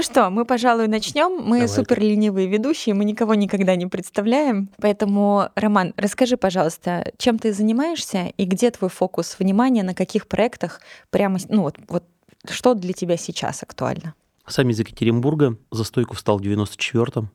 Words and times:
Ну 0.00 0.04
что, 0.04 0.30
мы, 0.30 0.46
пожалуй, 0.46 0.88
начнем. 0.88 1.42
Мы 1.44 1.56
Давайте. 1.58 1.74
супер 1.74 2.00
ленивые 2.00 2.48
ведущие, 2.48 2.94
мы 2.94 3.04
никого 3.04 3.34
никогда 3.34 3.76
не 3.76 3.84
представляем. 3.84 4.70
Поэтому, 4.80 5.50
Роман, 5.56 5.92
расскажи, 5.98 6.38
пожалуйста, 6.38 7.12
чем 7.18 7.38
ты 7.38 7.52
занимаешься 7.52 8.32
и 8.34 8.46
где 8.46 8.70
твой 8.70 8.88
фокус 8.88 9.36
внимания, 9.38 9.82
на 9.82 9.94
каких 9.94 10.26
проектах 10.26 10.80
прямо, 11.10 11.38
ну 11.50 11.60
вот, 11.60 11.76
вот 11.86 12.04
что 12.48 12.72
для 12.72 12.94
тебя 12.94 13.18
сейчас 13.18 13.62
актуально? 13.62 14.14
Сам 14.46 14.70
из 14.70 14.78
Екатеринбурга, 14.78 15.58
за 15.70 15.84
стойку 15.84 16.16
встал 16.16 16.38
в 16.38 16.40
94-м. 16.40 17.28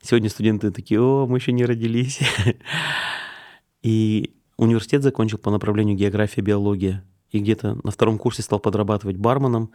Сегодня 0.00 0.30
студенты 0.30 0.70
такие, 0.70 1.02
о, 1.02 1.26
мы 1.26 1.36
еще 1.36 1.52
не 1.52 1.66
родились. 1.66 2.20
И 3.82 4.34
университет 4.56 5.02
закончил 5.02 5.36
по 5.36 5.50
направлению 5.50 5.98
география, 5.98 6.40
биология. 6.40 7.04
И 7.30 7.40
где-то 7.40 7.78
на 7.84 7.90
втором 7.90 8.16
курсе 8.16 8.40
стал 8.40 8.58
подрабатывать 8.58 9.18
барменом. 9.18 9.70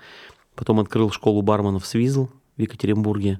Потом 0.59 0.81
открыл 0.81 1.09
школу 1.09 1.41
барменов 1.41 1.86
«Свизл» 1.86 2.27
в 2.58 2.62
Екатеринбурге. 2.62 3.40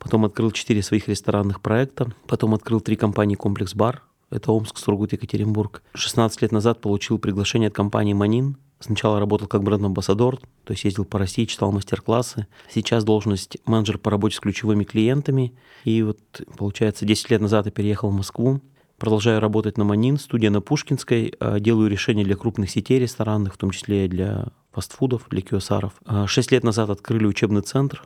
Потом 0.00 0.24
открыл 0.24 0.50
четыре 0.50 0.82
своих 0.82 1.06
ресторанных 1.06 1.60
проекта. 1.60 2.12
Потом 2.26 2.52
открыл 2.52 2.80
три 2.80 2.96
компании 2.96 3.36
«Комплекс 3.36 3.76
Бар». 3.76 4.02
Это 4.28 4.50
Омск, 4.50 4.76
Сургут, 4.78 5.12
Екатеринбург. 5.12 5.84
16 5.94 6.42
лет 6.42 6.50
назад 6.50 6.80
получил 6.80 7.20
приглашение 7.20 7.68
от 7.68 7.74
компании 7.74 8.12
«Манин». 8.12 8.56
Сначала 8.80 9.20
работал 9.20 9.46
как 9.46 9.62
бренд-амбассадор, 9.62 10.38
то 10.64 10.72
есть 10.72 10.82
ездил 10.82 11.04
по 11.04 11.20
России, 11.20 11.44
читал 11.44 11.70
мастер-классы. 11.70 12.48
Сейчас 12.68 13.04
должность 13.04 13.58
менеджер 13.64 13.98
по 13.98 14.10
работе 14.10 14.34
с 14.34 14.40
ключевыми 14.40 14.82
клиентами. 14.82 15.54
И 15.84 16.02
вот, 16.02 16.18
получается, 16.58 17.04
10 17.04 17.30
лет 17.30 17.40
назад 17.40 17.66
я 17.66 17.70
переехал 17.70 18.10
в 18.10 18.14
Москву. 18.14 18.60
Продолжаю 19.02 19.40
работать 19.40 19.78
на 19.78 19.82
Манин, 19.82 20.16
студия 20.16 20.48
на 20.48 20.60
Пушкинской. 20.60 21.34
а, 21.40 21.58
Делаю 21.58 21.90
решения 21.90 22.22
для 22.22 22.36
крупных 22.36 22.70
сетей 22.70 23.00
ресторанных, 23.00 23.54
в 23.54 23.56
том 23.56 23.72
числе 23.72 24.06
для 24.06 24.46
фастфудов, 24.70 25.26
для 25.28 25.40
QSR. 25.40 25.90
А, 26.04 26.28
Шесть 26.28 26.52
лет 26.52 26.62
назад 26.62 26.88
открыли 26.88 27.26
учебный 27.26 27.62
центр 27.62 28.04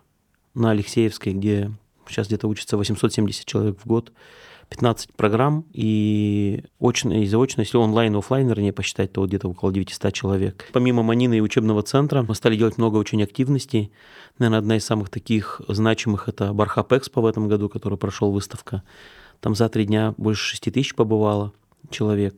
на 0.55 0.71
Алексеевской, 0.71 1.35
где 1.35 1.71
сейчас 2.09 2.29
где-то 2.29 2.49
учатся 2.49 2.79
870 2.79 3.45
человек 3.45 3.79
в 3.79 3.87
год. 3.87 4.11
15 4.71 5.13
программ 5.13 5.67
и 5.75 6.65
очно 6.81 7.13
и 7.23 7.27
заочно, 7.27 7.61
если 7.61 7.77
онлайн 7.77 8.15
и 8.15 8.19
офлайн, 8.19 8.49
вернее, 8.49 8.73
посчитать, 8.73 9.13
то 9.13 9.27
где-то 9.27 9.49
около 9.49 9.73
900 9.73 10.15
человек. 10.15 10.67
Помимо 10.73 11.03
Манины 11.03 11.37
и 11.37 11.41
учебного 11.41 11.83
центра 11.83 12.23
мы 12.23 12.35
стали 12.35 12.57
делать 12.57 12.79
много 12.79 12.97
очень 12.97 13.23
активностей. 13.23 13.93
Наверное, 14.39 14.61
одна 14.61 14.77
из 14.79 14.87
самых 14.87 15.11
таких 15.11 15.61
значимых– 15.69 16.29
это 16.31 16.55
Бархап 16.55 16.91
Экспо 16.95 17.21
в 17.21 17.27
этом 17.27 17.49
году, 17.49 17.69
который 17.69 17.99
прошел 17.99 18.33
выставка. 18.33 18.83
Там 19.41 19.55
за 19.55 19.69
три 19.69 19.85
дня 19.85 20.15
больше 20.17 20.51
6 20.51 20.73
тысяч 20.73 20.95
побывало 20.95 21.53
человек. 21.91 22.35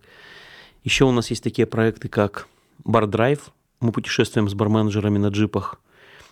Еще 0.85 1.05
у 1.05 1.11
нас 1.11 1.31
есть 1.31 1.43
такие 1.43 1.67
проекты, 1.67 2.09
как 2.09 2.49
Бар 2.85 3.07
Драйв. 3.07 3.51
Мы 3.81 3.93
путешествуем 3.93 4.49
с 4.49 4.55
барменеджерами 4.55 5.19
на 5.19 5.29
джипах. 5.29 5.81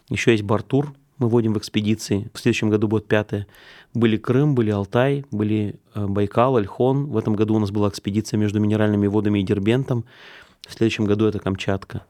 Еще 0.09 0.33
есть 0.33 0.43
Бар-тур, 0.43 0.95
мы 1.19 1.29
водим 1.29 1.55
в 1.55 1.59
экспедиции. 1.59 2.31
В 2.35 2.39
следующем 2.39 2.69
году 2.69 2.89
будет 2.89 3.07
пятое. 3.07 3.47
Были 3.95 4.17
Крым, 4.17 4.55
были 4.55 4.71
Алтай, 4.71 5.25
были 5.31 5.77
э, 5.95 6.07
Байкал, 6.07 6.57
Альхон. 6.57 7.07
В 7.07 7.17
этом 7.17 7.35
году 7.35 7.55
у 7.55 7.59
нас 7.59 7.71
была 7.71 7.89
экспедиция 7.89 8.39
между 8.39 8.61
минеральными 8.61 9.07
водами 9.07 9.39
и 9.39 9.43
Дербентом. 9.43 10.05
В 10.67 10.73
следующем 10.73 11.07
году 11.07 11.27
это 11.27 11.39
Камчатка. 11.39 12.05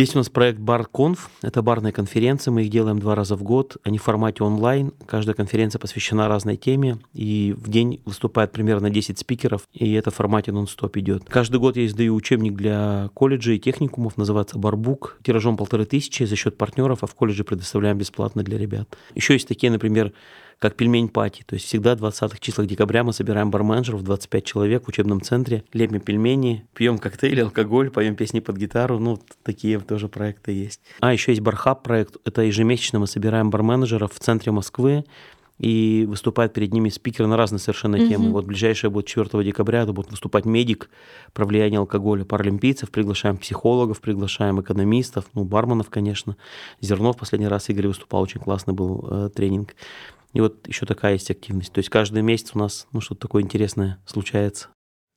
Есть 0.00 0.14
у 0.14 0.18
нас 0.18 0.30
проект 0.30 0.58
Конф. 0.94 1.28
Это 1.42 1.60
барные 1.60 1.92
конференции. 1.92 2.50
Мы 2.50 2.62
их 2.62 2.70
делаем 2.70 2.98
два 2.98 3.14
раза 3.14 3.36
в 3.36 3.42
год. 3.42 3.76
Они 3.84 3.98
в 3.98 4.02
формате 4.02 4.42
онлайн. 4.42 4.94
Каждая 5.04 5.34
конференция 5.34 5.78
посвящена 5.78 6.26
разной 6.26 6.56
теме. 6.56 7.00
И 7.12 7.54
в 7.54 7.68
день 7.68 8.00
выступает 8.06 8.50
примерно 8.50 8.88
10 8.88 9.18
спикеров. 9.18 9.68
И 9.74 9.92
это 9.92 10.10
в 10.10 10.14
формате 10.14 10.52
нон-стоп 10.52 10.96
идет. 10.96 11.24
Каждый 11.28 11.60
год 11.60 11.76
я 11.76 11.84
издаю 11.84 12.14
учебник 12.14 12.54
для 12.54 13.10
колледжей 13.12 13.56
и 13.56 13.60
техникумов. 13.60 14.16
Называется 14.16 14.56
Барбук. 14.56 15.18
Тиражом 15.22 15.58
полторы 15.58 15.84
тысячи 15.84 16.22
за 16.22 16.34
счет 16.34 16.56
партнеров, 16.56 17.00
а 17.02 17.06
в 17.06 17.14
колледже 17.14 17.44
предоставляем 17.44 17.98
бесплатно 17.98 18.42
для 18.42 18.56
ребят. 18.56 18.96
Еще 19.14 19.34
есть 19.34 19.48
такие, 19.48 19.70
например, 19.70 20.14
как 20.60 20.76
пельмень 20.76 21.08
пати. 21.08 21.42
То 21.44 21.54
есть 21.54 21.66
всегда 21.66 21.96
в 21.96 22.04
20-х 22.04 22.38
числах 22.38 22.66
декабря 22.66 23.02
мы 23.02 23.12
собираем 23.12 23.50
барменджеров, 23.50 24.04
25 24.04 24.44
человек 24.44 24.84
в 24.84 24.88
учебном 24.88 25.22
центре, 25.22 25.64
лепим 25.72 26.00
пельмени, 26.00 26.66
пьем 26.74 26.98
коктейли, 26.98 27.40
алкоголь, 27.40 27.90
поем 27.90 28.14
песни 28.14 28.40
под 28.40 28.58
гитару. 28.58 28.98
Ну, 28.98 29.18
такие 29.42 29.80
тоже 29.80 30.08
проекты 30.08 30.52
есть. 30.52 30.80
А 31.00 31.12
еще 31.12 31.32
есть 31.32 31.40
Бархаб 31.40 31.82
проект. 31.82 32.16
Это 32.26 32.42
ежемесячно 32.42 32.98
мы 32.98 33.06
собираем 33.06 33.48
барменджеров 33.48 34.12
в 34.12 34.18
центре 34.18 34.52
Москвы 34.52 35.04
и 35.58 36.06
выступают 36.06 36.52
перед 36.52 36.74
ними 36.74 36.90
спикеры 36.90 37.26
на 37.26 37.38
разные 37.38 37.58
совершенно 37.58 37.98
темы. 37.98 38.26
Мгм. 38.26 38.32
Вот 38.32 38.44
ближайшее 38.44 38.90
будет 38.90 39.06
4 39.06 39.42
декабря, 39.42 39.82
это 39.82 39.94
будет 39.94 40.10
выступать 40.10 40.44
медик 40.44 40.90
про 41.32 41.46
влияние 41.46 41.78
алкоголя, 41.78 42.24
паралимпийцев, 42.26 42.90
приглашаем 42.90 43.38
психологов, 43.38 44.00
приглашаем 44.00 44.60
экономистов, 44.60 45.24
ну, 45.32 45.44
барменов, 45.44 45.88
конечно. 45.88 46.36
Зернов 46.82 47.16
последний 47.16 47.48
раз 47.48 47.70
Игорь 47.70 47.88
выступал, 47.88 48.22
очень 48.22 48.40
классный 48.40 48.74
был 48.74 49.06
э, 49.10 49.30
тренинг. 49.34 49.74
И 50.32 50.40
вот 50.40 50.68
еще 50.68 50.86
такая 50.86 51.14
есть 51.14 51.30
активность. 51.30 51.72
То 51.72 51.78
есть 51.78 51.90
каждый 51.90 52.22
месяц 52.22 52.52
у 52.54 52.58
нас 52.58 52.86
ну, 52.92 53.00
что-то 53.00 53.22
такое 53.22 53.42
интересное 53.42 53.98
случается. 54.06 54.68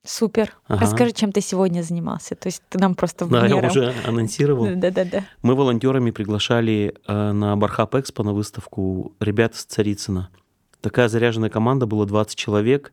Супер. 0.06 0.52
Ага. 0.66 0.82
Расскажи, 0.82 1.12
чем 1.12 1.32
ты 1.32 1.40
сегодня 1.40 1.82
занимался. 1.82 2.34
То 2.34 2.48
есть 2.48 2.62
ты 2.68 2.78
нам 2.78 2.94
просто 2.94 3.24
Да, 3.26 3.46
я 3.46 3.56
уже 3.56 3.94
анонсировал. 4.06 4.66
Да-да-да. 4.76 5.24
Мы 5.40 5.54
волонтерами 5.54 6.10
приглашали 6.10 6.94
э, 7.06 7.32
на 7.32 7.56
Бархап 7.56 7.94
Экспо 7.94 8.22
на 8.22 8.34
выставку 8.34 9.14
ребят 9.18 9.54
из 9.54 9.64
Царицына. 9.64 10.28
Такая 10.82 11.08
заряженная 11.08 11.48
команда, 11.48 11.86
было 11.86 12.04
20 12.04 12.36
человек. 12.36 12.92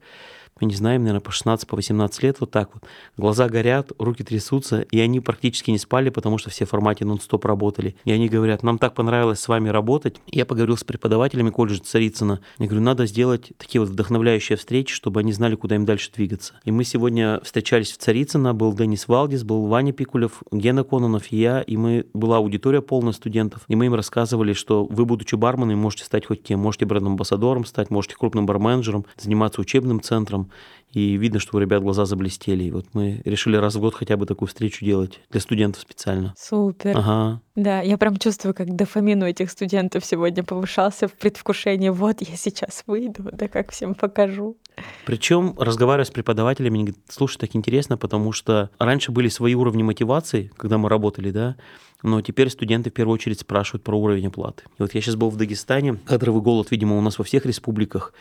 Мы 0.61 0.67
не 0.67 0.75
знаем, 0.75 1.01
наверное, 1.01 1.21
по 1.21 1.31
16, 1.31 1.67
по 1.67 1.75
18 1.75 2.21
лет, 2.21 2.39
вот 2.39 2.51
так 2.51 2.69
вот. 2.73 2.83
Глаза 3.17 3.49
горят, 3.49 3.91
руки 3.97 4.23
трясутся, 4.23 4.81
и 4.81 4.99
они 4.99 5.19
практически 5.19 5.71
не 5.71 5.79
спали, 5.79 6.09
потому 6.09 6.37
что 6.37 6.51
все 6.51 6.65
в 6.65 6.69
формате 6.69 7.03
нон-стоп 7.03 7.45
работали. 7.45 7.95
И 8.05 8.11
они 8.11 8.29
говорят, 8.29 8.61
нам 8.61 8.77
так 8.77 8.93
понравилось 8.93 9.39
с 9.39 9.47
вами 9.47 9.69
работать. 9.69 10.17
Я 10.27 10.45
поговорил 10.45 10.77
с 10.77 10.83
преподавателями 10.83 11.49
колледжа 11.49 11.81
Царицына. 11.81 12.41
Я 12.59 12.67
говорю, 12.67 12.83
надо 12.83 13.07
сделать 13.07 13.51
такие 13.57 13.81
вот 13.81 13.89
вдохновляющие 13.89 14.55
встречи, 14.55 14.93
чтобы 14.93 15.19
они 15.19 15.33
знали, 15.33 15.55
куда 15.55 15.75
им 15.75 15.85
дальше 15.85 16.11
двигаться. 16.15 16.53
И 16.63 16.71
мы 16.71 16.83
сегодня 16.83 17.41
встречались 17.43 17.91
в 17.91 17.97
Царицыно, 17.97 18.53
был 18.53 18.73
Денис 18.75 19.07
Валдис, 19.07 19.43
был 19.43 19.65
Ваня 19.65 19.93
Пикулев, 19.93 20.43
Гена 20.51 20.83
Кононов 20.83 21.31
и 21.31 21.37
я, 21.37 21.61
и 21.61 21.75
мы, 21.75 22.05
была 22.13 22.37
аудитория 22.37 22.83
полная 22.83 23.13
студентов, 23.13 23.63
и 23.67 23.75
мы 23.75 23.87
им 23.87 23.95
рассказывали, 23.95 24.53
что 24.53 24.85
вы, 24.85 25.05
будучи 25.05 25.33
барменом, 25.33 25.79
можете 25.79 26.03
стать 26.03 26.27
хоть 26.27 26.43
кем, 26.43 26.59
можете 26.59 26.85
бренд-амбассадором 26.85 27.65
стать, 27.65 27.89
можете 27.89 28.15
крупным 28.15 28.45
барменджером, 28.45 29.05
заниматься 29.17 29.59
учебным 29.59 30.01
центром, 30.01 30.50
и 30.91 31.15
видно, 31.17 31.39
что 31.39 31.57
у 31.57 31.59
ребят 31.59 31.81
глаза 31.81 32.05
заблестели. 32.05 32.63
И 32.63 32.71
вот 32.71 32.87
мы 32.93 33.21
решили 33.25 33.55
раз 33.55 33.75
в 33.75 33.79
год 33.79 33.95
хотя 33.95 34.17
бы 34.17 34.25
такую 34.25 34.49
встречу 34.49 34.83
делать 34.83 35.21
для 35.29 35.39
студентов 35.39 35.81
специально. 35.81 36.33
Супер. 36.37 36.97
Ага. 36.97 37.41
Да, 37.55 37.81
я 37.81 37.97
прям 37.97 38.17
чувствую, 38.17 38.53
как 38.53 38.75
дофамин 38.75 39.23
у 39.23 39.25
этих 39.25 39.51
студентов 39.51 40.05
сегодня 40.05 40.43
повышался 40.43 41.07
в 41.07 41.13
предвкушении. 41.13 41.89
Вот 41.89 42.21
я 42.21 42.35
сейчас 42.35 42.83
выйду, 42.87 43.29
да 43.31 43.47
как 43.47 43.71
всем 43.71 43.95
покажу. 43.95 44.57
Причем, 45.05 45.55
разговаривая 45.57 46.05
с 46.05 46.11
преподавателями, 46.11 46.75
они 46.75 46.83
говорят, 46.85 47.01
слушай, 47.09 47.37
так 47.37 47.55
интересно, 47.55 47.97
потому 47.97 48.31
что 48.31 48.69
раньше 48.79 49.11
были 49.11 49.27
свои 49.29 49.55
уровни 49.55 49.83
мотивации, 49.83 50.51
когда 50.57 50.77
мы 50.77 50.89
работали, 50.89 51.31
да, 51.31 51.55
но 52.03 52.21
теперь 52.21 52.49
студенты 52.49 52.89
в 52.89 52.93
первую 52.93 53.15
очередь 53.15 53.39
спрашивают 53.39 53.83
про 53.83 53.95
уровень 53.97 54.27
оплаты. 54.27 54.63
И 54.77 54.81
вот 54.81 54.93
я 54.93 55.01
сейчас 55.01 55.15
был 55.15 55.29
в 55.29 55.37
Дагестане, 55.37 55.95
кадровый 56.05 56.41
голод, 56.41 56.71
видимо, 56.71 56.97
у 56.97 57.01
нас 57.01 57.17
во 57.19 57.23
всех 57.23 57.45
республиках, 57.45 58.13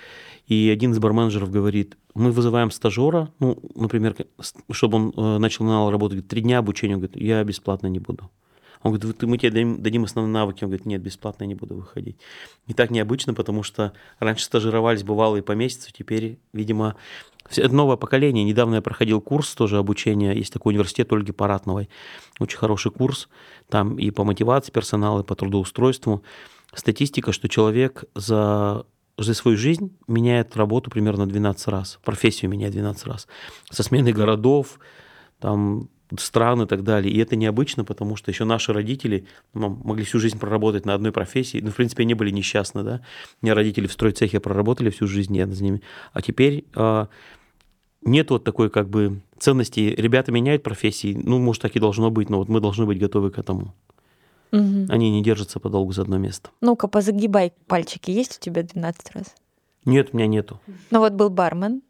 и 0.46 0.68
один 0.72 0.92
из 0.92 0.98
барменджеров 0.98 1.50
говорит, 1.50 1.96
мы 2.14 2.32
вызываем 2.32 2.70
стажера, 2.70 3.30
ну, 3.38 3.58
например, 3.74 4.16
чтобы 4.70 4.96
он 4.96 5.12
э, 5.16 5.38
начал 5.38 5.64
на 5.64 5.90
работу, 5.90 6.22
три 6.22 6.42
дня 6.42 6.58
обучения, 6.58 6.96
говорит, 6.96 7.16
я 7.16 7.42
бесплатно 7.44 7.86
не 7.86 8.00
буду. 8.00 8.30
Он 8.82 8.92
говорит, 8.92 9.20
«Вот 9.20 9.28
мы 9.28 9.36
тебе 9.36 9.50
дадим, 9.50 10.04
основные 10.04 10.32
навыки. 10.32 10.64
Он 10.64 10.70
говорит, 10.70 10.86
нет, 10.86 11.02
бесплатно 11.02 11.44
я 11.44 11.48
не 11.48 11.54
буду 11.54 11.74
выходить. 11.74 12.18
И 12.66 12.72
так 12.72 12.90
необычно, 12.90 13.34
потому 13.34 13.62
что 13.62 13.92
раньше 14.18 14.44
стажировались 14.44 15.02
бывалые 15.02 15.42
по 15.42 15.52
месяцу, 15.52 15.92
теперь, 15.92 16.38
видимо, 16.52 16.96
это 17.56 17.74
новое 17.74 17.96
поколение. 17.96 18.44
Недавно 18.44 18.76
я 18.76 18.82
проходил 18.82 19.20
курс 19.20 19.54
тоже 19.54 19.78
обучения. 19.78 20.32
Есть 20.32 20.52
такой 20.52 20.72
университет 20.72 21.12
Ольги 21.12 21.32
Паратновой. 21.32 21.90
Очень 22.38 22.58
хороший 22.58 22.92
курс. 22.92 23.28
Там 23.68 23.98
и 23.98 24.10
по 24.10 24.24
мотивации 24.24 24.72
персонала, 24.72 25.20
и 25.20 25.24
по 25.24 25.34
трудоустройству. 25.34 26.22
Статистика, 26.72 27.32
что 27.32 27.48
человек 27.48 28.04
за 28.14 28.86
за 29.18 29.34
свою 29.34 29.58
жизнь 29.58 29.94
меняет 30.08 30.56
работу 30.56 30.90
примерно 30.90 31.26
12 31.26 31.68
раз, 31.68 31.98
профессию 32.02 32.50
меняет 32.50 32.72
12 32.72 33.06
раз, 33.06 33.28
со 33.70 33.82
сменой 33.82 34.14
городов, 34.14 34.78
там, 35.40 35.90
стран 36.18 36.62
и 36.62 36.66
так 36.66 36.82
далее. 36.82 37.12
И 37.12 37.18
это 37.18 37.36
необычно, 37.36 37.84
потому 37.84 38.16
что 38.16 38.30
еще 38.30 38.44
наши 38.44 38.72
родители 38.72 39.26
ну, 39.54 39.68
могли 39.84 40.04
всю 40.04 40.18
жизнь 40.18 40.38
проработать 40.38 40.86
на 40.86 40.94
одной 40.94 41.12
профессии, 41.12 41.60
ну, 41.62 41.70
в 41.70 41.76
принципе, 41.76 42.02
они 42.02 42.14
были 42.14 42.30
несчастны, 42.30 42.82
да. 42.82 43.02
У 43.40 43.46
меня 43.46 43.54
родители 43.54 43.86
в 43.86 43.92
стройцехе 43.92 44.40
проработали 44.40 44.90
всю 44.90 45.06
жизнь, 45.06 45.36
я 45.36 45.46
с 45.46 45.60
ними. 45.60 45.82
А 46.12 46.22
теперь 46.22 46.64
а, 46.74 47.08
нет 48.02 48.30
вот 48.30 48.44
такой 48.44 48.70
как 48.70 48.88
бы 48.88 49.20
ценности. 49.38 49.80
Ребята 49.96 50.32
меняют 50.32 50.62
профессии, 50.62 51.18
ну, 51.22 51.38
может, 51.38 51.62
так 51.62 51.76
и 51.76 51.80
должно 51.80 52.10
быть, 52.10 52.30
но 52.30 52.38
вот 52.38 52.48
мы 52.48 52.60
должны 52.60 52.86
быть 52.86 52.98
готовы 52.98 53.30
к 53.30 53.38
этому. 53.38 53.74
Мгм. 54.52 54.86
Они 54.88 55.10
не 55.10 55.22
держатся 55.22 55.60
подолгу 55.60 55.92
за 55.92 56.02
одно 56.02 56.18
место. 56.18 56.50
Ну-ка, 56.60 56.88
позагибай 56.88 57.52
пальчики. 57.66 58.10
Есть 58.10 58.38
у 58.38 58.40
тебя 58.40 58.62
12 58.62 59.12
раз? 59.14 59.34
Нет, 59.84 60.10
у 60.12 60.16
меня 60.16 60.26
нету. 60.26 60.60
Ну 60.90 60.98
вот 60.98 61.12
был 61.12 61.30
бармен, 61.30 61.82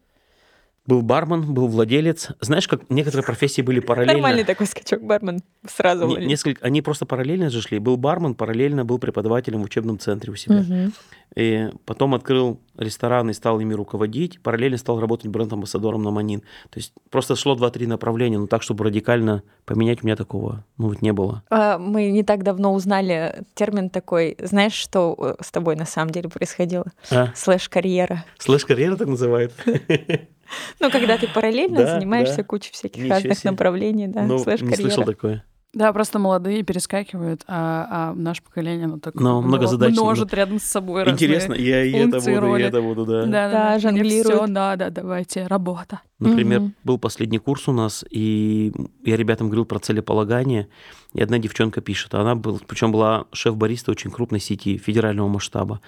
Был 0.86 1.02
бармен, 1.02 1.52
был 1.52 1.68
владелец. 1.68 2.30
Знаешь, 2.40 2.66
как 2.66 2.88
некоторые 2.88 3.24
профессии 3.24 3.60
были 3.60 3.80
параллельно. 3.80 4.14
Нормальный 4.14 4.44
такой 4.44 4.66
скачок, 4.66 5.02
бармен 5.02 5.40
сразу. 5.68 6.06
Не- 6.06 6.26
несколько, 6.26 6.64
они 6.64 6.80
просто 6.80 7.04
параллельно 7.04 7.50
же 7.50 7.60
шли. 7.60 7.78
Был 7.78 7.96
бармен, 7.96 8.34
параллельно 8.34 8.84
был 8.84 8.98
преподавателем 8.98 9.60
в 9.60 9.64
учебном 9.64 9.98
центре 9.98 10.32
у 10.32 10.36
себя. 10.36 10.60
Мгм. 10.60 10.92
И 11.36 11.68
потом 11.84 12.14
открыл 12.14 12.60
ресторан 12.76 13.30
и 13.30 13.34
стал 13.34 13.60
ими 13.60 13.74
руководить. 13.74 14.42
Параллельно 14.42 14.78
стал 14.78 14.98
работать 15.00 15.28
бренд-амбассадором 15.28 16.02
на 16.02 16.10
Манин. 16.10 16.40
То 16.70 16.78
есть 16.78 16.92
просто 17.10 17.36
шло 17.36 17.54
два-три 17.54 17.86
направления, 17.86 18.38
но 18.38 18.46
так, 18.46 18.62
чтобы 18.62 18.84
радикально 18.84 19.42
поменять, 19.66 20.02
у 20.02 20.06
меня 20.06 20.16
такого 20.16 20.64
ну, 20.78 20.88
вот 20.88 21.02
не 21.02 21.12
было. 21.12 21.42
А, 21.50 21.78
Мы 21.78 22.10
не 22.10 22.22
так 22.22 22.42
давно 22.42 22.72
узнали 22.72 23.44
термин 23.54 23.90
такой. 23.90 24.36
Знаешь, 24.40 24.72
что 24.72 25.14
э, 25.38 25.42
с 25.42 25.50
тобой 25.50 25.76
на 25.76 25.84
самом 25.84 26.10
деле 26.10 26.30
происходило? 26.30 26.86
А, 27.12 27.28
Слэш-карьера. 27.34 28.24
слэш-карьера 28.38 28.96
так 28.96 29.08
называют? 29.08 29.52
Ну, 30.80 30.90
когда 30.90 31.16
ты 31.18 31.28
параллельно 31.28 31.76
Да, 31.78 31.94
занимаешься 31.98 32.38
да. 32.38 32.44
кучей 32.44 32.72
всяких 32.72 33.02
Ничего 33.04 33.14
разных 33.14 33.38
себе. 33.38 33.50
направлений, 33.52 34.08
да, 34.08 34.22
Ну, 34.22 34.36
не 34.38 34.42
слышал 34.42 34.66
слэш-карьера. 34.68 35.04
такое. 35.04 35.44
Да, 35.72 35.92
просто 35.92 36.18
молодые 36.18 36.64
перескакивают, 36.64 37.44
а, 37.46 37.86
а 38.10 38.14
наше 38.14 38.42
поколение, 38.42 38.86
оно 38.86 38.98
так 38.98 39.14
Но 39.14 39.40
мно- 39.40 39.46
многозадачно, 39.50 40.02
множит 40.02 40.34
рядом 40.34 40.58
с 40.58 40.64
собой 40.64 41.08
Интересно, 41.08 41.52
я 41.54 41.84
и 41.84 41.92
это 41.92 42.18
буду, 42.18 42.30
и 42.30 42.34
роли. 42.34 42.64
это 42.64 42.82
буду, 42.82 43.06
да. 43.06 43.22
Да, 43.22 43.26
Да, 43.26 43.50
да, 43.50 43.78
жонглируют. 43.78 44.26
Все, 44.42 44.46
да, 44.52 44.74
да, 44.74 44.90
давайте, 44.90 45.46
работа. 45.46 46.00
Например, 46.18 46.58
Мгм. 46.60 46.74
был 46.82 46.98
последний 46.98 47.38
курс 47.38 47.68
у 47.68 47.72
нас, 47.72 48.04
и 48.10 48.72
я 49.04 49.16
ребятам 49.16 49.46
говорил 49.46 49.64
про 49.64 49.78
целеполагание, 49.78 50.66
и 51.14 51.22
одна 51.22 51.38
девчонка 51.38 51.80
пишет, 51.80 52.14
она 52.14 52.34
был, 52.34 52.60
причем 52.66 52.90
была 52.90 53.26
шеф-бариста 53.32 53.92
очень 53.92 54.10
крупной 54.10 54.40
сети 54.40 54.76
федерального 54.76 55.28
масштаба. 55.28 55.80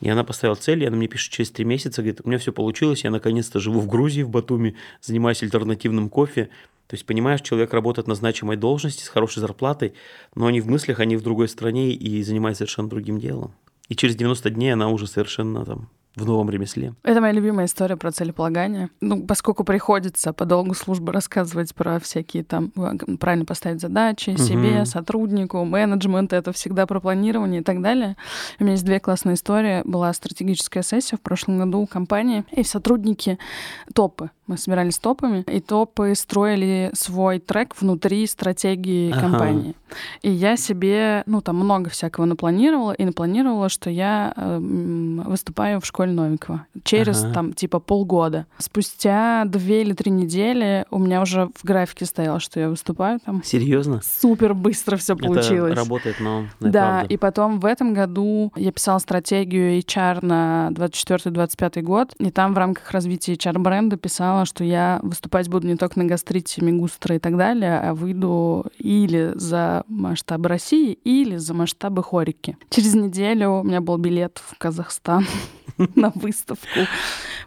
И 0.00 0.08
она 0.08 0.24
поставила 0.24 0.56
цель, 0.56 0.82
и 0.82 0.86
она 0.86 0.96
мне 0.96 1.08
пишет 1.08 1.32
через 1.32 1.50
три 1.50 1.64
месяца, 1.64 2.02
говорит, 2.02 2.22
у 2.24 2.28
меня 2.28 2.38
все 2.38 2.52
получилось, 2.52 3.04
я 3.04 3.10
наконец-то 3.10 3.60
живу 3.60 3.80
в 3.80 3.86
Грузии, 3.86 4.22
в 4.22 4.30
Батуми, 4.30 4.76
занимаюсь 5.02 5.42
альтернативным 5.42 6.08
кофе. 6.08 6.48
То 6.86 6.94
есть, 6.94 7.06
понимаешь, 7.06 7.42
человек 7.42 7.72
работает 7.72 8.08
на 8.08 8.14
значимой 8.14 8.56
должности 8.56 9.04
с 9.04 9.08
хорошей 9.08 9.40
зарплатой, 9.40 9.92
но 10.34 10.46
они 10.46 10.60
в 10.60 10.68
мыслях, 10.68 11.00
они 11.00 11.16
в 11.16 11.22
другой 11.22 11.48
стране 11.48 11.92
и 11.92 12.22
занимаются 12.22 12.60
совершенно 12.60 12.88
другим 12.88 13.20
делом. 13.20 13.52
И 13.88 13.94
через 13.94 14.16
90 14.16 14.50
дней 14.50 14.72
она 14.72 14.88
уже 14.88 15.06
совершенно 15.06 15.64
там 15.64 15.88
в 16.20 16.26
новом 16.26 16.50
ремесле. 16.50 16.94
Это 17.02 17.20
моя 17.20 17.32
любимая 17.32 17.66
история 17.66 17.96
про 17.96 18.12
целеполагание. 18.12 18.90
Ну, 19.00 19.22
поскольку 19.26 19.64
приходится 19.64 20.32
по 20.32 20.44
долгу 20.44 20.74
службы 20.74 21.12
рассказывать 21.12 21.74
про 21.74 21.98
всякие 21.98 22.44
там, 22.44 22.72
э, 22.76 23.16
правильно 23.18 23.44
поставить 23.44 23.80
задачи 23.80 24.36
себе, 24.36 24.76
Мгм. 24.78 24.86
сотруднику, 24.86 25.64
менеджмент, 25.64 26.32
это 26.32 26.52
всегда 26.52 26.86
про 26.86 27.00
планирование 27.00 27.60
и 27.60 27.64
так 27.64 27.80
далее. 27.82 28.16
У 28.58 28.64
меня 28.64 28.72
есть 28.72 28.84
две 28.84 29.00
классные 29.00 29.34
истории. 29.34 29.82
Была 29.84 30.12
стратегическая 30.12 30.82
сессия 30.82 31.16
в 31.16 31.20
прошлом 31.20 31.58
году 31.58 31.80
у 31.80 31.86
компании, 31.86 32.44
и 32.52 32.62
сотрудники 32.64 33.38
топы. 33.94 34.30
Мы 34.46 34.58
собирались 34.58 34.98
топами, 34.98 35.44
и 35.46 35.60
топы 35.60 36.14
строили 36.16 36.90
свой 36.94 37.38
трек 37.38 37.80
внутри 37.80 38.26
стратегии 38.26 39.12
Ага. 39.12 39.20
компании. 39.20 39.74
И 40.22 40.30
я 40.30 40.56
себе, 40.56 41.22
ну, 41.26 41.40
там 41.40 41.56
много 41.56 41.88
всякого 41.90 42.24
напланировала, 42.24 42.92
и 42.92 43.04
напланировала, 43.04 43.68
что 43.68 43.90
я 43.90 44.32
эм, 44.36 45.22
выступаю 45.26 45.80
в 45.80 45.86
школе 45.86 46.09
новенького 46.12 46.66
через, 46.84 47.22
Ага. 47.24 47.34
там, 47.34 47.52
типа, 47.52 47.78
полгода. 47.80 48.46
Спустя 48.58 49.44
две 49.46 49.82
или 49.82 49.92
три 49.92 50.10
недели 50.10 50.84
у 50.90 50.98
меня 50.98 51.20
уже 51.22 51.50
в 51.54 51.64
графике 51.64 52.04
стояло, 52.06 52.40
что 52.40 52.60
я 52.60 52.68
выступаю 52.68 53.20
там. 53.24 53.42
Серьезно? 53.44 54.00
Супер 54.20 54.54
быстро 54.54 54.96
все 54.96 55.16
получилось. 55.16 55.72
Это 55.72 55.80
работает, 55.80 56.16
но 56.20 56.44
это 56.60 56.70
Да, 56.70 56.88
правда. 56.98 57.14
и 57.14 57.16
потом 57.16 57.60
в 57.60 57.64
этом 57.64 57.94
году 57.94 58.52
я 58.56 58.72
писала 58.72 58.98
стратегию 58.98 59.78
HR 59.80 60.24
на 60.24 60.70
24-25 60.72 61.82
год, 61.82 62.14
и 62.18 62.30
там 62.30 62.54
в 62.54 62.58
рамках 62.58 62.90
развития 62.92 63.34
HR-бренда 63.34 63.96
писала, 63.96 64.44
что 64.44 64.64
я 64.64 65.00
выступать 65.02 65.48
буду 65.48 65.66
не 65.66 65.76
только 65.76 65.98
на 65.98 66.04
гастрите, 66.04 66.62
мигустро 66.64 67.16
и 67.16 67.18
так 67.18 67.36
далее, 67.36 67.78
а 67.80 67.94
выйду 67.94 68.66
или 68.78 69.32
за 69.34 69.84
масштабы 69.88 70.48
России, 70.48 70.92
или 71.04 71.36
за 71.36 71.54
масштабы 71.54 72.02
хорики. 72.02 72.56
Через 72.70 72.94
неделю 72.94 73.50
у 73.60 73.62
меня 73.62 73.80
был 73.80 73.96
билет 73.98 74.40
в 74.44 74.56
Казахстан 74.58 75.26
на 75.96 76.10
выставку. 76.14 76.80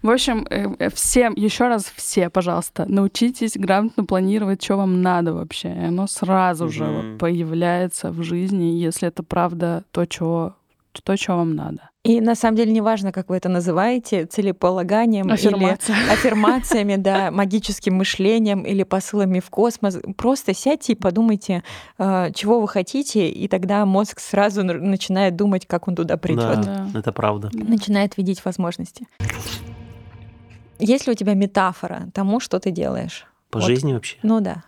В 0.01 0.09
общем, 0.09 0.45
э, 0.49 0.67
э, 0.79 0.89
всем, 0.89 1.33
еще 1.35 1.67
раз 1.67 1.91
все, 1.95 2.29
пожалуйста, 2.29 2.85
научитесь 2.87 3.53
грамотно 3.55 4.05
планировать, 4.05 4.63
что 4.63 4.77
вам 4.77 5.01
надо 5.01 5.33
вообще. 5.33 5.69
И 5.69 5.85
оно 5.85 6.07
сразу 6.07 6.69
же 6.69 6.83
Мгм. 6.85 7.11
вот 7.11 7.19
появляется 7.19 8.11
в 8.11 8.21
жизни, 8.23 8.65
если 8.65 9.07
это 9.07 9.23
правда 9.23 9.83
то, 9.91 10.05
чего 10.05 10.55
то, 11.01 11.17
что 11.17 11.35
вам 11.35 11.55
надо. 11.55 11.89
И 12.03 12.19
на 12.19 12.35
самом 12.35 12.57
деле 12.57 12.71
неважно, 12.73 13.11
как 13.13 13.29
вы 13.29 13.37
это 13.37 13.47
называете, 13.47 14.25
целеполаганием 14.25 15.31
Аффирмация. 15.31 15.95
или 15.95 16.09
аффирмациями, 16.11 16.97
да, 16.97 17.31
магическим 17.31 17.95
мышлением 17.95 18.63
или 18.63 18.83
посылами 18.83 19.39
в 19.39 19.49
космос. 19.49 19.97
Просто 20.17 20.53
сядьте 20.53 20.93
и 20.93 20.95
подумайте, 20.95 21.63
э, 21.97 22.31
чего 22.35 22.59
вы 22.59 22.67
хотите, 22.67 23.29
и 23.29 23.47
тогда 23.47 23.85
мозг 23.85 24.19
сразу 24.19 24.63
начинает 24.63 25.35
думать, 25.37 25.65
как 25.65 25.87
он 25.87 25.95
туда 25.95 26.17
придет. 26.17 26.61
Да, 26.61 26.87
это 26.93 27.11
правда. 27.13 27.49
Начинает 27.53 28.17
видеть 28.17 28.43
возможности. 28.43 29.07
Есть 30.79 31.07
ли 31.07 31.13
у 31.13 31.15
тебя 31.15 31.33
метафора 31.33 32.09
тому, 32.13 32.39
что 32.41 32.59
ты 32.59 32.71
делаешь? 32.71 33.25
По 33.49 33.59
Вот. 33.59 33.65
жизни 33.67 33.93
вообще. 33.93 34.17
Ну 34.23 34.41
да. 34.41 34.63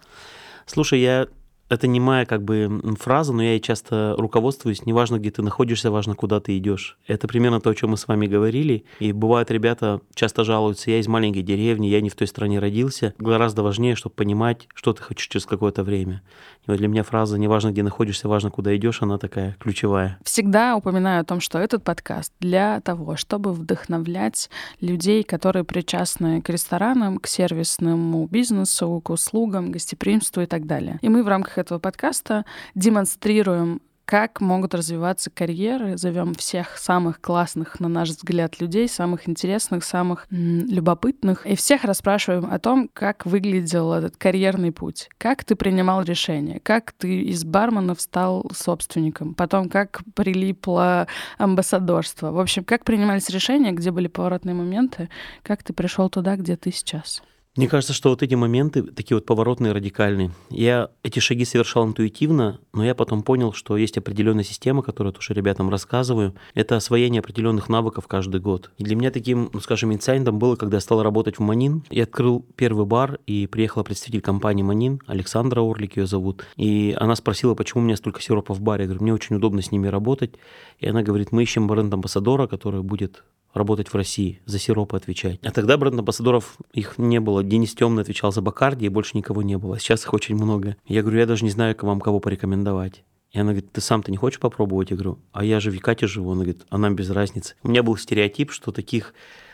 Слушай, 0.66 1.02
я 1.02 1.28
это 1.70 1.88
не 1.88 2.00
моя 2.00 2.26
как 2.26 2.44
бы 2.44 2.82
фраза, 3.00 3.34
но 3.34 3.44
я 3.44 3.52
ей 3.52 3.60
часто 3.60 4.16
руководствуюсь. 4.18 4.86
Неважно, 4.86 5.18
где 5.18 5.32
ты 5.32 5.42
находишься, 5.42 5.92
важно, 5.92 6.16
куда 6.16 6.40
ты 6.40 6.58
идешь. 6.58 6.98
Это 7.08 7.28
примерно 7.28 7.60
то, 7.60 7.70
о 7.70 7.76
чем 7.76 7.92
мы 7.92 7.98
с 7.98 8.08
вами 8.08 8.28
говорили. 8.28 8.86
И 9.00 9.12
бывают 9.12 9.50
ребята 9.52 10.02
часто 10.14 10.44
жалуются, 10.44 10.92
я 10.92 11.00
из 11.00 11.08
маленькой 11.08 11.42
деревни, 11.42 11.88
я 11.88 12.02
не 12.02 12.10
в 12.10 12.16
той 12.16 12.28
стране 12.28 12.60
родился. 12.60 13.14
Гораздо 13.18 13.64
важнее, 13.64 13.96
чтобы 13.96 14.16
понимать, 14.16 14.68
что 14.74 14.94
ты 14.94 15.02
хочешь 15.02 15.28
через 15.28 15.46
какое-то 15.46 15.84
время. 15.84 16.22
И 16.68 16.72
вот 16.72 16.78
для 16.78 16.88
меня 16.88 17.04
фраза 17.04 17.38
«неважно, 17.38 17.72
где 17.72 17.84
находишься, 17.84 18.28
важно, 18.28 18.52
куда 18.52 18.76
идешь», 18.76 19.02
она 19.02 19.18
такая 19.18 19.56
ключевая. 19.60 20.18
Всегда 20.24 20.76
упоминаю 20.76 21.22
о 21.22 21.26
том, 21.26 21.40
что 21.40 21.60
этот 21.60 21.84
подкаст 21.84 22.34
для 22.40 22.80
того, 22.82 23.16
чтобы 23.16 23.54
вдохновлять 23.54 24.50
людей, 24.82 25.24
которые 25.24 25.64
причастны 25.64 26.42
к 26.42 26.50
ресторанам, 26.50 27.18
к 27.18 27.28
сервисному 27.28 28.28
бизнесу, 28.28 29.02
к 29.04 29.10
услугам, 29.10 29.72
гостеприимству 29.72 30.42
и 30.42 30.46
так 30.46 30.66
далее. 30.66 31.00
И 31.02 31.10
мы 31.10 31.24
в 31.24 31.28
рамках 31.28 31.55
этого 31.58 31.80
подкаста 31.80 32.46
демонстрируем 32.74 33.82
как 34.06 34.40
могут 34.40 34.76
развиваться 34.76 35.32
карьеры, 35.32 35.98
зовем 35.98 36.36
всех 36.36 36.78
самых 36.78 37.20
классных, 37.20 37.80
на 37.80 37.88
наш 37.88 38.10
взгляд, 38.10 38.62
людей, 38.62 38.88
самых 38.88 39.28
интересных, 39.28 39.84
самых 39.84 40.28
м, 40.32 40.66
любопытных, 40.68 41.46
и 41.46 41.56
всех 41.56 41.84
расспрашиваем 41.84 42.46
о 42.46 42.60
том, 42.60 42.90
как 42.94 43.26
выглядел 43.26 43.92
этот 43.94 44.16
карьерный 44.16 44.72
путь, 44.72 45.10
как 45.18 45.44
ты 45.44 45.56
принимал 45.56 46.04
решения, 46.04 46.60
как 46.60 46.92
ты 46.92 47.24
из 47.24 47.44
бармена 47.44 47.96
стал 47.96 48.46
собственником, 48.54 49.34
потом 49.34 49.70
как 49.70 50.02
прилипло 50.14 51.08
амбассадорство. 51.38 52.32
В 52.32 52.40
общем, 52.40 52.64
как 52.64 52.84
принимались 52.84 53.30
решения, 53.30 53.72
где 53.72 53.90
были 53.90 54.08
поворотные 54.08 54.54
моменты, 54.54 55.10
как 55.42 55.64
ты 55.64 55.74
пришел 55.74 56.10
туда, 56.10 56.36
где 56.36 56.56
ты 56.56 56.72
сейчас. 56.72 57.24
Мне 57.56 57.70
кажется, 57.70 57.94
что 57.94 58.10
вот 58.10 58.22
эти 58.22 58.36
моменты, 58.36 58.84
такие 58.84 59.16
вот 59.16 59.26
поворотные, 59.26 59.72
радикальные, 59.72 60.32
я 60.50 60.90
эти 61.04 61.20
шаги 61.20 61.46
совершал 61.46 61.88
интуитивно, 61.88 62.60
но 62.74 62.84
я 62.84 62.94
потом 62.94 63.24
понял, 63.24 63.54
что 63.54 63.78
есть 63.78 63.98
определенная 63.98 64.44
система, 64.44 64.82
которую 64.82 65.14
я 65.14 65.16
тоже 65.16 65.34
ребятам 65.34 65.70
рассказываю. 65.70 66.36
Это 66.54 66.76
освоение 66.76 67.22
определенных 67.22 67.70
навыков 67.70 68.08
каждый 68.08 68.42
год. 68.42 68.72
И 68.78 68.84
для 68.84 68.98
меня 68.98 69.10
таким, 69.10 69.50
ну, 69.54 69.62
скажем, 69.62 69.94
инсайдом 69.94 70.38
было, 70.38 70.58
когда 70.58 70.78
я 70.78 70.82
стал 70.82 71.02
работать 71.02 71.38
в 71.38 71.42
Манин. 71.42 71.84
Я 71.90 72.04
открыл 72.04 72.46
первый 72.58 72.86
бар, 72.86 73.20
и 73.26 73.48
приехала 73.48 73.84
представитель 73.84 74.22
компании 74.22 74.64
Манин, 74.64 75.00
Александра 75.08 75.62
Орлик 75.62 75.96
ее 75.96 76.08
зовут. 76.08 76.46
И 76.58 76.94
она 77.00 77.16
спросила, 77.16 77.56
почему 77.56 77.84
у 77.84 77.86
меня 77.86 77.96
столько 77.96 78.22
сиропа 78.22 78.54
в 78.54 78.60
баре. 78.60 78.84
Я 78.84 78.88
говорю, 78.88 79.04
мне 79.04 79.14
очень 79.14 79.38
удобно 79.38 79.62
с 79.62 79.72
ними 79.72 79.88
работать. 79.88 80.34
И 80.80 80.88
она 80.88 81.04
говорит, 81.04 81.32
мы 81.32 81.44
ищем 81.44 81.68
бренд-амбассадора, 81.68 82.48
который 82.48 82.82
будет 82.82 83.24
работать 83.56 83.88
в 83.88 83.96
России, 83.96 84.42
за 84.46 84.60
сиропы 84.60 84.98
отвечать. 84.98 85.40
А 85.44 85.52
тогда 85.52 85.78
бренд-амбассадоров 85.78 86.58
их 86.74 86.98
не 86.98 87.20
было. 87.20 87.42
Денис 87.42 87.74
Темный 87.74 88.04
отвечал 88.04 88.32
за 88.32 88.42
Бакарди, 88.42 88.86
и 88.86 88.90
больше 88.90 89.18
никого 89.18 89.42
не 89.42 89.58
было. 89.58 89.80
Сейчас 89.80 90.04
их 90.04 90.14
очень 90.14 90.36
много. 90.36 90.76
Я 90.86 91.02
говорю, 91.02 91.20
я 91.20 91.26
даже 91.26 91.46
не 91.46 91.52
знаю, 91.52 91.76
вам 91.82 92.02
кого 92.02 92.20
порекомендовать. 92.20 93.04
И 93.32 93.40
она 93.40 93.52
говорит, 93.52 93.72
ты 93.72 93.82
сам-то 93.82 94.12
не 94.12 94.18
хочешь 94.18 94.40
попробовать? 94.40 94.92
Говорю, 94.92 95.20
а 95.32 95.44
я 95.44 95.60
же 95.60 95.72
в 95.72 95.74
Якате 95.74 96.06
живу. 96.06 96.32
Она 96.32 96.44
говорит, 96.44 96.66
а 96.70 96.78
нам 96.78 96.96
без 96.96 97.10
разницы. 97.10 97.56
У 97.64 97.70
меня 97.70 97.82
был 97.82 97.96
стереотип, 97.98 98.52
что 98.52 98.72
таких, 98.72 99.14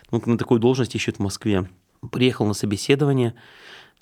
ну, 0.10 0.22
на 0.26 0.38
такую 0.38 0.60
должность 0.60 0.96
ищут 0.96 1.18
в 1.18 1.20
Москве. 1.20 1.70
Приехал 2.12 2.48
на 2.48 2.56
собеседование, 2.56 3.36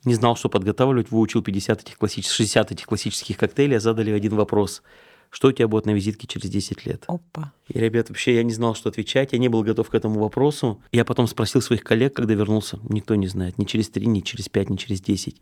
не 0.05 0.15
знал, 0.15 0.37
что 0.37 0.47
подготавливать, 0.47 1.11
выучил 1.11 1.41
50 1.41 1.81
этих 1.81 1.97
классических, 1.97 2.35
60 2.35 2.71
этих 2.71 2.85
классических 2.85 3.37
коктейлей, 3.37 3.77
а 3.77 3.79
задали 3.81 4.11
один 4.11 4.35
вопрос. 4.35 4.81
Что 5.29 5.49
у 5.49 5.51
тебя 5.51 5.67
будет 5.67 5.85
на 5.85 5.91
визитке 5.91 6.27
через 6.27 6.49
10 6.49 6.85
лет? 6.85 7.03
Опа. 7.07 7.53
И, 7.67 7.77
ребят, 7.77 8.09
вообще 8.09 8.35
я 8.35 8.43
не 8.43 8.51
знал, 8.51 8.73
что 8.73 8.89
отвечать, 8.89 9.31
я 9.31 9.37
не 9.37 9.47
был 9.47 9.63
готов 9.63 9.89
к 9.89 9.93
этому 9.93 10.19
вопросу. 10.19 10.81
Я 10.91 11.05
потом 11.05 11.27
спросил 11.27 11.61
своих 11.61 11.83
коллег, 11.83 12.15
когда 12.15 12.33
вернулся, 12.33 12.79
никто 12.89 13.13
не 13.13 13.27
знает, 13.27 13.57
ни 13.59 13.65
через 13.65 13.89
три, 13.89 14.07
ни 14.07 14.21
через 14.21 14.49
пять, 14.49 14.69
ни 14.69 14.75
через 14.75 15.01
десять. 15.01 15.39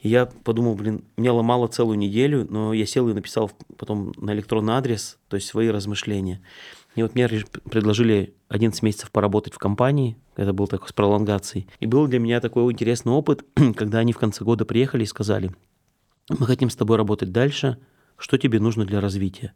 И 0.00 0.08
я 0.08 0.26
подумал, 0.26 0.74
блин, 0.74 1.04
меня 1.18 1.34
ломало 1.34 1.68
целую 1.68 1.98
неделю, 1.98 2.46
но 2.48 2.72
я 2.72 2.86
сел 2.86 3.08
и 3.08 3.12
написал 3.12 3.50
потом 3.76 4.14
на 4.16 4.32
электронный 4.32 4.74
адрес, 4.74 5.18
то 5.28 5.36
есть 5.36 5.48
свои 5.48 5.68
размышления. 5.68 6.40
И 6.94 7.02
вот 7.02 7.14
мне 7.14 7.28
предложили 7.28 8.34
11 8.48 8.82
месяцев 8.82 9.10
поработать 9.10 9.52
в 9.52 9.58
компании, 9.58 10.16
это 10.34 10.54
был 10.54 10.66
такой 10.66 10.88
с 10.88 10.92
пролонгацией. 10.94 11.66
И 11.78 11.86
был 11.86 12.06
для 12.06 12.18
меня 12.18 12.40
такой 12.40 12.72
интересный 12.72 13.12
опыт, 13.12 13.44
когда 13.76 13.98
они 13.98 14.14
в 14.14 14.18
конце 14.18 14.44
года 14.44 14.64
приехали 14.64 15.02
и 15.02 15.06
сказали, 15.06 15.50
мы 16.30 16.46
хотим 16.46 16.70
с 16.70 16.76
тобой 16.76 16.96
работать 16.96 17.32
дальше, 17.32 17.78
что 18.18 18.38
тебе 18.38 18.60
нужно 18.60 18.84
для 18.84 19.00
развития? 19.00 19.52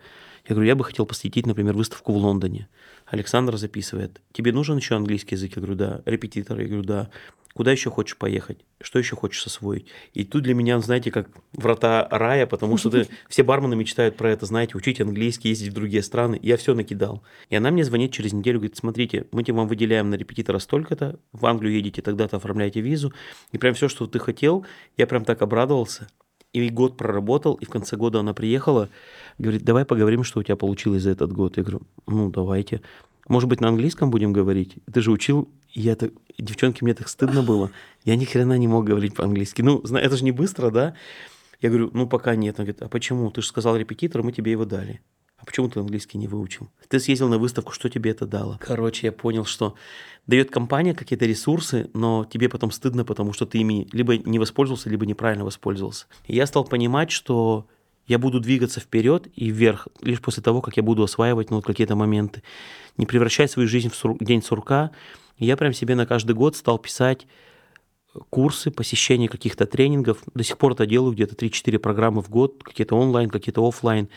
Я 0.48 0.54
говорю, 0.54 0.68
я 0.68 0.74
бы 0.74 0.84
хотел 0.84 1.06
посетить, 1.06 1.46
например, 1.46 1.74
выставку 1.74 2.12
в 2.12 2.16
Лондоне. 2.16 2.68
Александр 3.06 3.56
записывает, 3.56 4.20
тебе 4.32 4.52
нужен 4.52 4.76
еще 4.76 4.96
английский 4.96 5.34
язык? 5.34 5.52
Я 5.56 5.62
говорю, 5.62 5.76
да. 5.76 6.02
Репетитор? 6.06 6.60
Я 6.60 6.66
говорю, 6.66 6.82
да. 6.82 7.10
Куда 7.52 7.72
еще 7.72 7.90
хочешь 7.90 8.16
поехать? 8.16 8.58
Что 8.80 9.00
еще 9.00 9.16
хочешь 9.16 9.44
освоить? 9.44 9.86
И 10.14 10.24
тут 10.24 10.44
для 10.44 10.54
меня, 10.54 10.78
знаете, 10.78 11.10
как 11.10 11.28
врата 11.52 12.06
рая, 12.10 12.46
потому 12.46 12.76
что 12.76 12.90
ты, 12.90 13.08
все 13.28 13.42
бармены 13.42 13.74
мечтают 13.74 14.16
про 14.16 14.30
это, 14.30 14.46
знаете, 14.46 14.76
учить 14.76 15.00
английский, 15.00 15.48
ездить 15.48 15.70
в 15.70 15.74
другие 15.74 16.02
страны. 16.02 16.38
Я 16.42 16.56
все 16.56 16.74
накидал. 16.74 17.22
И 17.48 17.56
она 17.56 17.70
мне 17.70 17.84
звонит 17.84 18.12
через 18.12 18.32
неделю, 18.32 18.60
говорит, 18.60 18.76
смотрите, 18.76 19.26
мы 19.32 19.42
тебе 19.42 19.54
вам 19.54 19.66
выделяем 19.66 20.10
на 20.10 20.14
репетитора 20.14 20.60
столько-то, 20.60 21.18
в 21.32 21.44
Англию 21.44 21.74
едете, 21.74 22.02
тогда-то 22.02 22.36
оформляете 22.36 22.80
визу. 22.80 23.12
И 23.50 23.58
прям 23.58 23.74
все, 23.74 23.88
что 23.88 24.06
ты 24.06 24.20
хотел, 24.20 24.64
я 24.96 25.06
прям 25.08 25.24
так 25.24 25.42
обрадовался. 25.42 26.06
И 26.52 26.68
год 26.68 26.96
проработал, 26.96 27.54
и 27.54 27.64
в 27.64 27.68
конце 27.68 27.96
года 27.96 28.20
она 28.20 28.34
приехала, 28.34 28.88
говорит, 29.38 29.62
давай 29.62 29.84
поговорим, 29.84 30.24
что 30.24 30.40
у 30.40 30.42
тебя 30.42 30.56
получилось 30.56 31.02
за 31.02 31.10
этот 31.10 31.32
год. 31.32 31.56
Я 31.56 31.62
говорю, 31.62 31.82
ну, 32.06 32.28
давайте. 32.30 32.82
Может 33.28 33.48
быть, 33.48 33.60
на 33.60 33.68
английском 33.68 34.10
будем 34.10 34.32
говорить? 34.32 34.74
Ты 34.92 35.00
же 35.00 35.12
учил, 35.12 35.48
я 35.70 35.94
так, 35.94 36.10
девчонки, 36.38 36.82
мне 36.82 36.94
так 36.94 37.08
стыдно 37.08 37.44
было. 37.44 37.70
Я 38.04 38.16
ни 38.16 38.24
хрена 38.24 38.58
не 38.58 38.66
мог 38.66 38.84
говорить 38.84 39.14
по-английски. 39.14 39.62
Ну, 39.62 39.80
это 39.80 40.16
же 40.16 40.24
не 40.24 40.32
быстро, 40.32 40.70
да? 40.70 40.94
Я 41.60 41.68
говорю, 41.68 41.90
ну, 41.92 42.08
пока 42.08 42.34
нет. 42.34 42.58
Она 42.58 42.64
говорит, 42.64 42.82
а 42.82 42.88
почему? 42.88 43.30
Ты 43.30 43.42
же 43.42 43.46
сказал 43.46 43.76
репетитор, 43.76 44.24
мы 44.24 44.32
тебе 44.32 44.50
его 44.50 44.64
дали. 44.64 45.00
А 45.40 45.46
почему 45.46 45.68
ты 45.68 45.80
английский 45.80 46.18
не 46.18 46.28
выучил? 46.28 46.68
Ты 46.88 47.00
съездил 47.00 47.28
на 47.28 47.38
выставку, 47.38 47.72
что 47.72 47.88
тебе 47.88 48.10
это 48.10 48.26
дало? 48.26 48.58
Короче, 48.60 49.06
я 49.06 49.12
понял, 49.12 49.46
что 49.46 49.74
дает 50.26 50.50
компания 50.50 50.94
какие-то 50.94 51.24
ресурсы, 51.24 51.88
но 51.94 52.26
тебе 52.30 52.48
потом 52.48 52.70
стыдно, 52.70 53.04
потому 53.04 53.32
что 53.32 53.46
ты 53.46 53.58
ими 53.58 53.88
либо 53.92 54.18
не 54.18 54.38
воспользовался, 54.38 54.90
либо 54.90 55.06
неправильно 55.06 55.44
воспользовался. 55.44 56.06
И 56.26 56.36
я 56.36 56.46
стал 56.46 56.64
понимать, 56.64 57.10
что 57.10 57.66
я 58.06 58.18
буду 58.18 58.40
двигаться 58.40 58.80
вперед 58.80 59.28
и 59.34 59.50
вверх 59.50 59.88
лишь 60.02 60.20
после 60.20 60.42
того, 60.42 60.60
как 60.60 60.76
я 60.76 60.82
буду 60.82 61.02
осваивать 61.02 61.50
ну, 61.50 61.56
вот 61.56 61.64
какие-то 61.64 61.96
моменты. 61.96 62.42
Не 62.98 63.06
превращать 63.06 63.50
свою 63.50 63.68
жизнь 63.68 63.88
в 63.88 63.94
сур... 63.94 64.18
день 64.20 64.42
сурка. 64.42 64.90
И 65.38 65.46
я 65.46 65.56
прям 65.56 65.72
себе 65.72 65.94
на 65.94 66.06
каждый 66.06 66.34
год 66.34 66.54
стал 66.54 66.78
писать 66.78 67.26
курсы, 68.28 68.70
посещение 68.70 69.28
каких-то 69.28 69.64
тренингов. 69.64 70.18
До 70.34 70.42
сих 70.42 70.58
пор 70.58 70.72
это 70.72 70.86
делаю 70.86 71.12
где-то 71.12 71.34
3-4 71.34 71.78
программы 71.78 72.20
в 72.20 72.28
год, 72.28 72.62
какие-то 72.62 72.96
онлайн, 72.96 73.30
какие-то 73.30 73.66
офлайн 73.66 74.08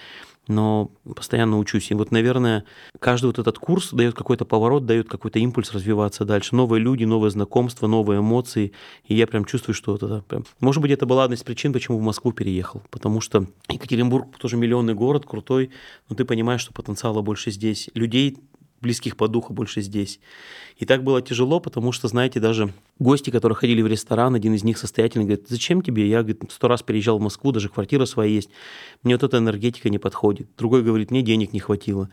но 0.47 0.91
постоянно 1.15 1.57
учусь. 1.57 1.91
И 1.91 1.93
вот, 1.93 2.11
наверное, 2.11 2.65
каждый 2.99 3.27
вот 3.27 3.39
этот 3.39 3.57
курс 3.57 3.91
дает 3.91 4.13
какой-то 4.13 4.45
поворот, 4.45 4.85
дает 4.85 5.07
какой-то 5.07 5.39
импульс 5.39 5.71
развиваться 5.71 6.25
дальше. 6.25 6.55
Новые 6.55 6.81
люди, 6.81 7.05
новые 7.05 7.31
знакомства, 7.31 7.87
новые 7.87 8.19
эмоции. 8.19 8.73
И 9.05 9.15
я 9.15 9.27
прям 9.27 9.45
чувствую, 9.45 9.75
что 9.75 9.95
это 9.95 10.23
прям... 10.27 10.45
Может 10.59 10.81
быть, 10.81 10.91
это 10.91 11.05
была 11.05 11.25
одна 11.25 11.35
из 11.35 11.43
причин, 11.43 11.73
почему 11.73 11.97
в 11.97 12.01
Москву 12.01 12.31
переехал. 12.31 12.81
Потому 12.89 13.21
что 13.21 13.47
Екатеринбург 13.69 14.37
тоже 14.37 14.57
миллионный 14.57 14.93
город, 14.93 15.25
крутой, 15.25 15.71
но 16.09 16.15
ты 16.15 16.25
понимаешь, 16.25 16.61
что 16.61 16.73
потенциала 16.73 17.21
больше 17.21 17.51
здесь. 17.51 17.89
Людей 17.93 18.37
близких 18.83 19.17
по 19.17 19.27
духу 19.27 19.53
больше 19.53 19.81
здесь. 19.81 20.19
И 20.77 20.85
так 20.85 21.03
было 21.03 21.21
тяжело, 21.21 21.59
потому 21.59 21.91
что, 21.91 22.07
знаете, 22.07 22.39
даже 22.39 22.71
гости, 22.99 23.31
которые 23.31 23.55
ходили 23.55 23.81
в 23.81 23.87
ресторан, 23.87 24.35
один 24.35 24.53
из 24.53 24.63
них 24.63 24.77
состоятельный, 24.77 25.25
говорит, 25.25 25.47
зачем 25.49 25.81
тебе? 25.81 26.07
Я, 26.07 26.19
говорит, 26.19 26.43
сто 26.49 26.67
раз 26.67 26.83
переезжал 26.83 27.17
в 27.17 27.21
Москву, 27.21 27.51
даже 27.51 27.69
квартира 27.69 28.05
своя 28.05 28.29
есть. 28.29 28.49
Мне 29.01 29.15
вот 29.15 29.23
эта 29.23 29.37
энергетика 29.37 29.89
не 29.89 29.97
подходит. 29.97 30.47
Другой 30.57 30.83
говорит, 30.83 31.09
мне 31.09 31.23
денег 31.23 31.53
не 31.53 31.59
хватило. 31.59 32.09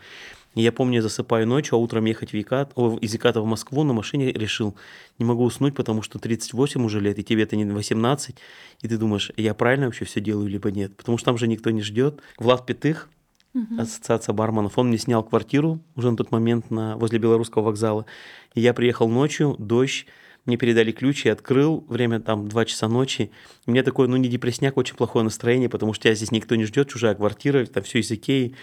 И 0.54 0.62
я 0.62 0.72
помню, 0.72 0.96
я 0.96 1.02
засыпаю 1.02 1.46
ночью, 1.46 1.76
а 1.76 1.78
утром 1.78 2.06
ехать 2.06 2.30
в 2.32 2.36
Екат, 2.36 2.72
о, 2.74 2.98
из 3.00 3.14
Еката 3.14 3.40
в 3.40 3.46
Москву 3.46 3.84
на 3.84 3.92
машине 3.92 4.32
решил, 4.32 4.74
не 5.18 5.24
могу 5.24 5.44
уснуть, 5.44 5.76
потому 5.76 6.02
что 6.02 6.18
38 6.18 6.84
уже 6.84 7.00
лет, 7.00 7.18
и 7.18 7.22
тебе 7.22 7.44
это 7.44 7.54
не 7.54 7.64
18, 7.64 8.36
и 8.82 8.88
ты 8.88 8.98
думаешь, 8.98 9.30
я 9.36 9.54
правильно 9.54 9.86
вообще 9.86 10.04
все 10.04 10.20
делаю, 10.20 10.48
либо 10.48 10.72
нет, 10.72 10.96
потому 10.96 11.18
что 11.18 11.26
там 11.26 11.38
же 11.38 11.46
никто 11.46 11.70
не 11.70 11.82
ждет. 11.82 12.20
Влад 12.36 12.66
Пятых, 12.66 13.08
угу. 13.54 13.80
ассоциация 13.80 14.32
барменов. 14.32 14.78
Он 14.78 14.88
мне 14.88 14.98
снял 14.98 15.22
квартиру 15.22 15.80
уже 15.96 16.10
на 16.10 16.16
тот 16.16 16.30
момент 16.30 16.70
на, 16.70 16.96
возле 16.96 17.18
Белорусского 17.18 17.62
вокзала. 17.62 18.06
И 18.54 18.60
я 18.60 18.74
приехал 18.74 19.08
ночью, 19.08 19.56
дождь, 19.58 20.06
мне 20.46 20.56
передали 20.56 20.90
ключи, 20.90 21.28
открыл, 21.28 21.84
время 21.88 22.20
там 22.20 22.48
2 22.48 22.64
часа 22.64 22.88
ночи. 22.88 23.30
И 23.66 23.70
мне 23.70 23.82
такое, 23.82 24.08
ну 24.08 24.16
не 24.16 24.28
депресняк, 24.28 24.76
очень 24.76 24.96
плохое 24.96 25.24
настроение, 25.24 25.68
потому 25.68 25.92
что 25.92 26.04
тебя 26.04 26.14
здесь 26.14 26.32
никто 26.32 26.56
не 26.56 26.64
ждет, 26.64 26.88
чужая 26.88 27.14
квартира, 27.14 27.64
там 27.66 27.82
все 27.82 28.00
из 28.00 28.10
Икеи. 28.10 28.54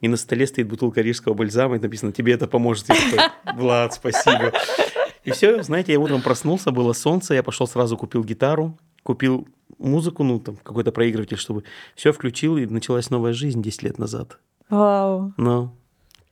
И 0.00 0.08
на 0.08 0.16
столе 0.16 0.46
стоит 0.46 0.68
бутылка 0.68 1.00
рижского 1.00 1.34
бальзама, 1.34 1.76
и 1.76 1.80
написано, 1.80 2.12
тебе 2.12 2.34
это 2.34 2.46
поможет. 2.46 2.88
Я 2.88 2.94
такой, 2.94 3.54
Влад, 3.56 3.94
спасибо. 3.94 4.52
И 5.24 5.30
все, 5.30 5.62
знаете, 5.62 5.92
я 5.92 6.00
утром 6.00 6.22
проснулся, 6.22 6.70
было 6.70 6.92
солнце, 6.92 7.34
я 7.34 7.42
пошел 7.42 7.66
сразу 7.66 7.96
купил 7.96 8.22
гитару, 8.22 8.78
купил 9.02 9.48
музыку, 9.78 10.24
ну, 10.24 10.38
там, 10.40 10.56
какой-то 10.56 10.92
проигрыватель, 10.92 11.36
чтобы 11.36 11.64
все 11.94 12.12
включил, 12.12 12.56
и 12.56 12.66
началась 12.66 13.10
новая 13.10 13.32
жизнь 13.32 13.62
10 13.62 13.82
лет 13.82 13.98
назад. 13.98 14.38
Вау. 14.70 15.32
Ну. 15.36 15.70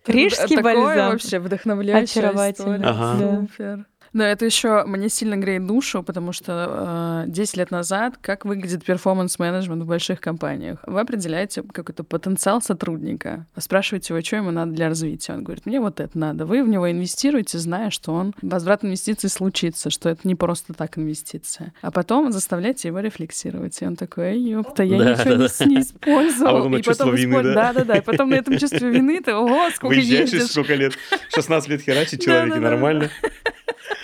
Рижский 0.06 0.56
Такое 0.56 0.74
бальзам. 0.84 1.10
вообще 1.12 1.38
вдохновляющая 1.38 2.22
Очаровательно. 2.22 2.76
история. 2.76 2.84
Ага. 2.88 3.18
Супер. 3.40 3.86
Но 4.12 4.24
это 4.24 4.44
еще 4.44 4.84
мне 4.84 5.08
сильно 5.08 5.36
греет 5.36 5.66
душу, 5.66 6.02
потому 6.02 6.32
что 6.32 7.24
э, 7.26 7.30
10 7.30 7.56
лет 7.56 7.70
назад 7.70 8.14
как 8.20 8.44
выглядит 8.44 8.84
перформанс-менеджмент 8.84 9.82
в 9.82 9.86
больших 9.86 10.20
компаниях? 10.20 10.78
Вы 10.86 11.00
определяете 11.00 11.62
какой-то 11.62 12.04
потенциал 12.04 12.60
сотрудника, 12.60 13.46
спрашиваете 13.56 14.12
его, 14.12 14.22
что 14.22 14.36
ему 14.36 14.50
надо 14.50 14.72
для 14.72 14.88
развития. 14.88 15.32
Он 15.32 15.44
говорит, 15.44 15.64
мне 15.64 15.80
вот 15.80 15.98
это 16.00 16.18
надо. 16.18 16.44
Вы 16.44 16.62
в 16.62 16.68
него 16.68 16.90
инвестируете, 16.90 17.58
зная, 17.58 17.88
что 17.90 18.12
он 18.12 18.34
возврат 18.42 18.84
инвестиций 18.84 19.30
случится, 19.30 19.88
что 19.88 20.10
это 20.10 20.20
не 20.24 20.34
просто 20.34 20.74
так 20.74 20.98
инвестиция. 20.98 21.72
А 21.80 21.90
потом 21.90 22.32
заставляете 22.32 22.88
его 22.88 23.00
рефлексировать. 23.00 23.80
И 23.80 23.86
он 23.86 23.96
такой, 23.96 24.38
ёпта, 24.38 24.82
я 24.82 24.98
Да, 24.98 25.10
ничего 25.12 25.24
да, 25.24 25.36
не, 25.36 25.48
да. 25.58 25.64
не 25.64 25.80
использовал. 25.80 26.50
А 26.50 26.58
потом 26.58 26.76
и 26.76 26.82
чувство 26.82 27.04
потом 27.04 27.16
вины, 27.16 27.32
исполь- 27.36 27.42
да? 27.54 27.54
Да-да-да. 27.72 27.96
И 27.96 28.00
потом 28.02 28.28
на 28.30 28.34
этом 28.34 28.58
чувстве 28.58 28.90
вины 28.90 29.22
ты, 29.22 29.32
ого, 29.34 29.70
сколько 29.74 29.94
Выезжаешь 29.94 30.30
ездишь. 30.30 30.50
сколько 30.50 30.74
лет? 30.74 30.92
16 31.34 31.68
лет 31.70 31.80
херачит 31.80 32.20
человек, 32.24 32.46
и 32.46 32.48
Да-да-да. 32.50 32.70
нормально? 32.70 33.10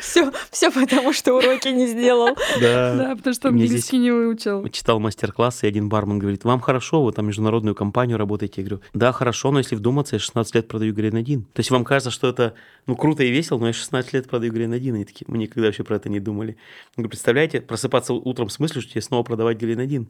Все, 0.00 0.32
все 0.50 0.70
потому, 0.70 1.12
что 1.12 1.34
уроки 1.34 1.68
не 1.68 1.86
сделал. 1.86 2.36
Да. 2.60 2.94
Да, 2.94 3.16
потому 3.16 3.34
что 3.34 3.48
английский 3.48 3.98
не 3.98 4.10
выучил. 4.10 4.66
Читал 4.68 5.00
мастер-класс, 5.00 5.64
и 5.64 5.66
один 5.66 5.88
бармен 5.88 6.18
говорит, 6.18 6.44
вам 6.44 6.60
хорошо, 6.60 7.02
вы 7.02 7.12
там 7.12 7.26
международную 7.26 7.74
компанию 7.74 8.18
работаете. 8.18 8.62
Я 8.62 8.68
говорю, 8.68 8.82
да, 8.94 9.12
хорошо, 9.12 9.50
но 9.50 9.58
если 9.58 9.74
вдуматься, 9.74 10.16
я 10.16 10.20
16 10.20 10.54
лет 10.54 10.68
продаю 10.68 10.94
гренадин. 10.94 11.44
То 11.52 11.60
есть 11.60 11.70
вам 11.70 11.84
кажется, 11.84 12.10
что 12.10 12.28
это 12.28 12.54
ну, 12.86 12.96
круто 12.96 13.22
и 13.22 13.30
весело, 13.30 13.58
но 13.58 13.68
я 13.68 13.72
16 13.72 14.12
лет 14.12 14.28
продаю 14.28 14.52
гренадин. 14.52 14.94
Они 14.94 15.04
такие, 15.04 15.24
мы 15.28 15.38
никогда 15.38 15.66
вообще 15.66 15.84
про 15.84 15.96
это 15.96 16.08
не 16.08 16.20
думали. 16.20 16.50
Я 16.50 16.56
говорю, 16.96 17.10
представляете, 17.10 17.60
просыпаться 17.60 18.14
утром 18.14 18.48
с 18.48 18.58
мыслью, 18.58 18.82
что 18.82 18.92
тебе 18.92 19.02
снова 19.02 19.22
продавать 19.22 19.58
гренадин. 19.58 20.08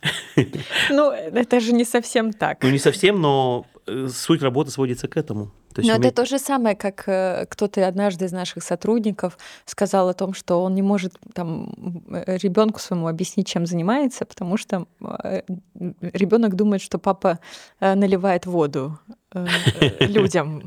Ну, 0.91 1.11
это 1.11 1.61
же 1.61 1.73
не 1.73 1.85
совсем 1.85 2.33
так. 2.33 2.63
Ну, 2.63 2.71
не 2.71 2.79
совсем, 2.79 3.21
но 3.21 3.67
э, 3.87 4.09
суть 4.09 4.43
работы 4.43 4.71
сводится 4.71 5.09
к 5.09 5.17
этому. 5.17 5.53
То 5.75 5.81
есть 5.81 5.89
Но 5.89 5.95
это 5.95 6.03
уметь- 6.09 6.15
то 6.15 6.25
же 6.27 6.39
самое, 6.39 6.75
как 6.75 7.05
э, 7.09 7.47
кто-то 7.49 7.87
однажды 7.87 8.25
из 8.25 8.33
наших 8.33 8.63
сотрудников 8.65 9.39
сказал 9.65 10.09
о 10.09 10.15
том, 10.15 10.33
что 10.35 10.63
он 10.63 10.75
не 10.75 10.83
может 10.83 11.15
там 11.35 11.73
ребенку 12.09 12.81
своему 12.81 13.07
объяснить, 13.07 13.47
чем 13.47 13.67
занимается, 13.67 14.25
потому 14.25 14.57
что 14.57 14.87
ребенок 16.01 16.55
думает, 16.57 16.83
что 16.83 16.99
папа 16.99 17.39
э, 17.81 17.95
наливает 17.95 18.47
воду 18.47 18.99
э, 19.35 19.47
э, 19.81 20.07
людям. 20.07 20.63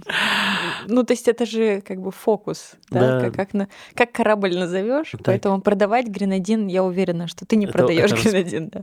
Ну, 0.87 1.03
то 1.03 1.13
есть 1.13 1.27
это 1.27 1.45
же 1.45 1.81
как 1.81 1.99
бы 1.99 2.11
фокус, 2.11 2.73
да, 2.89 2.99
Да. 2.99 3.21
Как, 3.25 3.35
как, 3.35 3.53
на- 3.53 3.67
как 3.95 4.11
корабль 4.11 4.55
назовешь. 4.57 5.11
Так. 5.11 5.21
Поэтому 5.23 5.61
продавать 5.61 6.07
гренадин, 6.07 6.67
я 6.67 6.83
уверена, 6.83 7.27
что 7.27 7.45
ты 7.45 7.55
не 7.55 7.65
Это- 7.65 7.73
продаешь 7.73 8.11
это 8.11 8.21
гренадин. 8.21 8.69
Да. 8.69 8.81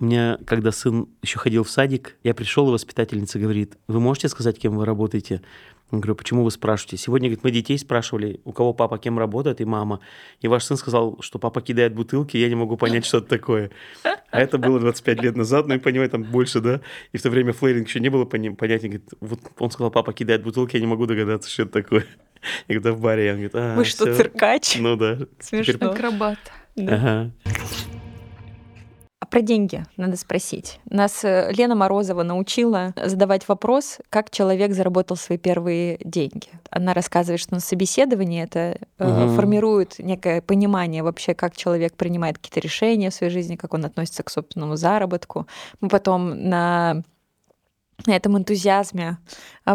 У 0.00 0.04
меня, 0.04 0.38
когда 0.46 0.70
сын 0.70 1.08
еще 1.22 1.40
ходил 1.40 1.64
в 1.64 1.70
садик, 1.70 2.16
я 2.22 2.32
пришел, 2.32 2.68
и 2.68 2.72
воспитательница 2.72 3.40
говорит, 3.40 3.76
вы 3.88 3.98
можете 3.98 4.28
сказать, 4.28 4.56
кем 4.56 4.76
вы 4.76 4.84
работаете? 4.84 5.42
Я 5.90 5.98
говорю, 5.98 6.14
почему 6.14 6.44
вы 6.44 6.52
спрашиваете? 6.52 6.98
Сегодня, 6.98 7.28
говорит, 7.28 7.42
мы 7.42 7.50
детей 7.50 7.76
спрашивали, 7.78 8.40
у 8.44 8.52
кого 8.52 8.72
папа 8.72 8.98
кем 8.98 9.18
работает, 9.18 9.60
и 9.60 9.64
мама. 9.64 9.98
И 10.40 10.46
ваш 10.46 10.62
сын 10.64 10.76
сказал, 10.76 11.18
что 11.20 11.40
папа 11.40 11.62
кидает 11.62 11.94
бутылки, 11.94 12.36
я 12.36 12.48
не 12.48 12.54
могу 12.54 12.76
понять, 12.76 13.06
что 13.06 13.18
это 13.18 13.26
такое. 13.26 13.70
А 14.04 14.40
это 14.40 14.58
было 14.58 14.78
25 14.78 15.20
лет 15.22 15.36
назад, 15.36 15.66
ну 15.66 15.74
и 15.74 15.78
понимаю, 15.78 16.10
там 16.10 16.22
больше, 16.22 16.60
да? 16.60 16.80
И 17.12 17.18
в 17.18 17.22
то 17.22 17.30
время 17.30 17.52
флейринг 17.52 17.88
еще 17.88 17.98
не 17.98 18.10
было 18.10 18.24
понятия. 18.24 18.88
Говорит, 18.88 19.08
вот 19.20 19.40
он 19.58 19.70
сказал, 19.72 19.90
папа 19.90 20.12
кидает 20.12 20.44
бутылки, 20.44 20.76
я 20.76 20.80
не 20.80 20.86
могу 20.86 21.06
догадаться, 21.06 21.50
что 21.50 21.62
это 21.62 21.72
такое. 21.72 22.06
Я 22.68 22.78
говорю, 22.78 22.82
да 22.82 22.92
в 22.92 23.00
баре. 23.00 23.30
Он 23.30 23.36
говорит, 23.36 23.54
а, 23.54 23.74
Вы 23.74 23.84
что, 23.84 24.04
всё». 24.04 24.14
циркач? 24.14 24.76
Ну 24.78 24.94
да. 24.94 25.18
Смешно. 25.40 25.90
Акробат. 25.90 26.38
Да. 26.76 26.94
Ага. 26.94 27.32
Про 29.30 29.42
деньги 29.42 29.84
надо 29.96 30.16
спросить. 30.16 30.80
Нас 30.88 31.22
э, 31.22 31.52
Лена 31.52 31.74
Морозова 31.74 32.22
научила 32.22 32.94
задавать 33.02 33.46
вопрос, 33.46 33.98
как 34.08 34.30
человек 34.30 34.72
заработал 34.72 35.16
свои 35.16 35.36
первые 35.36 35.98
деньги. 36.02 36.48
Она 36.70 36.94
рассказывает, 36.94 37.40
что 37.40 37.54
на 37.54 37.60
собеседовании 37.60 38.42
это 38.42 38.78
Мгм. 38.98 39.36
формирует 39.36 39.98
некое 39.98 40.40
понимание 40.40 41.02
вообще, 41.02 41.34
как 41.34 41.56
человек 41.56 41.94
принимает 41.94 42.38
какие-то 42.38 42.60
решения 42.60 43.10
в 43.10 43.14
своей 43.14 43.32
жизни, 43.32 43.56
как 43.56 43.74
он 43.74 43.84
относится 43.84 44.22
к 44.22 44.30
собственному 44.30 44.76
заработку. 44.76 45.46
Мы 45.80 45.88
потом 45.88 46.48
на 46.48 47.02
на 48.06 48.14
этом 48.14 48.38
энтузиазме 48.38 49.18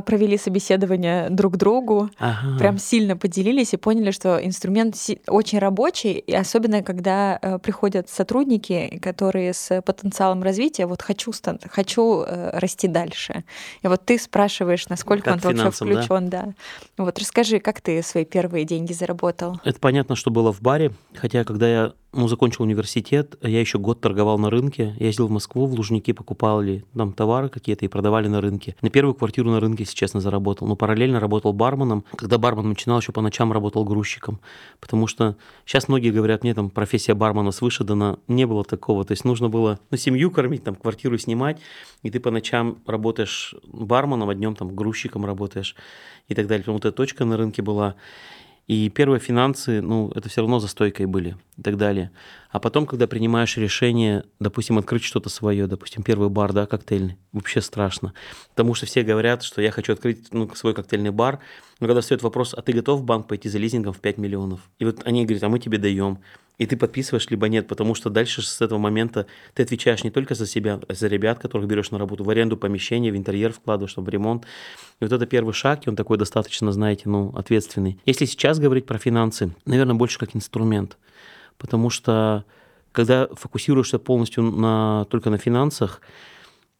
провели 0.01 0.37
собеседование 0.37 1.29
друг 1.29 1.57
другу, 1.57 2.09
ага. 2.17 2.57
прям 2.57 2.77
сильно 2.77 3.17
поделились 3.17 3.73
и 3.73 3.77
поняли, 3.77 4.11
что 4.11 4.43
инструмент 4.43 4.95
очень 5.27 5.59
рабочий, 5.59 6.13
и 6.13 6.33
особенно 6.33 6.83
когда 6.83 7.39
э, 7.41 7.59
приходят 7.59 8.09
сотрудники, 8.09 8.99
которые 9.01 9.53
с 9.53 9.81
потенциалом 9.81 10.43
развития, 10.43 10.85
вот 10.85 11.01
хочу, 11.01 11.31
хочу 11.69 12.23
э, 12.23 12.59
расти 12.59 12.87
дальше. 12.87 13.43
И 13.81 13.87
вот 13.87 14.05
ты 14.05 14.17
спрашиваешь, 14.17 14.87
насколько 14.89 15.33
как 15.33 15.45
он 15.45 15.55
вообще 15.55 15.71
включен, 15.71 16.29
да? 16.29 16.53
да. 16.97 17.03
Вот 17.03 17.19
расскажи, 17.19 17.59
как 17.59 17.81
ты 17.81 18.01
свои 18.03 18.25
первые 18.25 18.65
деньги 18.65 18.93
заработал? 18.93 19.59
Это 19.63 19.79
понятно, 19.79 20.15
что 20.15 20.31
было 20.31 20.51
в 20.53 20.61
баре, 20.61 20.91
хотя 21.15 21.43
когда 21.43 21.69
я 21.69 21.93
ну, 22.13 22.27
закончил 22.27 22.63
университет, 22.63 23.35
я 23.41 23.59
еще 23.59 23.79
год 23.79 23.99
торговал 23.99 24.37
на 24.37 24.49
рынке, 24.49 24.95
ездил 24.99 25.27
в 25.27 25.31
Москву, 25.31 25.65
в 25.65 25.73
Лужники 25.73 26.13
покупали 26.13 26.85
там 26.95 27.13
товары 27.13 27.49
какие-то 27.49 27.85
и 27.85 27.87
продавали 27.87 28.27
на 28.27 28.39
рынке. 28.39 28.75
На 28.81 28.89
первую 28.89 29.15
квартиру 29.15 29.49
на 29.49 29.59
рынке, 29.59 29.82
если 29.83 29.95
честно, 29.95 30.19
заработал. 30.19 30.67
Но 30.67 30.75
параллельно 30.75 31.19
работал 31.19 31.53
барменом. 31.53 32.03
Когда 32.15 32.37
бармен 32.37 32.69
начинал, 32.69 32.99
еще 32.99 33.11
по 33.11 33.21
ночам 33.21 33.51
работал 33.51 33.83
грузчиком. 33.83 34.39
Потому 34.79 35.07
что 35.07 35.37
сейчас 35.65 35.87
многие 35.87 36.11
говорят, 36.11 36.43
мне 36.43 36.53
там 36.53 36.69
профессия 36.69 37.13
бармена 37.13 37.51
свыше 37.51 37.83
дана. 37.83 38.17
Не 38.27 38.45
было 38.45 38.63
такого. 38.63 39.05
То 39.05 39.11
есть 39.11 39.25
нужно 39.25 39.49
было 39.49 39.79
ну, 39.91 39.97
семью 39.97 40.31
кормить, 40.31 40.63
там 40.63 40.75
квартиру 40.75 41.17
снимать, 41.17 41.59
и 42.01 42.09
ты 42.09 42.19
по 42.19 42.31
ночам 42.31 42.79
работаешь 42.85 43.55
барменом, 43.63 44.29
а 44.29 44.35
днем 44.35 44.55
там 44.55 44.75
грузчиком 44.75 45.25
работаешь 45.25 45.75
и 46.27 46.35
так 46.35 46.47
далее. 46.47 46.63
Потому 46.63 46.79
что 46.79 46.89
эта 46.89 46.97
точка 46.97 47.25
на 47.25 47.37
рынке 47.37 47.61
была. 47.61 47.95
И 48.67 48.89
первые 48.89 49.19
финансы, 49.19 49.81
ну, 49.81 50.09
это 50.15 50.29
все 50.29 50.41
равно 50.41 50.59
за 50.59 50.67
стойкой 50.67 51.05
были 51.05 51.35
и 51.57 51.61
так 51.61 51.75
далее. 51.75 52.11
А 52.49 52.59
потом, 52.59 52.85
когда 52.85 53.07
принимаешь 53.07 53.57
решение, 53.57 54.23
допустим, 54.39 54.77
открыть 54.77 55.03
что-то 55.03 55.27
свое, 55.29 55.67
допустим, 55.67 56.01
первый 56.01 56.29
бар, 56.29 56.53
да, 56.53 56.65
коктейльный, 56.65 57.17
вообще 57.33 57.59
страшно. 57.59 58.13
Потому 58.51 58.73
что 58.73 58.85
все 58.85 59.03
говорят, 59.03 59.43
что 59.43 59.61
я 59.61 59.69
хочу 59.71 59.91
открыть 59.93 60.31
ну, 60.31 60.49
свой 60.55 60.73
коктейльный 60.73 61.11
бар, 61.11 61.39
но 61.81 61.87
когда 61.87 61.99
встает 61.99 62.23
вопрос, 62.23 62.53
а 62.53 62.61
ты 62.61 62.71
готов 62.71 63.01
в 63.01 63.03
банк 63.03 63.27
пойти 63.27 63.49
за 63.49 63.57
лизингом 63.57 63.91
в 63.91 63.99
5 63.99 64.17
миллионов? 64.17 64.61
И 64.79 64.85
вот 64.85 65.01
они 65.03 65.25
говорят, 65.25 65.43
а 65.43 65.49
мы 65.49 65.59
тебе 65.59 65.77
даем 65.77 66.19
и 66.57 66.65
ты 66.65 66.77
подписываешь, 66.77 67.29
либо 67.29 67.47
нет, 67.47 67.67
потому 67.67 67.95
что 67.95 68.09
дальше 68.09 68.41
с 68.41 68.61
этого 68.61 68.77
момента 68.77 69.25
ты 69.53 69.63
отвечаешь 69.63 70.03
не 70.03 70.11
только 70.11 70.35
за 70.35 70.45
себя, 70.45 70.79
а 70.87 70.93
за 70.93 71.07
ребят, 71.07 71.39
которых 71.39 71.67
берешь 71.67 71.91
на 71.91 71.97
работу, 71.97 72.23
в 72.23 72.29
аренду 72.29 72.57
помещения, 72.57 73.11
в 73.11 73.17
интерьер 73.17 73.51
вкладываешь, 73.53 73.95
в 73.97 74.09
ремонт. 74.09 74.45
И 74.99 75.03
вот 75.03 75.11
это 75.11 75.25
первый 75.25 75.53
шаг, 75.53 75.85
и 75.85 75.89
он 75.89 75.95
такой 75.95 76.17
достаточно, 76.17 76.71
знаете, 76.71 77.03
ну, 77.05 77.33
ответственный. 77.35 77.99
Если 78.05 78.25
сейчас 78.25 78.59
говорить 78.59 78.85
про 78.85 78.97
финансы, 78.99 79.51
наверное, 79.65 79.95
больше 79.95 80.19
как 80.19 80.35
инструмент, 80.35 80.97
потому 81.57 81.89
что 81.89 82.45
когда 82.91 83.27
фокусируешься 83.33 83.97
полностью 83.97 84.43
на, 84.43 85.05
только 85.09 85.31
на 85.31 85.37
финансах, 85.39 86.01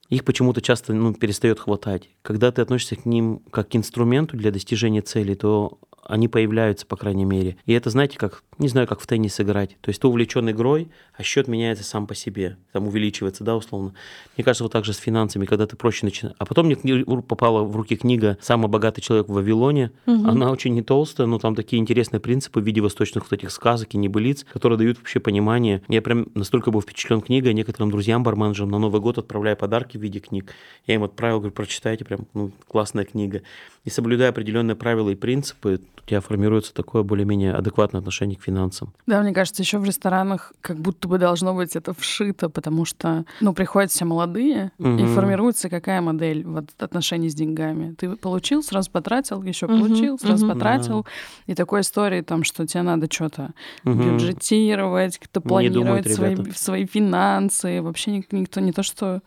их 0.09 0.23
почему-то 0.23 0.61
часто 0.61 0.93
ну, 0.93 1.13
перестает 1.13 1.59
хватать. 1.59 2.09
Когда 2.21 2.51
ты 2.51 2.61
относишься 2.61 2.95
к 2.95 3.05
ним 3.05 3.41
как 3.49 3.69
к 3.69 3.75
инструменту 3.75 4.37
для 4.37 4.51
достижения 4.51 5.01
цели, 5.01 5.33
то 5.33 5.79
они 6.05 6.27
появляются, 6.27 6.85
по 6.85 6.95
крайней 6.95 7.25
мере. 7.25 7.57
И 7.65 7.73
это, 7.73 7.89
знаете, 7.89 8.17
как, 8.17 8.43
не 8.57 8.67
знаю, 8.67 8.87
как 8.87 8.99
в 8.99 9.07
теннис 9.07 9.39
играть. 9.39 9.77
То 9.81 9.89
есть 9.89 10.01
ты 10.01 10.07
увлечен 10.07 10.49
игрой, 10.49 10.89
а 11.15 11.23
счет 11.23 11.47
меняется 11.47 11.83
сам 11.83 12.07
по 12.07 12.15
себе, 12.15 12.57
там 12.71 12.87
увеличивается, 12.87 13.43
да, 13.43 13.55
условно. 13.55 13.93
Мне 14.35 14.43
кажется, 14.43 14.63
вот 14.63 14.73
так 14.73 14.85
же 14.85 14.93
с 14.93 14.97
финансами, 14.97 15.45
когда 15.45 15.65
ты 15.67 15.75
проще 15.75 16.05
начинаешь. 16.05 16.35
А 16.39 16.45
потом 16.45 16.67
мне 16.67 17.05
попала 17.21 17.63
в 17.63 17.75
руки 17.75 17.95
книга 17.95 18.37
«Самый 18.41 18.67
богатый 18.67 19.01
человек 19.01 19.27
в 19.27 19.33
Вавилоне». 19.33 19.91
Угу. 20.05 20.27
Она 20.27 20.51
очень 20.51 20.73
не 20.73 20.81
толстая, 20.81 21.27
но 21.27 21.39
там 21.39 21.55
такие 21.55 21.79
интересные 21.81 22.19
принципы 22.19 22.59
в 22.59 22.65
виде 22.65 22.81
восточных 22.81 23.23
вот 23.23 23.33
этих 23.33 23.51
сказок 23.51 23.93
и 23.93 23.97
небылиц, 23.97 24.45
которые 24.51 24.77
дают 24.77 24.97
вообще 24.97 25.19
понимание. 25.19 25.81
Я 25.87 26.01
прям 26.01 26.27
настолько 26.35 26.71
был 26.71 26.81
впечатлен 26.81 27.21
книгой, 27.21 27.53
некоторым 27.53 27.91
друзьям, 27.91 28.23
барменджерам 28.23 28.69
на 28.69 28.79
Новый 28.79 29.01
год 29.01 29.17
отправляю 29.17 29.57
подарки 29.57 29.97
в 29.97 30.01
виде 30.01 30.19
книг. 30.19 30.53
Я 30.85 30.95
им 30.95 31.03
отправил, 31.03 31.39
говорю, 31.39 31.53
прочитайте, 31.53 32.05
прям 32.05 32.27
ну, 32.33 32.51
классная 32.67 33.05
книга. 33.05 33.41
И 33.83 33.89
соблюдая 33.89 34.29
определенные 34.29 34.75
правила 34.75 35.09
и 35.09 35.15
принципы, 35.15 35.81
у 36.03 36.09
тебя 36.09 36.21
формируется 36.21 36.73
такое 36.73 37.03
более-менее 37.03 37.53
адекватное 37.53 37.99
отношение 37.99 38.37
к 38.37 38.43
финансам. 38.43 38.93
Да, 39.07 39.21
мне 39.21 39.33
кажется, 39.33 39.61
еще 39.61 39.77
в 39.77 39.85
ресторанах 39.85 40.53
как 40.61 40.77
будто 40.77 41.07
бы 41.07 41.17
должно 41.17 41.53
быть 41.53 41.75
это 41.75 41.93
вшито, 41.93 42.49
потому 42.49 42.85
что, 42.85 43.25
ну, 43.39 43.53
приходят 43.53 43.91
все 43.91 44.05
молодые, 44.05 44.71
угу. 44.79 44.97
и 44.97 45.05
формируется 45.05 45.69
какая 45.69 46.01
модель 46.01 46.45
вот 46.45 46.65
отношений 46.77 47.29
с 47.29 47.35
деньгами. 47.35 47.93
Ты 47.93 48.15
получил, 48.15 48.63
сразу 48.63 48.91
потратил, 48.91 49.41
еще 49.43 49.65
угу. 49.65 49.79
получил, 49.79 50.19
сразу 50.19 50.45
угу. 50.45 50.53
потратил. 50.53 51.03
Да. 51.03 51.53
И 51.53 51.55
такой 51.55 51.81
истории 51.81 52.21
там, 52.21 52.43
что 52.43 52.65
тебе 52.65 52.83
надо 52.83 53.07
что-то 53.09 53.53
угу. 53.85 53.93
бюджетировать, 53.95 55.17
как-то 55.17 55.41
планировать 55.41 56.05
думают, 56.05 56.07
свои, 56.07 56.51
свои 56.53 56.85
финансы. 56.85 57.81
Вообще 57.81 58.23
никто 58.31 58.59
не 58.59 58.71
то, 58.71 58.83
что 58.83 59.21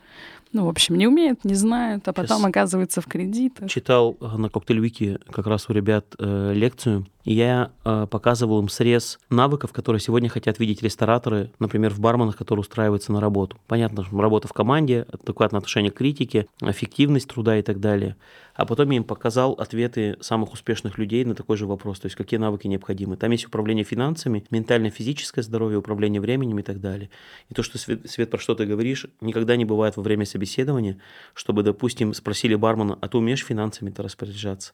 ну, 0.56 0.64
в 0.64 0.68
общем, 0.70 0.96
не 0.96 1.06
умеют, 1.06 1.44
не 1.44 1.54
знают, 1.54 2.08
а 2.08 2.14
потом 2.14 2.38
Сейчас 2.38 2.48
оказывается 2.48 3.00
в 3.02 3.06
кредитах. 3.06 3.68
Читал 3.68 4.16
э, 4.20 4.36
на 4.38 4.48
Коктейль 4.48 4.80
Вики 4.80 5.18
как 5.30 5.46
раз 5.46 5.68
у 5.68 5.74
ребят 5.74 6.06
э, 6.18 6.52
лекцию, 6.54 7.06
я 7.32 7.72
э, 7.84 8.06
показывал 8.08 8.60
им 8.60 8.68
срез 8.68 9.18
навыков, 9.30 9.72
которые 9.72 10.00
сегодня 10.00 10.28
хотят 10.28 10.60
видеть 10.60 10.82
рестораторы, 10.82 11.50
например, 11.58 11.92
в 11.92 11.98
барменах, 11.98 12.36
которые 12.36 12.60
устраиваются 12.60 13.12
на 13.12 13.20
работу. 13.20 13.58
Понятно, 13.66 14.04
что 14.04 14.20
работа 14.20 14.46
в 14.46 14.52
команде, 14.52 15.06
адекватное 15.12 15.58
отношение 15.58 15.90
к 15.90 15.96
критике, 15.96 16.46
эффективность 16.62 17.28
труда 17.28 17.58
и 17.58 17.62
так 17.62 17.80
далее. 17.80 18.16
А 18.54 18.64
потом 18.64 18.90
я 18.90 18.98
им 18.98 19.04
показал 19.04 19.52
ответы 19.54 20.16
самых 20.20 20.52
успешных 20.52 20.98
людей 20.98 21.24
на 21.24 21.34
такой 21.34 21.56
же 21.56 21.66
вопрос, 21.66 21.98
то 21.98 22.06
есть 22.06 22.16
какие 22.16 22.38
навыки 22.38 22.68
необходимы. 22.68 23.16
Там 23.16 23.32
есть 23.32 23.46
управление 23.46 23.84
финансами, 23.84 24.44
ментально-физическое 24.50 25.42
здоровье, 25.42 25.78
управление 25.78 26.20
временем 26.20 26.60
и 26.60 26.62
так 26.62 26.80
далее. 26.80 27.10
И 27.50 27.54
то, 27.54 27.64
что, 27.64 27.76
Свет, 27.76 28.08
Свет, 28.08 28.30
про 28.30 28.38
что 28.38 28.54
ты 28.54 28.66
говоришь, 28.66 29.06
никогда 29.20 29.56
не 29.56 29.64
бывает 29.64 29.96
во 29.96 30.02
время 30.04 30.26
собеседования, 30.26 30.98
чтобы, 31.34 31.64
допустим, 31.64 32.14
спросили 32.14 32.54
бармена, 32.54 32.96
а 33.00 33.08
ты 33.08 33.18
умеешь 33.18 33.44
финансами-то 33.44 34.04
распоряжаться? 34.04 34.72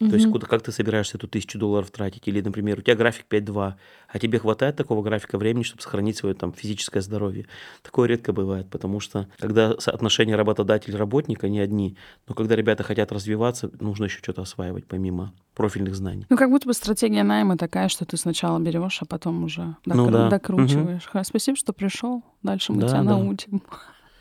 Угу. 0.00 0.08
То 0.08 0.16
есть 0.16 0.30
куда, 0.30 0.46
как 0.46 0.62
ты 0.62 0.72
собираешься 0.72 1.18
эту 1.18 1.28
тысячу 1.28 1.58
долларов 1.58 1.90
тратить? 1.90 2.26
Или, 2.26 2.40
например, 2.40 2.78
у 2.78 2.82
тебя 2.82 2.96
график 2.96 3.26
5-2, 3.28 3.74
а 4.08 4.18
тебе 4.18 4.38
хватает 4.38 4.76
такого 4.76 5.02
графика 5.02 5.36
времени, 5.36 5.62
чтобы 5.62 5.82
сохранить 5.82 6.16
свое 6.16 6.34
там, 6.34 6.54
физическое 6.54 7.02
здоровье? 7.02 7.46
Такое 7.82 8.08
редко 8.08 8.32
бывает, 8.32 8.70
потому 8.70 9.00
что 9.00 9.28
когда 9.38 9.72
отношения 9.72 10.36
работодатель-работника 10.36 11.50
не 11.50 11.60
одни, 11.60 11.98
но 12.26 12.34
когда 12.34 12.56
ребята 12.56 12.82
хотят 12.82 13.12
развиваться, 13.12 13.70
нужно 13.78 14.04
еще 14.04 14.18
что-то 14.18 14.40
осваивать 14.42 14.86
помимо 14.86 15.34
профильных 15.54 15.94
знаний. 15.94 16.24
Ну, 16.30 16.36
как 16.38 16.48
будто 16.48 16.66
бы 16.66 16.72
стратегия 16.72 17.22
найма 17.22 17.58
такая, 17.58 17.88
что 17.88 18.06
ты 18.06 18.16
сначала 18.16 18.58
берешь, 18.58 19.02
а 19.02 19.04
потом 19.04 19.44
уже 19.44 19.76
докру- 19.84 19.96
ну, 19.96 20.10
да. 20.10 20.30
докручиваешь. 20.30 21.06
Угу. 21.12 21.24
Спасибо, 21.24 21.56
что 21.58 21.74
пришел. 21.74 22.24
Дальше 22.42 22.72
мы 22.72 22.80
да, 22.80 22.88
тебя 22.88 23.02
да. 23.02 23.18
научим. 23.18 23.62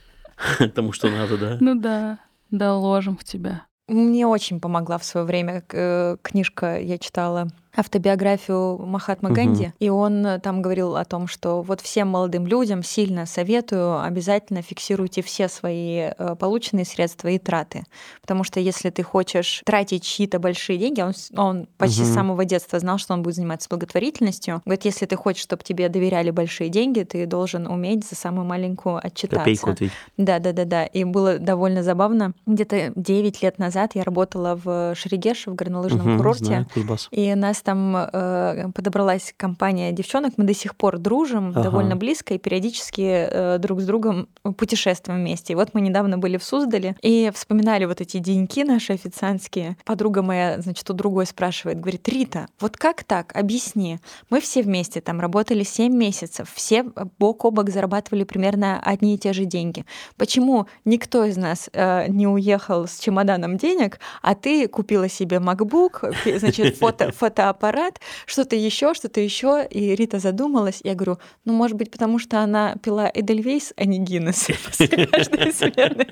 Тому, 0.76 0.92
что 0.92 1.10
надо, 1.10 1.38
да? 1.38 1.58
Ну 1.62 1.80
да, 1.80 2.20
доложим 2.52 3.16
в 3.16 3.24
тебя. 3.24 3.69
Мне 3.90 4.28
очень 4.28 4.60
помогла 4.60 5.00
в 5.00 5.04
свое 5.04 5.26
время 5.26 5.64
э, 5.72 6.18
книжка, 6.22 6.80
я 6.80 7.00
читала 7.00 7.48
автобиографию 7.80 8.78
Махатма 8.78 9.30
Ганди, 9.30 9.68
угу. 9.68 9.74
и 9.80 9.90
он 9.90 10.26
э, 10.26 10.40
там 10.40 10.62
говорил 10.62 10.98
о 10.98 11.06
том, 11.06 11.28
что 11.28 11.62
вот 11.62 11.80
всем 11.80 12.10
молодым 12.10 12.46
людям 12.46 12.84
сильно 12.84 13.26
советую, 13.26 14.02
обязательно 14.02 14.62
фиксируйте 14.62 15.22
все 15.22 15.48
свои 15.48 16.10
э, 16.18 16.36
полученные 16.38 16.84
средства 16.84 17.30
и 17.30 17.38
траты. 17.38 17.84
Потому 18.22 18.44
что 18.44 18.60
если 18.60 18.90
ты 18.90 19.02
хочешь 19.02 19.62
тратить 19.66 20.04
чьи-то 20.04 20.40
большие 20.40 20.78
деньги, 20.78 21.02
он, 21.02 21.14
он 21.38 21.68
почти 21.78 22.02
угу. 22.02 22.10
с 22.10 22.14
самого 22.14 22.44
детства 22.44 22.80
знал, 22.80 22.98
что 22.98 23.14
он 23.14 23.24
будет 23.24 23.36
заниматься 23.36 23.70
благотворительностью. 23.70 24.62
Говорит, 24.66 24.84
если 24.84 25.06
ты 25.06 25.16
хочешь, 25.16 25.44
чтобы 25.44 25.64
тебе 25.64 25.88
доверяли 25.88 26.32
большие 26.32 26.70
деньги, 26.70 27.04
ты 27.04 27.26
должен 27.26 27.66
уметь 27.66 28.06
за 28.06 28.16
самую 28.16 28.46
маленькую 28.46 28.98
отчитаться. 28.98 29.66
Копейку. 29.66 29.94
Да, 30.18 30.40
да, 30.40 30.52
да, 30.52 30.66
да. 30.66 30.86
И 30.86 31.06
было 31.06 31.40
довольно 31.40 31.82
забавно. 31.82 32.34
Где-то 32.46 32.92
9 32.96 33.42
лет 33.42 33.58
назад 33.58 33.92
я 33.94 34.04
работала 34.04 34.60
в 34.62 34.96
Шерегеше, 34.96 35.52
в 35.52 35.56
горнолыжном 35.56 36.08
угу, 36.08 36.18
курорте. 36.18 36.46
Знаю, 36.46 36.68
и 37.12 37.34
нас 37.36 37.62
там 37.70 37.96
э, 37.96 38.72
подобралась 38.74 39.32
компания 39.38 39.92
девчонок, 39.92 40.34
мы 40.38 40.44
до 40.44 40.56
сих 40.56 40.76
пор 40.76 40.98
дружим 40.98 41.50
ага. 41.50 41.62
довольно 41.62 41.96
близко 41.96 42.34
и 42.34 42.40
периодически 42.40 43.28
э, 43.30 43.58
друг 43.60 43.82
с 43.82 43.86
другом 43.86 44.28
путешествуем 44.58 45.20
вместе. 45.20 45.54
И 45.54 45.56
вот 45.56 45.76
мы 45.76 45.82
недавно 45.82 46.18
были 46.18 46.38
в 46.38 46.44
Суздале 46.44 46.96
и 47.04 47.30
вспоминали 47.32 47.86
вот 47.86 48.02
эти 48.02 48.18
деньки 48.18 48.64
наши 48.64 48.94
официантские. 48.94 49.78
Подруга 49.86 50.24
моя, 50.24 50.60
значит, 50.60 50.90
у 50.90 50.94
другой 50.94 51.28
спрашивает, 51.28 51.80
говорит, 51.80 52.10
Рита, 52.10 52.48
вот 52.60 52.76
как 52.76 53.04
так? 53.04 53.36
Объясни. 53.36 54.00
Мы 54.32 54.42
все 54.42 54.64
вместе 54.64 55.00
там 55.00 55.20
работали 55.20 55.62
7 55.62 55.94
месяцев, 55.94 56.52
все 56.52 56.84
бок 57.20 57.46
о 57.46 57.52
бок 57.52 57.70
зарабатывали 57.70 58.24
примерно 58.24 58.82
одни 58.84 59.14
и 59.14 59.20
те 59.20 59.32
же 59.32 59.46
деньги. 59.46 59.86
Почему 60.18 60.66
никто 60.86 61.24
из 61.24 61.38
нас 61.38 61.70
э, 61.72 62.08
не 62.08 62.26
уехал 62.26 62.88
с 62.88 62.98
чемоданом 62.98 63.58
денег, 63.58 64.00
а 64.24 64.34
ты 64.34 64.68
купила 64.68 65.08
себе 65.08 65.38
MacBook, 65.38 66.40
значит, 66.40 66.78
фото, 66.78 67.12
фото 67.16 67.49
аппарат, 67.50 68.00
что-то 68.26 68.56
еще, 68.56 68.94
что-то 68.94 69.20
еще. 69.20 69.68
И 69.70 69.96
Рита 69.96 70.20
задумалась. 70.20 70.82
Я 70.84 70.96
говорю, 70.96 71.20
ну, 71.46 71.54
может 71.54 71.78
быть, 71.78 71.92
потому 71.92 72.20
что 72.20 72.40
она 72.40 72.76
пила 72.82 73.12
Эдельвейс, 73.14 73.74
а 73.76 73.86
не 73.86 74.00
Гиннес 74.00 74.48
после 74.66 75.08
каждой 75.08 75.54
смены. 75.54 76.08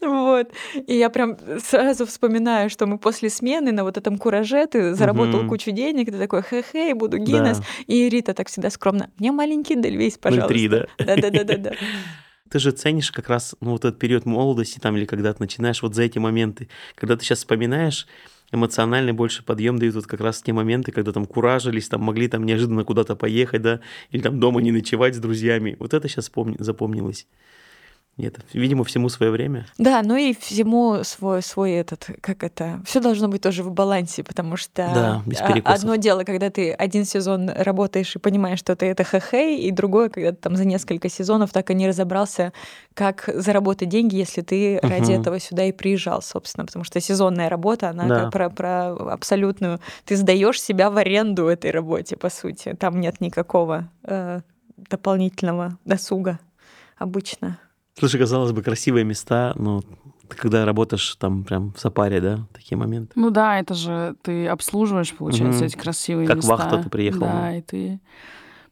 Вот. 0.00 0.50
И 0.86 0.96
я 0.96 1.10
прям 1.10 1.36
сразу 1.58 2.06
вспоминаю, 2.06 2.70
что 2.70 2.86
мы 2.86 2.98
после 2.98 3.30
смены 3.30 3.72
на 3.72 3.84
вот 3.84 3.96
этом 3.96 4.18
кураже 4.18 4.66
ты 4.66 4.94
заработал 4.94 5.40
угу. 5.40 5.48
кучу 5.50 5.70
денег, 5.70 6.10
ты 6.10 6.18
такой, 6.18 6.42
хе-хе, 6.42 6.94
буду 6.94 7.18
Гиннес. 7.18 7.58
Да. 7.58 7.64
И 7.86 8.08
Рита 8.08 8.34
так 8.34 8.48
всегда 8.48 8.70
скромно, 8.70 9.10
мне 9.18 9.32
маленький 9.32 9.76
Дельвейс, 9.76 10.18
пожалуйста. 10.18 10.52
03, 10.52 10.68
да? 10.68 10.86
Да-да-да-да. 10.98 11.72
ты 12.50 12.58
же 12.58 12.72
ценишь 12.72 13.12
как 13.12 13.28
раз 13.28 13.54
ну, 13.60 13.72
вот 13.72 13.84
этот 13.84 13.98
период 13.98 14.26
молодости 14.26 14.78
там 14.78 14.96
или 14.96 15.04
когда 15.04 15.32
ты 15.32 15.40
начинаешь 15.40 15.82
вот 15.82 15.94
за 15.94 16.02
эти 16.02 16.18
моменты. 16.18 16.68
Когда 16.94 17.16
ты 17.16 17.24
сейчас 17.24 17.38
вспоминаешь, 17.38 18.06
эмоциональный 18.52 19.12
больше 19.12 19.44
подъем 19.44 19.78
дают 19.78 19.94
вот 19.94 20.06
как 20.06 20.20
раз 20.20 20.42
те 20.42 20.52
моменты, 20.52 20.92
когда 20.92 21.12
там 21.12 21.26
куражились, 21.26 21.88
там 21.88 22.02
могли 22.02 22.28
там 22.28 22.44
неожиданно 22.44 22.84
куда-то 22.84 23.16
поехать, 23.16 23.62
да, 23.62 23.80
или 24.10 24.22
там 24.22 24.40
дома 24.40 24.60
не 24.60 24.72
ночевать 24.72 25.14
с 25.14 25.18
друзьями. 25.18 25.76
Вот 25.78 25.94
это 25.94 26.08
сейчас 26.08 26.28
помни, 26.28 26.56
запомнилось. 26.58 27.26
Нет, 28.16 28.38
видимо, 28.52 28.84
всему 28.84 29.08
свое 29.08 29.32
время. 29.32 29.66
Да, 29.78 30.02
ну 30.02 30.14
и 30.14 30.34
всему 30.34 31.04
свой, 31.04 31.42
свой 31.42 31.72
этот, 31.72 32.10
как 32.20 32.44
это, 32.44 32.82
все 32.84 33.00
должно 33.00 33.28
быть 33.28 33.40
тоже 33.40 33.62
в 33.62 33.70
балансе, 33.70 34.22
потому 34.22 34.56
что 34.56 34.90
да, 34.94 35.22
без 35.24 35.40
одно 35.64 35.96
дело, 35.96 36.24
когда 36.24 36.50
ты 36.50 36.72
один 36.72 37.06
сезон 37.06 37.48
работаешь 37.48 38.14
и 38.14 38.18
понимаешь, 38.18 38.58
что 38.58 38.76
ты 38.76 38.86
это 38.86 39.04
хэ-хэй, 39.04 39.60
и 39.60 39.70
другое, 39.70 40.10
когда 40.10 40.32
ты 40.32 40.36
там 40.36 40.56
за 40.56 40.66
несколько 40.66 41.08
сезонов 41.08 41.50
так 41.52 41.70
и 41.70 41.74
не 41.74 41.88
разобрался, 41.88 42.52
как 42.92 43.30
заработать 43.32 43.88
деньги, 43.88 44.16
если 44.16 44.42
ты 44.42 44.78
угу. 44.82 44.88
ради 44.88 45.12
этого 45.12 45.40
сюда 45.40 45.64
и 45.64 45.72
приезжал, 45.72 46.20
собственно, 46.20 46.66
потому 46.66 46.84
что 46.84 47.00
сезонная 47.00 47.48
работа, 47.48 47.88
она 47.88 48.06
да. 48.06 48.30
про, 48.30 48.50
про 48.50 48.92
абсолютную, 49.12 49.80
ты 50.04 50.16
сдаешь 50.16 50.60
себя 50.60 50.90
в 50.90 50.98
аренду 50.98 51.46
этой 51.46 51.70
работе, 51.70 52.18
по 52.18 52.28
сути, 52.28 52.76
там 52.78 53.00
нет 53.00 53.20
никакого 53.22 53.88
э, 54.02 54.40
дополнительного 54.76 55.78
досуга 55.86 56.38
обычно. 56.98 57.58
Слушай, 58.00 58.18
казалось 58.18 58.52
бы, 58.52 58.62
красивые 58.62 59.04
места, 59.04 59.52
но 59.56 59.82
ты 60.28 60.36
когда 60.36 60.64
работаешь 60.64 61.16
там 61.16 61.44
прям 61.44 61.72
в 61.74 61.80
сапаре, 61.80 62.20
да, 62.20 62.46
такие 62.54 62.78
моменты. 62.78 63.12
Ну 63.14 63.30
да, 63.30 63.60
это 63.60 63.74
же 63.74 64.16
ты 64.22 64.46
обслуживаешь, 64.48 65.12
получается, 65.14 65.64
mm 65.64 65.66
эти 65.66 65.76
красивые 65.76 66.26
как 66.26 66.36
места. 66.36 66.56
Как 66.56 66.60
вахта 66.60 66.82
ты 66.84 66.90
приехал. 66.90 67.20
Да, 67.20 67.54
и 67.54 67.60
ты 67.60 68.00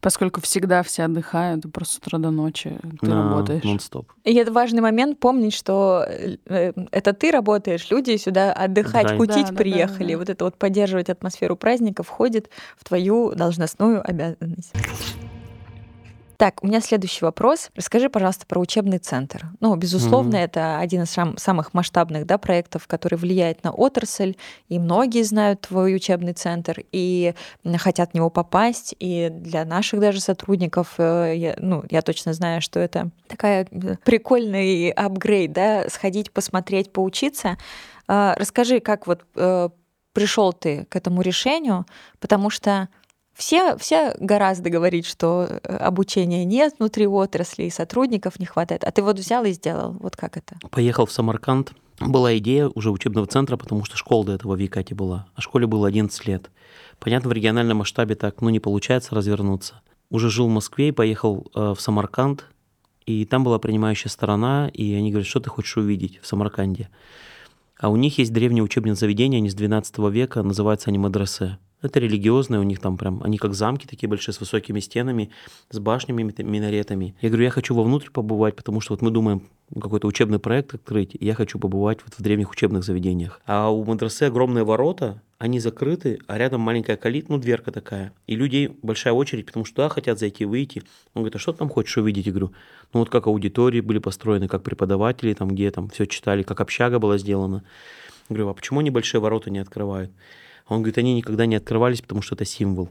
поскольку 0.01 0.41
всегда 0.41 0.83
все 0.83 1.03
отдыхают, 1.03 1.63
ты 1.63 1.69
просто 1.69 1.95
с 1.95 1.97
утра 1.97 2.19
до 2.19 2.31
ночи 2.31 2.77
ты 3.01 3.07
да, 3.07 3.23
работаешь. 3.23 3.63
Нон-стоп. 3.63 4.11
И 4.23 4.33
это 4.33 4.51
важный 4.51 4.81
момент 4.81 5.19
помнить, 5.19 5.53
что 5.53 6.05
э, 6.07 6.73
это 6.91 7.13
ты 7.13 7.31
работаешь, 7.31 7.89
люди 7.89 8.17
сюда 8.17 8.53
отдыхать, 8.53 9.05
Отдыхай. 9.05 9.17
кутить 9.17 9.49
да, 9.49 9.53
приехали. 9.53 10.13
Да, 10.13 10.13
да, 10.13 10.13
да. 10.13 10.17
Вот 10.17 10.29
это 10.29 10.45
вот 10.45 10.55
поддерживать 10.55 11.09
атмосферу 11.09 11.55
праздника 11.55 12.03
входит 12.03 12.49
в 12.77 12.85
твою 12.85 13.33
должностную 13.35 14.07
обязанность. 14.07 14.73
Так, 16.39 16.63
у 16.63 16.67
меня 16.67 16.79
следующий 16.79 17.25
вопрос. 17.25 17.69
Расскажи, 17.75 18.07
пожалуйста, 18.07 18.45
про 18.45 18.61
учебный 18.61 18.97
центр. 18.97 19.47
Ну, 19.59 19.75
безусловно, 19.75 20.37
mm-hmm. 20.37 20.45
это 20.45 20.79
один 20.79 21.01
из 21.01 21.09
сам, 21.09 21.37
самых 21.37 21.73
масштабных 21.73 22.25
да, 22.25 22.37
проектов, 22.37 22.87
который 22.87 23.15
влияет 23.15 23.61
на 23.65 23.73
отрасль, 23.73 24.37
и 24.69 24.79
многие 24.79 25.23
знают 25.23 25.59
твой 25.59 25.93
учебный 25.93 26.31
центр 26.31 26.81
и 26.93 27.33
хотят 27.75 28.11
в 28.11 28.13
него 28.13 28.29
попасть. 28.29 28.95
И 28.99 29.27
для 29.29 29.65
наших 29.65 29.99
даже 29.99 30.21
сотрудников, 30.21 30.93
э, 30.97 31.33
я, 31.35 31.55
ну, 31.57 31.83
я 31.89 32.01
точно 32.01 32.31
знаю, 32.31 32.61
что 32.61 32.79
это 32.79 33.09
такая 33.27 33.67
э, 33.69 33.95
прикольный 34.05 34.91
апгрейд, 34.91 35.51
да, 35.51 35.89
сходить, 35.89 36.31
посмотреть, 36.31 36.93
поучиться. 36.93 37.57
А, 38.07 38.33
расскажи, 38.37 38.79
как 38.79 39.07
вот 39.07 39.25
э, 39.35 39.67
пришел 40.13 40.53
ты 40.53 40.85
к 40.85 40.95
этому 40.95 41.21
решению, 41.21 41.85
потому 42.21 42.49
что 42.49 42.87
все, 43.39 43.77
все 43.77 44.13
гораздо 44.19 44.69
говорить, 44.69 45.05
что 45.05 45.47
э, 45.49 45.75
обучения 45.77 46.43
нет 46.43 46.75
внутри 46.77 47.07
отрасли, 47.07 47.63
и 47.63 47.69
сотрудников 47.69 48.37
не 48.37 48.45
хватает. 48.45 48.83
А 48.83 48.91
ты 48.91 49.01
вот 49.01 49.17
взял 49.17 49.45
и 49.45 49.53
сделал. 49.53 49.93
Вот 50.01 50.17
как 50.17 50.35
это? 50.35 50.57
Поехал 50.69 51.05
в 51.05 51.11
Самарканд. 51.13 51.71
Была 52.01 52.37
идея 52.37 52.67
уже 52.67 52.91
учебного 52.91 53.27
центра, 53.27 53.55
потому 53.55 53.85
что 53.85 53.95
школа 53.95 54.25
до 54.25 54.33
этого 54.33 54.55
в 54.55 54.59
Якате 54.59 54.93
была. 54.93 55.27
А 55.35 55.41
школе 55.41 55.67
было 55.67 55.87
11 55.87 56.27
лет. 56.27 56.51
Понятно, 56.99 57.29
в 57.29 57.33
региональном 57.33 57.77
масштабе 57.77 58.15
так 58.15 58.41
ну, 58.41 58.49
не 58.49 58.59
получается 58.59 59.15
развернуться. 59.15 59.81
Уже 60.09 60.29
жил 60.29 60.47
в 60.47 60.51
Москве 60.51 60.89
и 60.89 60.91
поехал 60.91 61.49
э, 61.55 61.73
в 61.77 61.79
Самарканд. 61.79 62.45
И 63.05 63.23
там 63.23 63.45
была 63.45 63.57
принимающая 63.57 64.11
сторона, 64.11 64.69
и 64.73 64.93
они 64.93 65.11
говорят, 65.11 65.27
что 65.27 65.39
ты 65.39 65.49
хочешь 65.49 65.77
увидеть 65.77 66.19
в 66.21 66.27
Самарканде. 66.27 66.89
А 67.79 67.87
у 67.87 67.95
них 67.95 68.17
есть 68.17 68.33
древнее 68.33 68.63
учебное 68.63 68.95
заведение, 68.95 69.37
они 69.37 69.49
с 69.49 69.55
12 69.55 69.97
века, 70.11 70.43
называются 70.43 70.89
они 70.89 70.97
мадресе. 70.99 71.57
Это 71.81 71.99
религиозные, 71.99 72.59
у 72.59 72.63
них 72.63 72.79
там 72.79 72.97
прям, 72.97 73.23
они 73.23 73.37
как 73.37 73.53
замки 73.53 73.87
такие 73.87 74.09
большие, 74.09 74.33
с 74.33 74.39
высокими 74.39 74.81
стенами, 74.81 75.29
с 75.69 75.79
башнями, 75.79 76.23
минаретами. 76.43 77.15
Я 77.21 77.29
говорю, 77.29 77.45
я 77.45 77.51
хочу 77.51 77.73
вовнутрь 77.73 78.09
побывать, 78.09 78.55
потому 78.57 78.81
что 78.81 78.93
вот 78.93 79.01
мы 79.01 79.11
думаем 79.11 79.43
какой-то 79.73 80.07
учебный 80.07 80.39
проект 80.39 80.73
открыть, 80.73 81.15
я 81.19 81.33
хочу 81.35 81.57
побывать 81.57 81.99
вот 82.03 82.15
в 82.15 82.21
древних 82.21 82.51
учебных 82.51 82.83
заведениях. 82.83 83.39
А 83.45 83.69
у 83.69 83.85
мадрасы 83.85 84.23
огромные 84.23 84.65
ворота, 84.65 85.21
они 85.37 85.61
закрыты, 85.61 86.19
а 86.27 86.37
рядом 86.37 86.59
маленькая 86.59 86.97
калит, 86.97 87.29
ну, 87.29 87.37
дверка 87.37 87.71
такая. 87.71 88.11
И 88.27 88.35
людей 88.35 88.77
большая 88.81 89.13
очередь, 89.13 89.45
потому 89.45 89.63
что 89.63 89.75
туда 89.75 89.89
хотят 89.89 90.19
зайти, 90.19 90.43
выйти. 90.43 90.83
Он 91.13 91.21
говорит, 91.21 91.37
а 91.37 91.39
что 91.39 91.53
ты 91.53 91.59
там 91.59 91.69
хочешь 91.69 91.97
увидеть? 91.97 92.25
Я 92.25 92.33
говорю, 92.33 92.51
ну, 92.91 92.99
вот 92.99 93.09
как 93.09 93.27
аудитории 93.27 93.79
были 93.79 93.99
построены, 93.99 94.49
как 94.49 94.63
преподаватели, 94.63 95.33
там, 95.33 95.49
где 95.49 95.71
там 95.71 95.87
все 95.89 96.07
читали, 96.07 96.43
как 96.43 96.59
общага 96.59 96.99
была 96.99 97.17
сделана. 97.17 97.63
Я 98.27 98.35
говорю, 98.35 98.49
а 98.49 98.53
почему 98.53 98.81
они 98.81 98.89
большие 98.89 99.21
ворота 99.21 99.49
не 99.49 99.59
открывают? 99.59 100.11
Он 100.69 100.77
говорит, 100.77 100.97
они 100.97 101.15
никогда 101.15 101.45
не 101.45 101.55
открывались, 101.55 102.01
потому 102.01 102.21
что 102.21 102.35
это 102.35 102.45
символ. 102.45 102.89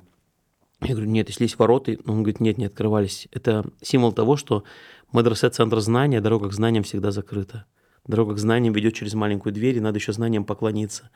Я 0.81 0.95
говорю, 0.95 1.11
нет, 1.11 1.29
если 1.29 1.45
есть 1.45 1.59
ворота, 1.59 1.97
он 2.07 2.23
говорит, 2.23 2.41
нет, 2.41 2.59
не 2.59 2.67
открывались. 2.67 3.29
Это 3.33 3.65
символ 3.83 4.13
того, 4.13 4.37
что 4.37 4.65
мадресе– 5.13 5.49
центр 5.51 5.81
знания, 5.81 6.21
дорога 6.21 6.49
к 6.49 6.53
знаниям 6.53 6.85
всегда 6.85 7.11
закрыта. 7.11 7.65
Дорога 8.07 8.35
к 8.35 8.39
знаниям 8.39 8.75
ведет 8.75 8.95
через 8.95 9.15
маленькую 9.15 9.53
дверь, 9.53 9.77
и 9.77 9.81
надо 9.81 9.99
еще 9.99 10.13
знаниям 10.13 10.45
поклониться. 10.45 11.11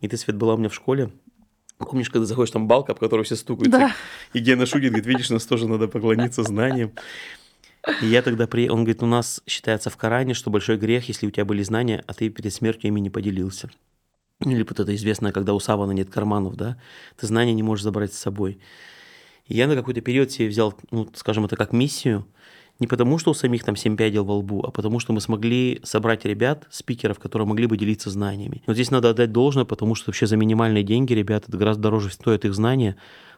И 0.00 0.08
ты, 0.08 0.16
Свет, 0.16 0.36
была 0.36 0.54
у 0.54 0.56
меня 0.56 0.68
в 0.68 0.74
школе, 0.74 1.10
Помнишь, 1.78 2.10
когда 2.10 2.26
заходишь, 2.26 2.50
там 2.50 2.66
балка, 2.66 2.92
об 2.92 2.98
которую 2.98 3.24
все 3.24 3.36
стукаются, 3.36 3.78
да. 3.78 3.92
и 4.32 4.40
Гена 4.40 4.66
шутит, 4.66 4.90
говорит, 4.90 5.06
видишь, 5.06 5.30
нас 5.30 5.46
тоже 5.46 5.68
надо 5.68 5.86
поклониться 5.86 6.42
знаниям. 6.42 6.92
И 8.02 8.06
я 8.06 8.20
тогда 8.22 8.48
при... 8.48 8.68
Он 8.68 8.80
говорит, 8.80 9.02
у 9.02 9.06
нас 9.06 9.40
считается 9.46 9.88
в 9.88 9.96
Коране, 9.96 10.34
что 10.34 10.50
большой 10.50 10.76
грех, 10.76 11.08
если 11.08 11.28
у 11.28 11.30
тебя 11.30 11.44
были 11.44 11.62
знания, 11.62 12.02
а 12.08 12.14
ты 12.14 12.28
перед 12.30 12.52
смертью 12.52 12.88
ими 12.88 12.98
не 12.98 13.10
поделился. 13.10 13.70
Или 14.44 14.62
вот 14.62 14.78
это 14.78 14.94
известное, 14.94 15.32
когда 15.32 15.54
у 15.54 15.60
савана 15.60 15.92
нет 15.92 16.10
карманов, 16.10 16.56
да, 16.56 16.76
ты 17.16 17.26
знания 17.26 17.54
не 17.54 17.62
можешь 17.62 17.82
забрать 17.82 18.12
с 18.14 18.18
собой. 18.18 18.60
И 19.46 19.56
я 19.56 19.66
на 19.66 19.74
какой-то 19.74 20.00
период 20.00 20.30
себе 20.30 20.48
взял, 20.48 20.74
ну, 20.90 21.08
скажем, 21.14 21.44
это 21.44 21.56
как 21.56 21.72
миссию, 21.72 22.26
не 22.78 22.86
потому, 22.86 23.18
что 23.18 23.32
у 23.32 23.34
самих 23.34 23.64
там 23.64 23.74
семь 23.74 23.96
пядел 23.96 24.24
во 24.24 24.36
лбу, 24.36 24.62
а 24.64 24.70
потому, 24.70 25.00
что 25.00 25.12
мы 25.12 25.20
смогли 25.20 25.80
собрать 25.82 26.24
ребят, 26.24 26.66
спикеров, 26.70 27.18
которые 27.18 27.48
могли 27.48 27.66
бы 27.66 27.76
делиться 27.76 28.10
знаниями. 28.10 28.62
Вот 28.66 28.74
здесь 28.74 28.92
надо 28.92 29.10
отдать 29.10 29.32
должное, 29.32 29.64
потому 29.64 29.96
что 29.96 30.10
вообще 30.10 30.26
за 30.26 30.36
минимальные 30.36 30.84
деньги 30.84 31.12
ребята 31.12 31.50
гораздо 31.50 31.84
дороже 31.84 32.10
стоят 32.10 32.44
их 32.44 32.54
знания, 32.54 32.96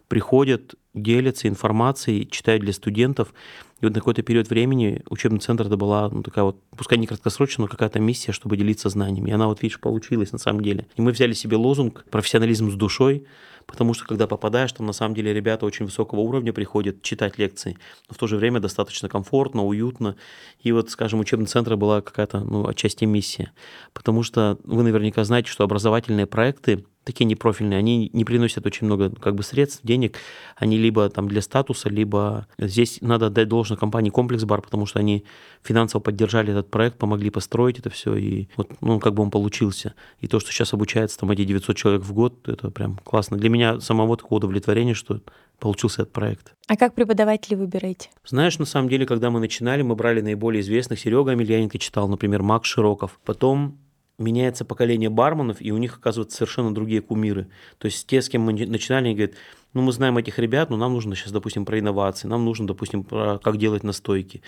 приходят, 0.09 0.75
делятся 0.93 1.49
информацией, 1.49 2.29
читают 2.29 2.63
для 2.63 2.75
студентов. 2.75 3.33
И 3.81 3.85
вот 3.87 3.95
на 3.95 4.01
какой-то 4.01 4.23
период 4.23 4.51
времени 4.51 5.03
учебный 5.09 5.41
центр 5.41 5.67
это 5.67 5.77
была 5.77 6.09
ну, 6.11 6.23
такая 6.23 6.45
вот, 6.45 6.57
пускай 6.77 6.99
не 6.99 7.07
краткосрочная, 7.07 7.65
но 7.65 7.71
какая-то 7.71 7.99
миссия, 7.99 8.33
чтобы 8.33 8.57
делиться 8.57 8.89
знаниями. 8.89 9.31
И 9.31 9.33
она 9.33 9.47
вот, 9.47 9.63
видишь, 9.63 9.81
получилась 9.81 10.33
на 10.33 10.39
самом 10.39 10.63
деле. 10.63 10.87
И 10.97 11.03
мы 11.03 11.13
взяли 11.13 11.33
себе 11.33 11.57
лозунг 11.57 12.05
«Профессионализм 12.11 12.71
с 12.71 12.75
душой», 12.75 13.25
потому 13.71 13.95
что 13.95 14.05
когда 14.05 14.27
попадаешь, 14.27 14.73
там 14.73 14.87
на 14.87 14.93
самом 14.93 15.15
деле 15.15 15.33
ребята 15.33 15.65
очень 15.65 15.85
высокого 15.85 16.21
уровня 16.21 16.53
приходят 16.53 17.03
читать 17.03 17.39
лекции, 17.39 17.79
но 18.09 18.15
в 18.15 18.19
то 18.19 18.27
же 18.27 18.37
время 18.37 18.61
достаточно 18.61 19.09
комфортно, 19.09 19.65
уютно. 19.65 20.17
И 20.61 20.73
вот, 20.73 20.91
скажем, 20.91 21.21
учебный 21.21 21.47
центр 21.47 21.77
была 21.77 22.01
какая-то, 22.01 22.41
ну, 22.41 22.67
отчасти 22.67 23.05
миссия. 23.05 23.53
Потому 23.93 24.23
что 24.23 24.59
вы 24.65 24.83
наверняка 24.83 25.25
знаете, 25.25 25.51
что 25.51 25.65
образовательные 25.65 26.27
проекты, 26.27 26.85
такие 27.05 27.25
непрофильные, 27.25 27.79
они 27.79 28.11
не 28.13 28.25
приносят 28.25 28.67
очень 28.67 28.87
много 28.87 29.11
как 29.11 29.35
бы 29.35 29.43
средств, 29.43 29.81
денег, 29.83 30.19
они 30.57 30.77
либо 30.77 31.09
там 31.09 31.29
для 31.29 31.41
статуса, 31.41 31.89
либо 31.89 32.47
здесь 32.59 32.99
надо 33.01 33.27
отдать 33.27 33.49
должное 33.49 33.79
компании 33.79 34.11
Комплекс 34.11 34.45
Бар, 34.45 34.61
потому 34.61 34.87
что 34.87 34.99
они 34.99 35.25
финансово 35.63 36.01
поддержали 36.01 36.53
этот 36.53 36.71
проект, 36.71 36.99
помогли 36.99 37.31
построить 37.31 37.79
это 37.79 37.89
все, 37.91 38.15
и 38.17 38.49
вот, 38.57 38.71
ну, 38.81 39.01
как 39.01 39.15
бы 39.15 39.23
он 39.23 39.31
получился. 39.31 39.95
И 40.21 40.29
то, 40.29 40.41
что 40.41 40.53
сейчас 40.53 40.75
обучается 40.75 41.19
там 41.19 41.31
эти 41.31 41.45
900 41.45 41.77
человек 41.77 42.03
в 42.03 42.13
год, 42.13 42.49
это 42.49 42.71
прям 42.71 42.99
классно. 42.99 43.37
Для 43.39 43.49
меня 43.49 43.60
самого 43.81 44.17
такое 44.17 44.39
удовлетворение, 44.39 44.95
что 44.95 45.21
получился 45.59 46.03
этот 46.03 46.15
проект. 46.15 46.55
А 46.69 46.77
как 46.77 46.95
преподавателей 46.95 47.57
выбираете? 47.57 48.09
Знаешь, 48.25 48.59
на 48.59 48.65
самом 48.65 48.89
деле, 48.89 49.07
когда 49.07 49.31
мы 49.31 49.41
начинали, 49.41 49.83
мы 49.83 49.95
брали 49.95 50.21
наиболее 50.21 50.63
известных. 50.63 50.99
Серега 50.99 51.33
Амельяненко 51.33 51.79
читал, 51.79 52.09
например, 52.09 52.43
Макс 52.43 52.69
Широков. 52.69 53.21
Потом 53.25 53.79
меняется 54.19 54.65
поколение 54.65 55.11
барменов, 55.11 55.61
и 55.61 55.73
у 55.73 55.79
них 55.79 55.97
оказываются 55.97 56.39
совершенно 56.39 56.75
другие 56.75 57.01
кумиры. 57.01 57.49
То 57.79 57.87
есть 57.87 58.07
те, 58.07 58.23
с 58.23 58.29
кем 58.29 58.43
мы 58.43 58.53
начинали, 58.53 59.07
они 59.07 59.15
говорят, 59.15 59.37
ну 59.73 59.83
мы 59.83 59.93
знаем 59.93 60.19
этих 60.19 60.39
ребят, 60.39 60.71
но 60.71 60.77
нам 60.77 60.93
нужно 60.93 61.17
сейчас, 61.17 61.33
допустим, 61.33 61.65
про 61.65 61.79
инновации, 61.79 62.29
нам 62.29 62.45
нужно, 62.45 62.67
допустим, 62.67 63.03
про 63.03 63.39
как 63.39 63.57
делать 63.57 63.83
настойки. 63.83 64.43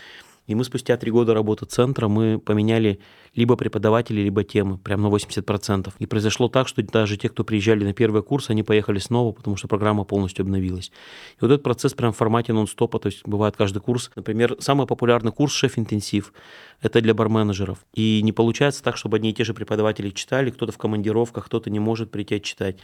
И 0.46 0.54
мы 0.54 0.64
спустя 0.64 0.96
три 0.96 1.10
года 1.10 1.34
работы 1.34 1.66
центра 1.66 2.08
мы 2.08 2.38
поменяли 2.38 3.00
либо 3.34 3.56
преподаватели, 3.56 4.20
либо 4.20 4.44
темы, 4.44 4.78
прям 4.78 5.02
на 5.02 5.06
80%. 5.06 5.92
И 5.98 6.06
произошло 6.06 6.48
так, 6.48 6.68
что 6.68 6.82
даже 6.82 7.16
те, 7.16 7.28
кто 7.28 7.44
приезжали 7.44 7.84
на 7.84 7.94
первый 7.94 8.22
курс, 8.22 8.50
они 8.50 8.62
поехали 8.62 8.98
снова, 8.98 9.32
потому 9.32 9.56
что 9.56 9.68
программа 9.68 10.04
полностью 10.04 10.42
обновилась. 10.42 10.88
И 10.88 11.38
вот 11.40 11.50
этот 11.50 11.62
процесс 11.62 11.94
прям 11.94 12.12
в 12.12 12.16
формате 12.16 12.52
нон-стопа, 12.52 12.98
то 12.98 13.06
есть 13.06 13.22
бывает 13.26 13.56
каждый 13.56 13.80
курс. 13.80 14.10
Например, 14.16 14.56
самый 14.58 14.86
популярный 14.86 15.32
курс 15.32 15.54
«Шеф-интенсив»– 15.54 16.32
это 16.82 17.00
для 17.00 17.14
барменеджеров. 17.14 17.78
И 17.94 18.20
не 18.22 18.32
получается 18.32 18.82
так, 18.82 18.96
чтобы 18.96 19.16
одни 19.16 19.30
и 19.30 19.34
те 19.34 19.44
же 19.44 19.54
преподаватели 19.54 20.10
читали, 20.10 20.50
кто-то 20.50 20.72
в 20.72 20.78
командировках, 20.78 21.46
кто-то 21.46 21.70
не 21.70 21.78
может 21.78 22.10
прийти 22.10 22.40
читать. 22.42 22.76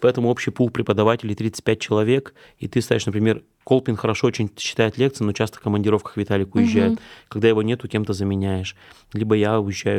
Поэтому 0.00 0.28
общий 0.28 0.50
пул 0.50 0.70
преподавателей 0.70 1.34
35 1.34 1.80
человек, 1.80 2.34
и 2.58 2.68
ты 2.68 2.82
ставишь, 2.82 3.06
например, 3.06 3.42
Колпин 3.64 3.96
хорошо 3.96 4.26
очень 4.26 4.50
читает 4.54 4.98
лекции, 4.98 5.24
но 5.24 5.32
часто 5.32 5.58
в 5.58 5.62
командировках 5.62 6.18
Виталик 6.18 6.54
уезжает. 6.54 6.92
Угу. 6.92 7.00
Когда 7.28 7.48
его 7.48 7.62
нету, 7.62 7.88
кем-то 7.88 8.12
заменяешь. 8.12 8.76
Либо 9.14 9.34
я 9.34 9.58
уезжаю. 9.58 9.93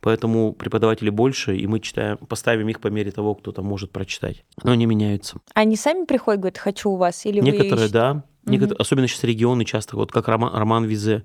Поэтому 0.00 0.52
преподавателей 0.52 1.10
больше, 1.10 1.56
и 1.56 1.66
мы 1.66 1.80
читаем, 1.80 2.16
поставим 2.16 2.68
их 2.68 2.80
по 2.80 2.88
мере 2.88 3.10
того, 3.10 3.34
кто 3.34 3.52
там 3.52 3.66
может 3.66 3.90
прочитать. 3.90 4.44
Но 4.62 4.72
они 4.72 4.86
меняются. 4.86 5.38
Они 5.54 5.76
сами 5.76 6.04
приходят, 6.04 6.40
говорят, 6.40 6.58
хочу 6.58 6.90
у 6.90 6.96
вас? 6.96 7.26
Или 7.26 7.40
Некоторые, 7.40 7.86
вы 7.86 7.92
да. 7.92 8.24
Некотор... 8.46 8.74
Угу. 8.74 8.82
Особенно 8.82 9.08
сейчас 9.08 9.24
регионы 9.24 9.64
часто, 9.64 9.96
вот 9.96 10.12
как 10.12 10.28
Роман, 10.28 10.54
Роман 10.54 10.84
Визе, 10.84 11.24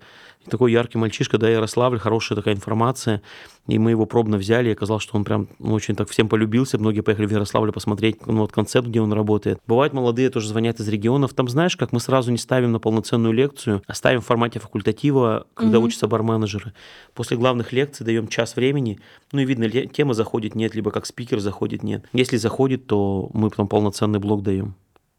такой 0.50 0.72
яркий 0.72 0.98
мальчишка, 0.98 1.38
да, 1.38 1.50
Ярославль, 1.50 1.98
хорошая 1.98 2.36
такая 2.36 2.54
информация, 2.54 3.22
и 3.68 3.80
мы 3.80 3.92
его 3.92 4.06
пробно 4.06 4.38
взяли, 4.38 4.70
и 4.70 4.74
оказалось, 4.74 5.04
что 5.04 5.16
он 5.18 5.24
прям 5.24 5.48
ну, 5.60 5.74
очень 5.74 5.96
так 5.96 6.10
всем 6.10 6.30
полюбился, 6.30 6.78
многие 6.78 7.02
поехали 7.02 7.26
в 7.26 7.32
Ярославль 7.32 7.72
посмотреть, 7.72 8.26
ну, 8.28 8.42
вот 8.42 8.52
концепт, 8.52 8.88
где 8.88 9.02
он 9.02 9.14
работает. 9.14 9.60
Бывают 9.66 9.94
молодые, 9.94 10.30
тоже 10.30 10.50
звонят 10.50 10.80
из 10.80 10.88
регионов, 10.88 11.34
там 11.34 11.48
знаешь, 11.48 11.76
как 11.78 11.92
мы 11.92 12.00
сразу 12.00 12.32
не 12.32 12.38
ставим 12.38 12.72
на 12.72 12.80
полноценную 12.80 13.34
лекцию, 13.34 13.82
а 13.88 13.94
ставим 13.94 14.22
в 14.22 14.26
формате 14.26 14.60
факультатива, 14.60 15.48
когда 15.54 15.80
угу. 15.80 15.88
учатся 15.88 16.08
барменеджеры. 16.08 16.74
После 17.14 17.38
главных 17.38 17.72
лекций 17.72 18.06
даем 18.06 18.28
час 18.28 18.56
времени, 18.56 19.00
ну 19.32 19.40
и 19.40 19.46
видно, 19.46 19.70
тема 19.70 20.14
заходит, 20.14 20.54
нет, 20.56 20.76
либо 20.76 20.92
как 20.92 21.06
спикер 21.06 21.40
заходит, 21.40 21.82
нет. 21.82 22.06
Если 22.14 22.38
заходит, 22.38 22.88
то 22.88 23.30
мы 23.34 23.50
потом 23.50 23.68
полноценный 23.68 24.20
блок 24.20 24.44
даем. 24.44 24.76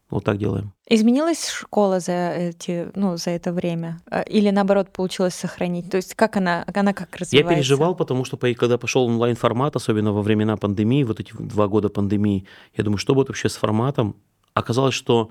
Вот 0.09 0.23
так 0.23 0.37
делаем. 0.37 0.71
Изменилась 0.87 1.49
школа 1.49 1.99
за 1.99 2.31
эти, 2.31 2.89
ну, 2.95 3.17
за 3.17 3.31
это 3.31 3.51
время? 3.51 3.99
А, 4.09 4.21
или 4.21 4.49
наоборот 4.51 4.89
получилось 4.89 5.33
сохранить? 5.33 5.89
То 5.89 5.97
есть 5.97 6.15
как 6.15 6.37
она, 6.37 6.63
она 6.73 6.93
как 6.93 7.13
развивается? 7.15 7.51
Я 7.51 7.57
переживал, 7.57 7.93
потому 7.93 8.23
что 8.23 8.37
когда 8.37 8.77
пошел 8.77 9.05
онлайн-формат, 9.05 9.75
особенно 9.75 10.13
во 10.13 10.21
времена 10.21 10.55
пандемии, 10.55 11.03
вот 11.03 11.19
эти 11.19 11.33
два 11.37 11.67
года 11.67 11.89
пандемии, 11.89 12.45
я 12.77 12.85
думаю, 12.85 12.99
что 12.99 13.15
будет 13.15 13.27
вообще 13.27 13.49
с 13.49 13.57
форматом? 13.57 14.15
Оказалось, 14.53 14.95
что 14.95 15.29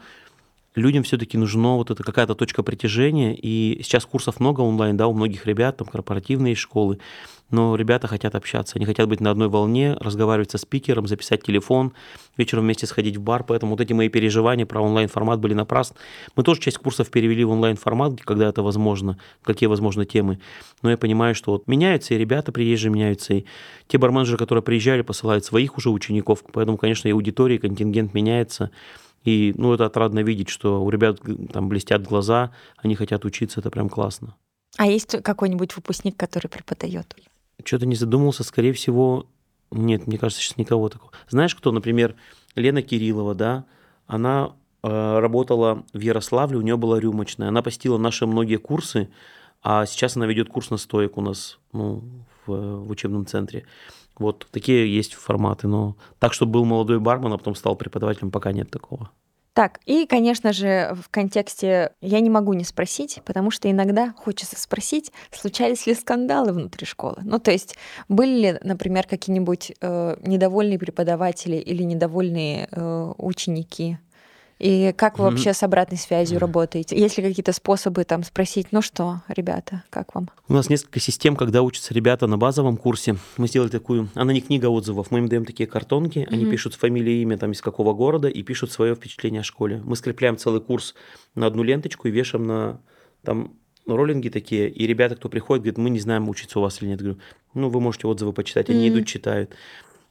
людям 0.74 1.04
все-таки 1.04 1.38
нужно 1.38 1.76
вот 1.76 1.90
это 1.90 2.02
какая-то 2.02 2.34
точка 2.34 2.62
притяжения, 2.62 3.34
и 3.34 3.80
сейчас 3.82 4.04
курсов 4.04 4.40
много 4.40 4.60
онлайн, 4.60 4.96
да, 4.96 5.06
у 5.08 5.14
многих 5.14 5.46
ребят, 5.46 5.78
там 5.78 5.88
корпоративные 5.88 6.54
школы, 6.54 6.98
но 7.50 7.76
ребята 7.76 8.08
хотят 8.08 8.34
общаться, 8.34 8.76
они 8.76 8.86
хотят 8.86 9.08
быть 9.08 9.20
на 9.20 9.30
одной 9.30 9.48
волне, 9.48 9.96
разговаривать 10.00 10.50
со 10.50 10.58
спикером, 10.58 11.06
записать 11.06 11.42
телефон, 11.42 11.92
вечером 12.36 12.64
вместе 12.64 12.86
сходить 12.86 13.16
в 13.16 13.20
бар, 13.20 13.44
поэтому 13.44 13.72
вот 13.72 13.80
эти 13.80 13.92
мои 13.92 14.08
переживания 14.08 14.66
про 14.66 14.80
онлайн-формат 14.80 15.38
были 15.38 15.54
напрасны. 15.54 15.96
Мы 16.34 16.42
тоже 16.42 16.60
часть 16.60 16.78
курсов 16.78 17.10
перевели 17.10 17.44
в 17.44 17.50
онлайн-формат, 17.50 18.20
когда 18.22 18.48
это 18.48 18.62
возможно, 18.62 19.18
какие 19.42 19.68
возможны 19.68 20.04
темы, 20.04 20.40
но 20.82 20.90
я 20.90 20.96
понимаю, 20.96 21.34
что 21.34 21.52
вот 21.52 21.68
меняются, 21.68 22.14
и 22.14 22.18
ребята 22.18 22.52
приезжие 22.52 22.90
меняются, 22.90 23.34
и 23.34 23.44
те 23.86 23.98
барменджеры, 23.98 24.38
которые 24.38 24.62
приезжали, 24.62 25.02
посылают 25.02 25.44
своих 25.44 25.76
уже 25.76 25.90
учеников, 25.90 26.42
поэтому, 26.52 26.76
конечно, 26.78 27.08
и 27.08 27.12
аудитория, 27.12 27.56
и 27.56 27.58
контингент 27.58 28.12
меняется, 28.14 28.70
и 29.24 29.54
ну, 29.56 29.72
это 29.72 29.86
отрадно 29.86 30.20
видеть, 30.20 30.48
что 30.48 30.82
у 30.82 30.90
ребят 30.90 31.20
там 31.52 31.68
блестят 31.68 32.02
глаза, 32.02 32.52
они 32.76 32.94
хотят 32.94 33.24
учиться, 33.24 33.60
это 33.60 33.70
прям 33.70 33.88
классно. 33.88 34.36
А 34.76 34.86
есть 34.86 35.22
какой-нибудь 35.22 35.74
выпускник, 35.74 36.16
который 36.16 36.48
преподает? 36.48 37.14
Что-то 37.64 37.86
не 37.86 37.94
задумался, 37.94 38.44
скорее 38.44 38.72
всего, 38.72 39.26
нет, 39.70 40.06
мне 40.06 40.18
кажется, 40.18 40.42
сейчас 40.42 40.56
никого 40.56 40.88
такого. 40.88 41.12
Знаешь, 41.28 41.54
кто, 41.54 41.72
например, 41.72 42.14
Лена 42.54 42.82
Кириллова, 42.82 43.34
да, 43.34 43.64
она 44.06 44.52
э, 44.82 45.18
работала 45.18 45.84
в 45.92 46.00
Ярославле, 46.00 46.58
у 46.58 46.62
нее 46.62 46.76
была 46.76 47.00
рюмочная, 47.00 47.48
она 47.48 47.62
посетила 47.62 47.98
наши 47.98 48.26
многие 48.26 48.56
курсы, 48.56 49.08
а 49.62 49.86
сейчас 49.86 50.16
она 50.16 50.26
ведет 50.26 50.48
курс 50.48 50.70
на 50.70 50.76
стоек 50.76 51.16
у 51.16 51.22
нас 51.22 51.58
ну, 51.72 52.04
в, 52.46 52.84
в 52.84 52.90
учебном 52.90 53.26
центре. 53.26 53.66
Вот 54.18 54.46
такие 54.50 54.94
есть 54.94 55.14
форматы, 55.14 55.68
но 55.68 55.96
так, 56.18 56.32
чтобы 56.32 56.52
был 56.52 56.64
молодой 56.64 57.00
бармен, 57.00 57.32
а 57.32 57.38
потом 57.38 57.54
стал 57.54 57.76
преподавателем, 57.76 58.30
пока 58.30 58.52
нет 58.52 58.70
такого. 58.70 59.10
Так, 59.56 59.80
и, 59.86 60.04
конечно 60.04 60.52
же, 60.52 60.94
в 61.02 61.08
контексте 61.08 61.92
я 62.02 62.20
не 62.20 62.28
могу 62.28 62.52
не 62.52 62.62
спросить, 62.62 63.22
потому 63.24 63.50
что 63.50 63.70
иногда 63.70 64.12
хочется 64.14 64.60
спросить, 64.60 65.12
случались 65.32 65.86
ли 65.86 65.94
скандалы 65.94 66.52
внутри 66.52 66.84
школы. 66.84 67.16
Ну, 67.22 67.38
то 67.38 67.52
есть 67.52 67.74
были 68.06 68.38
ли, 68.38 68.58
например, 68.62 69.06
какие-нибудь 69.06 69.72
э, 69.80 70.16
недовольные 70.20 70.78
преподаватели 70.78 71.56
или 71.56 71.84
недовольные 71.84 72.68
э, 72.70 73.12
ученики? 73.16 73.96
И 74.58 74.94
как 74.96 75.18
вы 75.18 75.26
вообще 75.26 75.52
с 75.52 75.62
обратной 75.62 75.98
связью 75.98 76.38
работаете? 76.38 76.98
Есть 76.98 77.18
ли 77.18 77.22
какие-то 77.22 77.52
способы 77.52 78.04
там 78.04 78.22
спросить, 78.22 78.68
ну 78.70 78.80
что, 78.80 79.20
ребята, 79.28 79.82
как 79.90 80.14
вам? 80.14 80.30
У 80.48 80.54
нас 80.54 80.70
несколько 80.70 80.98
систем, 80.98 81.36
когда 81.36 81.62
учатся 81.62 81.92
ребята 81.92 82.26
на 82.26 82.38
базовом 82.38 82.78
курсе. 82.78 83.16
Мы 83.36 83.48
сделали 83.48 83.68
такую, 83.68 84.08
она 84.14 84.32
не 84.32 84.40
книга 84.40 84.66
отзывов, 84.66 85.10
мы 85.10 85.18
им 85.18 85.28
даем 85.28 85.44
такие 85.44 85.66
картонки, 85.66 86.20
mm-hmm. 86.20 86.32
они 86.32 86.46
пишут 86.46 86.74
фамилию, 86.74 87.20
имя, 87.22 87.36
там 87.36 87.52
из 87.52 87.60
какого 87.60 87.92
города 87.92 88.28
и 88.28 88.42
пишут 88.42 88.72
свое 88.72 88.94
впечатление 88.94 89.40
о 89.40 89.44
школе. 89.44 89.82
Мы 89.84 89.94
скрепляем 89.94 90.38
целый 90.38 90.62
курс 90.62 90.94
на 91.34 91.46
одну 91.46 91.62
ленточку 91.62 92.08
и 92.08 92.10
вешаем 92.10 92.46
на 92.46 92.80
там 93.22 93.52
роллинги 93.86 94.30
такие, 94.30 94.70
и 94.70 94.86
ребята, 94.86 95.16
кто 95.16 95.28
приходит, 95.28 95.64
говорят, 95.64 95.78
мы 95.78 95.90
не 95.90 96.00
знаем, 96.00 96.28
учиться 96.30 96.58
у 96.58 96.62
вас 96.62 96.80
или 96.80 96.88
нет. 96.88 97.00
Говорю, 97.00 97.18
ну, 97.52 97.68
вы 97.68 97.80
можете 97.80 98.06
отзывы 98.06 98.32
почитать, 98.32 98.70
они 98.70 98.86
mm-hmm. 98.86 98.92
идут, 98.92 99.06
читают. 99.06 99.54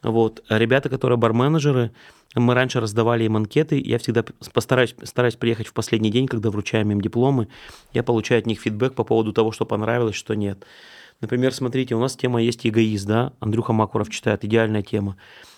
Вот. 0.03 0.43
А 0.47 0.59
ребята, 0.59 0.89
которые 0.89 1.17
барменеджеры, 1.17 1.91
мы 2.35 2.53
раньше 2.53 2.79
раздавали 2.79 3.23
им 3.23 3.37
анкеты, 3.37 3.81
я 3.83 3.97
всегда 3.97 4.23
постараюсь 4.53 4.95
стараюсь 5.03 5.35
приехать 5.35 5.67
в 5.67 5.73
последний 5.73 6.11
день, 6.11 6.27
когда 6.27 6.49
вручаем 6.49 6.91
им 6.91 7.01
дипломы, 7.01 7.47
я 7.93 8.03
получаю 8.03 8.39
от 8.39 8.45
них 8.45 8.59
фидбэк 8.59 8.93
по 8.93 9.03
поводу 9.03 9.33
того, 9.33 9.51
что 9.51 9.65
понравилось, 9.65 10.15
что 10.15 10.35
нет. 10.35 10.65
Например, 11.21 11.53
смотрите, 11.53 11.95
у 11.95 11.99
нас 11.99 12.15
тема 12.15 12.41
есть 12.41 12.65
эгоист, 12.67 13.05
да, 13.05 13.33
Андрюха 13.39 13.73
Макуров 13.73 14.09
читает, 14.09 14.43
идеальная 14.43 14.83
тема. 14.83 15.17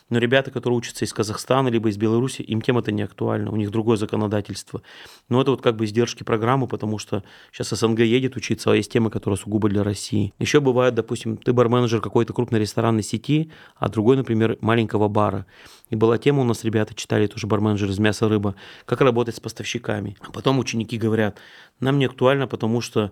Но 0.09 0.19
ребята, 0.19 0.51
которые 0.51 0.77
учатся 0.77 1.03
из 1.03 1.11
Казахстана 1.11 1.67
либо 1.67 1.89
из 1.89 1.97
Беларуси, 1.97 2.41
им 2.41 2.61
тема 2.61 2.79
это 2.79 2.93
не 2.93 3.01
актуальна, 3.01 3.51
у 3.51 3.57
них 3.57 3.71
другое 3.71 3.97
законодательство. 3.97 4.81
Но 5.27 5.41
это 5.41 5.51
вот 5.51 5.61
как 5.61 5.75
бы 5.75 5.83
издержки 5.83 6.23
программы, 6.23 6.67
потому 6.67 6.97
что 6.97 7.23
сейчас 7.51 7.69
СНГ 7.69 7.99
едет 7.99 8.37
учиться, 8.37 8.71
а 8.71 8.75
есть 8.75 8.91
темы, 8.91 9.09
которые 9.09 9.37
сугубо 9.37 9.67
для 9.67 9.83
России. 9.83 10.33
Еще 10.39 10.61
бывает, 10.61 10.95
допустим, 10.95 11.35
ты 11.35 11.51
барменеджер 11.51 11.99
какой-то 11.99 12.33
крупной 12.33 12.61
ресторанной 12.61 13.03
сети, 13.03 13.51
а 13.75 13.89
другой, 13.89 14.15
например, 14.15 14.57
маленького 14.61 15.09
бара. 15.09 15.45
И 15.89 15.97
была 15.97 16.17
тема 16.17 16.41
у 16.41 16.45
нас, 16.45 16.63
ребята 16.63 16.93
читали 16.93 17.27
тоже 17.27 17.47
барменджер 17.47 17.89
из 17.89 17.99
мяса 17.99 18.29
рыба, 18.29 18.55
как 18.85 19.01
работать 19.01 19.35
с 19.35 19.39
поставщиками. 19.41 20.15
А 20.21 20.31
потом 20.31 20.59
ученики 20.59 20.97
говорят, 20.97 21.37
нам 21.81 21.99
не 21.99 22.05
актуально, 22.05 22.47
потому 22.47 22.79
что 22.79 23.11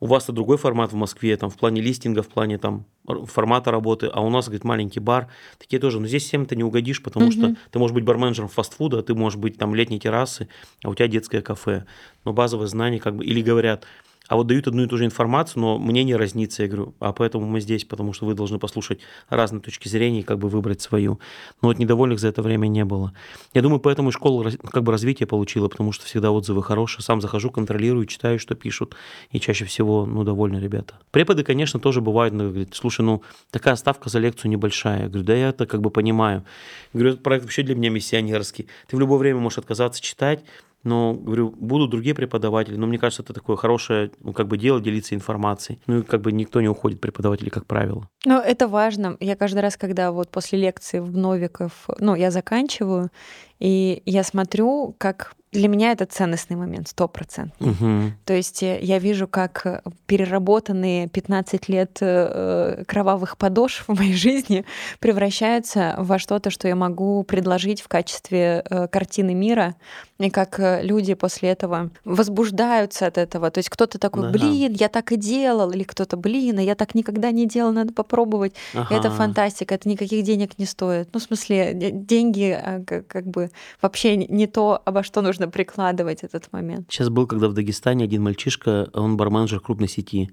у 0.00 0.06
вас-то 0.06 0.32
другой 0.32 0.56
формат 0.56 0.92
в 0.92 0.96
Москве, 0.96 1.36
там, 1.36 1.50
в 1.50 1.56
плане 1.56 1.82
листинга, 1.82 2.22
в 2.22 2.28
плане 2.28 2.58
там, 2.58 2.86
формата 3.26 3.70
работы, 3.70 4.06
а 4.12 4.22
у 4.22 4.30
нас, 4.30 4.46
говорит, 4.46 4.64
маленький 4.64 5.00
бар, 5.00 5.28
такие 5.58 5.78
тоже. 5.78 6.00
Но 6.00 6.06
здесь 6.06 6.24
всем 6.24 6.46
ты 6.46 6.56
не 6.56 6.64
угодишь, 6.64 7.02
потому 7.02 7.26
mm-hmm. 7.26 7.32
что 7.32 7.56
ты 7.70 7.78
можешь 7.78 7.94
быть 7.94 8.04
барменджером 8.04 8.48
фастфуда, 8.48 9.02
ты 9.02 9.14
можешь 9.14 9.38
быть 9.38 9.58
там 9.58 9.74
летней 9.74 10.00
террасы, 10.00 10.48
а 10.82 10.88
у 10.88 10.94
тебя 10.94 11.06
детское 11.06 11.42
кафе. 11.42 11.84
Но 12.24 12.32
базовые 12.32 12.68
знания 12.68 12.98
как 12.98 13.16
бы... 13.16 13.24
Или 13.24 13.42
говорят, 13.42 13.84
а 14.30 14.36
вот 14.36 14.46
дают 14.46 14.68
одну 14.68 14.84
и 14.84 14.86
ту 14.86 14.96
же 14.96 15.04
информацию, 15.04 15.60
но 15.60 15.76
мнение 15.76 16.14
разнится, 16.14 16.62
я 16.62 16.68
говорю, 16.68 16.94
а 17.00 17.12
поэтому 17.12 17.46
мы 17.46 17.60
здесь, 17.60 17.84
потому 17.84 18.12
что 18.12 18.26
вы 18.26 18.34
должны 18.34 18.60
послушать 18.60 19.00
разные 19.28 19.60
точки 19.60 19.88
зрения 19.88 20.20
и 20.20 20.22
как 20.22 20.38
бы 20.38 20.48
выбрать 20.48 20.80
свою. 20.80 21.18
Но 21.60 21.68
вот 21.68 21.78
недовольных 21.78 22.20
за 22.20 22.28
это 22.28 22.40
время 22.40 22.68
не 22.68 22.84
было. 22.84 23.12
Я 23.54 23.62
думаю, 23.62 23.80
поэтому 23.80 24.10
и 24.10 24.12
школа 24.12 24.48
как 24.70 24.84
бы 24.84 24.92
развитие 24.92 25.26
получила, 25.26 25.66
потому 25.66 25.90
что 25.90 26.06
всегда 26.06 26.30
отзывы 26.30 26.62
хорошие, 26.62 27.02
сам 27.02 27.20
захожу, 27.20 27.50
контролирую, 27.50 28.06
читаю, 28.06 28.38
что 28.38 28.54
пишут, 28.54 28.94
и 29.32 29.40
чаще 29.40 29.64
всего, 29.64 30.06
ну, 30.06 30.22
довольны 30.22 30.58
ребята. 30.58 30.94
Преподы, 31.10 31.42
конечно, 31.42 31.80
тоже 31.80 32.00
бывают, 32.00 32.32
ну, 32.32 32.50
говорит, 32.50 32.72
слушай, 32.72 33.00
ну, 33.00 33.24
такая 33.50 33.74
ставка 33.74 34.10
за 34.10 34.20
лекцию 34.20 34.52
небольшая. 34.52 35.02
Я 35.02 35.08
говорю, 35.08 35.24
да 35.24 35.34
я 35.34 35.48
это 35.48 35.66
как 35.66 35.80
бы 35.80 35.90
понимаю. 35.90 36.44
Я 36.92 36.98
говорю, 36.98 37.10
этот 37.14 37.24
проект 37.24 37.46
вообще 37.46 37.64
для 37.64 37.74
меня 37.74 37.90
миссионерский. 37.90 38.68
Ты 38.86 38.96
в 38.96 39.00
любое 39.00 39.18
время 39.18 39.40
можешь 39.40 39.58
отказаться 39.58 40.00
читать, 40.00 40.44
но, 40.82 41.14
говорю, 41.14 41.50
будут 41.50 41.90
другие 41.90 42.14
преподаватели, 42.14 42.76
но 42.76 42.86
мне 42.86 42.98
кажется, 42.98 43.22
это 43.22 43.34
такое 43.34 43.56
хорошее, 43.56 44.10
ну, 44.20 44.32
как 44.32 44.48
бы 44.48 44.56
дело 44.56 44.80
делиться 44.80 45.14
информацией. 45.14 45.78
Ну, 45.86 45.98
и 45.98 46.02
как 46.02 46.22
бы 46.22 46.32
никто 46.32 46.60
не 46.60 46.68
уходит, 46.68 47.00
преподаватели, 47.00 47.50
как 47.50 47.66
правило. 47.66 48.08
Ну, 48.24 48.38
это 48.38 48.68
важно. 48.68 49.16
Я 49.20 49.36
каждый 49.36 49.60
раз, 49.60 49.76
когда 49.76 50.12
вот 50.12 50.30
после 50.30 50.58
лекции 50.58 51.00
в 51.00 51.16
Новиков, 51.16 51.88
ну, 51.98 52.14
я 52.14 52.30
заканчиваю, 52.30 53.10
и 53.58 54.02
я 54.06 54.24
смотрю, 54.24 54.94
как 54.98 55.34
для 55.52 55.68
меня 55.68 55.92
это 55.92 56.06
ценностный 56.06 56.56
момент, 56.56 56.88
сто 56.88 57.08
процентов. 57.08 57.60
Угу. 57.60 58.12
То 58.24 58.32
есть 58.32 58.62
э, 58.62 58.78
я 58.80 58.98
вижу, 58.98 59.26
как 59.26 59.66
э, 59.66 59.82
переработанные 60.06 61.08
15 61.08 61.68
лет 61.68 61.98
э, 62.00 62.84
кровавых 62.86 63.36
подошв 63.36 63.84
в 63.88 63.98
моей 63.98 64.14
жизни 64.14 64.64
превращаются 65.00 65.96
во 65.98 66.18
что-то, 66.18 66.50
что 66.50 66.68
я 66.68 66.76
могу 66.76 67.24
предложить 67.24 67.82
в 67.82 67.88
качестве 67.88 68.64
картины 68.92 69.34
мира, 69.34 69.74
и 70.20 70.30
как 70.30 70.60
люди 70.82 71.14
после 71.14 71.48
этого 71.48 71.90
возбуждаются 72.04 73.06
от 73.06 73.18
этого. 73.18 73.50
То 73.50 73.58
есть 73.58 73.70
кто-то 73.70 73.98
такой, 73.98 74.28
ага. 74.28 74.32
блин, 74.38 74.72
я 74.78 74.88
так 74.88 75.10
и 75.10 75.16
делал, 75.16 75.72
или 75.72 75.82
кто-то, 75.82 76.16
блин, 76.16 76.58
а 76.58 76.62
я 76.62 76.76
так 76.76 76.94
никогда 76.94 77.32
не 77.32 77.46
делал, 77.46 77.72
надо 77.72 77.92
попробовать. 77.92 78.54
Ага. 78.74 78.94
Это 78.94 79.10
фантастика, 79.10 79.74
это 79.74 79.88
никаких 79.88 80.24
денег 80.24 80.58
не 80.58 80.66
стоит. 80.66 81.08
Ну, 81.12 81.18
в 81.18 81.22
смысле, 81.22 81.74
деньги 81.74 82.56
как 82.86 83.26
бы 83.26 83.50
вообще 83.82 84.16
не 84.16 84.46
то, 84.46 84.80
обо 84.84 85.02
что 85.02 85.22
нужно 85.22 85.40
нужно 85.40 85.50
прикладывать 85.50 86.22
этот 86.22 86.52
момент. 86.52 86.86
Сейчас 86.90 87.08
был, 87.08 87.26
когда 87.26 87.48
в 87.48 87.54
Дагестане 87.54 88.04
один 88.04 88.22
мальчишка, 88.22 88.88
он 88.92 89.16
барменджер 89.16 89.60
крупной 89.60 89.88
сети. 89.88 90.30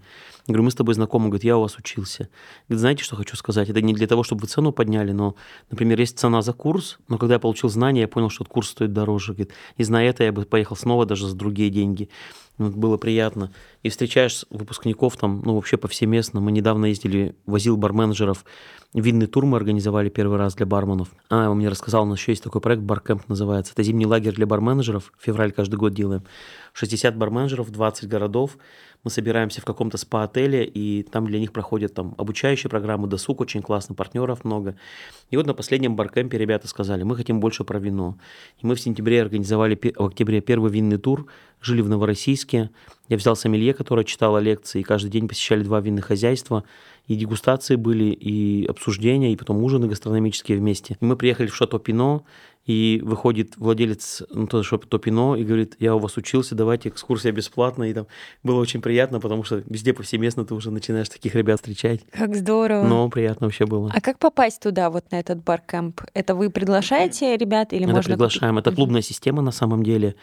Говорю, 0.47 0.63
мы 0.63 0.71
с 0.71 0.75
тобой 0.75 0.95
знакомы, 0.95 1.27
говорит, 1.27 1.43
я 1.43 1.57
у 1.57 1.61
вас 1.61 1.77
учился. 1.77 2.29
Говорит, 2.67 2.79
знаете, 2.79 3.03
что 3.03 3.17
хочу 3.17 3.35
сказать? 3.35 3.69
Это 3.69 3.81
не 3.81 3.93
для 3.93 4.07
того, 4.07 4.23
чтобы 4.23 4.41
вы 4.41 4.47
цену 4.47 4.71
подняли, 4.71 5.11
но, 5.11 5.35
например, 5.69 5.99
есть 5.99 6.17
цена 6.17 6.41
за 6.41 6.53
курс, 6.53 6.99
но 7.09 7.17
когда 7.17 7.35
я 7.35 7.39
получил 7.39 7.69
знания, 7.69 8.01
я 8.01 8.07
понял, 8.07 8.29
что 8.29 8.43
этот 8.43 8.53
курс 8.53 8.69
стоит 8.69 8.93
дороже. 8.93 9.33
Говорит, 9.33 9.51
и 9.75 9.83
зная 9.83 10.09
это, 10.09 10.23
я 10.23 10.31
бы 10.31 10.43
поехал 10.43 10.77
снова 10.77 11.05
даже 11.05 11.27
за 11.27 11.35
другие 11.35 11.69
деньги. 11.69 12.09
Ну, 12.57 12.71
было 12.71 12.97
приятно. 12.97 13.51
И 13.83 13.89
встречаешь 13.89 14.45
выпускников 14.49 15.15
там, 15.15 15.43
ну, 15.45 15.53
вообще 15.55 15.77
повсеместно. 15.77 16.39
Мы 16.39 16.51
недавно 16.51 16.87
ездили, 16.87 17.35
возил 17.45 17.77
барменджеров. 17.77 18.45
Винный 18.93 19.27
тур 19.27 19.45
мы 19.45 19.57
организовали 19.57 20.09
первый 20.09 20.39
раз 20.39 20.55
для 20.55 20.65
барменов. 20.65 21.09
А, 21.29 21.49
он 21.51 21.57
мне 21.57 21.69
рассказал, 21.69 22.03
у 22.03 22.05
нас 22.07 22.17
еще 22.17 22.31
есть 22.31 22.43
такой 22.43 22.61
проект, 22.61 22.81
Баркэмп 22.81 23.27
называется. 23.27 23.73
Это 23.73 23.83
зимний 23.83 24.07
лагерь 24.07 24.33
для 24.33 24.47
барменджеров. 24.47 25.13
Февраль 25.19 25.51
каждый 25.51 25.75
год 25.75 25.93
делаем. 25.93 26.23
60 26.73 27.15
барменджеров, 27.15 27.69
20 27.69 28.09
городов 28.09 28.57
мы 29.07 29.11
собираемся 29.11 29.61
в 29.61 29.65
каком-то 29.65 29.97
спа-отеле, 29.97 30.65
и 30.65 31.01
там 31.01 31.27
для 31.27 31.39
них 31.39 31.53
проходят 31.53 31.93
там 31.93 32.13
обучающие 32.17 32.69
программы, 32.69 33.07
досуг 33.07 33.39
очень 33.39 33.61
классно, 33.61 33.95
партнеров 33.95 34.43
много. 34.43 34.75
И 35.29 35.37
вот 35.37 35.45
на 35.47 35.53
последнем 35.53 35.95
баркемпе 35.95 36.37
ребята 36.37 36.67
сказали, 36.67 37.03
мы 37.03 37.15
хотим 37.15 37.39
больше 37.39 37.63
про 37.63 37.79
вино. 37.79 38.17
И 38.61 38.67
мы 38.67 38.75
в 38.75 38.81
сентябре 38.81 39.21
организовали, 39.21 39.75
в 39.75 40.05
октябре 40.05 40.41
первый 40.41 40.69
винный 40.71 40.97
тур, 40.97 41.27
жили 41.61 41.79
в 41.79 41.87
Новороссийске. 41.87 42.69
Я 43.07 43.15
взял 43.15 43.37
сомелье, 43.37 43.73
которая 43.73 44.03
читала 44.03 44.39
лекции, 44.39 44.81
и 44.81 44.83
каждый 44.83 45.09
день 45.09 45.29
посещали 45.29 45.63
два 45.63 45.79
винных 45.79 46.03
хозяйства, 46.03 46.65
и 47.07 47.15
дегустации 47.15 47.77
были, 47.77 48.11
и 48.11 48.65
обсуждения, 48.65 49.31
и 49.31 49.37
потом 49.37 49.63
ужины 49.63 49.87
гастрономические 49.87 50.57
вместе. 50.57 50.97
И 50.99 51.05
мы 51.05 51.15
приехали 51.15 51.47
в 51.47 51.55
Шато 51.55 51.79
Пино, 51.79 52.25
и 52.67 53.01
выходит 53.03 53.55
владелец 53.55 54.23
ну, 54.29 54.45
то, 54.45 54.61
что 54.61 54.77
Топино 54.77 55.35
и 55.35 55.43
говорит, 55.45 55.77
я 55.79 55.95
у 55.95 55.99
вас 55.99 56.17
учился, 56.17 56.53
давайте 56.53 56.89
экскурсия 56.89 57.31
бесплатная. 57.31 57.89
И 57.89 57.93
там 57.93 58.07
было 58.43 58.59
очень 58.59 58.81
приятно, 58.81 59.21
потому 59.21 59.45
что 59.45 59.63
везде 59.67 59.93
повсеместно 59.93 60.45
ты 60.45 60.53
уже 60.53 60.69
начинаешь 60.69 61.07
таких 61.07 61.33
ребят 61.33 61.59
встречать. 61.59 62.01
Как 62.11 62.35
здорово. 62.35 62.85
Но 62.85 63.09
приятно 63.09 63.47
вообще 63.47 63.65
было. 63.65 63.89
А 63.95 64.01
как 64.01 64.19
попасть 64.19 64.61
туда, 64.61 64.89
вот 64.89 65.09
на 65.11 65.19
этот 65.19 65.43
баркэмп? 65.43 66.01
Это 66.13 66.35
вы 66.35 66.49
приглашаете 66.49 67.37
ребят 67.37 67.71
или 67.71 67.85
Это 67.85 67.95
можно... 67.95 68.13
приглашаем. 68.13 68.57
Это 68.57 68.73
клубная 68.73 69.01
система 69.01 69.41
на 69.41 69.51
самом 69.51 69.83
деле. 69.83 70.15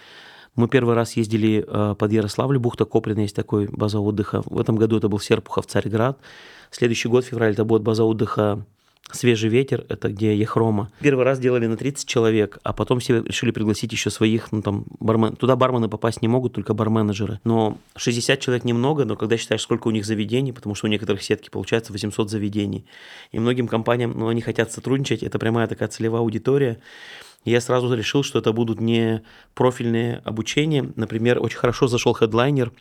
Мы 0.54 0.68
первый 0.68 0.94
раз 0.94 1.14
ездили 1.14 1.64
э, 1.66 1.94
под 1.98 2.12
Ярославль, 2.12 2.59
бухта 2.59 2.85
Коплина, 2.85 3.20
есть 3.20 3.35
такой 3.35 3.68
база 3.68 3.98
отдыха. 3.98 4.42
В 4.44 4.61
этом 4.61 4.76
году 4.76 4.98
это 4.98 5.09
был 5.09 5.18
Серпухов, 5.18 5.66
Царьград. 5.66 6.18
Следующий 6.70 7.09
год, 7.09 7.24
февраль, 7.24 7.52
это 7.52 7.64
будет 7.64 7.83
база 7.83 8.04
отдыха 8.04 8.64
Свежий 9.12 9.51
ветер, 9.51 9.85
это 9.88 10.09
где 10.09 10.35
Ехрома. 10.35 10.90
Первый 11.01 11.25
раз 11.25 11.38
делали 11.38 11.67
на 11.67 11.77
30 11.77 12.09
человек, 12.09 12.59
а 12.62 12.73
потом 12.73 13.01
все 13.01 13.23
решили 13.23 13.51
пригласить 13.51 13.93
еще 13.93 14.11
своих, 14.11 14.51
ну 14.51 14.62
там, 14.62 14.87
бармен. 14.99 15.37
Туда 15.37 15.57
бармены 15.57 15.88
попасть 15.88 16.23
не 16.23 16.29
могут, 16.29 16.55
только 16.55 16.73
барменеджеры. 16.75 17.38
Но 17.45 17.79
60 17.97 18.40
человек 18.40 18.64
немного, 18.64 19.05
но 19.05 19.14
когда 19.17 19.37
считаешь, 19.37 19.61
сколько 19.61 19.88
у 19.88 19.90
них 19.90 20.07
заведений, 20.07 20.53
потому 20.53 20.75
что 20.75 20.87
у 20.87 20.90
некоторых 20.90 21.23
сетки 21.23 21.51
получается 21.51 21.93
800 21.93 22.31
заведений. 22.31 22.87
И 23.31 23.38
многим 23.38 23.69
компаниям, 23.69 24.19
ну, 24.19 24.29
они 24.29 24.40
хотят 24.40 24.73
сотрудничать, 24.73 25.23
это 25.23 25.38
прямая 25.38 25.67
такая 25.67 25.88
целевая 25.88 26.23
аудитория. 26.23 26.79
Я 27.45 27.61
сразу 27.61 27.93
решил, 27.95 28.23
что 28.23 28.38
это 28.38 28.53
будут 28.53 28.81
не 28.81 29.23
профильные 29.55 30.23
обучения. 30.25 30.93
Например, 30.97 31.43
очень 31.43 31.59
хорошо 31.59 31.88
зашел 31.88 32.14
хедлайнер 32.14 32.73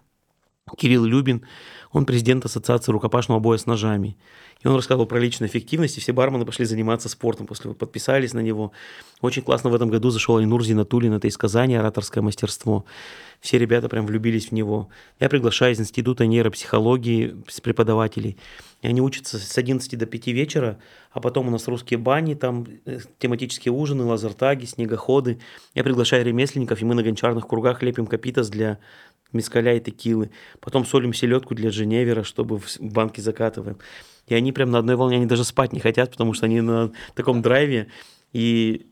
Кирилл 0.78 1.04
Любин, 1.04 1.46
он 1.92 2.06
президент 2.06 2.46
Ассоциации 2.46 2.92
рукопашного 2.92 3.40
боя 3.40 3.58
с 3.58 3.66
ножами. 3.66 4.18
И 4.64 4.68
он 4.68 4.76
рассказывал 4.76 5.06
про 5.06 5.20
личную 5.20 5.50
эффективность, 5.50 5.98
и 5.98 6.02
все 6.02 6.14
бармены 6.14 6.46
пошли 6.46 6.64
заниматься 6.64 7.10
спортом, 7.10 7.48
после 7.48 7.74
подписались 7.74 8.34
на 8.34 8.40
него. 8.40 8.72
Очень 9.20 9.42
классно 9.42 9.70
в 9.70 9.76
этом 9.76 9.90
году 9.90 10.10
зашел 10.10 10.38
Айнур 10.38 10.64
Зинатулин, 10.64 11.14
это 11.14 11.28
из 11.28 11.38
Казани, 11.38 11.76
ораторское 11.76 12.24
мастерство. 12.24 12.86
Все 13.42 13.58
ребята 13.58 13.90
прям 13.90 14.06
влюбились 14.06 14.48
в 14.48 14.52
него. 14.54 14.88
Я 15.20 15.28
приглашаю 15.28 15.74
из 15.74 15.82
Института 15.82 16.26
нейропсихологии 16.26 17.44
с 17.50 17.60
преподавателей. 17.60 18.38
И 18.82 18.88
они 18.88 19.02
учатся 19.02 19.38
с 19.38 19.58
11 19.58 19.98
до 19.98 20.06
5 20.06 20.28
вечера, 20.28 20.80
а 21.12 21.20
потом 21.20 21.50
у 21.50 21.52
нас 21.52 21.68
русские 21.68 21.98
бани, 21.98 22.36
там 22.36 22.66
э, 22.86 23.00
тематические 23.20 23.74
ужины, 23.74 24.06
лазертаги, 24.06 24.64
снегоходы. 24.64 25.40
Я 25.74 25.84
приглашаю 25.84 26.26
ремесленников, 26.26 26.82
и 26.82 26.86
мы 26.86 26.96
на 26.96 27.04
гончарных 27.04 27.48
кругах 27.48 27.84
лепим 27.84 28.08
капитас 28.08 28.50
для 28.50 28.80
мискаля 29.34 29.76
и 29.76 29.80
текилы. 29.80 30.32
Потом 30.60 30.86
солим 30.86 31.14
селедку 31.14 31.56
для 31.56 31.72
Женевера, 31.72 32.24
чтобы 32.24 32.60
в 32.60 32.80
банке 32.80 33.22
закатываем. 33.22 33.78
И 34.28 34.36
они 34.36 34.52
прям 34.52 34.72
на 34.72 34.80
одной 34.80 34.96
волне, 34.96 35.18
они 35.18 35.26
даже 35.26 35.44
спать 35.44 35.74
не 35.74 35.80
хотят, 35.80 36.12
потому 36.12 36.34
что 36.34 36.46
они 36.46 36.62
на 36.62 36.92
таком 37.16 37.42
драйве. 37.42 37.88
И 38.32 38.88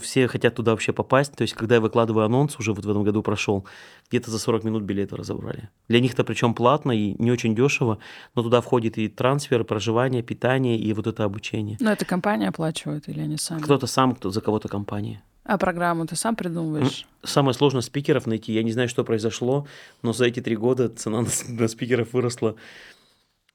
все 0.00 0.28
хотят 0.28 0.54
туда 0.54 0.72
вообще 0.72 0.92
попасть. 0.92 1.34
То 1.34 1.42
есть, 1.42 1.54
когда 1.54 1.76
я 1.76 1.80
выкладываю 1.80 2.24
анонс, 2.24 2.58
уже 2.58 2.72
вот 2.72 2.84
в 2.84 2.90
этом 2.90 3.04
году 3.04 3.22
прошел, 3.22 3.66
где-то 4.08 4.30
за 4.30 4.38
40 4.38 4.64
минут 4.64 4.82
билеты 4.84 5.16
разобрали. 5.16 5.68
Для 5.88 6.00
них 6.00 6.14
это 6.14 6.24
причем 6.24 6.54
платно 6.54 6.92
и 6.92 7.20
не 7.22 7.30
очень 7.30 7.54
дешево, 7.54 7.98
но 8.34 8.42
туда 8.42 8.60
входит 8.60 8.98
и 8.98 9.08
трансфер, 9.08 9.64
проживание, 9.64 10.22
питание 10.22 10.78
и 10.78 10.92
вот 10.92 11.06
это 11.06 11.24
обучение. 11.24 11.76
Но 11.80 11.92
это 11.92 12.04
компания 12.04 12.48
оплачивает 12.48 13.08
или 13.08 13.20
они 13.20 13.36
сами? 13.36 13.60
Кто-то 13.60 13.86
сам, 13.86 14.14
кто 14.14 14.30
за 14.30 14.40
кого-то 14.40 14.68
компания. 14.68 15.22
А 15.44 15.58
программу 15.58 16.06
ты 16.06 16.16
сам 16.16 16.36
придумываешь? 16.36 17.06
Самое 17.22 17.54
сложное 17.54 17.82
спикеров 17.82 18.26
найти. 18.26 18.52
Я 18.52 18.62
не 18.62 18.72
знаю, 18.72 18.88
что 18.88 19.04
произошло, 19.04 19.66
но 20.02 20.12
за 20.12 20.24
эти 20.24 20.40
три 20.40 20.56
года 20.56 20.88
цена 20.88 21.20
на, 21.22 21.28
на 21.48 21.68
спикеров 21.68 22.12
выросла 22.12 22.56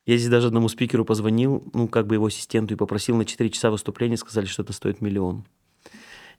я 0.10 0.18
здесь 0.18 0.30
даже 0.30 0.48
одному 0.48 0.70
спикеру 0.70 1.06
позвонил, 1.06 1.64
ну, 1.72 1.88
как 1.88 2.08
бы 2.08 2.16
его 2.16 2.26
ассистенту, 2.26 2.74
и 2.74 2.78
попросил 2.78 3.16
на 3.16 3.26
4 3.26 3.48
часа 3.52 3.70
выступления, 3.70 4.18
сказали, 4.18 4.48
что 4.48 4.64
это 4.64 4.74
стоит 4.74 5.02
миллион. 5.02 5.46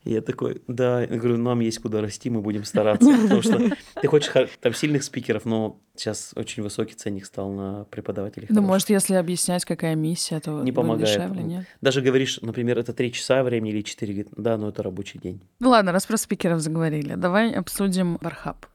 И 0.05 0.13
я 0.13 0.23
такой, 0.23 0.63
да, 0.67 1.03
я 1.03 1.07
говорю, 1.07 1.37
нам 1.37 1.61
есть 1.61 1.79
куда 1.79 2.01
расти, 2.01 2.31
мы 2.31 2.41
будем 2.41 2.65
стараться. 2.65 3.07
Потому 3.23 3.43
что 3.43 3.71
ты 4.01 4.09
хочешь 4.09 4.33
там 4.61 4.73
сильных 4.73 5.03
спикеров, 5.03 5.45
но 5.45 5.79
сейчас 5.95 6.33
очень 6.37 6.63
высокий 6.63 6.95
ценник 6.95 7.27
стал 7.27 7.51
на 7.51 7.85
преподавателей. 7.85 8.47
Ну, 8.51 8.63
может, 8.63 8.89
если 8.89 9.15
объяснять, 9.15 9.65
какая 9.67 9.95
миссия, 9.95 10.41
то 10.41 10.63
не 10.63 10.73
помогает. 10.73 11.09
дешевле, 11.09 11.43
нет? 11.43 11.67
Даже 11.83 12.01
говоришь, 12.01 12.41
например, 12.41 12.79
это 12.79 12.95
три 12.95 13.13
часа 13.13 13.43
времени 13.43 13.73
или 13.73 13.83
четыре, 13.83 14.15
говорит, 14.15 14.33
да, 14.37 14.57
но 14.57 14.71
это 14.71 14.83
рабочий 14.83 15.19
день. 15.19 15.43
Ну 15.59 15.69
ладно, 15.69 15.93
раз 15.93 16.07
про 16.07 16.17
спикеров 16.17 16.61
заговорили, 16.61 17.15
давай 17.15 17.53
обсудим 17.53 18.17
Бархаб. 18.23 18.67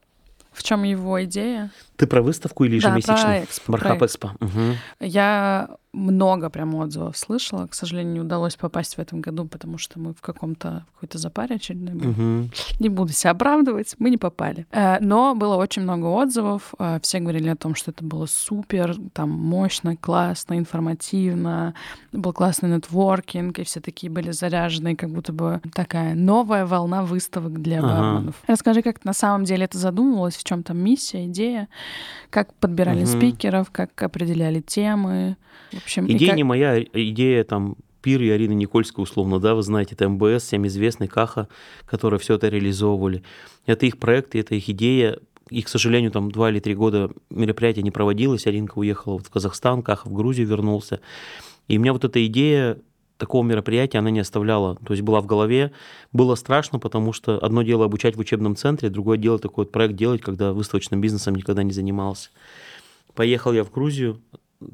В 0.52 0.62
чем 0.62 0.84
его 0.84 1.22
идея? 1.24 1.70
Ты 1.96 2.06
про 2.06 2.22
выставку 2.22 2.64
или 2.64 2.76
ежемесячно? 2.76 3.46
Да, 3.68 3.78
про 3.78 4.06
экспо. 4.06 4.32
Угу. 4.40 4.60
Я 5.00 5.76
много 5.96 6.50
прям 6.50 6.74
отзывов 6.74 7.16
слышала. 7.16 7.66
К 7.66 7.74
сожалению, 7.74 8.12
не 8.12 8.20
удалось 8.20 8.56
попасть 8.56 8.96
в 8.96 8.98
этом 8.98 9.22
году, 9.22 9.46
потому 9.46 9.78
что 9.78 9.98
мы 9.98 10.12
в 10.12 10.20
каком-то 10.20 10.84
какой-то 10.94 11.18
запаре 11.18 11.56
очередной 11.56 11.94
были. 11.94 12.08
Угу. 12.08 12.50
Не 12.80 12.88
буду 12.88 13.12
себя 13.12 13.30
оправдывать, 13.30 13.94
мы 13.98 14.10
не 14.10 14.18
попали. 14.18 14.66
Э, 14.72 14.98
но 15.00 15.34
было 15.34 15.56
очень 15.56 15.82
много 15.82 16.06
отзывов. 16.06 16.74
Э, 16.78 16.98
все 17.02 17.18
говорили 17.20 17.48
о 17.48 17.56
том, 17.56 17.74
что 17.74 17.90
это 17.90 18.04
было 18.04 18.26
супер, 18.26 18.96
там 19.14 19.30
мощно, 19.30 19.96
классно, 19.96 20.58
информативно, 20.58 21.74
был 22.12 22.32
классный 22.32 22.68
нетворкинг, 22.70 23.58
и 23.58 23.64
все 23.64 23.80
такие 23.80 24.10
были 24.10 24.32
заряжены, 24.32 24.96
как 24.96 25.10
будто 25.10 25.32
бы 25.32 25.60
такая 25.72 26.14
новая 26.14 26.66
волна 26.66 27.02
выставок 27.02 27.62
для 27.62 27.78
ага. 27.78 27.88
барменов. 27.88 28.34
Расскажи, 28.46 28.82
как 28.82 29.04
на 29.04 29.14
самом 29.14 29.44
деле 29.44 29.64
это 29.64 29.78
задумывалось, 29.78 30.36
в 30.36 30.44
чем 30.44 30.62
там 30.62 30.78
миссия, 30.78 31.26
идея, 31.26 31.68
как 32.30 32.52
подбирали 32.54 33.04
угу. 33.04 33.06
спикеров, 33.06 33.70
как 33.70 34.00
определяли 34.02 34.60
темы. 34.60 35.36
В 35.72 35.78
общем, 35.78 36.06
идея 36.06 36.30
как... 36.30 36.36
не 36.36 36.44
моя, 36.44 36.82
идея 36.82 37.44
там 37.44 37.76
Пир 38.02 38.22
и 38.22 38.30
Арины 38.30 38.52
Никольской, 38.52 39.02
условно, 39.02 39.40
да, 39.40 39.54
вы 39.54 39.62
знаете, 39.62 39.94
это 39.94 40.08
МБС, 40.08 40.44
всем 40.44 40.66
известный, 40.66 41.08
Каха, 41.08 41.48
которые 41.86 42.20
все 42.20 42.34
это 42.34 42.48
реализовывали. 42.48 43.24
Это 43.66 43.86
их 43.86 43.98
проект, 43.98 44.36
это 44.36 44.54
их 44.54 44.68
идея. 44.68 45.18
И, 45.50 45.62
к 45.62 45.68
сожалению, 45.68 46.12
там 46.12 46.30
два 46.30 46.50
или 46.50 46.60
три 46.60 46.74
года 46.74 47.10
мероприятие 47.30 47.82
не 47.82 47.90
проводилось. 47.90 48.46
Аринка 48.46 48.78
уехала 48.78 49.14
вот 49.14 49.26
в 49.26 49.30
Казахстан, 49.30 49.82
Каха 49.82 50.08
в 50.08 50.12
Грузию 50.12 50.46
вернулся. 50.46 51.00
И 51.66 51.78
у 51.78 51.80
меня 51.80 51.92
вот 51.92 52.04
эта 52.04 52.24
идея 52.26 52.78
такого 53.18 53.44
мероприятия 53.44 53.98
она 53.98 54.10
не 54.10 54.20
оставляла. 54.20 54.76
То 54.76 54.92
есть 54.92 55.02
была 55.02 55.20
в 55.20 55.26
голове. 55.26 55.72
Было 56.12 56.34
страшно, 56.34 56.78
потому 56.78 57.12
что 57.12 57.38
одно 57.38 57.62
дело 57.62 57.84
обучать 57.84 58.16
в 58.16 58.20
учебном 58.20 58.56
центре, 58.56 58.88
другое 58.88 59.18
дело 59.18 59.38
такой 59.38 59.64
вот 59.64 59.72
проект 59.72 59.94
делать, 59.94 60.20
когда 60.20 60.52
выставочным 60.52 61.00
бизнесом 61.00 61.34
никогда 61.34 61.62
не 61.62 61.72
занимался. 61.72 62.30
Поехал 63.14 63.52
я 63.52 63.64
в 63.64 63.70
Грузию, 63.70 64.20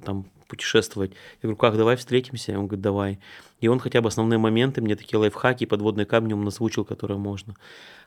там 0.05 0.27
путешествовать. 0.49 1.13
Я 1.13 1.49
говорю, 1.49 1.57
как, 1.57 1.77
давай 1.77 1.97
встретимся? 1.97 2.59
Он 2.59 2.67
говорит, 2.67 2.83
давай. 2.83 3.19
И 3.61 3.69
он 3.69 3.79
хотя 3.79 4.03
бы 4.03 4.09
основные 4.09 4.39
моменты, 4.39 4.83
мне 4.83 4.97
такие 4.97 5.19
лайфхаки, 5.19 5.65
подводные 5.65 6.05
камни 6.05 6.35
он 6.35 6.47
озвучил, 6.47 6.85
которые 6.85 7.17
можно. 7.17 7.55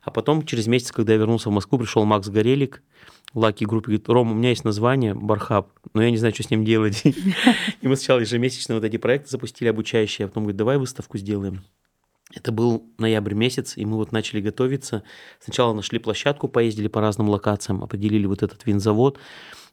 А 0.03 0.11
потом, 0.11 0.45
через 0.45 0.67
месяц, 0.67 0.91
когда 0.91 1.13
я 1.13 1.17
вернулся 1.19 1.49
в 1.49 1.53
Москву, 1.53 1.79
пришел 1.79 2.05
Макс 2.05 2.29
Горелик, 2.29 2.83
Лаки 3.35 3.65
группе, 3.65 3.87
говорит, 3.87 4.07
Рома, 4.09 4.31
у 4.31 4.35
меня 4.35 4.49
есть 4.49 4.63
название 4.63 5.13
Бархаб, 5.13 5.69
но 5.93 6.01
я 6.01 6.09
не 6.09 6.17
знаю, 6.17 6.33
что 6.33 6.43
с 6.43 6.49
ним 6.49 6.63
делать. 6.63 7.03
И 7.81 7.87
мы 7.87 7.97
сначала 7.97 8.19
ежемесячно 8.19 8.75
вот 8.75 8.83
эти 8.85 8.97
проекты 8.97 9.29
запустили 9.29 9.67
обучающие, 9.67 10.25
а 10.25 10.27
потом 10.29 10.43
говорит, 10.43 10.57
давай 10.57 10.77
выставку 10.77 11.17
сделаем. 11.17 11.61
Это 12.33 12.51
был 12.51 12.89
ноябрь 12.97 13.33
месяц, 13.33 13.77
и 13.77 13.85
мы 13.85 13.97
вот 13.97 14.11
начали 14.11 14.41
готовиться. 14.41 15.03
Сначала 15.39 15.73
нашли 15.73 15.99
площадку, 15.99 16.47
поездили 16.47 16.87
по 16.87 16.99
разным 16.99 17.29
локациям, 17.29 17.83
определили 17.83 18.25
вот 18.25 18.41
этот 18.41 18.65
винзавод. 18.65 19.19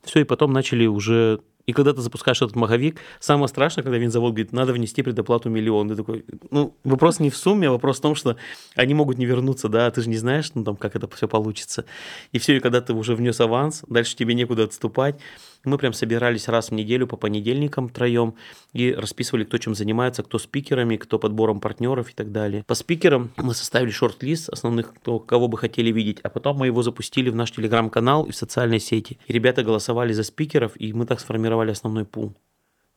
Все, 0.02 0.20
и 0.20 0.24
потом 0.24 0.52
начали 0.52 0.86
уже 0.86 1.40
И 1.66 1.72
когда 1.72 1.92
ты 1.92 2.00
запускаешь 2.00 2.42
этот 2.42 2.56
маховик, 2.56 2.98
самое 3.20 3.48
страшное, 3.48 3.82
когда 3.84 3.98
винзавод 3.98 4.32
говорит, 4.32 4.52
надо 4.52 4.72
внести 4.72 5.02
предоплату 5.02 5.48
миллион. 5.48 5.88
Ты 5.88 5.96
такой, 5.96 6.24
ну, 6.50 6.74
вопрос 6.84 7.20
не 7.20 7.30
в 7.30 7.36
сумме, 7.36 7.68
а 7.68 7.70
вопрос 7.70 7.98
в 7.98 8.02
том, 8.02 8.14
что 8.14 8.36
они 8.74 8.94
могут 8.94 9.18
не 9.18 9.26
вернуться, 9.26 9.68
да, 9.68 9.90
ты 9.90 10.02
же 10.02 10.08
не 10.08 10.16
знаешь, 10.16 10.50
ну, 10.54 10.64
там, 10.64 10.76
как 10.76 10.96
это 10.96 11.08
все 11.14 11.28
получится. 11.28 11.84
И 12.32 12.38
все, 12.38 12.56
и 12.56 12.60
когда 12.60 12.80
ты 12.80 12.92
уже 12.92 13.14
внес 13.14 13.40
аванс, 13.40 13.82
дальше 13.88 14.16
тебе 14.16 14.34
некуда 14.34 14.64
отступать. 14.64 15.20
Мы 15.64 15.78
прям 15.78 15.92
собирались 15.92 16.48
раз 16.48 16.70
в 16.70 16.74
неделю 16.74 17.06
по 17.06 17.16
понедельникам 17.16 17.88
троем 17.88 18.34
и 18.72 18.92
расписывали, 18.92 19.44
кто 19.44 19.58
чем 19.58 19.74
занимается, 19.74 20.22
кто 20.22 20.38
спикерами, 20.38 20.96
кто 20.96 21.18
подбором 21.18 21.60
партнеров 21.60 22.10
и 22.10 22.14
так 22.14 22.32
далее. 22.32 22.64
По 22.66 22.74
спикерам 22.74 23.30
мы 23.36 23.54
составили 23.54 23.90
шорт-лист 23.90 24.48
основных, 24.48 24.94
кто, 24.94 25.18
кого 25.18 25.48
бы 25.48 25.58
хотели 25.58 25.92
видеть, 25.92 26.18
а 26.22 26.30
потом 26.30 26.58
мы 26.58 26.66
его 26.66 26.82
запустили 26.82 27.30
в 27.30 27.36
наш 27.36 27.52
телеграм-канал 27.52 28.24
и 28.24 28.32
в 28.32 28.36
социальные 28.36 28.80
сети. 28.80 29.18
И 29.26 29.32
ребята 29.32 29.62
голосовали 29.62 30.12
за 30.12 30.24
спикеров, 30.24 30.72
и 30.74 30.92
мы 30.92 31.06
так 31.06 31.20
сформировали 31.20 31.70
основной 31.70 32.04
пул 32.04 32.34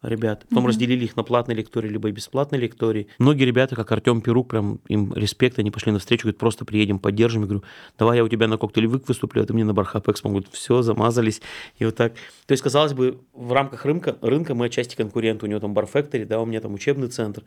ребят. 0.08 0.46
Потом 0.50 0.64
mm-hmm. 0.64 0.68
разделили 0.68 1.06
их 1.06 1.16
на 1.16 1.24
платные 1.24 1.56
лектории, 1.56 1.90
либо 1.90 2.10
бесплатные 2.12 2.60
лектории. 2.60 3.08
Многие 3.20 3.44
ребята, 3.46 3.76
как 3.76 3.92
Артем 3.92 4.22
Перук, 4.22 4.50
прям 4.50 4.80
им 4.88 5.14
респект, 5.14 5.60
они 5.60 5.72
пошли 5.72 5.92
на 5.92 6.00
встречу, 6.00 6.24
говорят, 6.24 6.38
просто 6.38 6.66
приедем, 6.66 7.00
поддержим. 7.00 7.42
Я 7.42 7.48
говорю, 7.48 7.64
давай 7.98 8.18
я 8.18 8.24
у 8.24 8.28
тебя 8.28 8.48
на 8.48 8.58
коктейль 8.58 8.88
вык 8.88 9.08
выступлю, 9.08 9.44
а 9.44 9.46
ты 9.46 9.54
мне 9.54 9.64
на 9.64 9.74
Бархап 9.74 10.08
Экспо. 10.08 10.30
Говорят, 10.30 10.50
все, 10.52 10.82
замазались. 10.82 11.42
И 11.78 11.86
вот 11.86 11.96
так. 11.96 12.14
То 12.46 12.52
есть, 12.52 12.64
казалось 12.64 12.94
бы, 12.94 13.20
в 13.34 13.52
рамках 13.52 13.86
рынка, 13.86 14.18
рынка 14.22 14.56
мы 14.56 14.66
отчасти 14.66 14.96
конкуренты. 14.96 15.46
У 15.46 15.50
него 15.50 15.60
там 15.60 15.74
Барфактори, 15.74 16.24
да, 16.24 16.40
у 16.40 16.46
меня 16.46 16.62
там 16.62 16.74
учебный 16.74 17.08
центр. 17.08 17.44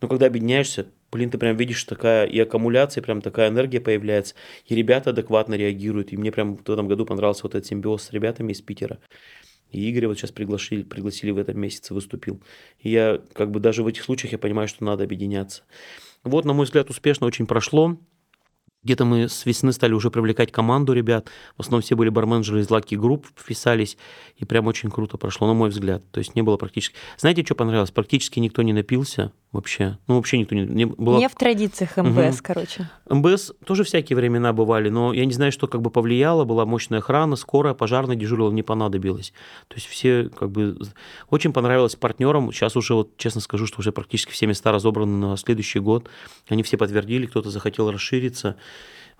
Но 0.00 0.08
когда 0.08 0.26
объединяешься, 0.26 0.86
блин, 1.12 1.30
ты 1.30 1.38
прям 1.38 1.56
видишь 1.56 1.84
такая 1.84 2.26
и 2.26 2.38
аккумуляция, 2.38 3.02
прям 3.02 3.20
такая 3.20 3.48
энергия 3.50 3.80
появляется, 3.80 4.34
и 4.66 4.74
ребята 4.74 5.10
адекватно 5.10 5.54
реагируют. 5.54 6.12
И 6.12 6.16
мне 6.16 6.32
прям 6.32 6.56
в 6.56 6.68
этом 6.68 6.88
году 6.88 7.04
понравился 7.04 7.42
вот 7.44 7.54
этот 7.54 7.66
симбиоз 7.66 8.04
с 8.04 8.12
ребятами 8.12 8.52
из 8.52 8.60
Питера. 8.60 8.98
И 9.70 9.90
Игоря 9.90 10.08
вот 10.08 10.18
сейчас 10.18 10.32
пригласили, 10.32 10.82
пригласили 10.82 11.30
в 11.30 11.38
этом 11.38 11.58
месяце, 11.58 11.94
выступил. 11.94 12.40
И 12.80 12.90
я 12.90 13.20
как 13.34 13.50
бы 13.50 13.60
даже 13.60 13.82
в 13.82 13.86
этих 13.86 14.02
случаях 14.02 14.32
я 14.32 14.38
понимаю, 14.38 14.68
что 14.68 14.84
надо 14.84 15.04
объединяться. 15.04 15.62
Вот, 16.24 16.44
на 16.44 16.52
мой 16.52 16.66
взгляд, 16.66 16.90
успешно 16.90 17.26
очень 17.26 17.46
прошло. 17.46 17.98
Где-то 18.82 19.04
мы 19.04 19.28
с 19.28 19.44
весны 19.44 19.72
стали 19.72 19.92
уже 19.92 20.10
привлекать 20.10 20.52
команду 20.52 20.94
ребят. 20.94 21.28
В 21.56 21.60
основном 21.60 21.82
все 21.82 21.96
были 21.96 22.08
барменджеры 22.08 22.60
из 22.60 22.68
Lucky 22.68 22.96
Group, 22.98 23.26
вписались. 23.36 23.98
И 24.36 24.46
прям 24.46 24.66
очень 24.66 24.90
круто 24.90 25.18
прошло, 25.18 25.46
на 25.46 25.52
мой 25.52 25.68
взгляд. 25.68 26.02
То 26.12 26.18
есть 26.18 26.34
не 26.34 26.40
было 26.40 26.56
практически... 26.56 26.96
Знаете, 27.18 27.44
что 27.44 27.54
понравилось? 27.54 27.90
Практически 27.90 28.38
никто 28.38 28.62
не 28.62 28.72
напился 28.72 29.32
вообще. 29.52 29.98
Ну, 30.06 30.16
вообще 30.16 30.38
никто 30.38 30.54
не... 30.54 30.62
Не, 30.62 30.86
было... 30.86 31.18
не 31.18 31.28
в 31.28 31.34
традициях 31.34 31.96
МБС, 31.96 32.36
угу. 32.36 32.42
короче. 32.42 32.90
МБС 33.08 33.52
тоже 33.64 33.84
всякие 33.84 34.16
времена 34.16 34.52
бывали, 34.52 34.88
но 34.88 35.12
я 35.12 35.24
не 35.24 35.32
знаю, 35.32 35.50
что 35.52 35.66
как 35.66 35.82
бы 35.82 35.90
повлияло. 35.90 36.44
Была 36.44 36.64
мощная 36.66 37.00
охрана, 37.00 37.36
скорая, 37.36 37.74
пожарная 37.74 38.16
дежурила, 38.16 38.50
не 38.50 38.62
понадобилось. 38.62 39.32
То 39.68 39.76
есть 39.76 39.86
все 39.86 40.28
как 40.28 40.50
бы... 40.50 40.78
Очень 41.30 41.52
понравилось 41.52 41.96
партнерам. 41.96 42.52
Сейчас 42.52 42.76
уже, 42.76 42.94
вот 42.94 43.16
честно 43.16 43.40
скажу, 43.40 43.66
что 43.66 43.80
уже 43.80 43.92
практически 43.92 44.30
все 44.30 44.46
места 44.46 44.70
разобраны 44.72 45.16
на 45.16 45.36
следующий 45.36 45.80
год. 45.80 46.08
Они 46.48 46.62
все 46.62 46.76
подтвердили, 46.76 47.26
кто-то 47.26 47.50
захотел 47.50 47.90
расшириться 47.90 48.56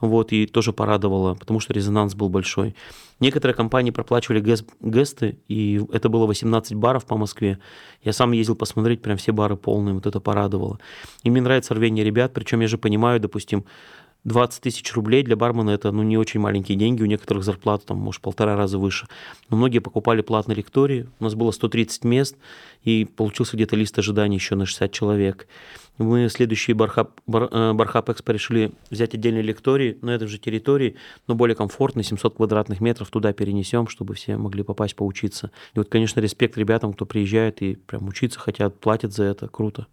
вот, 0.00 0.32
и 0.32 0.46
тоже 0.46 0.72
порадовало, 0.72 1.34
потому 1.34 1.60
что 1.60 1.72
резонанс 1.72 2.14
был 2.14 2.28
большой. 2.28 2.74
Некоторые 3.20 3.54
компании 3.54 3.90
проплачивали 3.90 4.40
гесты, 4.80 5.38
и 5.48 5.80
это 5.92 6.08
было 6.08 6.26
18 6.26 6.74
баров 6.74 7.04
по 7.04 7.16
Москве. 7.16 7.58
Я 8.02 8.12
сам 8.12 8.32
ездил 8.32 8.56
посмотреть, 8.56 9.02
прям 9.02 9.16
все 9.18 9.32
бары 9.32 9.56
полные, 9.56 9.94
вот 9.94 10.06
это 10.06 10.20
порадовало. 10.20 10.78
И 11.22 11.30
мне 11.30 11.42
нравится 11.42 11.74
рвение 11.74 12.04
ребят, 12.04 12.32
причем 12.32 12.60
я 12.60 12.68
же 12.68 12.78
понимаю, 12.78 13.20
допустим, 13.20 13.64
20 14.24 14.62
тысяч 14.62 14.92
рублей 14.94 15.22
для 15.22 15.36
бармена 15.36 15.70
это 15.70 15.92
ну, 15.92 16.02
не 16.02 16.18
очень 16.18 16.40
маленькие 16.40 16.76
деньги, 16.76 17.02
у 17.02 17.06
некоторых 17.06 17.44
зарплата 17.44 17.86
там, 17.86 17.98
может, 17.98 18.20
полтора 18.20 18.56
раза 18.56 18.78
выше. 18.78 19.06
Но 19.48 19.56
многие 19.56 19.78
покупали 19.78 20.20
платные 20.20 20.56
лектории, 20.56 21.08
у 21.18 21.24
нас 21.24 21.34
было 21.34 21.50
130 21.50 22.04
мест, 22.04 22.36
и 22.82 23.04
получился 23.04 23.56
где-то 23.56 23.76
лист 23.76 23.98
ожидания 23.98 24.36
еще 24.36 24.54
на 24.54 24.66
60 24.66 24.92
человек. 24.92 25.46
Мы 25.98 26.28
следующий 26.30 26.72
Бархап, 26.72 27.20
Бар, 27.26 27.48
э, 27.50 27.72
Бархап 27.74 28.08
Экспо 28.08 28.32
решили 28.32 28.72
взять 28.90 29.14
отдельные 29.14 29.42
лектории 29.42 29.98
на 30.00 30.10
этой 30.10 30.28
же 30.28 30.38
территории, 30.38 30.96
но 31.26 31.34
более 31.34 31.54
комфортно, 31.54 32.02
700 32.02 32.36
квадратных 32.36 32.80
метров 32.80 33.10
туда 33.10 33.32
перенесем, 33.32 33.86
чтобы 33.86 34.14
все 34.14 34.36
могли 34.36 34.62
попасть 34.62 34.96
поучиться. 34.96 35.50
И 35.74 35.78
вот, 35.78 35.88
конечно, 35.90 36.20
респект 36.20 36.56
ребятам, 36.56 36.94
кто 36.94 37.04
приезжает 37.04 37.60
и 37.60 37.74
прям 37.74 38.08
учиться 38.08 38.38
хотят, 38.38 38.80
платят 38.80 39.12
за 39.12 39.24
это, 39.24 39.48
круто. 39.48 39.86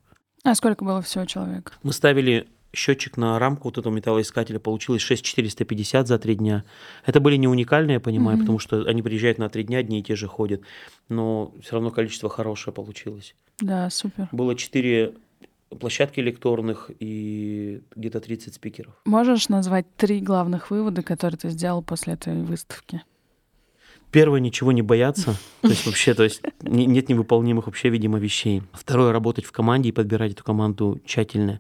А 0.44 0.56
сколько 0.56 0.86
было 0.86 1.02
всего 1.02 1.26
человек? 1.26 1.74
Мы 1.84 1.92
ставили 1.92 2.48
счетчик 2.78 3.18
на 3.18 3.38
рамку 3.40 3.68
вот 3.68 3.78
этого 3.78 3.94
металлоискателя 3.94 4.60
получилось 4.60 5.02
6450 5.02 6.08
за 6.08 6.20
три 6.20 6.36
дня. 6.36 6.64
Это 7.06 7.20
были 7.20 7.36
не 7.36 7.48
уникальные, 7.48 7.96
я 7.96 8.00
понимаю, 8.00 8.38
mm-hmm. 8.38 8.42
потому 8.42 8.60
что 8.60 8.82
они 8.84 9.02
приезжают 9.02 9.38
на 9.38 9.50
три 9.50 9.64
дня, 9.64 9.80
одни 9.80 10.00
и 10.00 10.04
те 10.04 10.16
же 10.16 10.28
ходят, 10.28 10.62
но 11.10 11.54
все 11.62 11.74
равно 11.74 11.92
количество 11.92 12.30
хорошее 12.30 12.74
получилось. 12.74 13.36
Да, 13.60 13.90
супер. 13.90 14.30
Было 14.32 14.56
четыре 14.56 15.14
площадки 15.70 16.20
лекторных 16.20 16.92
и 17.00 17.82
где-то 17.96 18.20
30 18.20 18.54
спикеров. 18.54 18.94
Можешь 19.06 19.50
назвать 19.50 19.86
три 19.96 20.22
главных 20.22 20.72
вывода, 20.72 21.04
которые 21.04 21.38
ты 21.38 21.50
сделал 21.50 21.82
после 21.82 22.14
этой 22.14 22.42
выставки? 22.42 23.04
Первое, 24.12 24.40
ничего 24.40 24.72
не 24.72 24.82
бояться, 24.82 25.36
то 25.62 25.68
есть 25.68 25.86
вообще, 25.86 26.14
то 26.14 26.24
есть 26.24 26.42
нет 26.62 27.10
невыполнимых 27.10 27.66
вообще, 27.66 27.90
видимо, 27.90 28.20
вещей. 28.20 28.64
Второе, 28.72 29.12
работать 29.12 29.46
в 29.46 29.52
команде 29.52 29.90
и 29.90 29.92
подбирать 29.92 30.32
эту 30.32 30.44
команду 30.44 31.02
тщательно. 31.06 31.60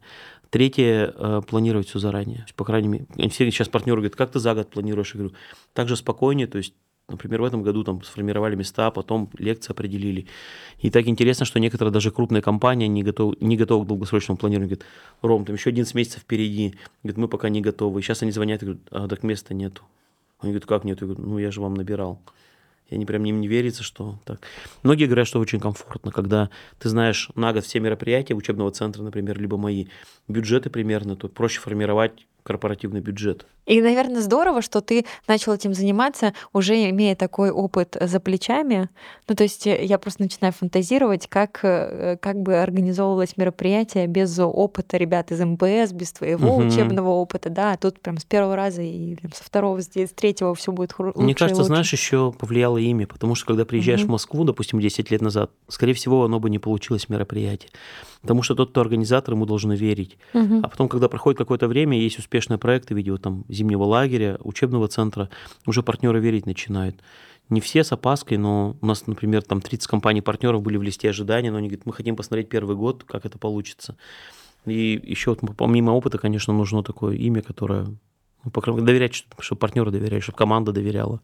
Третье, 0.49 1.13
э, 1.15 1.41
планировать 1.47 1.87
все 1.87 1.99
заранее. 1.99 2.45
По 2.55 2.65
крайней 2.65 2.87
мере, 2.87 3.05
все 3.29 3.49
сейчас 3.51 3.67
партнеры 3.67 3.97
говорят, 3.97 4.15
как 4.15 4.31
ты 4.31 4.39
за 4.39 4.53
год 4.53 4.69
планируешь? 4.69 5.13
Я 5.13 5.19
говорю, 5.19 5.35
так 5.73 5.87
же 5.87 5.95
спокойнее, 5.95 6.47
то 6.47 6.57
есть 6.57 6.73
Например, 7.09 7.41
в 7.41 7.45
этом 7.45 7.63
году 7.63 7.85
там 7.85 8.03
сформировали 8.03 8.55
места, 8.55 8.91
потом 8.91 9.29
лекции 9.37 9.71
определили. 9.71 10.27
И 10.79 10.89
так 10.89 11.07
интересно, 11.07 11.45
что 11.45 11.57
некоторые 11.57 11.93
даже 11.93 12.11
крупные 12.11 12.41
компании 12.41 12.87
не 12.87 13.01
готовы, 13.01 13.37
не 13.39 13.55
готовы 13.55 13.85
к 13.85 13.87
долгосрочному 13.87 14.37
планированию. 14.37 14.75
Говорят, 14.75 14.85
Ром, 15.21 15.45
там 15.45 15.55
еще 15.55 15.69
11 15.69 15.95
месяцев 15.95 16.23
впереди. 16.23 16.75
Говорят, 17.03 17.17
мы 17.17 17.27
пока 17.29 17.47
не 17.47 17.61
готовы. 17.61 18.01
И 18.01 18.03
сейчас 18.03 18.23
они 18.23 18.31
звонят 18.31 18.61
и 18.61 18.65
говорят, 18.65 18.83
а 18.91 19.07
так 19.07 19.23
места 19.23 19.53
нету. 19.53 19.83
Они 20.39 20.51
говорят, 20.51 20.67
как 20.67 20.83
нет? 20.83 20.99
Я 20.99 21.07
говорю, 21.07 21.23
ну 21.23 21.37
я 21.37 21.49
же 21.49 21.61
вам 21.61 21.75
набирал. 21.75 22.19
И 22.89 22.95
они 22.95 23.05
прям 23.05 23.25
им 23.25 23.41
не 23.41 23.47
верится, 23.47 23.83
что 23.83 24.19
так. 24.25 24.41
Многие 24.83 25.05
говорят, 25.05 25.27
что 25.27 25.39
очень 25.39 25.59
комфортно, 25.59 26.11
когда 26.11 26.49
ты 26.79 26.89
знаешь 26.89 27.29
на 27.35 27.53
год 27.53 27.65
все 27.65 27.79
мероприятия 27.79 28.33
учебного 28.33 28.71
центра, 28.71 29.03
например, 29.03 29.39
либо 29.39 29.57
мои 29.57 29.87
бюджеты 30.27 30.69
примерно, 30.69 31.15
то 31.15 31.27
проще 31.27 31.59
формировать 31.59 32.25
корпоративный 32.47 33.01
бюджет. 33.01 33.45
И, 33.65 33.81
наверное, 33.81 34.21
здорово, 34.21 34.61
что 34.61 34.79
ты 34.79 35.05
начал 35.27 35.53
этим 35.53 35.73
заниматься, 35.73 36.33
уже 36.53 36.89
имея 36.89 37.13
такой 37.13 37.51
опыт 37.51 37.97
за 37.99 38.21
плечами. 38.21 38.89
Ну, 39.27 39.35
то 39.35 39.43
есть 39.43 39.67
э, 39.67 39.83
я 39.83 39.97
просто 39.97 40.21
начинаю 40.21 40.53
фантазировать, 40.53 41.27
как, 41.27 41.59
э, 41.63 42.15
как 42.21 42.41
бы 42.41 42.55
организовывалось 42.55 43.35
мероприятие 43.35 44.07
без 44.07 44.39
опыта 44.39 44.95
ребят 44.95 45.33
из 45.33 45.41
МБС, 45.41 45.91
без 45.91 46.13
твоего 46.13 46.55
угу. 46.55 46.67
учебного 46.67 47.09
опыта, 47.09 47.49
да, 47.49 47.73
а 47.73 47.77
тут 47.77 47.99
прям 47.99 48.17
с 48.17 48.23
первого 48.23 48.55
раза 48.55 48.81
и 48.81 49.15
прям 49.15 49.33
со 49.33 49.43
второго, 49.43 49.81
с 49.81 49.89
третьего 50.15 50.55
все 50.55 50.71
будет 50.71 50.97
лучше 50.97 51.19
Мне 51.19 51.35
кажется, 51.35 51.65
знаешь, 51.65 51.91
еще 51.91 52.31
повлияло 52.31 52.77
имя, 52.77 53.05
потому 53.05 53.35
что 53.35 53.47
когда 53.47 53.65
приезжаешь 53.65 54.01
угу. 54.01 54.07
в 54.07 54.11
Москву, 54.11 54.45
допустим, 54.45 54.79
10 54.79 55.11
лет 55.11 55.21
назад, 55.21 55.51
скорее 55.67 55.93
всего, 55.93 56.23
оно 56.23 56.39
бы 56.39 56.49
не 56.49 56.59
получилось 56.59 57.09
мероприятие. 57.09 57.69
Потому 58.21 58.43
что 58.43 58.55
тот, 58.55 58.71
кто 58.71 58.81
организатор, 58.81 59.33
ему 59.33 59.45
должен 59.45 59.71
верить. 59.71 60.17
Угу. 60.33 60.61
А 60.63 60.67
потом, 60.67 60.89
когда 60.89 61.07
проходит 61.07 61.37
какое-то 61.37 61.67
время, 61.67 61.99
есть 61.99 62.19
успешные 62.19 62.57
проекты 62.57 62.93
в 62.93 62.97
виде 62.97 63.11
вот, 63.11 63.21
там, 63.21 63.45
зимнего 63.49 63.83
лагеря, 63.83 64.37
учебного 64.43 64.87
центра, 64.87 65.29
уже 65.65 65.83
партнеры 65.83 66.19
верить 66.19 66.45
начинают. 66.45 67.01
Не 67.49 67.61
все 67.61 67.83
с 67.83 67.91
опаской, 67.91 68.37
но 68.37 68.75
у 68.81 68.85
нас, 68.85 69.07
например, 69.07 69.41
там 69.41 69.61
30 69.61 69.87
компаний-партнеров 69.87 70.61
были 70.61 70.77
в 70.77 70.83
листе 70.83 71.09
ожидания, 71.09 71.51
но 71.51 71.57
они 71.57 71.69
говорят, 71.69 71.85
мы 71.85 71.93
хотим 71.93 72.15
посмотреть 72.15 72.49
первый 72.49 72.75
год, 72.75 73.03
как 73.05 73.25
это 73.25 73.37
получится. 73.37 73.95
И 74.65 74.99
еще 75.01 75.29
вот, 75.29 75.39
помимо 75.55 75.91
опыта, 75.91 76.17
конечно, 76.17 76.53
нужно 76.53 76.83
такое 76.83 77.15
имя, 77.15 77.41
которое, 77.41 77.85
ну, 78.43 78.81
доверять, 78.81 79.23
чтобы 79.39 79.59
партнеры 79.59 79.91
доверяли, 79.91 80.19
чтобы 80.19 80.37
команда 80.37 80.73
доверяла. 80.73 81.21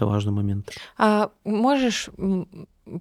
Это 0.00 0.06
важный 0.06 0.32
момент. 0.32 0.72
А 0.96 1.30
можешь 1.44 2.08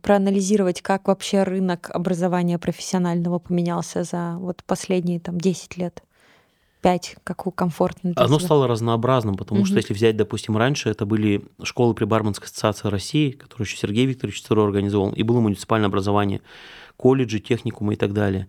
проанализировать, 0.01 0.81
как 0.81 1.07
вообще 1.07 1.43
рынок 1.43 1.89
образования 1.93 2.59
профессионального 2.59 3.39
поменялся 3.39 4.03
за 4.03 4.35
вот 4.37 4.65
последние 4.65 5.21
там 5.21 5.37
10 5.37 5.77
лет? 5.77 6.03
5, 6.81 7.17
какую 7.23 7.53
комфортно 7.53 8.11
Оно 8.17 8.39
стало 8.39 8.67
разнообразным, 8.67 9.35
потому 9.35 9.61
угу. 9.61 9.67
что 9.67 9.77
если 9.77 9.93
взять, 9.93 10.17
допустим, 10.17 10.57
раньше 10.57 10.89
это 10.89 11.05
были 11.05 11.45
школы 11.63 11.93
при 11.93 12.03
Барменской 12.03 12.47
ассоциации 12.47 12.89
России, 12.89 13.31
которую 13.31 13.65
еще 13.65 13.77
Сергей 13.77 14.05
Викторович 14.05 14.43
Царо 14.43 14.65
организовал, 14.65 15.11
и 15.13 15.23
было 15.23 15.39
муниципальное 15.39 15.87
образование, 15.87 16.41
колледжи, 16.97 17.39
техникумы 17.39 17.93
и 17.93 17.97
так 17.97 18.11
далее. 18.11 18.47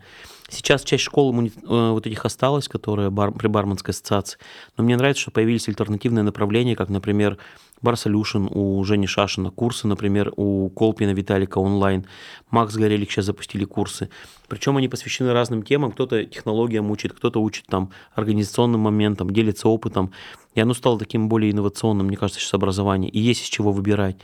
Сейчас 0.51 0.83
часть 0.83 1.05
школ 1.05 1.33
э, 1.33 1.49
вот 1.91 2.07
этих 2.07 2.25
осталась, 2.25 2.67
которые 2.69 3.11
бар, 3.11 3.31
при 3.31 3.47
Барменской 3.47 3.93
ассоциации, 3.93 4.39
но 4.77 4.83
мне 4.83 4.97
нравится, 4.97 5.23
что 5.23 5.31
появились 5.31 5.69
альтернативные 5.69 6.25
направления, 6.25 6.75
как, 6.75 6.89
например, 6.89 7.39
Bar 7.83 7.95
Solution 7.95 8.49
у 8.51 8.83
Жени 8.85 9.07
Шашина, 9.07 9.51
курсы, 9.51 9.87
например, 9.87 10.33
у 10.37 10.69
Колпина 10.71 11.13
Виталика 11.13 11.59
онлайн, 11.59 12.05
Макс 12.51 12.75
Горелик 12.75 13.11
сейчас 13.11 13.27
запустили 13.27 13.65
курсы. 13.65 14.11
Причем 14.49 14.77
они 14.77 14.89
посвящены 14.89 15.33
разным 15.33 15.63
темам, 15.63 15.93
кто-то 15.93 16.25
технологиям 16.25 16.91
учит, 16.91 17.13
кто-то 17.13 17.41
учит 17.41 17.67
там 17.67 17.91
организационным 18.15 18.81
моментам, 18.81 19.31
делится 19.31 19.69
опытом. 19.69 20.13
И 20.55 20.61
оно 20.61 20.75
стало 20.75 20.99
таким 20.99 21.29
более 21.29 21.53
инновационным, 21.53 22.09
мне 22.09 22.17
кажется, 22.17 22.41
сейчас 22.41 22.55
образование. 22.55 23.11
И 23.11 23.21
есть 23.21 23.43
из 23.43 23.47
чего 23.47 23.73
выбирать. 23.73 24.17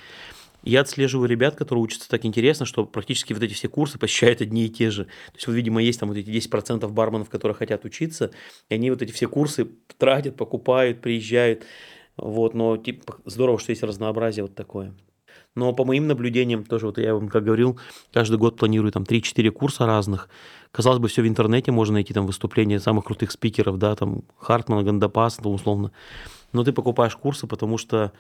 Я 0.67 0.81
отслеживаю 0.81 1.29
ребят, 1.29 1.55
которые 1.55 1.85
учатся 1.85 2.11
так 2.11 2.25
интересно, 2.25 2.67
что 2.67 2.85
практически 2.85 3.33
вот 3.33 3.41
эти 3.41 3.55
все 3.55 3.69
курсы 3.69 4.01
посещают 4.01 4.41
одни 4.41 4.67
и 4.67 4.69
те 4.69 4.91
же. 4.91 5.05
То 5.05 5.37
есть, 5.37 5.47
вот, 5.47 5.53
видимо, 5.53 5.81
есть 5.81 6.01
там 6.01 6.09
вот 6.09 6.19
эти 6.19 6.29
10% 6.29 6.89
барменов, 6.89 7.31
которые 7.31 7.55
хотят 7.55 7.85
учиться, 7.85 8.33
и 8.69 8.75
они 8.75 8.91
вот 8.91 9.01
эти 9.01 9.13
все 9.13 9.29
курсы 9.29 9.69
тратят, 9.97 10.35
покупают, 10.35 11.01
приезжают. 11.01 11.63
Вот, 12.17 12.55
но 12.55 12.77
типа, 12.77 13.19
здорово, 13.27 13.61
что 13.61 13.71
есть 13.71 13.85
разнообразие 13.85 14.43
вот 14.43 14.57
такое. 14.57 14.93
Но 15.55 15.73
по 15.73 15.85
моим 15.85 16.09
наблюдениям, 16.09 16.65
тоже 16.65 16.87
вот 16.87 16.99
я 16.99 17.15
вам 17.15 17.29
как 17.29 17.45
говорил, 17.45 17.79
каждый 18.13 18.37
год 18.37 18.57
планирую 18.57 18.91
там 18.91 19.05
3-4 19.05 19.51
курса 19.51 19.87
разных. 19.87 20.29
Казалось 20.73 20.99
бы, 20.99 21.07
все 21.07 21.23
в 21.23 21.29
интернете 21.29 21.71
можно 21.71 21.95
найти 21.95 22.13
там 22.13 22.27
выступления 22.27 22.81
самых 22.81 23.05
крутых 23.05 23.31
спикеров, 23.31 23.79
да, 23.79 23.95
там 23.95 24.25
Хартмана, 24.37 24.83
Гандапаса, 24.83 25.43
там 25.43 25.53
условно. 25.53 25.93
Но 26.53 26.65
ты 26.65 26.73
покупаешь 26.73 27.15
курсы, 27.15 27.47
потому 27.47 27.79
что 27.79 28.13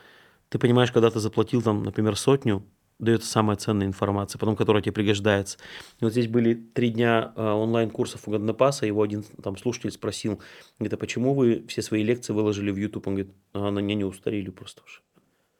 ты 0.49 0.59
понимаешь, 0.59 0.93
когда 0.93 1.11
ты 1.11 1.21
заплатил 1.21 1.63
там, 1.63 1.83
например, 1.83 2.17
сотню, 2.17 2.65
дается 2.99 3.29
самая 3.29 3.57
ценная 3.57 3.87
информация, 3.87 4.39
потом 4.39 4.57
которая 4.57 4.83
тебе 4.83 4.93
пригождается. 4.93 5.59
И 6.01 6.05
вот 6.05 6.13
здесь 6.13 6.29
были 6.29 6.55
три 6.55 6.91
дня 6.91 7.33
э, 7.37 7.43
онлайн-курсов 7.43 8.27
у 8.27 8.31
Гандапаса, 8.31 8.87
его 8.87 9.03
один 9.03 9.23
там 9.43 9.57
слушатель 9.57 9.91
спросил, 9.91 10.41
говорит, 10.79 10.95
а 10.95 10.97
почему 10.97 11.35
вы 11.35 11.65
все 11.69 11.83
свои 11.83 12.03
лекции 12.03 12.33
выложили 12.33 12.71
в 12.71 12.77
YouTube? 12.77 13.07
Он 13.07 13.15
говорит, 13.15 13.35
а, 13.53 13.71
на 13.71 13.81
меня 13.81 13.97
не 13.97 14.05
устарели 14.05 14.51
просто 14.51 14.83
уже. 14.85 15.01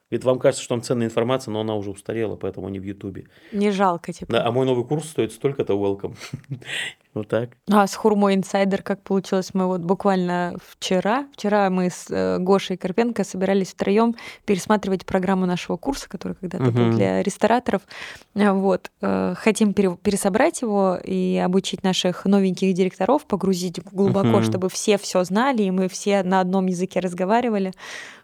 Говорит, 0.09 0.25
вам 0.25 0.39
кажется, 0.39 0.63
что 0.63 0.75
там 0.75 0.83
ценная 0.83 1.09
информация, 1.09 1.51
но 1.51 1.61
она 1.61 1.75
уже 1.75 1.91
устарела, 1.91 2.37
поэтому 2.37 2.69
они 2.69 2.79
в 2.79 2.85
Ютубе. 2.85 3.27
Не 3.53 3.73
жалко, 3.73 4.13
типа. 4.13 4.33
Да, 4.33 4.47
а 4.47 4.53
мой 4.53 4.65
новый 4.65 4.85
курс 4.85 5.09
стоит 5.09 5.33
столько-то 5.33 5.75
welcome. 5.75 6.17
вот 7.17 7.29
так. 7.29 7.51
А 7.71 7.87
с 7.87 7.95
Хурмой 7.95 8.35
инсайдер 8.35 8.83
как 8.83 9.03
получилось? 9.03 9.51
Мы 9.55 9.67
вот 9.67 9.81
буквально 9.81 10.57
вчера, 10.69 11.27
вчера 11.33 11.69
мы 11.71 11.91
с 11.91 12.07
э, 12.11 12.39
Гошей 12.39 12.77
Карпенко 12.77 13.25
собирались 13.25 13.73
втроем 13.73 14.15
пересматривать 14.45 15.05
программу 15.07 15.47
нашего 15.47 15.77
курса, 15.77 16.09
который 16.09 16.35
когда-то 16.35 16.71
был 16.71 16.91
для 16.91 17.23
рестораторов. 17.23 17.83
А, 18.35 18.53
вот. 18.53 18.91
Э, 19.01 19.35
хотим 19.37 19.73
пересобрать 19.73 20.63
его 20.63 20.99
и 21.03 21.41
обучить 21.45 21.83
наших 21.83 22.25
новеньких 22.25 22.75
директоров, 22.75 23.25
погрузить 23.25 23.83
глубоко, 23.93 24.43
чтобы 24.43 24.69
все 24.69 24.99
все 24.99 25.25
знали, 25.25 25.63
и 25.63 25.71
мы 25.71 25.89
все 25.89 26.23
на 26.23 26.41
одном 26.41 26.67
языке 26.67 27.01
разговаривали. 27.01 27.73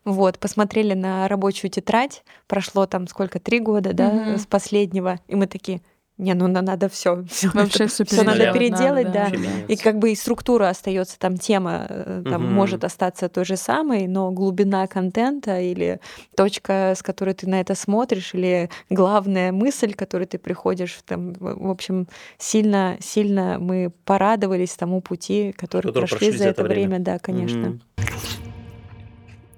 Вот, 0.04 0.38
посмотрели 0.38 0.94
на 0.94 1.28
рабочую 1.28 1.70
тетрадь, 1.70 2.24
прошло 2.48 2.86
там 2.86 3.06
сколько, 3.06 3.38
три 3.38 3.60
года, 3.60 3.92
да, 3.92 4.36
с 4.36 4.46
последнего, 4.46 5.20
и 5.28 5.36
мы 5.36 5.46
такие, 5.46 5.80
не, 6.22 6.34
ну 6.34 6.46
надо 6.46 6.88
все, 6.88 7.24
все 7.30 7.50
вообще 7.52 7.86
все, 7.88 8.04
все 8.04 8.22
надо 8.22 8.52
переделать, 8.52 9.06
надо, 9.06 9.12
да. 9.12 9.30
да. 9.30 9.72
И 9.72 9.76
как 9.76 9.98
бы 9.98 10.12
и 10.12 10.14
структура 10.14 10.68
остается, 10.68 11.18
там 11.18 11.36
тема 11.36 11.86
э, 11.88 12.22
там 12.28 12.44
угу. 12.44 12.52
может 12.52 12.84
остаться 12.84 13.28
той 13.28 13.44
же 13.44 13.56
самой, 13.56 14.06
но 14.06 14.30
глубина 14.30 14.86
контента 14.86 15.60
или 15.60 16.00
точка, 16.36 16.94
с 16.96 17.02
которой 17.02 17.34
ты 17.34 17.48
на 17.48 17.60
это 17.60 17.74
смотришь, 17.74 18.34
или 18.34 18.70
главная 18.88 19.52
мысль, 19.52 19.94
к 19.94 19.98
которой 19.98 20.26
ты 20.26 20.38
приходишь, 20.38 21.00
там, 21.04 21.32
в 21.32 21.70
общем, 21.70 22.06
сильно, 22.38 22.96
сильно 23.00 23.58
мы 23.58 23.92
порадовались 24.04 24.74
тому 24.74 25.00
пути, 25.00 25.52
который, 25.52 25.88
который 25.88 26.08
прошли, 26.08 26.18
прошли 26.18 26.38
за 26.38 26.48
это 26.48 26.62
время, 26.62 26.88
время 26.88 27.04
да, 27.04 27.18
конечно. 27.18 27.70
Угу. 27.70 27.80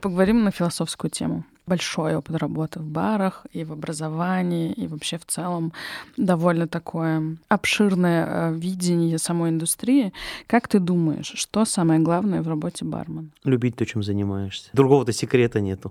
Поговорим 0.01 0.45
на 0.45 0.51
философскую 0.51 1.11
тему. 1.11 1.45
Большой 1.67 2.15
опыт 2.15 2.37
работы 2.37 2.81
в 2.81 2.87
барах 2.87 3.47
и 3.53 3.65
в 3.65 3.73
образовании, 3.73 4.73
и 4.73 4.87
вообще 4.87 5.19
в 5.19 5.25
целом 5.25 5.73
довольно 6.17 6.69
такое 6.69 7.37
обширное 7.49 8.27
э, 8.27 8.55
видение 8.55 9.19
самой 9.19 9.51
индустрии. 9.51 10.13
Как 10.47 10.69
ты 10.69 10.79
думаешь, 10.79 11.33
что 11.35 11.65
самое 11.65 12.01
главное 12.01 12.43
в 12.43 12.49
работе 12.49 12.85
бармена? 12.85 13.31
Любить 13.45 13.77
то, 13.77 13.87
чем 13.87 14.03
занимаешься. 14.03 14.69
Другого-то 14.75 15.13
секрета 15.13 15.61
нету. 15.61 15.91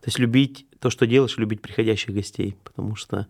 То 0.00 0.08
есть 0.08 0.18
любить 0.18 0.66
то, 0.78 0.90
что 0.90 1.06
делаешь, 1.06 1.38
любить 1.38 1.62
приходящих 1.62 2.14
гостей, 2.14 2.56
потому 2.62 2.94
что 2.94 3.26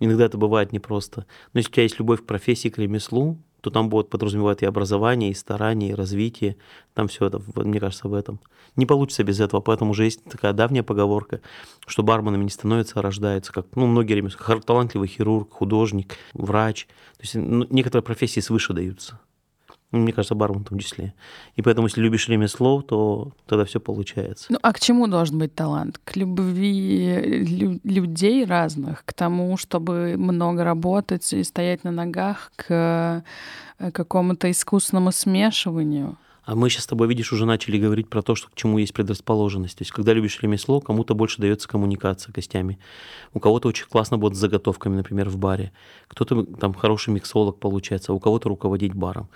иногда 0.00 0.26
это 0.26 0.36
бывает 0.36 0.72
непросто. 0.72 1.24
Но 1.54 1.60
если 1.60 1.70
у 1.70 1.72
тебя 1.72 1.82
есть 1.84 1.98
любовь 1.98 2.20
к 2.20 2.26
профессии, 2.26 2.68
к 2.68 2.76
ремеслу, 2.76 3.38
то 3.60 3.70
там 3.70 3.88
будет 3.88 4.10
подразумевать 4.10 4.62
и 4.62 4.66
образование, 4.66 5.30
и 5.30 5.34
старание, 5.34 5.90
и 5.90 5.94
развитие. 5.94 6.56
Там 6.94 7.08
все 7.08 7.26
это, 7.26 7.40
мне 7.56 7.80
кажется, 7.80 8.08
в 8.08 8.14
этом. 8.14 8.40
Не 8.76 8.86
получится 8.86 9.24
без 9.24 9.40
этого, 9.40 9.60
поэтому 9.60 9.90
уже 9.90 10.04
есть 10.04 10.22
такая 10.24 10.52
давняя 10.52 10.82
поговорка, 10.82 11.40
что 11.86 12.02
барменами 12.02 12.44
не 12.44 12.50
становятся, 12.50 13.00
а 13.00 13.02
рождаются, 13.02 13.52
как 13.52 13.66
ну, 13.74 13.86
многие 13.86 14.14
ремесла, 14.14 14.60
талантливый 14.60 15.08
хирург, 15.08 15.52
художник, 15.52 16.16
врач. 16.32 16.86
То 17.16 17.22
есть 17.22 17.34
ну, 17.34 17.66
некоторые 17.70 18.04
профессии 18.04 18.40
свыше 18.40 18.72
даются. 18.72 19.18
Ну, 19.90 20.00
мне 20.00 20.12
кажется, 20.12 20.34
бармен 20.34 20.64
в 20.64 20.68
том 20.68 20.78
числе. 20.78 21.14
И 21.56 21.62
поэтому, 21.62 21.86
если 21.86 22.02
любишь 22.02 22.28
ремесло, 22.28 22.82
то 22.82 23.32
тогда 23.46 23.64
все 23.64 23.80
получается. 23.80 24.46
Ну, 24.50 24.58
а 24.60 24.72
к 24.72 24.80
чему 24.80 25.06
должен 25.06 25.38
быть 25.38 25.54
талант? 25.54 25.98
К 26.04 26.16
любви 26.16 27.44
лю- 27.46 27.80
людей 27.84 28.44
разных, 28.44 29.04
к 29.06 29.14
тому, 29.14 29.56
чтобы 29.56 30.16
много 30.18 30.62
работать 30.62 31.32
и 31.32 31.42
стоять 31.42 31.84
на 31.84 31.90
ногах, 31.90 32.52
к 32.56 33.24
э, 33.78 33.90
какому-то 33.92 34.50
искусственному 34.50 35.10
смешиванию? 35.10 36.18
А 36.48 36.54
мы 36.54 36.70
сейчас 36.70 36.84
с 36.84 36.86
тобой, 36.86 37.08
видишь, 37.08 37.30
уже 37.30 37.44
начали 37.44 37.78
говорить 37.78 38.08
про 38.08 38.22
то, 38.22 38.34
что 38.34 38.48
к 38.48 38.54
чему 38.54 38.78
есть 38.78 38.94
предрасположенность. 38.94 39.76
То 39.76 39.82
есть, 39.82 39.92
когда 39.92 40.14
любишь 40.14 40.40
ремесло, 40.40 40.80
кому-то 40.80 41.14
больше 41.14 41.42
дается 41.42 41.68
коммуникация 41.68 42.32
гостями. 42.32 42.78
У 43.34 43.38
кого-то 43.38 43.68
очень 43.68 43.84
классно 43.86 44.16
будет 44.16 44.34
с 44.34 44.38
заготовками, 44.38 44.96
например, 44.96 45.28
в 45.28 45.36
баре. 45.36 45.72
Кто-то 46.08 46.44
там 46.44 46.72
хороший 46.72 47.10
миксолог 47.10 47.58
получается, 47.58 48.12
а 48.12 48.14
у 48.14 48.18
кого-то 48.18 48.48
руководить 48.48 48.94
баром. 48.94 49.28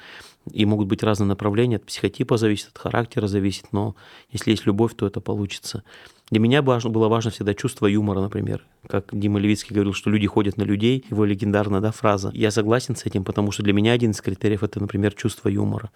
И 0.51 0.65
могут 0.65 0.89
быть 0.89 1.03
разные 1.03 1.29
направления, 1.29 1.77
от 1.77 1.85
психотипа 1.85 2.37
зависит, 2.37 2.69
от 2.69 2.79
характера 2.79 3.27
зависит, 3.27 3.67
но 3.73 3.95
если 4.31 4.51
есть 4.51 4.67
любовь, 4.67 4.95
то 4.97 5.07
это 5.07 5.21
получится. 5.21 5.85
Для 6.31 6.41
меня 6.41 6.63
важно, 6.63 6.91
было 6.91 7.09
важно 7.09 7.31
всегда 7.31 7.55
чувство 7.55 7.87
юмора, 7.87 8.21
например. 8.21 8.65
Как 8.89 9.09
Дима 9.13 9.39
Левицкий 9.39 9.75
говорил, 9.75 9.93
что 9.93 10.11
люди 10.11 10.27
ходят 10.27 10.57
на 10.57 10.63
людей, 10.63 11.05
его 11.11 11.25
легендарная 11.25 11.81
да, 11.81 11.93
фраза. 11.93 12.31
Я 12.35 12.51
согласен 12.51 12.97
с 12.97 13.07
этим, 13.07 13.23
потому 13.23 13.53
что 13.53 13.63
для 13.63 13.73
меня 13.73 13.93
один 13.93 14.13
из 14.13 14.21
критериев– 14.21 14.63
это, 14.65 14.81
например, 14.81 15.15
чувство 15.15 15.49
юмора. 15.49 15.91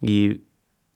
И 0.00 0.42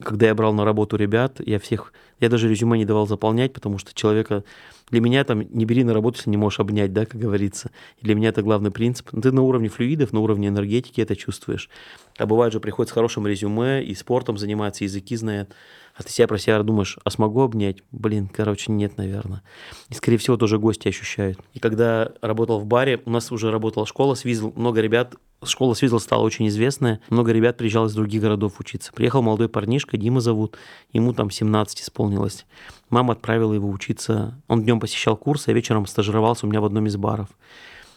когда 0.03 0.27
я 0.27 0.35
брал 0.35 0.53
на 0.53 0.65
работу 0.65 0.97
ребят, 0.97 1.41
я 1.45 1.59
всех, 1.59 1.93
я 2.21 2.29
даже 2.29 2.49
резюме 2.49 2.77
не 2.77 2.85
давал 2.85 3.07
заполнять, 3.07 3.55
потому 3.55 3.79
что 3.79 3.95
человека, 3.95 4.45
для 4.91 5.01
меня 5.01 5.25
там 5.25 5.41
не 5.51 5.65
бери 5.65 5.85
на 5.85 5.95
работу, 5.95 6.19
если 6.19 6.31
не 6.31 6.37
можешь 6.37 6.61
обнять, 6.61 6.93
да, 6.93 7.07
как 7.07 7.19
говорится. 7.19 7.71
И 8.01 8.05
для 8.05 8.15
меня 8.15 8.29
это 8.29 8.43
главный 8.43 8.71
принцип. 8.71 9.11
Ты 9.11 9.33
на 9.33 9.41
уровне 9.41 9.69
флюидов, 9.69 10.13
на 10.13 10.21
уровне 10.21 10.49
энергетики 10.49 11.01
это 11.01 11.17
чувствуешь. 11.17 11.71
А 12.19 12.27
бывает 12.27 12.53
же, 12.53 12.61
приходит 12.61 12.91
с 12.91 12.93
хорошим 12.93 13.27
резюме, 13.27 13.83
и 13.83 13.95
спортом 13.95 14.37
занимается, 14.37 14.85
языки 14.85 15.17
знает. 15.17 15.55
А 15.95 16.03
ты 16.03 16.11
себя 16.11 16.29
про 16.29 16.37
себя 16.37 16.63
думаешь, 16.63 16.99
а 17.03 17.11
смогу 17.11 17.41
обнять? 17.41 17.79
Блин, 17.91 18.29
короче, 18.29 18.71
нет, 18.73 18.99
наверное. 18.99 19.43
И, 19.89 19.95
скорее 19.95 20.19
всего, 20.19 20.37
тоже 20.37 20.59
гости 20.59 20.89
ощущают. 20.89 21.39
И 21.55 21.59
когда 21.59 22.13
работал 22.21 22.61
в 22.61 22.67
баре, 22.67 23.01
у 23.07 23.11
нас 23.11 23.33
уже 23.33 23.51
работала 23.51 23.87
школа 23.87 24.15
Свизл, 24.15 24.53
много 24.57 24.83
ребят, 24.83 25.15
школа 25.45 25.75
Свизл 25.75 25.99
стала 25.99 26.23
очень 26.23 26.49
известная, 26.49 27.01
много 27.11 27.33
ребят 27.33 27.57
приезжало 27.57 27.87
из 27.87 27.95
других 27.95 28.23
городов 28.23 28.59
учиться. 28.59 28.93
Приехал 28.93 29.23
молодой 29.23 29.49
парнишка, 29.49 29.97
Дима 29.97 30.21
зовут, 30.21 30.57
ему 30.93 31.13
там 31.13 31.31
17 31.31 31.83
исполнилось. 31.83 32.47
Мама 32.89 33.13
отправила 33.13 33.53
его 33.53 33.69
учиться, 33.69 34.41
он 34.49 34.63
днем 34.63 34.81
посещал 34.81 35.17
курсы, 35.17 35.51
а 35.51 35.53
вечером 35.53 35.87
стажировался 35.87 36.47
у 36.47 36.49
меня 36.49 36.61
в 36.61 36.65
одном 36.65 36.87
из 36.87 36.97
баров. 36.97 37.29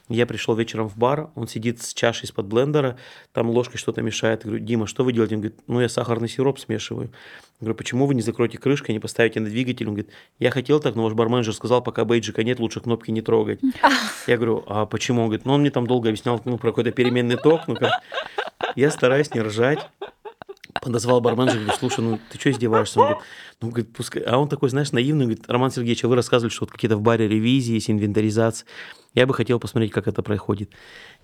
Я 0.10 0.26
пришел 0.26 0.55
вечером 0.55 0.89
в 0.89 0.97
бар, 0.97 1.30
он 1.36 1.47
сидит 1.47 1.82
с 1.84 1.93
чашей 1.93 2.26
из-под 2.26 2.47
блендера, 2.47 2.97
там 3.32 3.47
ложкой 3.49 3.78
что-то 3.78 4.01
мешает. 4.01 4.43
Я 4.43 4.49
говорю, 4.49 4.66
Дима, 4.66 4.88
что 4.88 5.03
вы 5.03 5.14
делаете? 5.14 5.36
Он 5.36 5.41
говорит, 5.41 5.60
ну 5.68 5.80
я 5.80 5.88
сахарный 5.88 6.28
сироп 6.28 6.60
смешиваю. 6.60 7.12
Я 7.60 7.66
говорю, 7.66 7.76
почему 7.76 8.07
вы 8.07 8.16
не 8.16 8.22
закроете 8.22 8.57
крышкой, 8.57 8.93
не 8.93 8.99
поставите 8.99 9.39
на 9.39 9.49
двигатель? 9.49 9.88
Он 9.88 9.93
говорит, 9.93 10.12
я 10.39 10.49
хотел 10.49 10.80
так, 10.80 10.95
но 10.95 11.03
ваш 11.03 11.14
барменджер 11.14 11.53
сказал, 11.53 11.84
пока 11.84 12.05
бейджика 12.05 12.43
нет, 12.43 12.60
лучше 12.60 12.80
кнопки 12.80 13.12
не 13.12 13.22
трогать. 13.22 13.60
Я 14.26 14.38
говорю, 14.38 14.64
а 14.66 14.88
почему? 14.88 15.22
Он 15.22 15.28
говорит, 15.28 15.45
ну 15.45 15.53
он 15.53 15.62
мне 15.62 15.70
там 15.70 15.86
долго 15.86 16.10
объяснял 16.10 16.41
ну, 16.43 16.57
про 16.57 16.72
какой-то 16.72 16.91
переменный 16.91 17.38
ток. 17.38 17.68
Ну, 17.68 17.76
как... 17.76 17.91
Я 18.76 18.89
стараюсь 18.89 19.34
не 19.36 19.41
ржать. 19.41 19.88
Подозвал 20.82 21.19
барменджер, 21.19 21.55
говорит, 21.55 21.80
слушай, 21.80 22.01
ну 22.01 22.19
ты 22.32 22.39
что 22.39 22.51
издеваешься? 22.51 22.99
Он 22.99 23.05
говорит, 23.05 23.23
ну, 23.61 23.69
говорит, 23.69 23.93
пускай... 23.93 24.23
А 24.23 24.38
он 24.38 24.47
такой, 24.47 24.69
знаешь, 24.69 24.91
наивный, 24.91 25.25
говорит, 25.25 25.43
Роман 25.47 25.71
Сергеевич, 25.71 26.03
а 26.05 26.07
вы 26.07 26.15
рассказывали, 26.15 26.51
что 26.51 26.65
вот 26.65 26.71
какие-то 26.71 26.95
в 26.97 27.01
баре 27.01 27.27
ревизии 27.27 27.73
есть, 27.73 27.89
инвентаризация. 27.89 28.65
Я 29.13 29.27
бы 29.27 29.34
хотел 29.34 29.59
посмотреть, 29.59 29.91
как 29.91 30.07
это 30.07 30.21
происходит. 30.23 30.71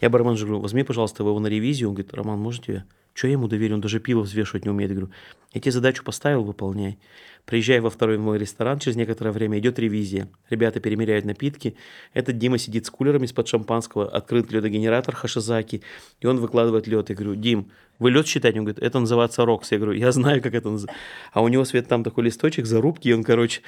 Я 0.02 0.10
барменджеру 0.10 0.48
говорю, 0.48 0.62
возьми, 0.64 0.84
пожалуйста, 0.84 1.24
его 1.24 1.40
на 1.40 1.48
ревизию. 1.48 1.90
Он 1.90 1.96
говорит, 1.96 2.14
Роман, 2.14 2.40
можете? 2.40 2.86
Что 3.14 3.28
я 3.28 3.34
ему 3.34 3.48
доверю? 3.48 3.76
Он 3.76 3.82
даже 3.82 4.00
пиво 4.00 4.22
взвешивать 4.22 4.66
не 4.66 4.72
умеет. 4.72 4.92
Я 4.92 4.98
говорю, 4.98 5.14
я 5.54 5.62
тебе 5.62 5.72
задачу 5.72 6.04
поставил, 6.04 6.44
выполняй. 6.44 7.00
Приезжай 7.46 7.80
во 7.80 7.90
второй 7.90 8.18
мой 8.18 8.40
ресторан, 8.40 8.80
через 8.80 8.98
некоторое 8.98 9.32
время 9.32 9.60
идет 9.60 9.78
ревизия. 9.78 10.28
Ребята 10.50 10.80
перемеряют 10.80 11.26
напитки. 11.26 11.76
Этот 12.14 12.38
Дима 12.38 12.58
сидит 12.58 12.86
с 12.86 12.90
кулером 12.90 13.24
из-под 13.24 13.48
шампанского, 13.48 14.10
открыт 14.10 14.52
ледогенератор 14.52 15.16
Хашизаки, 15.16 15.84
и 16.20 16.28
он 16.28 16.40
выкладывает 16.40 16.88
лед. 16.88 17.10
Я 17.10 17.16
говорю, 17.16 17.36
Дим, 17.36 17.72
вы 18.00 18.12
лед 18.12 18.28
считаете? 18.28 18.60
Он 18.60 18.66
говорит, 18.66 18.84
это 18.84 19.00
называется 19.00 19.46
рокс. 19.46 19.72
Я 19.72 19.78
говорю, 19.78 19.94
я 19.94 20.12
знаю, 20.12 20.42
как 20.42 20.56
это 20.56 20.70
называется. 20.70 21.02
А 21.34 21.42
у 21.42 21.48
него, 21.48 21.66
Свет, 21.66 21.88
там 21.88 22.04
такой 22.04 22.24
листочек, 22.24 22.66
зарубки, 22.66 23.10
и 23.10 23.14
он, 23.14 23.24
короче, 23.24 23.62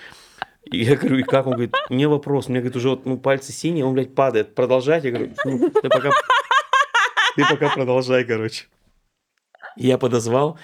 и 0.72 0.84
я 0.84 0.96
говорю, 0.96 1.18
и 1.18 1.24
как? 1.24 1.46
Он 1.48 1.54
говорит, 1.54 1.74
мне 1.90 2.08
вопрос. 2.08 2.50
Меня, 2.50 2.60
говорит, 2.60 2.76
уже 2.76 2.90
вот, 2.90 3.06
ну, 3.06 3.18
пальцы 3.18 3.52
синие, 3.52 3.86
он, 3.86 3.94
блядь, 3.94 4.16
падает. 4.16 4.56
Продолжать? 4.56 5.04
Я 5.04 5.12
говорю, 5.12 5.34
ну, 5.46 5.70
ты 5.70 5.88
пока... 5.88 6.10
Ты 7.36 7.46
пока 7.48 7.70
продолжай, 7.70 8.26
короче. 8.26 8.66
И 9.78 9.86
я 9.86 10.00
подозвал, 10.00 10.58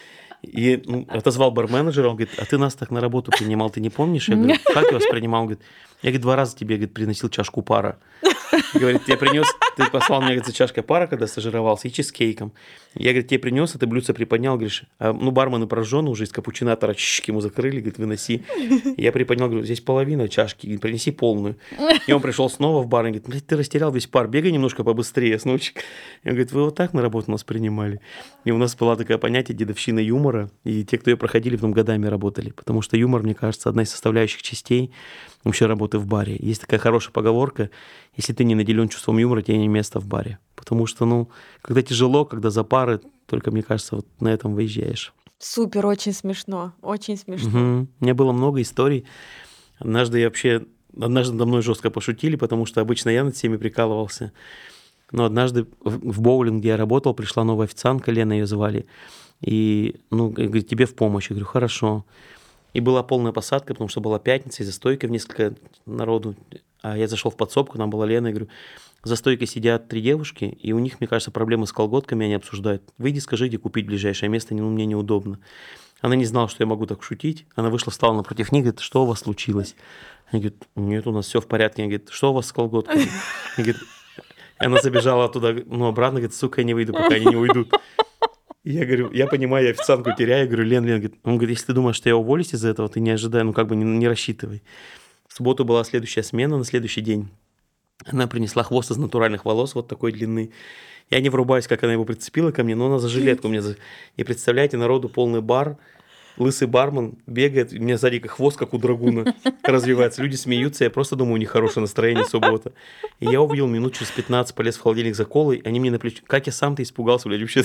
И 0.43 0.81
ну, 0.85 1.05
отозвал 1.07 1.51
барменеджера, 1.51 2.09
он 2.09 2.17
говорит, 2.17 2.37
а 2.37 2.45
ты 2.45 2.57
нас 2.57 2.75
так 2.75 2.91
на 2.91 2.99
работу 2.99 3.31
принимал, 3.31 3.69
ты 3.69 3.79
не 3.79 3.89
помнишь? 3.89 4.27
Я 4.27 4.35
говорю, 4.35 4.55
как 4.65 4.85
я 4.87 4.93
вас 4.93 5.05
принимал? 5.07 5.41
Он 5.41 5.47
говорит, 5.47 5.63
я 6.03 6.09
говорит, 6.09 6.21
два 6.21 6.35
раза 6.35 6.55
тебе 6.55 6.75
говорит, 6.75 6.93
приносил 6.93 7.29
чашку 7.29 7.61
пара. 7.61 7.97
Говорит, 8.73 9.01
я 9.07 9.17
принес, 9.17 9.47
ты 9.77 9.89
послал 9.89 10.19
мне 10.19 10.31
говорит, 10.31 10.45
за 10.45 10.53
чашкой 10.53 10.83
пара, 10.83 11.07
когда 11.07 11.27
стажировался, 11.27 11.87
и 11.87 11.91
чизкейком. 11.91 12.53
Я, 12.93 13.11
говорит, 13.11 13.29
тебе 13.29 13.39
принес, 13.39 13.73
а 13.73 13.79
ты 13.79 13.87
блюдце 13.87 14.13
приподнял, 14.13 14.55
говоришь, 14.55 14.83
а, 14.99 15.13
ну, 15.13 15.31
бармены 15.31 15.65
прожжены 15.65 16.09
уже 16.09 16.25
из 16.25 16.31
капучинатора, 16.31 16.93
чашки 16.93 17.31
ему 17.31 17.41
закрыли, 17.41 17.77
говорит, 17.77 17.97
выноси. 17.97 18.43
Я 18.97 19.11
приподнял, 19.11 19.47
говорю, 19.47 19.63
здесь 19.63 19.81
половина 19.81 20.27
чашки, 20.27 20.65
говорит, 20.65 20.81
принеси 20.81 21.11
полную. 21.11 21.57
И 22.05 22.11
он 22.11 22.21
пришел 22.21 22.49
снова 22.49 22.83
в 22.83 22.87
бар, 22.87 23.05
и 23.05 23.09
говорит, 23.09 23.27
блядь, 23.27 23.47
ты 23.47 23.55
растерял 23.55 23.91
весь 23.91 24.07
пар, 24.07 24.27
бегай 24.27 24.51
немножко 24.51 24.83
побыстрее, 24.83 25.39
снучек. 25.39 25.77
Я 26.23 26.31
говорит, 26.31 26.51
вы 26.51 26.65
вот 26.65 26.75
так 26.75 26.93
на 26.93 27.01
работу 27.01 27.31
нас 27.31 27.43
принимали. 27.43 28.01
И 28.43 28.51
у 28.51 28.57
нас 28.57 28.75
была 28.75 28.95
такая 28.95 29.17
понятие 29.17 29.57
дедовщина 29.57 29.99
юмора, 29.99 30.32
и 30.63 30.83
те, 30.83 30.97
кто 30.97 31.11
ее 31.11 31.17
проходили, 31.17 31.55
потом 31.55 31.71
годами 31.71 32.07
работали, 32.07 32.51
потому 32.51 32.81
что 32.81 32.97
юмор, 32.97 33.23
мне 33.23 33.33
кажется, 33.33 33.69
одна 33.69 33.83
из 33.83 33.89
составляющих 33.91 34.41
частей 34.41 34.91
вообще 35.43 35.65
работы 35.65 35.97
в 35.97 36.05
баре. 36.05 36.35
Есть 36.39 36.61
такая 36.61 36.79
хорошая 36.79 37.11
поговорка, 37.11 37.69
если 38.15 38.33
ты 38.33 38.43
не 38.43 38.55
наделен 38.55 38.89
чувством 38.89 39.17
юмора, 39.17 39.41
тебе 39.41 39.57
не 39.57 39.67
место 39.67 39.99
в 39.99 40.07
баре. 40.07 40.39
Потому 40.55 40.85
что, 40.85 41.05
ну, 41.05 41.29
когда 41.61 41.81
тяжело, 41.81 42.25
когда 42.25 42.49
за 42.49 42.63
пары, 42.63 43.01
только, 43.25 43.51
мне 43.51 43.63
кажется, 43.63 43.97
вот 43.97 44.07
на 44.19 44.29
этом 44.29 44.53
выезжаешь. 44.53 45.13
Супер, 45.39 45.85
очень 45.85 46.13
смешно, 46.13 46.73
очень 46.81 47.17
смешно. 47.17 47.49
Угу. 47.49 47.87
У 47.99 48.03
меня 48.03 48.13
было 48.13 48.31
много 48.31 48.61
историй. 48.61 49.05
Однажды 49.79 50.19
я 50.19 50.27
вообще... 50.27 50.65
Однажды 50.95 51.33
надо 51.33 51.47
мной 51.47 51.63
жестко 51.63 51.89
пошутили, 51.89 52.35
потому 52.35 52.67
что 52.67 52.79
обычно 52.79 53.09
я 53.09 53.23
над 53.23 53.35
всеми 53.35 53.57
прикалывался. 53.57 54.31
Но 55.11 55.25
однажды 55.25 55.65
в 55.83 56.21
боулинг, 56.21 56.59
где 56.59 56.69
я 56.69 56.77
работал, 56.77 57.13
пришла 57.13 57.43
новая 57.43 57.65
официантка, 57.65 58.11
Лена 58.11 58.33
ее 58.33 58.45
звали. 58.45 58.85
И, 59.43 59.97
ну, 60.09 60.29
говорит, 60.29 60.67
тебе 60.67 60.85
в 60.85 60.95
помощь. 60.95 61.29
Я 61.29 61.35
говорю, 61.35 61.45
хорошо. 61.45 62.05
И 62.71 62.79
была 62.79 63.03
полная 63.03 63.33
посадка, 63.33 63.73
потому 63.73 63.89
что 63.89 63.99
была 63.99 64.17
пятница, 64.17 64.63
и 64.63 64.65
за 64.65 64.71
стойкой 64.71 65.09
в 65.09 65.11
несколько 65.11 65.53
народу. 65.85 66.35
А 66.81 66.97
я 66.97 67.07
зашел 67.07 67.29
в 67.29 67.37
подсобку, 67.37 67.77
там 67.77 67.89
была 67.89 68.05
Лена, 68.05 68.27
и 68.27 68.31
говорю, 68.31 68.47
за 69.03 69.17
стойкой 69.17 69.47
сидят 69.47 69.89
три 69.89 70.01
девушки, 70.01 70.45
и 70.45 70.71
у 70.71 70.79
них, 70.79 70.99
мне 70.99 71.07
кажется, 71.07 71.29
проблемы 71.29 71.67
с 71.67 71.73
колготками, 71.73 72.25
они 72.25 72.35
обсуждают. 72.35 72.83
Выйди, 72.97 73.19
скажите, 73.19 73.57
купить 73.57 73.85
ближайшее 73.85 74.29
место, 74.29 74.55
ну, 74.55 74.69
мне 74.69 74.85
неудобно. 74.85 75.39
Она 75.99 76.15
не 76.15 76.25
знала, 76.25 76.47
что 76.47 76.63
я 76.63 76.67
могу 76.67 76.85
так 76.85 77.03
шутить. 77.03 77.45
Она 77.55 77.69
вышла, 77.69 77.91
стала 77.91 78.13
напротив 78.13 78.51
них, 78.51 78.63
говорит, 78.63 78.79
что 78.79 79.03
у 79.03 79.05
вас 79.05 79.19
случилось? 79.19 79.75
Она 80.31 80.41
говорит, 80.41 80.63
нет, 80.75 81.05
у 81.05 81.11
нас 81.11 81.27
все 81.27 81.41
в 81.41 81.47
порядке. 81.47 81.83
Она 81.83 81.89
говорит, 81.89 82.09
что 82.09 82.31
у 82.31 82.33
вас 82.33 82.47
с 82.47 82.53
колготками? 82.53 83.03
Она 83.57 83.65
говорит, 83.65 83.77
она 84.57 84.81
забежала 84.81 85.29
туда, 85.29 85.53
ну, 85.65 85.87
обратно, 85.87 86.19
говорит, 86.19 86.35
сука, 86.35 86.61
я 86.61 86.65
не 86.65 86.73
выйду, 86.73 86.93
пока 86.93 87.15
они 87.15 87.25
не 87.25 87.35
уйдут. 87.35 87.73
Я 88.63 88.85
говорю, 88.85 89.11
я 89.11 89.27
понимаю, 89.27 89.65
я 89.65 89.71
официантку 89.71 90.11
теряю. 90.17 90.43
Я 90.43 90.47
говорю, 90.47 90.63
Лен, 90.63 90.85
Лен, 90.85 90.99
говорит, 90.99 91.19
он 91.23 91.37
говорит, 91.37 91.57
если 91.57 91.67
ты 91.67 91.73
думаешь, 91.73 91.97
что 91.97 92.07
я 92.07 92.15
уволюсь 92.15 92.53
из-за 92.53 92.69
этого, 92.69 92.87
ты 92.87 93.01
не 93.01 93.11
ожидай, 93.11 93.43
ну 93.43 93.51
как 93.51 93.67
бы 93.67 93.75
не, 93.75 93.83
не 93.83 94.07
рассчитывай. 94.07 94.63
В 95.27 95.33
субботу 95.33 95.65
была 95.65 95.83
следующая 95.83 96.23
смена 96.23 96.57
на 96.57 96.63
следующий 96.63 97.01
день. 97.01 97.29
Она 98.05 98.27
принесла 98.27 98.63
хвост 98.63 98.91
из 98.91 98.97
натуральных 98.97 99.43
волос 99.45 99.75
вот 99.75 99.87
такой 99.87 100.13
длины. 100.13 100.51
Я 101.09 101.19
не 101.19 101.29
врубаюсь, 101.29 101.67
как 101.67 101.83
она 101.83 101.93
его 101.93 102.05
прицепила 102.05 102.51
ко 102.51 102.63
мне, 102.63 102.75
но 102.75 102.87
она 102.87 102.99
за 102.99 103.09
жилетку 103.09 103.49
мне... 103.49 103.61
И 104.15 104.23
представляете, 104.23 104.77
народу 104.77 105.09
полный 105.09 105.41
бар, 105.41 105.77
лысый 106.37 106.67
бармен 106.67 107.17
бегает, 107.27 107.73
у 107.73 107.77
меня 107.77 107.97
сзади 107.97 108.19
как 108.19 108.31
хвост, 108.31 108.57
как 108.57 108.73
у 108.73 108.77
драгуна, 108.77 109.35
развивается. 109.63 110.21
Люди 110.21 110.35
смеются, 110.35 110.83
я 110.83 110.89
просто 110.89 111.15
думаю, 111.15 111.35
у 111.35 111.37
них 111.37 111.49
хорошее 111.49 111.81
настроение, 111.81 112.25
суббота. 112.25 112.73
И 113.19 113.25
я 113.25 113.41
увидел 113.41 113.67
минут 113.67 113.93
через 113.93 114.11
15, 114.11 114.55
полез 114.55 114.77
в 114.77 114.81
холодильник 114.81 115.15
за 115.15 115.25
колой, 115.25 115.61
они 115.65 115.79
мне 115.79 115.91
на 115.91 115.99
плечо, 115.99 116.23
как 116.25 116.47
я 116.47 116.53
сам-то 116.53 116.83
испугался, 116.83 117.27
блядь, 117.27 117.41
вообще. 117.41 117.63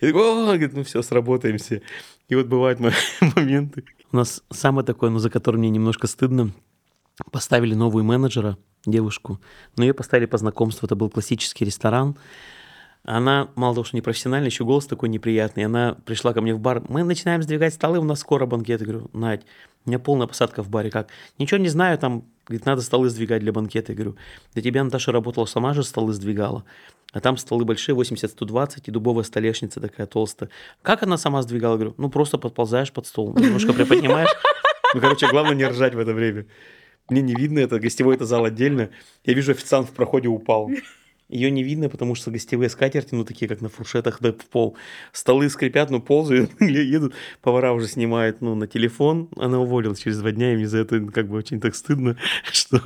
Я 0.00 0.08
такой, 0.08 0.22
о, 0.22 0.44
говорит, 0.46 0.72
ну 0.74 0.84
все, 0.84 1.02
сработаемся. 1.02 1.82
И 2.28 2.34
вот 2.34 2.46
бывают 2.46 2.80
моменты. 3.36 3.84
У 4.12 4.16
нас 4.16 4.42
самое 4.50 4.84
такое, 4.84 5.10
но 5.10 5.18
за 5.18 5.30
которое 5.30 5.58
мне 5.58 5.70
немножко 5.70 6.06
стыдно, 6.06 6.50
поставили 7.30 7.74
новую 7.74 8.04
менеджера, 8.04 8.56
девушку, 8.86 9.40
но 9.76 9.84
ее 9.84 9.94
поставили 9.94 10.26
по 10.26 10.38
знакомству, 10.38 10.86
это 10.86 10.96
был 10.96 11.10
классический 11.10 11.64
ресторан, 11.64 12.16
она, 13.16 13.48
мало 13.56 13.74
того, 13.74 13.84
что 13.84 13.96
не 13.96 14.02
профессиональная, 14.02 14.50
еще 14.50 14.64
голос 14.64 14.86
такой 14.86 15.08
неприятный. 15.08 15.64
Она 15.64 15.96
пришла 16.04 16.32
ко 16.32 16.40
мне 16.40 16.54
в 16.54 16.60
бар. 16.60 16.82
Мы 16.88 17.02
начинаем 17.02 17.42
сдвигать 17.42 17.74
столы, 17.74 17.98
у 17.98 18.04
нас 18.04 18.20
скоро 18.20 18.46
банкет. 18.46 18.80
Я 18.80 18.86
говорю, 18.86 19.10
Надь, 19.12 19.42
у 19.84 19.90
меня 19.90 19.98
полная 19.98 20.26
посадка 20.26 20.62
в 20.62 20.68
баре. 20.68 20.90
Как? 20.90 21.08
Ничего 21.38 21.58
не 21.58 21.68
знаю, 21.68 21.98
там, 21.98 22.24
говорит, 22.46 22.66
надо 22.66 22.82
столы 22.82 23.08
сдвигать 23.08 23.40
для 23.40 23.52
банкета. 23.52 23.92
Я 23.92 23.96
говорю, 23.96 24.16
для 24.54 24.62
тебя 24.62 24.84
Наташа 24.84 25.10
работала, 25.10 25.46
сама 25.46 25.74
же 25.74 25.82
столы 25.82 26.12
сдвигала. 26.12 26.64
А 27.12 27.20
там 27.20 27.36
столы 27.36 27.64
большие, 27.64 27.96
80-120, 27.96 28.82
и 28.86 28.90
дубовая 28.92 29.24
столешница 29.24 29.80
такая 29.80 30.06
толстая. 30.06 30.50
Как 30.82 31.02
она 31.02 31.16
сама 31.16 31.42
сдвигала? 31.42 31.72
Я 31.72 31.78
говорю, 31.78 31.94
ну 31.96 32.10
просто 32.10 32.38
подползаешь 32.38 32.92
под 32.92 33.06
стол, 33.06 33.34
немножко 33.36 33.72
приподнимаешь. 33.72 34.30
Ну, 34.94 35.00
короче, 35.00 35.28
главное 35.28 35.54
не 35.54 35.66
ржать 35.66 35.94
в 35.94 35.98
это 35.98 36.12
время. 36.12 36.46
Мне 37.08 37.22
не 37.22 37.34
видно 37.34 37.58
это, 37.58 37.80
гостевой 37.80 38.14
это 38.14 38.24
зал 38.24 38.44
отдельно. 38.44 38.90
Я 39.24 39.34
вижу, 39.34 39.50
официант 39.50 39.88
в 39.88 39.92
проходе 39.92 40.28
упал. 40.28 40.70
Ее 41.30 41.50
не 41.50 41.62
видно, 41.62 41.88
потому 41.88 42.14
что 42.16 42.30
гостевые 42.30 42.68
скатерти, 42.68 43.14
ну, 43.14 43.24
такие, 43.24 43.48
как 43.48 43.60
на 43.60 43.68
фуршетах, 43.68 44.18
да, 44.20 44.32
в 44.32 44.46
пол. 44.46 44.76
Столы 45.12 45.48
скрипят, 45.48 45.90
ну, 45.90 46.00
ползают, 46.00 46.50
едут. 46.60 47.14
Повара 47.40 47.72
уже 47.72 47.86
снимают, 47.86 48.40
ну, 48.40 48.54
на 48.56 48.66
телефон. 48.66 49.28
Она 49.36 49.60
уволилась 49.60 50.00
через 50.00 50.18
два 50.18 50.32
дня, 50.32 50.52
и 50.52 50.56
мне 50.56 50.66
за 50.66 50.78
это 50.78 51.00
как 51.00 51.28
бы 51.28 51.36
очень 51.36 51.60
так 51.60 51.74
стыдно, 51.76 52.16
что... 52.52 52.80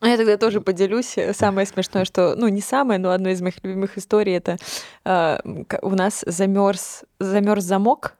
А 0.00 0.08
я 0.08 0.16
тогда 0.16 0.36
тоже 0.38 0.60
поделюсь. 0.62 1.16
Самое 1.32 1.66
смешное, 1.66 2.04
что, 2.04 2.34
ну, 2.36 2.48
не 2.48 2.62
самое, 2.62 2.98
но 2.98 3.10
одно 3.10 3.28
из 3.28 3.42
моих 3.42 3.62
любимых 3.62 3.98
историй, 3.98 4.34
это 4.34 4.56
э, 5.04 5.38
у 5.82 5.90
нас 5.90 6.24
замерз, 6.26 7.04
замерз 7.18 7.64
замок, 7.64 8.16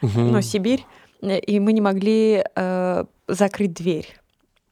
угу. 0.00 0.20
ну, 0.20 0.40
Сибирь, 0.40 0.86
и 1.20 1.60
мы 1.60 1.72
не 1.72 1.80
могли 1.80 2.44
э, 2.54 3.04
закрыть 3.28 3.74
дверь. 3.74 4.06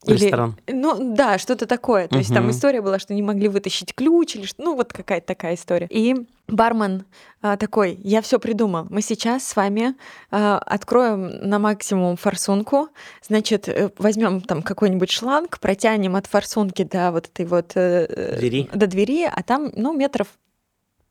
Или, 0.07 0.25
Ресторан. 0.25 0.57
Ну 0.67 1.15
да, 1.15 1.37
что-то 1.37 1.67
такое. 1.67 2.09
То 2.09 2.15
угу. 2.15 2.21
есть 2.21 2.33
там 2.33 2.51
история 2.51 2.81
была, 2.81 2.99
что 2.99 3.13
не 3.13 3.23
могли 3.23 3.49
вытащить 3.49 3.95
ключ 3.95 4.35
или 4.35 4.47
что, 4.47 4.63
ну 4.63 4.75
вот 4.75 4.93
какая-то 4.95 5.27
такая 5.27 5.55
история. 5.55 5.87
И 5.91 6.27
бармен 6.49 7.05
а, 7.43 7.59
такой, 7.59 7.99
я 8.03 8.23
все 8.23 8.39
придумал. 8.41 8.87
Мы 8.89 9.03
сейчас 9.03 9.47
с 9.47 9.57
вами 9.57 9.95
а, 10.31 10.59
откроем 10.59 11.27
на 11.47 11.59
максимум 11.59 12.17
форсунку, 12.17 12.89
значит, 13.23 13.69
э, 13.69 13.91
возьмем 13.99 14.41
там 14.41 14.63
какой-нибудь 14.63 15.11
шланг, 15.11 15.61
протянем 15.61 16.17
от 16.17 16.27
форсунки 16.27 16.83
до 16.83 17.13
вот 17.13 17.27
этой 17.27 17.45
вот 17.45 17.73
э, 17.75 18.37
двери. 18.39 18.71
до 18.73 18.87
двери, 18.87 19.31
а 19.31 19.43
там, 19.43 19.71
ну 19.77 19.93
метров 19.93 20.29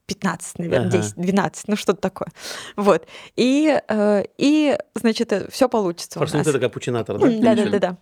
15, 0.07 0.57
наверное, 0.57 0.87
ага. 0.87 0.97
10, 0.97 1.15
12, 1.15 1.67
ну 1.67 1.75
что-то 1.75 2.01
такое. 2.01 2.29
Вот. 2.75 3.05
И, 3.35 3.79
э, 3.87 4.23
и 4.39 4.77
значит, 4.95 5.31
все 5.51 5.69
получится. 5.69 6.17
Форсунка 6.17 6.49
это 6.49 6.59
капучинатор, 6.59 7.19
да? 7.19 7.27
Да, 7.27 7.55
да, 7.55 7.69
да, 7.69 7.79
да. 7.79 7.97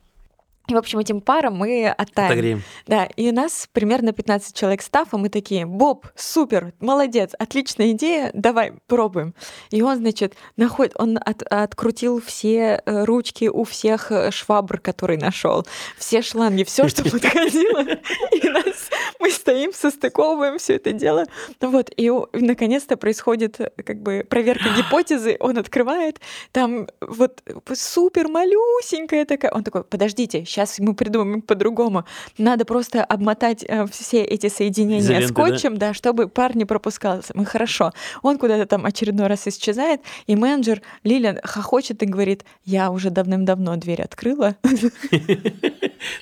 И, 0.67 0.73
в 0.73 0.77
общем, 0.77 0.99
этим 0.99 1.21
паром 1.21 1.55
мы 1.55 1.87
оттаем. 1.87 2.31
Отогреем. 2.31 2.63
Да, 2.87 3.05
и 3.05 3.29
у 3.29 3.33
нас 3.33 3.69
примерно 3.71 4.11
15 4.11 4.53
человек 4.53 4.81
стафа, 4.81 5.17
мы 5.17 5.29
такие, 5.29 5.65
Боб, 5.65 6.07
супер, 6.15 6.73
молодец, 6.81 7.31
отличная 7.39 7.91
идея, 7.91 8.31
давай, 8.33 8.73
пробуем. 8.87 9.33
И 9.71 9.81
он, 9.81 9.97
значит, 9.97 10.35
находит, 10.57 10.93
он 10.95 11.17
от, 11.23 11.41
открутил 11.43 12.21
все 12.21 12.81
э, 12.85 13.05
ручки 13.05 13.45
у 13.45 13.63
всех 13.63 14.11
э, 14.11 14.29
швабр, 14.31 14.79
которые 14.79 15.17
нашел, 15.17 15.65
все 15.97 16.21
шланги, 16.21 16.63
все, 16.65 16.89
что 16.89 17.03
подходило. 17.03 17.85
И 18.33 18.49
нас, 18.49 18.89
мы 19.21 19.31
стоим, 19.31 19.71
состыковываем 19.73 20.57
все 20.57 20.75
это 20.75 20.91
дело. 20.91 21.25
Вот, 21.61 21.91
и 21.95 22.11
наконец-то 22.33 22.97
происходит 22.97 23.57
как 23.85 24.01
бы 24.01 24.25
проверка 24.29 24.65
гипотезы, 24.75 25.37
он 25.39 25.57
открывает, 25.57 26.19
там 26.51 26.87
вот 26.99 27.41
супер 27.73 28.27
малюсенькая 28.27 29.23
такая, 29.23 29.51
он 29.51 29.63
такой, 29.63 29.85
подождите, 29.85 30.43
сейчас 30.57 30.79
мы 30.79 30.95
придумаем 30.95 31.41
по-другому. 31.41 32.05
Надо 32.37 32.65
просто 32.65 33.03
обмотать 33.03 33.63
э, 33.67 33.85
все 33.91 34.23
эти 34.23 34.49
соединения 34.49 34.99
Изоленты, 34.99 35.27
скотчем, 35.27 35.77
да? 35.77 35.89
да, 35.89 35.93
чтобы 35.93 36.27
пар 36.27 36.55
не 36.55 36.65
пропускался. 36.65 37.31
Мы 37.35 37.45
хорошо. 37.45 37.91
Он 38.23 38.37
куда-то 38.37 38.65
там 38.65 38.85
очередной 38.85 39.27
раз 39.27 39.47
исчезает, 39.47 40.01
и 40.25 40.35
менеджер 40.35 40.81
Лиля 41.03 41.39
хохочет 41.43 42.01
и 42.01 42.05
говорит, 42.05 42.43
я 42.65 42.89
уже 42.89 43.09
давным-давно 43.11 43.75
дверь 43.75 44.01
открыла. 44.01 44.55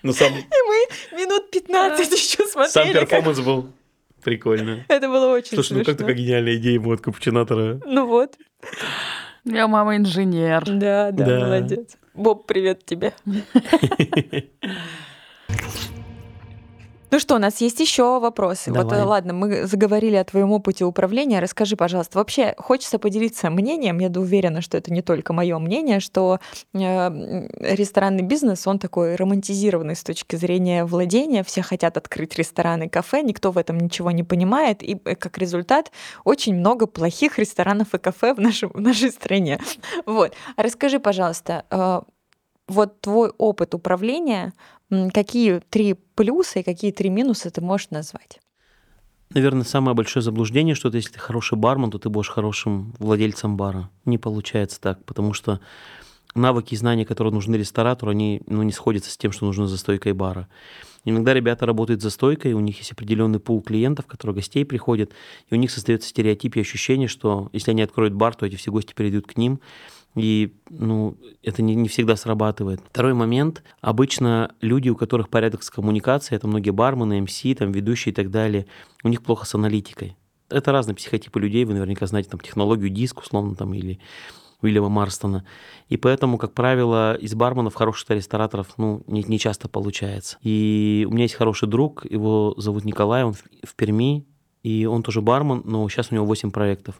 Ну, 0.03 0.13
сам... 0.13 0.31
И 0.33 0.37
мы 0.37 1.17
минут 1.19 1.51
15 1.51 2.11
еще 2.11 2.47
смотрели. 2.47 2.71
Сам 2.71 2.93
перформанс 2.93 3.39
был 3.39 3.69
прикольно. 4.23 4.85
Это 4.87 5.07
было 5.09 5.33
очень 5.33 5.55
Слушай, 5.55 5.77
ну 5.77 5.83
как 5.83 5.97
такая 5.97 6.15
гениальная 6.15 6.55
идея 6.55 6.79
вот 6.79 7.01
капучинатора. 7.01 7.79
Ну 7.85 8.07
вот. 8.07 8.35
Я 9.43 9.67
мама 9.67 9.97
инженер. 9.97 10.63
Да, 10.65 11.11
да, 11.11 11.25
да, 11.25 11.39
молодец. 11.39 11.97
Боб, 12.15 12.47
привет 12.47 12.85
тебе. 12.85 13.13
Ну 17.15 17.19
что, 17.19 17.35
у 17.35 17.39
нас 17.39 17.61
есть 17.61 17.79
еще 17.79 18.19
вопросы. 18.19 18.71
Давай. 18.71 18.99
Вот 18.99 19.07
ладно, 19.07 19.31
мы 19.31 19.67
заговорили 19.67 20.17
о 20.17 20.25
твоем 20.25 20.51
опыте 20.51 20.83
управления. 20.83 21.39
Расскажи, 21.39 21.77
пожалуйста, 21.77 22.17
вообще 22.17 22.53
хочется 22.57 22.99
поделиться 22.99 23.49
мнением, 23.49 23.99
я 23.99 24.09
уверена, 24.09 24.59
что 24.59 24.75
это 24.77 24.91
не 24.91 25.01
только 25.01 25.31
мое 25.31 25.57
мнение, 25.57 26.01
что 26.01 26.41
э, 26.73 27.47
ресторанный 27.61 28.23
бизнес, 28.23 28.67
он 28.67 28.79
такой 28.79 29.15
романтизированный 29.15 29.95
с 29.95 30.03
точки 30.03 30.35
зрения 30.35 30.83
владения. 30.83 31.45
Все 31.45 31.61
хотят 31.61 31.95
открыть 31.95 32.35
рестораны, 32.35 32.89
кафе, 32.89 33.21
никто 33.21 33.51
в 33.51 33.57
этом 33.57 33.79
ничего 33.79 34.11
не 34.11 34.23
понимает. 34.23 34.83
И 34.83 34.99
э, 35.05 35.15
как 35.15 35.37
результат 35.37 35.93
очень 36.25 36.53
много 36.53 36.85
плохих 36.85 37.39
ресторанов 37.39 37.93
и 37.93 37.97
кафе 37.97 38.33
в, 38.33 38.41
нашем, 38.41 38.71
в 38.73 38.81
нашей 38.81 39.09
стране. 39.11 39.61
Вот. 40.05 40.33
Расскажи, 40.57 40.99
пожалуйста, 40.99 41.63
э, 41.71 42.01
вот 42.67 42.99
твой 43.01 43.31
опыт 43.37 43.75
управления, 43.75 44.53
какие 45.13 45.59
три 45.69 45.93
плюса 45.93 46.59
и 46.59 46.63
какие 46.63 46.91
три 46.91 47.09
минуса 47.09 47.49
ты 47.49 47.61
можешь 47.61 47.89
назвать? 47.89 48.39
Наверное, 49.33 49.63
самое 49.63 49.95
большое 49.95 50.23
заблуждение, 50.23 50.75
что 50.75 50.89
если 50.89 51.13
ты 51.13 51.19
хороший 51.19 51.57
бармен, 51.57 51.91
то 51.91 51.97
ты 51.97 52.09
будешь 52.09 52.29
хорошим 52.29 52.93
владельцем 52.99 53.57
бара. 53.57 53.89
Не 54.05 54.17
получается 54.17 54.79
так, 54.79 55.03
потому 55.03 55.33
что 55.33 55.59
навыки 56.35 56.73
и 56.73 56.77
знания, 56.77 57.05
которые 57.05 57.33
нужны 57.33 57.55
ресторатору, 57.55 58.11
они 58.11 58.41
ну, 58.45 58.61
не 58.63 58.71
сходятся 58.71 59.11
с 59.11 59.17
тем, 59.17 59.31
что 59.31 59.45
нужно 59.45 59.67
за 59.67 59.77
стойкой 59.77 60.13
бара. 60.13 60.47
Иногда 61.05 61.33
ребята 61.33 61.65
работают 61.65 62.01
за 62.01 62.09
стойкой, 62.09 62.53
у 62.53 62.59
них 62.59 62.79
есть 62.79 62.91
определенный 62.91 63.39
пул 63.39 63.61
клиентов, 63.61 64.05
которые 64.07 64.35
гостей 64.35 64.65
приходят, 64.65 65.11
и 65.49 65.53
у 65.53 65.57
них 65.57 65.71
создается 65.71 66.09
стереотип 66.09 66.55
и 66.55 66.61
ощущение, 66.61 67.07
что 67.07 67.49
если 67.53 67.71
они 67.71 67.83
откроют 67.83 68.13
бар, 68.13 68.35
то 68.35 68.45
эти 68.45 68.55
все 68.55 68.71
гости 68.71 68.93
перейдут 68.93 69.27
к 69.27 69.37
ним, 69.37 69.59
и 70.15 70.55
ну, 70.69 71.17
это 71.43 71.61
не, 71.61 71.75
не 71.75 71.87
всегда 71.87 72.15
срабатывает. 72.15 72.81
Второй 72.89 73.13
момент. 73.13 73.63
Обычно 73.81 74.55
люди, 74.61 74.89
у 74.89 74.95
которых 74.95 75.29
порядок 75.29 75.63
с 75.63 75.69
коммуникацией, 75.69 76.37
это 76.37 76.47
многие 76.47 76.71
бармены, 76.71 77.21
МС, 77.21 77.41
там, 77.57 77.71
ведущие 77.71 78.11
и 78.11 78.15
так 78.15 78.31
далее, 78.31 78.65
у 79.03 79.09
них 79.09 79.21
плохо 79.21 79.45
с 79.45 79.55
аналитикой. 79.55 80.15
Это 80.49 80.71
разные 80.71 80.95
психотипы 80.95 81.39
людей, 81.39 81.65
вы 81.65 81.73
наверняка 81.73 82.05
знаете 82.07 82.29
там 82.29 82.39
технологию 82.39 82.89
диск, 82.89 83.19
условно, 83.19 83.55
там, 83.55 83.73
или 83.73 83.99
Уильяма 84.61 84.89
Марстона. 84.89 85.45
И 85.89 85.97
поэтому, 85.97 86.37
как 86.37 86.53
правило, 86.53 87.15
из 87.15 87.35
барменов 87.35 87.75
хороших 87.75 88.09
рестораторов 88.11 88.73
ну, 88.77 89.03
не, 89.07 89.23
не 89.23 89.37
часто 89.37 89.67
получается. 89.67 90.37
И 90.41 91.05
у 91.09 91.13
меня 91.13 91.23
есть 91.23 91.35
хороший 91.35 91.67
друг, 91.67 92.05
его 92.05 92.53
зовут 92.57 92.85
Николай, 92.85 93.23
он 93.23 93.33
в, 93.33 93.43
в 93.63 93.75
Перми, 93.75 94.25
и 94.65 94.85
он 94.87 95.03
тоже 95.03 95.21
бармен, 95.21 95.61
но 95.63 95.87
сейчас 95.89 96.11
у 96.11 96.15
него 96.15 96.25
8 96.25 96.49
проектов. 96.49 96.99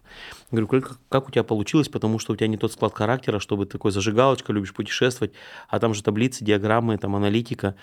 Я 0.51 0.61
говорю, 0.61 0.67
как, 0.67 0.99
как 1.09 1.27
у 1.29 1.31
тебя 1.31 1.43
получилось, 1.43 1.89
потому 1.89 2.19
что 2.19 2.33
у 2.33 2.35
тебя 2.35 2.47
не 2.47 2.57
тот 2.57 2.71
склад 2.71 2.93
характера, 2.93 3.39
чтобы 3.39 3.65
такой 3.65 3.91
зажигалочка, 3.91 4.53
любишь 4.53 4.71
путешествовать, 4.71 5.33
а 5.67 5.79
там 5.79 5.95
же 5.95 6.03
таблицы, 6.03 6.45
диаграммы, 6.45 6.99
там 6.99 7.15
аналитика. 7.15 7.73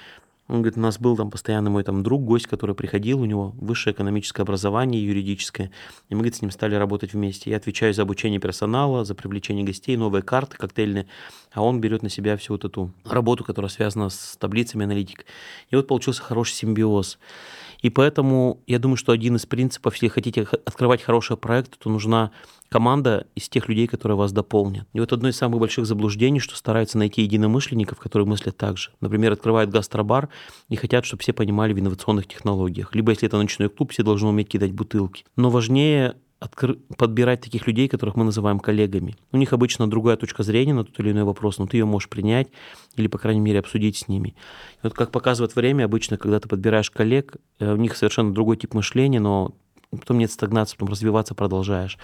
Он 0.47 0.59
говорит, 0.59 0.77
у 0.77 0.81
нас 0.81 1.01
был 1.01 1.17
там 1.17 1.33
постоянно 1.33 1.69
мой 1.69 1.83
там 1.83 2.05
друг, 2.05 2.23
гость, 2.23 2.47
который 2.47 2.77
приходил, 2.77 3.21
у 3.21 3.25
него 3.25 3.55
высшее 3.57 3.93
экономическое 3.93 4.43
образование, 4.43 5.05
юридическое, 5.05 5.73
и 6.09 6.15
мы, 6.15 6.19
говорит, 6.19 6.37
с 6.37 6.43
ним 6.43 6.53
стали 6.53 6.77
работать 6.77 7.13
вместе. 7.13 7.51
Я 7.51 7.57
отвечаю 7.57 7.93
за 7.93 8.03
обучение 8.03 8.39
персонала, 8.39 9.05
за 9.05 9.17
привлечение 9.17 9.65
гостей, 9.65 9.97
новые 9.97 10.23
карты 10.23 10.59
коктейльные, 10.59 11.09
а 11.53 11.63
он 11.65 11.81
берет 11.81 12.05
на 12.05 12.09
себя 12.09 12.37
всю 12.37 12.53
вот 12.53 12.65
эту 12.65 12.93
работу, 13.05 13.43
которая 13.43 13.69
связана 13.69 14.11
с 14.11 14.37
таблицами 14.39 14.85
аналитик. 14.85 15.27
И 15.71 15.77
вот 15.77 15.89
получился 15.89 16.23
хороший 16.23 16.53
симбиоз. 16.53 17.19
И 17.83 17.91
поэтому 17.91 18.63
я 18.67 18.79
думаю, 18.79 18.97
что 18.97 19.13
один 19.13 19.37
из 19.37 19.45
принципов, 19.45 19.95
если 19.97 20.09
хотите 20.09 20.47
открывать 20.65 21.03
хороший 21.03 21.37
проект, 21.37 21.79
то 21.79 21.91
нужна 21.91 22.31
команда 22.69 23.27
из 23.35 23.51
тех 23.51 23.69
людей, 23.69 23.87
которые 23.87 24.17
вас 24.17 24.33
дополнят. 24.33 24.87
И 24.95 25.01
вот 25.01 25.13
одно 25.13 25.29
из 25.29 25.37
самых 25.37 25.61
больших 25.61 25.85
заблуждений, 25.85 26.41
что 26.41 26.57
стараются 26.57 26.97
найти 26.97 27.23
единомышленников, 27.23 27.99
которые 27.99 28.27
мыслят 28.27 28.57
так 28.57 28.79
же. 28.79 28.91
Например, 29.01 29.33
открывают 29.33 29.71
гастробар 29.71 30.31
и 30.71 30.77
хотят, 30.77 31.05
чтобы 31.05 31.23
все 31.23 31.35
понимали 31.35 31.75
в 31.75 31.79
инновационных 31.79 32.27
технологиях. 32.27 32.95
Либо 32.95 33.11
если 33.11 33.29
это 33.29 33.37
ночной 33.37 33.69
клуб, 33.69 33.93
все 33.93 34.03
должны 34.03 34.29
уметь 34.29 34.49
кидать 34.49 34.73
бутылки. 34.73 35.25
Но 35.37 35.51
важнее 35.51 36.15
откр... 36.43 36.77
подбирать 36.97 37.41
таких 37.41 37.67
людей, 37.67 37.89
которых 37.89 38.17
мы 38.17 38.25
называем 38.25 38.59
коллегами. 38.59 39.17
У 39.31 39.37
них 39.37 39.53
обычно 39.53 39.89
другая 39.89 40.17
точка 40.17 40.43
зрения 40.43 40.75
на 40.75 40.85
тот 40.85 40.99
или 40.99 41.13
иной 41.13 41.25
вопрос, 41.25 41.59
но 41.59 41.67
ты 41.67 41.77
ее 41.79 41.85
можешь 41.85 42.09
принять 42.09 42.49
или, 42.97 43.07
по 43.07 43.19
крайней 43.19 43.41
мере, 43.41 43.61
обсудить 43.61 43.97
с 43.97 44.09
ними. 44.09 44.31
И 44.31 44.81
вот 44.83 44.95
как 44.95 45.11
показывает 45.11 45.55
время, 45.55 45.85
обычно, 45.85 46.17
когда 46.19 46.41
ты 46.41 46.49
подбираешь 46.49 46.91
коллег, 46.91 47.37
э, 47.59 47.73
у 47.73 47.77
них 47.77 47.97
совершенно 47.97 48.35
другой 48.35 48.57
тип 48.57 48.75
мышления, 48.75 49.21
но 49.21 49.55
потом 49.91 50.19
нет 50.19 50.33
стагнации, 50.33 50.75
потом 50.75 50.89
развиваться 50.89 51.35
продолжаешь. 51.35 51.99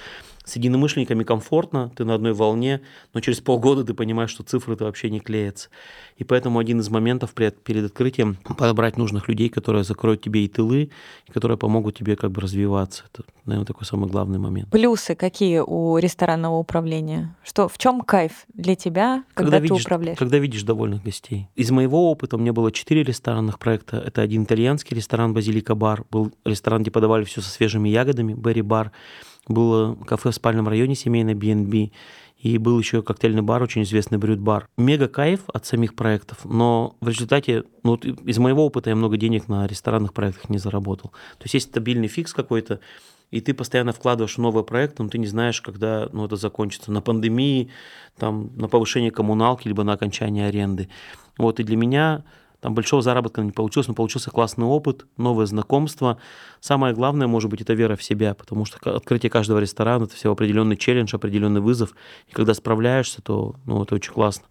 С 0.48 0.56
единомышленниками 0.56 1.24
комфортно, 1.24 1.92
ты 1.94 2.06
на 2.06 2.14
одной 2.14 2.32
волне, 2.32 2.80
но 3.12 3.20
через 3.20 3.38
полгода 3.40 3.84
ты 3.84 3.92
понимаешь, 3.92 4.30
что 4.30 4.42
цифры-то 4.42 4.86
вообще 4.86 5.10
не 5.10 5.20
клеятся. 5.20 5.68
И 6.16 6.24
поэтому 6.24 6.58
один 6.58 6.80
из 6.80 6.88
моментов 6.88 7.34
перед 7.34 7.84
открытием 7.84 8.38
подобрать 8.56 8.96
нужных 8.96 9.28
людей, 9.28 9.50
которые 9.50 9.84
закроют 9.84 10.22
тебе 10.22 10.46
и 10.46 10.48
тылы, 10.48 10.90
и 11.26 11.32
которые 11.32 11.58
помогут 11.58 11.98
тебе 11.98 12.16
как 12.16 12.30
бы 12.30 12.40
развиваться. 12.40 13.04
Это, 13.12 13.24
наверное, 13.44 13.66
такой 13.66 13.84
самый 13.84 14.08
главный 14.08 14.38
момент. 14.38 14.70
Плюсы 14.70 15.14
какие 15.14 15.58
у 15.58 15.98
ресторанного 15.98 16.56
управления? 16.56 17.36
Что, 17.44 17.68
в 17.68 17.76
чем 17.76 18.00
кайф 18.00 18.46
для 18.54 18.74
тебя, 18.74 19.24
когда, 19.34 19.50
когда 19.50 19.56
ты 19.58 19.62
видишь, 19.64 19.84
управляешь? 19.84 20.18
Когда 20.18 20.38
видишь 20.38 20.62
довольных 20.62 21.02
гостей. 21.02 21.48
Из 21.56 21.70
моего 21.70 22.10
опыта 22.10 22.36
у 22.36 22.38
меня 22.38 22.54
было 22.54 22.72
четыре 22.72 23.02
ресторанных 23.02 23.58
проекта. 23.58 23.98
Это 23.98 24.22
один 24.22 24.44
итальянский 24.44 24.96
ресторан 24.96 25.34
«Базилика 25.34 25.74
Бар». 25.74 26.06
Был 26.10 26.32
ресторан, 26.46 26.80
где 26.80 26.90
подавали 26.90 27.24
все 27.24 27.42
со 27.42 27.50
свежими 27.50 27.90
ягодами, 27.90 28.32
«Берри 28.32 28.62
Бар». 28.62 28.92
Было 29.48 29.94
кафе 29.94 30.30
в 30.30 30.34
спальном 30.34 30.68
районе 30.68 30.94
семейное 30.94 31.34
B&B. 31.34 31.90
И 32.38 32.56
был 32.58 32.78
еще 32.78 33.02
коктейльный 33.02 33.42
бар, 33.42 33.62
очень 33.62 33.82
известный 33.82 34.16
брют-бар. 34.16 34.68
Мега 34.76 35.08
кайф 35.08 35.40
от 35.52 35.66
самих 35.66 35.96
проектов, 35.96 36.44
но 36.44 36.96
в 37.00 37.08
результате, 37.08 37.64
ну, 37.82 37.92
вот 37.92 38.04
из 38.04 38.38
моего 38.38 38.64
опыта 38.64 38.90
я 38.90 38.96
много 38.96 39.16
денег 39.16 39.48
на 39.48 39.66
ресторанных 39.66 40.12
проектах 40.12 40.48
не 40.48 40.58
заработал. 40.58 41.10
То 41.38 41.44
есть 41.44 41.54
есть 41.54 41.70
стабильный 41.70 42.06
фикс 42.06 42.32
какой-то, 42.32 42.78
и 43.32 43.40
ты 43.40 43.54
постоянно 43.54 43.92
вкладываешь 43.92 44.36
в 44.36 44.40
новый 44.40 44.62
проект, 44.62 45.00
но 45.00 45.08
ты 45.08 45.18
не 45.18 45.26
знаешь, 45.26 45.60
когда 45.60 46.08
ну, 46.12 46.26
это 46.26 46.36
закончится. 46.36 46.92
На 46.92 47.02
пандемии, 47.02 47.70
там, 48.16 48.52
на 48.56 48.68
повышение 48.68 49.10
коммуналки, 49.10 49.66
либо 49.66 49.82
на 49.82 49.94
окончание 49.94 50.46
аренды. 50.46 50.88
Вот, 51.38 51.58
и 51.58 51.64
для 51.64 51.76
меня 51.76 52.24
там 52.60 52.74
большого 52.74 53.02
заработка 53.02 53.40
не 53.40 53.52
получилось, 53.52 53.86
но 53.86 53.94
получился 53.94 54.30
классный 54.30 54.66
опыт, 54.66 55.06
новое 55.16 55.46
знакомство. 55.46 56.18
Самое 56.60 56.92
главное, 56.92 57.28
может 57.28 57.50
быть, 57.50 57.60
это 57.60 57.74
вера 57.74 57.94
в 57.94 58.02
себя, 58.02 58.34
потому 58.34 58.64
что 58.64 58.78
открытие 58.96 59.30
каждого 59.30 59.58
ресторана– 59.58 60.04
это 60.04 60.16
все 60.16 60.32
определенный 60.32 60.76
челлендж, 60.76 61.14
определенный 61.14 61.60
вызов. 61.60 61.94
И 62.26 62.32
когда 62.32 62.54
справляешься, 62.54 63.22
то 63.22 63.54
ну, 63.64 63.82
это 63.84 63.94
очень 63.94 64.12
классно. 64.12 64.46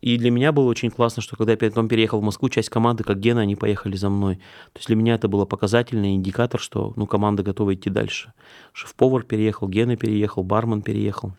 И 0.00 0.18
для 0.18 0.30
меня 0.30 0.52
было 0.52 0.68
очень 0.68 0.90
классно, 0.90 1.22
что 1.22 1.36
когда 1.36 1.52
я 1.52 1.58
потом 1.58 1.88
переехал 1.88 2.20
в 2.20 2.22
Москву, 2.22 2.48
часть 2.48 2.68
команды, 2.68 3.04
как 3.04 3.18
Гена, 3.18 3.42
они 3.42 3.56
поехали 3.56 3.96
за 3.96 4.10
мной. 4.10 4.36
То 4.72 4.78
есть 4.78 4.88
для 4.88 4.96
меня 4.96 5.14
это 5.14 5.28
было 5.28 5.46
показательный 5.46 6.14
индикатор, 6.14 6.60
что 6.60 6.92
ну, 6.96 7.06
команда 7.06 7.42
готова 7.42 7.74
идти 7.74 7.90
дальше. 7.90 8.32
Шеф-повар 8.72 9.22
переехал, 9.22 9.68
Гена 9.68 9.96
переехал, 9.96 10.42
бармен 10.42 10.82
переехал. 10.82 11.32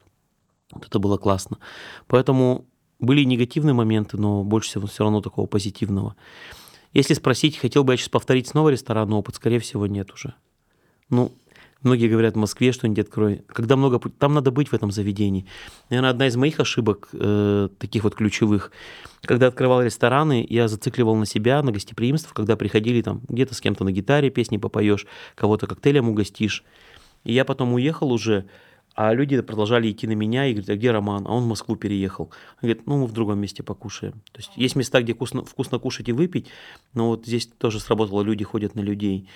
Вот 0.71 0.85
это 0.85 0.99
было 0.99 1.17
классно. 1.17 1.59
Поэтому 2.07 2.65
были 2.99 3.23
негативные 3.23 3.73
моменты, 3.73 4.17
но 4.17 4.43
больше 4.43 4.69
всего 4.69 4.87
все 4.87 5.03
равно 5.03 5.21
такого 5.21 5.45
позитивного. 5.45 6.15
Если 6.93 7.13
спросить, 7.13 7.57
хотел 7.57 7.83
бы 7.83 7.93
я 7.93 7.97
сейчас 7.97 8.09
повторить 8.09 8.47
снова 8.47 8.69
ресторанный 8.69 9.17
опыт, 9.17 9.35
скорее 9.35 9.59
всего, 9.59 9.87
нет 9.87 10.11
уже. 10.13 10.33
Ну, 11.09 11.31
многие 11.81 12.07
говорят, 12.07 12.35
в 12.35 12.37
Москве 12.37 12.71
что-нибудь 12.71 13.05
открой. 13.05 13.43
Когда 13.47 13.75
много... 13.75 13.99
Там 14.17 14.33
надо 14.33 14.51
быть 14.51 14.69
в 14.69 14.73
этом 14.73 14.91
заведении. 14.91 15.45
Наверное, 15.89 16.09
одна 16.09 16.27
из 16.27 16.35
моих 16.35 16.59
ошибок, 16.59 17.09
э, 17.13 17.69
таких 17.77 18.03
вот 18.03 18.15
ключевых, 18.15 18.71
когда 19.21 19.47
открывал 19.47 19.81
рестораны, 19.81 20.45
я 20.49 20.67
зацикливал 20.67 21.15
на 21.15 21.25
себя, 21.25 21.61
на 21.61 21.71
гостеприимство, 21.71 22.33
когда 22.33 22.55
приходили 22.55 23.01
там 23.01 23.21
где-то 23.27 23.53
с 23.53 23.61
кем-то 23.61 23.83
на 23.83 23.91
гитаре 23.91 24.29
песни 24.29 24.57
попоешь, 24.57 25.05
кого-то 25.35 25.67
коктейлем 25.67 26.09
угостишь. 26.09 26.63
И 27.23 27.33
я 27.33 27.45
потом 27.45 27.73
уехал 27.73 28.11
уже, 28.11 28.45
а 28.97 29.13
люди 29.13 29.39
продолжали 29.41 29.91
идти 29.91 30.07
на 30.07 30.13
меня 30.13 30.47
и 30.47 30.53
говорят, 30.53 30.71
а 30.71 30.75
где 30.75 30.89
Роман? 30.89 31.27
А 31.27 31.31
он 31.31 31.43
в 31.43 31.47
Москву 31.47 31.75
переехал. 31.75 32.25
Он 32.25 32.31
говорит, 32.63 32.87
ну 32.87 32.97
мы 32.97 33.05
в 33.05 33.11
другом 33.11 33.37
месте 33.39 33.61
покушаем. 33.61 34.13
То 34.31 34.39
есть 34.39 34.49
есть 34.55 34.75
места, 34.75 35.03
где 35.03 35.13
вкусно, 35.13 35.45
вкусно 35.45 35.77
кушать 35.77 36.09
и 36.09 36.11
выпить, 36.11 36.47
но 36.95 37.09
вот 37.09 37.27
здесь 37.27 37.45
тоже 37.45 37.79
сработало, 37.79 38.23
люди 38.23 38.43
ходят 38.43 38.73
на 38.73 38.79
людей. 38.79 39.29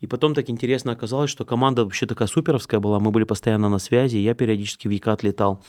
И 0.00 0.06
потом 0.06 0.34
так 0.34 0.48
интересно 0.48 0.92
оказалось, 0.92 1.30
что 1.30 1.44
команда 1.44 1.84
вообще 1.84 2.06
такая 2.06 2.26
суперовская 2.26 2.80
была, 2.80 3.00
мы 3.00 3.10
были 3.10 3.24
постоянно 3.24 3.68
на 3.68 3.78
связи, 3.78 4.16
я 4.16 4.32
периодически 4.34 4.88
в 4.88 4.90
Екат 4.90 5.22
летал. 5.22 5.62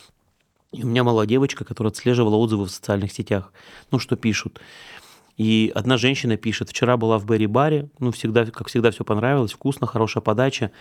И 0.71 0.81
у 0.85 0.87
меня 0.87 1.03
была 1.03 1.25
девочка, 1.25 1.65
которая 1.65 1.91
отслеживала 1.91 2.37
отзывы 2.37 2.65
в 2.67 2.71
социальных 2.71 3.11
сетях, 3.11 3.51
ну 3.91 3.99
что 3.99 4.15
пишут. 4.15 4.61
И 5.37 5.71
одна 5.73 5.97
женщина 5.97 6.37
пишет, 6.37 6.69
вчера 6.69 6.95
была 6.95 7.17
в 7.17 7.25
Берри-баре, 7.25 7.89
ну, 7.99 8.11
всегда, 8.11 8.45
как 8.45 8.67
всегда, 8.67 8.91
все 8.91 9.03
понравилось, 9.03 9.53
вкусно, 9.53 9.87
хорошая 9.87 10.21
подача, 10.21 10.71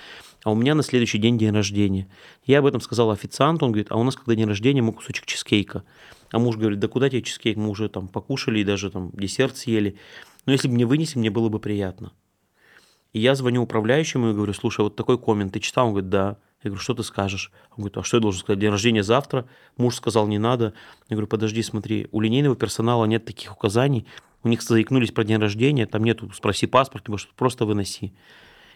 а 0.44 0.50
у 0.50 0.54
меня 0.54 0.74
на 0.74 0.82
следующий 0.82 1.18
день 1.18 1.38
день 1.38 1.52
рождения. 1.54 2.06
Я 2.44 2.58
об 2.58 2.66
этом 2.66 2.80
сказал 2.80 3.10
официанту, 3.10 3.64
он 3.64 3.72
говорит, 3.72 3.90
а 3.90 3.96
у 3.96 4.02
нас, 4.02 4.14
когда 4.14 4.34
день 4.34 4.46
рождения, 4.46 4.82
мы 4.82 4.92
кусочек 4.92 5.24
чизкейка. 5.24 5.84
А 6.30 6.38
муж 6.38 6.56
говорит, 6.56 6.80
да 6.80 6.88
куда 6.88 7.08
тебе 7.08 7.22
чизкейк, 7.22 7.56
мы 7.56 7.68
уже 7.70 7.88
там 7.88 8.08
покушали 8.08 8.60
и 8.60 8.64
даже 8.64 8.90
там 8.90 9.10
десерт 9.12 9.56
съели. 9.56 9.96
Но 10.44 10.52
если 10.52 10.68
бы 10.68 10.74
мне 10.74 10.84
вынесли, 10.84 11.18
мне 11.18 11.30
было 11.30 11.48
бы 11.48 11.58
приятно. 11.58 12.12
И 13.12 13.20
я 13.20 13.34
звоню 13.34 13.62
управляющему 13.62 14.30
и 14.30 14.34
говорю, 14.34 14.52
слушай, 14.54 14.80
вот 14.80 14.96
такой 14.96 15.18
коммент 15.18 15.52
ты 15.52 15.60
читал? 15.60 15.86
Он 15.86 15.92
говорит, 15.92 16.10
да. 16.10 16.38
Я 16.62 16.70
говорю, 16.70 16.82
что 16.82 16.94
ты 16.94 17.02
скажешь? 17.02 17.50
Он 17.72 17.78
говорит, 17.78 17.98
а 17.98 18.02
что 18.02 18.18
я 18.18 18.20
должен 18.20 18.40
сказать? 18.40 18.58
День 18.58 18.70
рождения 18.70 19.02
завтра. 19.02 19.46
Муж 19.76 19.96
сказал, 19.96 20.26
не 20.28 20.38
надо. 20.38 20.74
Я 21.08 21.16
говорю, 21.16 21.26
подожди, 21.26 21.62
смотри, 21.62 22.08
у 22.12 22.20
линейного 22.20 22.56
персонала 22.56 23.04
нет 23.04 23.24
таких 23.24 23.52
указаний. 23.52 24.06
У 24.44 24.48
них 24.48 24.62
заикнулись 24.62 25.12
про 25.12 25.24
день 25.24 25.38
рождения, 25.38 25.86
там 25.86 26.04
нету 26.04 26.30
«спроси 26.34 26.66
паспорт», 26.66 27.08
либо 27.08 27.18
что 27.18 27.32
просто 27.34 27.64
выноси. 27.64 28.12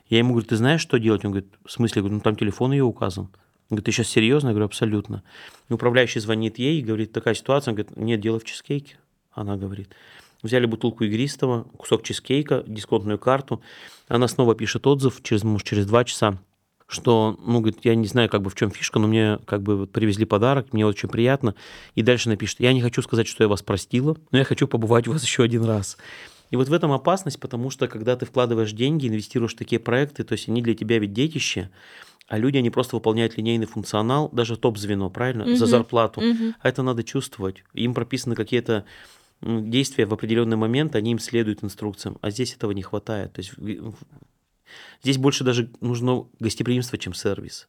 Я 0.09 0.19
ему 0.19 0.31
говорю, 0.31 0.47
ты 0.47 0.57
знаешь, 0.57 0.81
что 0.81 0.99
делать? 0.99 1.25
Он 1.25 1.33
говорит, 1.33 1.53
в 1.65 1.71
смысле? 1.71 2.01
Я 2.01 2.03
говорю, 2.03 2.15
ну 2.17 2.21
там 2.21 2.37
телефон 2.37 2.73
ее 2.73 2.85
указан. 2.85 3.25
Он 3.25 3.31
говорит, 3.71 3.87
ты 3.87 3.93
сейчас 3.93 4.09
серьезно? 4.09 4.49
Я 4.49 4.53
говорю, 4.53 4.67
абсолютно. 4.67 5.25
И 5.69 5.73
управляющий 5.73 6.21
звонит 6.21 6.59
ей 6.59 6.79
и 6.79 6.83
говорит, 6.83 7.13
такая 7.13 7.35
ситуация. 7.35 7.73
Он 7.73 7.77
говорит, 7.77 7.97
нет, 7.97 8.21
дело 8.21 8.39
в 8.39 8.45
чизкейке. 8.45 8.99
Она 9.33 9.57
говорит. 9.57 9.91
Взяли 10.43 10.67
бутылку 10.67 11.03
игристого, 11.03 11.65
кусок 11.77 12.05
чизкейка, 12.05 12.63
дисконтную 12.69 13.19
карту. 13.19 13.61
Она 14.07 14.29
снова 14.29 14.55
пишет 14.55 14.87
отзыв 14.87 15.21
через, 15.23 15.43
может, 15.43 15.67
через 15.67 15.87
два 15.87 16.05
часа 16.05 16.39
что, 16.87 17.37
ну, 17.45 17.61
говорит, 17.61 17.81
я 17.83 17.95
не 17.95 18.07
знаю, 18.07 18.29
как 18.29 18.43
бы 18.43 18.51
в 18.51 18.55
чем 18.55 18.71
фишка, 18.71 18.99
но 18.99 19.09
мне 19.09 19.39
как 19.45 19.63
бы 19.63 19.77
вот 19.77 19.93
привезли 19.93 20.25
подарок, 20.25 20.73
мне 20.73 20.87
очень 20.87 21.09
приятно. 21.09 21.55
И 21.95 22.03
дальше 22.03 22.29
напишет, 22.29 22.61
я 22.61 22.73
не 22.73 22.81
хочу 22.81 23.03
сказать, 23.03 23.27
что 23.27 23.43
я 23.43 23.49
вас 23.49 23.63
простила, 23.63 24.17
но 24.31 24.39
я 24.39 24.45
хочу 24.45 24.69
побывать 24.69 25.09
у 25.09 25.13
вас 25.13 25.25
еще 25.25 25.43
один 25.43 25.65
раз. 25.65 25.97
И 26.51 26.57
вот 26.57 26.69
в 26.69 26.73
этом 26.73 26.93
опасность, 26.93 27.41
потому 27.41 27.71
что 27.71 27.89
когда 27.89 28.15
ты 28.15 28.25
вкладываешь 28.25 28.73
деньги, 28.73 29.09
инвестируешь 29.09 29.55
в 29.55 29.59
такие 29.59 29.81
проекты, 29.81 30.23
то 30.23 30.33
есть 30.33 30.49
они 30.49 30.63
для 30.63 30.75
тебя 30.75 30.99
ведь 31.01 31.13
детище, 31.13 31.71
а 32.29 32.39
люди, 32.39 32.57
они 32.57 32.71
просто 32.71 32.97
выполняют 32.97 33.37
линейный 33.37 33.67
функционал, 33.67 34.29
даже 34.33 34.57
топ-звено, 34.57 35.11
правильно, 35.11 35.45
угу. 35.45 35.57
за 35.57 35.67
зарплату. 35.67 36.21
Угу. 36.21 36.55
А 36.61 36.69
это 36.69 36.83
надо 36.83 37.03
чувствовать. 37.03 37.65
Им 37.73 37.95
прописаны 37.95 38.35
какие-то 38.35 38.85
действия 39.43 40.07
в 40.07 40.15
определенный 40.15 40.57
момент, 40.57 40.97
они 40.97 41.13
им 41.13 41.19
следуют 41.19 41.63
инструкциям, 41.63 42.19
а 42.21 42.31
здесь 42.31 42.55
этого 42.55 42.73
не 42.73 42.83
хватает. 42.83 43.33
То 43.33 43.41
есть 43.41 43.53
Здесь 45.03 45.19
больше 45.19 45.45
даже 45.45 45.71
нужно 45.81 46.27
гостеприимство, 46.39 46.99
чем 46.99 47.15
сервис. 47.15 47.69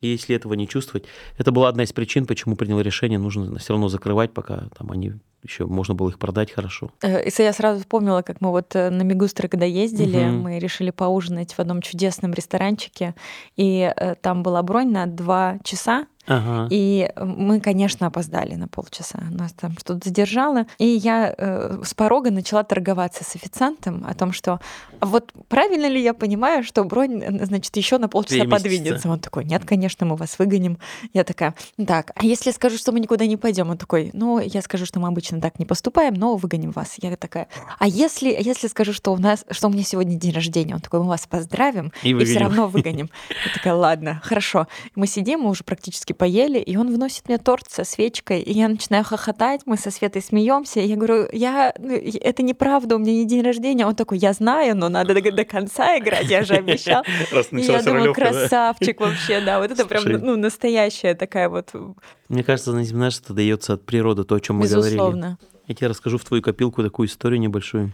И 0.00 0.08
если 0.08 0.36
этого 0.36 0.54
не 0.54 0.68
чувствовать, 0.68 1.06
это 1.38 1.50
была 1.50 1.68
одна 1.68 1.82
из 1.82 1.92
причин, 1.92 2.26
почему 2.26 2.54
принял 2.54 2.80
решение, 2.80 3.18
нужно 3.18 3.58
все 3.58 3.72
равно 3.72 3.88
закрывать, 3.88 4.32
пока 4.32 4.68
там 4.76 4.92
они 4.92 5.14
еще 5.42 5.66
можно 5.66 5.94
было 5.94 6.10
их 6.10 6.18
продать 6.18 6.52
хорошо. 6.52 6.90
Э, 7.02 7.24
и 7.24 7.32
я 7.38 7.52
сразу 7.52 7.80
вспомнила, 7.80 8.22
как 8.22 8.40
мы 8.40 8.50
вот 8.50 8.74
э, 8.74 8.90
на 8.90 9.02
Мегустры, 9.02 9.48
когда 9.48 9.66
ездили, 9.66 10.18
угу. 10.18 10.42
мы 10.42 10.58
решили 10.58 10.90
поужинать 10.90 11.52
в 11.54 11.58
одном 11.58 11.82
чудесном 11.82 12.32
ресторанчике, 12.32 13.14
и 13.56 13.92
э, 13.94 14.14
там 14.16 14.42
была 14.42 14.62
бронь 14.62 14.90
на 14.90 15.06
два 15.06 15.58
часа, 15.64 16.06
Ага. 16.28 16.68
И 16.70 17.10
мы, 17.16 17.60
конечно, 17.60 18.06
опоздали 18.06 18.54
на 18.54 18.68
полчаса. 18.68 19.18
Нас 19.30 19.52
там 19.52 19.72
что-то 19.78 20.08
задержало. 20.08 20.66
И 20.78 20.86
я 20.86 21.34
э, 21.36 21.82
с 21.84 21.94
порога 21.94 22.30
начала 22.30 22.64
торговаться 22.64 23.24
с 23.24 23.34
официантом 23.34 24.04
о 24.06 24.14
том, 24.14 24.32
что 24.32 24.60
вот 25.00 25.32
правильно 25.48 25.86
ли 25.86 26.02
я 26.02 26.14
понимаю, 26.14 26.62
что 26.64 26.84
бронь, 26.84 27.22
значит, 27.44 27.76
еще 27.76 27.98
на 27.98 28.08
полчаса 28.08 28.44
подвинется. 28.44 29.08
Он 29.08 29.18
такой, 29.18 29.44
нет, 29.44 29.64
конечно, 29.64 30.06
мы 30.06 30.16
вас 30.16 30.38
выгоним. 30.38 30.78
Я 31.14 31.24
такая, 31.24 31.54
так, 31.86 32.12
а 32.14 32.24
если 32.24 32.50
скажу, 32.50 32.76
что 32.76 32.92
мы 32.92 33.00
никуда 33.00 33.26
не 33.26 33.36
пойдем? 33.36 33.70
Он 33.70 33.78
такой, 33.78 34.10
ну, 34.12 34.38
я 34.38 34.62
скажу, 34.62 34.84
что 34.86 35.00
мы 35.00 35.08
обычно 35.08 35.40
так 35.40 35.58
не 35.58 35.64
поступаем, 35.64 36.14
но 36.14 36.36
выгоним 36.36 36.72
вас. 36.72 36.96
Я 37.00 37.16
такая, 37.16 37.48
а 37.78 37.86
если, 37.86 38.28
если 38.28 38.68
скажу, 38.68 38.92
что 38.92 39.12
у 39.12 39.18
нас, 39.18 39.44
что 39.50 39.68
у 39.68 39.70
меня 39.70 39.84
сегодня 39.84 40.16
день 40.16 40.32
рождения? 40.32 40.74
Он 40.74 40.80
такой, 40.80 41.00
мы 41.00 41.08
вас 41.08 41.26
поздравим 41.26 41.92
и, 42.02 42.10
и 42.10 42.24
все 42.24 42.38
равно 42.38 42.68
выгоним. 42.68 43.10
Я 43.30 43.52
такая, 43.54 43.74
ладно, 43.74 44.20
хорошо. 44.22 44.66
Мы 44.94 45.06
сидим, 45.06 45.40
мы 45.40 45.50
уже 45.50 45.64
практически 45.64 46.12
поели, 46.18 46.58
и 46.58 46.76
он 46.76 46.90
выносит 46.90 47.28
мне 47.28 47.38
торт 47.38 47.70
со 47.70 47.84
свечкой, 47.84 48.40
и 48.40 48.52
я 48.52 48.68
начинаю 48.68 49.04
хохотать, 49.04 49.62
мы 49.64 49.78
со 49.78 49.90
Светой 49.90 50.20
смеемся, 50.20 50.80
и 50.80 50.86
я 50.86 50.96
говорю, 50.96 51.28
я, 51.32 51.72
ну, 51.78 51.94
это 51.94 52.42
неправда, 52.42 52.96
у 52.96 52.98
меня 52.98 53.12
не 53.12 53.24
день 53.24 53.42
рождения. 53.42 53.86
Он 53.86 53.94
такой, 53.94 54.18
я 54.18 54.32
знаю, 54.32 54.76
но 54.76 54.88
надо 54.88 55.14
до, 55.14 55.32
до 55.32 55.44
конца 55.44 55.96
играть, 55.98 56.28
я 56.28 56.42
же 56.42 56.54
обещал. 56.54 57.04
И 57.52 57.60
я 57.62 57.82
думаю, 57.82 58.12
красавчик 58.12 59.00
вообще, 59.00 59.40
да, 59.40 59.60
вот 59.60 59.70
это 59.70 59.86
прям 59.86 60.04
ну, 60.04 60.36
настоящая 60.36 61.14
такая 61.14 61.48
вот... 61.48 61.72
Мне 62.28 62.42
кажется, 62.42 62.72
знаешь, 62.72 63.18
это 63.18 63.32
дается 63.32 63.74
от 63.74 63.86
природы, 63.86 64.24
то, 64.24 64.34
о 64.34 64.40
чем 64.40 64.56
мы 64.56 64.68
говорили. 64.68 65.36
Я 65.66 65.74
тебе 65.74 65.86
расскажу 65.86 66.18
в 66.18 66.24
твою 66.24 66.42
копилку 66.42 66.82
такую 66.82 67.08
историю 67.08 67.40
небольшую. 67.40 67.92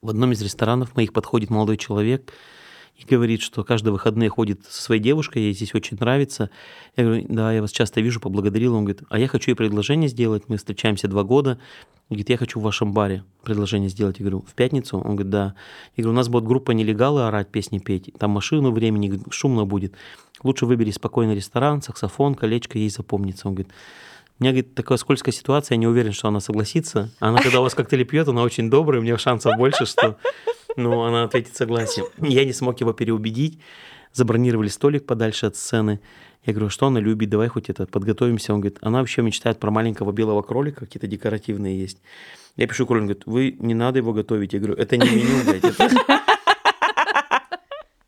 В 0.00 0.08
одном 0.08 0.32
из 0.32 0.40
ресторанов 0.40 0.96
моих 0.96 1.12
подходит 1.12 1.50
молодой 1.50 1.76
человек, 1.76 2.32
и 3.00 3.06
говорит, 3.06 3.40
что 3.40 3.64
каждые 3.64 3.92
выходные 3.92 4.28
ходит 4.28 4.64
со 4.68 4.82
своей 4.82 5.00
девушкой, 5.00 5.42
ей 5.42 5.54
здесь 5.54 5.74
очень 5.74 5.96
нравится. 5.98 6.50
Я 6.96 7.04
говорю, 7.04 7.26
да, 7.28 7.52
я 7.52 7.62
вас 7.62 7.70
часто 7.72 8.00
вижу, 8.00 8.20
поблагодарил. 8.20 8.74
Он 8.74 8.84
говорит, 8.84 9.02
а 9.08 9.18
я 9.18 9.26
хочу 9.26 9.50
ей 9.50 9.54
предложение 9.54 10.08
сделать, 10.08 10.44
мы 10.48 10.58
встречаемся 10.58 11.08
два 11.08 11.22
года. 11.24 11.58
Он 12.10 12.16
говорит, 12.16 12.28
я 12.28 12.36
хочу 12.36 12.60
в 12.60 12.62
вашем 12.62 12.92
баре 12.92 13.24
предложение 13.42 13.88
сделать. 13.88 14.18
Я 14.18 14.24
говорю, 14.24 14.44
в 14.46 14.54
пятницу? 14.54 14.98
Он 14.98 15.16
говорит, 15.16 15.30
да. 15.30 15.54
Я 15.96 16.02
говорю, 16.02 16.14
у 16.14 16.16
нас 16.16 16.28
будет 16.28 16.44
группа 16.44 16.72
нелегалы 16.72 17.26
орать, 17.26 17.48
песни 17.48 17.78
петь, 17.78 18.10
там 18.18 18.32
машину 18.32 18.70
времени, 18.70 19.20
шумно 19.30 19.64
будет. 19.64 19.94
Лучше 20.42 20.66
выбери 20.66 20.90
спокойный 20.90 21.34
ресторан, 21.34 21.80
саксофон, 21.80 22.34
колечко, 22.34 22.78
ей 22.78 22.90
запомнится. 22.90 23.48
Он 23.48 23.54
говорит, 23.54 23.72
меня, 24.40 24.52
говорит, 24.52 24.74
такая 24.74 24.98
скользкая 24.98 25.32
ситуация, 25.32 25.74
я 25.74 25.78
не 25.78 25.86
уверен, 25.86 26.12
что 26.12 26.28
она 26.28 26.40
согласится. 26.40 27.10
Она, 27.20 27.40
когда 27.40 27.60
у 27.60 27.62
вас 27.62 27.74
коктейли 27.74 28.04
пьет, 28.04 28.26
она 28.28 28.42
очень 28.42 28.70
добрая, 28.70 29.00
у 29.00 29.02
меня 29.02 29.18
шансов 29.18 29.56
больше, 29.56 29.86
что 29.86 30.16
ну, 30.76 31.02
она 31.02 31.24
ответит 31.24 31.56
согласие. 31.56 32.06
Я 32.18 32.44
не 32.44 32.52
смог 32.52 32.80
его 32.80 32.92
переубедить. 32.92 33.60
Забронировали 34.12 34.68
столик 34.68 35.06
подальше 35.06 35.46
от 35.46 35.56
сцены. 35.56 36.00
Я 36.44 36.52
говорю, 36.52 36.70
что 36.70 36.86
она 36.86 37.00
любит, 37.00 37.28
давай 37.28 37.48
хоть 37.48 37.68
это, 37.70 37.86
подготовимся. 37.86 38.54
Он 38.54 38.60
говорит, 38.60 38.78
она 38.80 38.98
вообще 39.00 39.22
мечтает 39.22 39.60
про 39.60 39.70
маленького 39.70 40.10
белого 40.10 40.42
кролика, 40.42 40.80
какие-то 40.80 41.06
декоративные 41.06 41.78
есть. 41.78 41.98
Я 42.56 42.66
пишу 42.66 42.86
кролик, 42.86 43.02
он 43.02 43.06
говорит, 43.08 43.26
вы 43.26 43.56
не 43.58 43.74
надо 43.74 43.98
его 43.98 44.12
готовить. 44.12 44.52
Я 44.52 44.58
говорю, 44.58 44.74
это 44.74 44.96
не 44.96 45.08
меню, 45.08 45.44
блядь. 45.44 46.19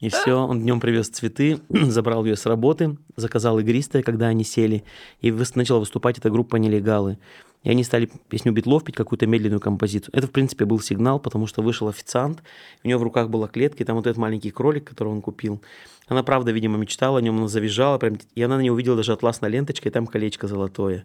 И 0.02 0.08
все, 0.08 0.34
он 0.34 0.60
днем 0.60 0.80
привез 0.80 1.08
цветы, 1.08 1.60
забрал 1.68 2.24
ее 2.24 2.34
с 2.34 2.44
работы, 2.44 2.96
заказал 3.14 3.60
игристое, 3.60 4.02
когда 4.02 4.26
они 4.26 4.42
сели, 4.42 4.82
и 5.20 5.30
начала 5.54 5.78
выступать 5.78 6.18
эта 6.18 6.28
группа 6.28 6.56
«Нелегалы». 6.56 7.18
И 7.62 7.70
они 7.70 7.84
стали 7.84 8.10
песню 8.28 8.50
Битлов 8.50 8.82
петь, 8.82 8.96
какую-то 8.96 9.28
медленную 9.28 9.60
композицию. 9.60 10.10
Это, 10.12 10.26
в 10.26 10.32
принципе, 10.32 10.64
был 10.64 10.80
сигнал, 10.80 11.20
потому 11.20 11.46
что 11.46 11.62
вышел 11.62 11.86
официант, 11.86 12.42
у 12.82 12.88
него 12.88 12.98
в 12.98 13.04
руках 13.04 13.30
была 13.30 13.46
клетка, 13.46 13.84
и 13.84 13.86
там 13.86 13.94
вот 13.94 14.08
этот 14.08 14.18
маленький 14.18 14.50
кролик, 14.50 14.82
который 14.82 15.10
он 15.10 15.22
купил. 15.22 15.62
Она, 16.08 16.24
правда, 16.24 16.50
видимо, 16.50 16.78
мечтала 16.78 17.18
о 17.18 17.22
нем, 17.22 17.38
она 17.38 17.46
завизжала, 17.46 17.98
прям, 17.98 18.18
и 18.34 18.42
она 18.42 18.56
на 18.56 18.62
него 18.62 18.74
увидела 18.74 18.96
даже 18.96 19.12
атласной 19.12 19.50
ленточкой, 19.50 19.90
и 19.90 19.92
там 19.92 20.08
колечко 20.08 20.48
золотое. 20.48 21.04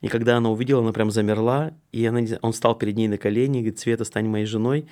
И 0.00 0.08
когда 0.08 0.38
она 0.38 0.50
увидела, 0.50 0.82
она 0.82 0.92
прям 0.92 1.12
замерла, 1.12 1.72
и 1.92 2.04
она, 2.04 2.20
он 2.42 2.52
стал 2.52 2.74
перед 2.74 2.96
ней 2.96 3.06
на 3.06 3.16
колени, 3.16 3.58
говорит, 3.58 3.78
Света, 3.78 4.04
стань 4.04 4.26
моей 4.26 4.46
женой. 4.46 4.88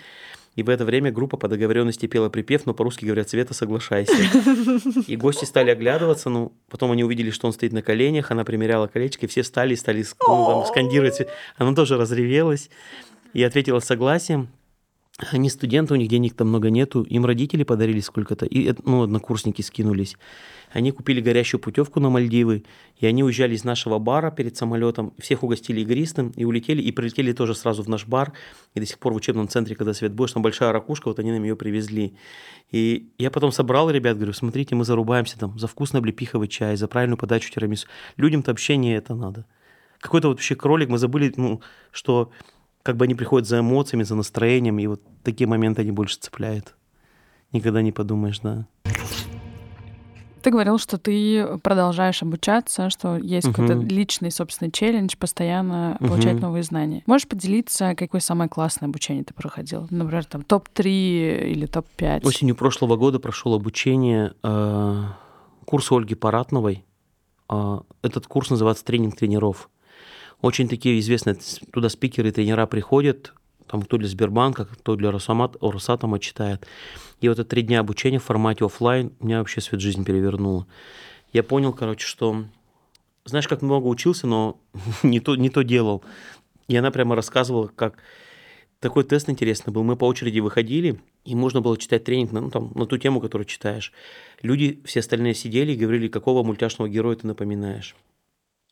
И 0.55 0.63
в 0.63 0.69
это 0.69 0.85
время 0.85 1.11
группа 1.11 1.39
по 1.39 1.49
договоренности 1.49 2.07
пела 2.07 2.29
припев, 2.29 2.67
но 2.67 2.75
по-русски 2.75 3.07
говорят 3.07 3.31
«Света, 3.31 3.55
соглашайся». 3.55 4.13
И 5.07 5.17
гости 5.17 5.47
стали 5.47 5.71
оглядываться, 5.71 6.29
ну, 6.29 6.53
потом 6.69 6.93
они 6.93 7.05
увидели, 7.05 7.31
что 7.31 7.47
он 7.47 7.55
стоит 7.55 7.73
на 7.73 7.81
коленях, 7.81 8.31
она 8.31 8.45
примеряла 8.45 8.87
колечко, 8.87 9.25
и 9.25 9.29
все 9.29 9.43
встали 9.43 9.73
и 9.73 9.77
стали 9.77 10.05
ну, 10.29 10.47
там, 10.47 10.67
скандировать. 10.67 11.27
Она 11.57 11.75
тоже 11.75 11.97
разревелась 11.97 12.69
и 13.33 13.43
ответила 13.43 13.81
согласием. 13.81 14.49
Они 15.19 15.51
студенты, 15.51 15.93
у 15.93 15.97
них 15.97 16.09
денег 16.09 16.35
там 16.35 16.49
много 16.49 16.71
нету, 16.71 17.03
им 17.03 17.27
родители 17.27 17.65
подарили 17.65 18.01
сколько-то, 18.01 18.47
и 18.47 18.75
ну, 18.85 19.03
однокурсники 19.03 19.61
скинулись. 19.61 20.17
Они 20.73 20.91
купили 20.91 21.21
горящую 21.21 21.61
путевку 21.61 22.01
на 22.01 22.09
Мальдивы, 22.09 22.65
и 22.97 23.07
они 23.07 23.23
уезжали 23.23 23.55
из 23.55 23.63
нашего 23.63 23.99
бара 23.99 24.31
перед 24.31 24.57
самолетом, 24.57 25.13
всех 25.19 25.43
угостили 25.43 25.83
игристым, 25.83 26.31
и 26.31 26.47
улетели, 26.47 26.81
и 26.81 26.91
прилетели 26.93 27.33
тоже 27.33 27.55
сразу 27.55 27.83
в 27.83 27.91
наш 27.91 28.07
бар, 28.07 28.33
и 28.73 28.81
до 28.81 28.87
сих 28.87 28.99
пор 28.99 29.13
в 29.13 29.17
учебном 29.17 29.49
центре, 29.49 29.77
когда 29.77 29.93
свет 29.93 30.15
больше, 30.15 30.35
там 30.35 30.43
большая 30.43 30.73
ракушка, 30.73 31.09
вот 31.09 31.19
они 31.19 31.31
нам 31.31 31.43
ее 31.43 31.57
привезли. 31.57 32.17
И 32.71 33.11
я 33.19 33.31
потом 33.31 33.53
собрал 33.53 33.91
ребят, 33.91 34.17
говорю, 34.17 34.33
смотрите, 34.33 34.75
мы 34.75 34.87
зарубаемся 34.87 35.39
там 35.39 35.59
за 35.59 35.67
вкусный 35.67 36.01
облепиховый 36.01 36.49
чай, 36.49 36.75
за 36.77 36.89
правильную 36.89 37.19
подачу 37.19 37.53
тирамису. 37.53 37.87
Людям-то 38.17 38.53
вообще 38.53 38.79
не 38.79 38.95
это 38.95 39.15
надо. 39.15 39.45
Какой-то 40.01 40.29
вот 40.29 40.39
вообще 40.39 40.57
кролик, 40.57 40.89
мы 40.89 40.97
забыли, 40.97 41.33
ну, 41.37 41.61
что 41.91 42.33
как 42.83 42.97
бы 42.97 43.05
они 43.05 43.15
приходят 43.15 43.49
за 43.49 43.61
эмоциями, 43.61 44.03
за 44.03 44.15
настроением, 44.15 44.79
и 44.79 44.87
вот 44.87 45.03
такие 45.23 45.47
моменты 45.47 45.83
они 45.83 45.93
больше 45.93 46.19
цепляют. 46.19 46.75
Никогда 47.53 47.83
не 47.83 47.93
подумаешь, 47.93 48.41
да. 48.41 48.67
Ты 50.43 50.51
говорил, 50.51 50.79
что 50.79 50.99
ты 50.99 51.59
продолжаешь 51.59 52.21
обучаться, 52.23 52.91
что 52.91 53.17
есть 53.17 53.47
uh-huh. 53.47 53.53
какой-то 53.53 53.75
личный, 53.75 54.33
собственный 54.33 54.73
челлендж, 54.73 55.15
постоянно 55.17 55.97
uh-huh. 56.01 56.09
получать 56.09 56.41
новые 56.41 56.65
знания. 56.65 57.05
Можешь 57.07 57.29
поделиться, 57.29 57.95
какое 57.95 58.21
самое 58.21 58.51
классное 58.51 58.89
обучение 58.89 59.23
ты 59.23 59.35
проходил? 59.35 59.87
Например, 59.91 60.25
там 60.25 60.43
топ-3 60.43 61.49
или 61.49 61.67
топ-5? 61.67 62.27
Осенью 62.27 62.57
прошлого 62.57 62.97
года 62.97 63.21
прошел 63.21 63.55
обучение 63.55 64.35
э, 64.43 65.05
курс 65.65 65.93
Ольги 65.93 66.17
Паратновой. 66.17 66.85
Э, 67.49 67.79
этот 68.03 68.27
курс 68.27 68.51
называется 68.51 68.85
«Тренинг 68.85 69.15
тренеров». 69.17 69.71
Очень 70.43 70.69
такие 70.69 70.99
известные 70.99 71.37
туда 71.73 71.89
спикеры 71.89 72.29
и 72.29 72.33
тренера 72.33 72.67
приходят, 72.67 73.33
там 73.69 73.83
кто 73.83 73.97
для 73.97 74.09
Сбербанка, 74.09 74.67
кто 74.67 74.97
для 74.97 75.11
Росатома 75.11 76.19
читает. 76.19 76.67
И 77.21 77.29
вот 77.29 77.39
это 77.39 77.49
три 77.49 77.63
дня 77.63 77.81
обучения 77.81 78.19
в 78.19 78.25
формате 78.25 78.65
офлайн 78.65 79.13
меня 79.21 79.39
вообще 79.39 79.61
свет 79.61 79.81
жизнь 79.81 80.05
перевернуло. 80.05 80.67
Я 81.33 81.45
понял, 81.45 81.73
короче, 81.73 82.07
что 82.07 82.45
знаешь, 83.25 83.47
как 83.47 83.63
много 83.63 83.87
учился, 83.87 84.27
но 84.27 84.59
не 85.05 85.21
то, 85.21 85.37
не 85.37 85.49
то 85.49 85.63
делал. 85.63 86.03
И 86.67 86.77
она 86.77 86.91
прямо 86.91 87.15
рассказывала, 87.15 87.69
как 87.69 87.97
такой 88.81 89.05
тест 89.05 89.31
интересный 89.31 89.73
был. 89.73 89.85
Мы 89.85 89.97
по 89.97 90.07
очереди 90.07 90.41
выходили, 90.41 91.01
и 91.25 91.37
можно 91.37 91.61
было 91.61 91.79
читать 91.79 92.03
тренинг 92.03 92.33
на, 92.33 92.41
ну, 92.41 92.51
там, 92.51 92.73
на 92.75 92.87
ту 92.87 92.99
тему, 92.99 93.21
которую 93.21 93.47
читаешь. 93.47 93.93
Люди, 94.43 94.83
все 94.85 95.01
остальные 95.01 95.35
сидели 95.35 95.73
и 95.73 95.77
говорили, 95.77 96.09
какого 96.09 96.43
мультяшного 96.43 96.89
героя 96.89 97.15
ты 97.15 97.29
напоминаешь. 97.29 97.95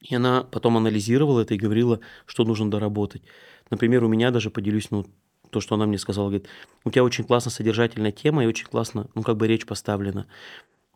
И 0.00 0.14
она 0.14 0.42
потом 0.42 0.76
анализировала 0.76 1.40
это 1.40 1.54
и 1.54 1.58
говорила, 1.58 2.00
что 2.26 2.44
нужно 2.44 2.70
доработать. 2.70 3.22
Например, 3.70 4.04
у 4.04 4.08
меня 4.08 4.30
даже 4.30 4.50
поделюсь, 4.50 4.90
ну, 4.90 5.06
то, 5.50 5.60
что 5.60 5.74
она 5.74 5.86
мне 5.86 5.98
сказала, 5.98 6.28
говорит, 6.28 6.48
у 6.84 6.90
тебя 6.90 7.04
очень 7.04 7.24
классно 7.24 7.50
содержательная 7.50 8.12
тема 8.12 8.44
и 8.44 8.46
очень 8.46 8.66
классно, 8.66 9.08
ну, 9.14 9.22
как 9.22 9.36
бы 9.36 9.46
речь 9.46 9.66
поставлена. 9.66 10.26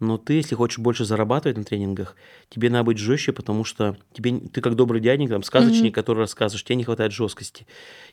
Но 0.01 0.19
ты, 0.19 0.35
если 0.35 0.57
хочешь 0.57 0.81
больше 0.81 1.05
зарабатывать 1.05 1.57
на 1.57 1.63
тренингах, 1.63 2.17
тебе 2.51 2.69
надо 2.69 2.85
быть 2.85 2.99
жестче, 2.99 3.33
потому 3.33 3.63
что 3.63 3.97
тебе, 4.13 4.39
ты 4.41 4.61
как 4.61 4.75
добрый 4.75 5.01
дяденька, 5.01 5.35
там, 5.35 5.45
сказочник, 5.45 5.93
mm-hmm. 5.93 5.95
который 5.95 6.19
рассказываешь, 6.19 6.65
тебе 6.65 6.77
не 6.77 6.85
хватает 6.85 7.13
жесткости. 7.13 7.67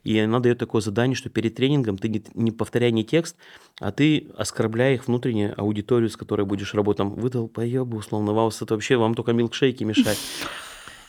И 0.03 0.17
она 0.19 0.39
дает 0.39 0.59
такое 0.59 0.81
задание, 0.81 1.15
что 1.15 1.29
перед 1.29 1.55
тренингом 1.55 1.97
ты 1.97 2.07
не, 2.07 2.23
не 2.35 2.51
повторяй 2.51 2.91
не 2.91 3.03
текст, 3.03 3.35
а 3.79 3.91
ты 3.91 4.27
оскорбляй 4.37 4.95
их 4.95 5.07
внутреннюю 5.07 5.59
аудиторию, 5.59 6.09
с 6.09 6.17
которой 6.17 6.45
будешь 6.45 6.75
работать. 6.75 6.99
Там, 6.99 7.13
выдал 7.15 7.47
поебу, 7.47 7.97
условно, 7.97 8.31
вас 8.33 8.61
это 8.61 8.75
вообще, 8.75 8.97
вам 8.97 9.15
только 9.15 9.33
милкшейки 9.33 9.83
мешать. 9.83 10.19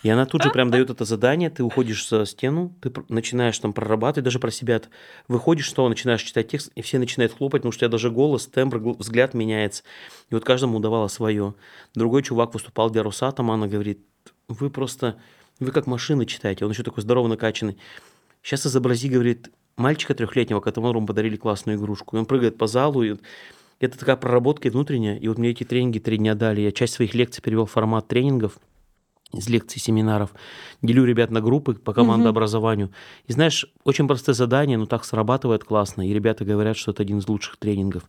И 0.02 0.08
она 0.10 0.26
тут 0.26 0.42
же 0.42 0.50
прям 0.50 0.70
дает 0.70 0.90
это 0.90 1.04
задание, 1.04 1.48
ты 1.48 1.62
уходишь 1.62 2.08
за 2.08 2.26
стену, 2.26 2.74
ты 2.80 2.92
начинаешь 3.08 3.58
там 3.58 3.72
прорабатывать, 3.72 4.24
даже 4.24 4.40
про 4.40 4.50
себя 4.50 4.82
выходишь, 5.28 5.66
что 5.66 5.88
начинаешь 5.88 6.22
читать 6.22 6.48
текст, 6.48 6.72
и 6.74 6.82
все 6.82 6.98
начинают 6.98 7.32
хлопать, 7.32 7.62
потому 7.62 7.72
что 7.72 7.78
у 7.78 7.82
тебя 7.82 7.90
даже 7.90 8.10
голос, 8.10 8.46
тембр, 8.46 8.80
взгляд 8.98 9.32
меняется. 9.32 9.84
И 10.30 10.34
вот 10.34 10.44
каждому 10.44 10.80
давало 10.80 11.06
свое. 11.06 11.54
Другой 11.94 12.24
чувак 12.24 12.52
выступал 12.54 12.90
для 12.90 13.04
Росатома, 13.04 13.54
она 13.54 13.68
говорит, 13.68 14.00
вы 14.48 14.70
просто, 14.70 15.16
вы 15.60 15.70
как 15.70 15.86
машины 15.86 16.26
читаете, 16.26 16.64
он 16.64 16.72
еще 16.72 16.82
такой 16.82 17.02
здорово 17.02 17.28
накачанный. 17.28 17.78
Сейчас 18.42 18.66
изобрази, 18.66 19.08
говорит, 19.08 19.52
мальчика 19.76 20.14
трехлетнего, 20.16 20.58
которому 20.58 21.06
подарили 21.06 21.36
классную 21.36 21.78
игрушку. 21.78 22.16
И 22.16 22.18
он 22.18 22.26
прыгает 22.26 22.58
по 22.58 22.66
залу, 22.66 23.04
и 23.04 23.16
это 23.78 23.96
такая 23.96 24.16
проработка 24.16 24.68
внутренняя. 24.68 25.16
И 25.16 25.28
вот 25.28 25.38
мне 25.38 25.50
эти 25.50 25.62
тренинги 25.62 26.00
три 26.00 26.18
дня 26.18 26.34
дали. 26.34 26.60
Я 26.60 26.72
часть 26.72 26.94
своих 26.94 27.14
лекций 27.14 27.40
перевел 27.40 27.66
в 27.66 27.70
формат 27.70 28.08
тренингов– 28.08 28.58
из 29.32 29.48
лекций, 29.48 29.80
семинаров, 29.80 30.30
делю 30.82 31.04
ребят 31.04 31.30
на 31.30 31.40
группы 31.40 31.74
по 31.74 31.92
командообразованию. 31.92 32.88
Угу. 32.88 32.94
И 33.28 33.32
знаешь, 33.32 33.71
очень 33.84 34.06
простое 34.06 34.34
задание, 34.34 34.78
но 34.78 34.86
так 34.86 35.04
срабатывает 35.04 35.64
классно. 35.64 36.06
И 36.06 36.12
ребята 36.12 36.44
говорят, 36.44 36.76
что 36.76 36.92
это 36.92 37.02
один 37.02 37.18
из 37.18 37.28
лучших 37.28 37.56
тренингов. 37.56 38.04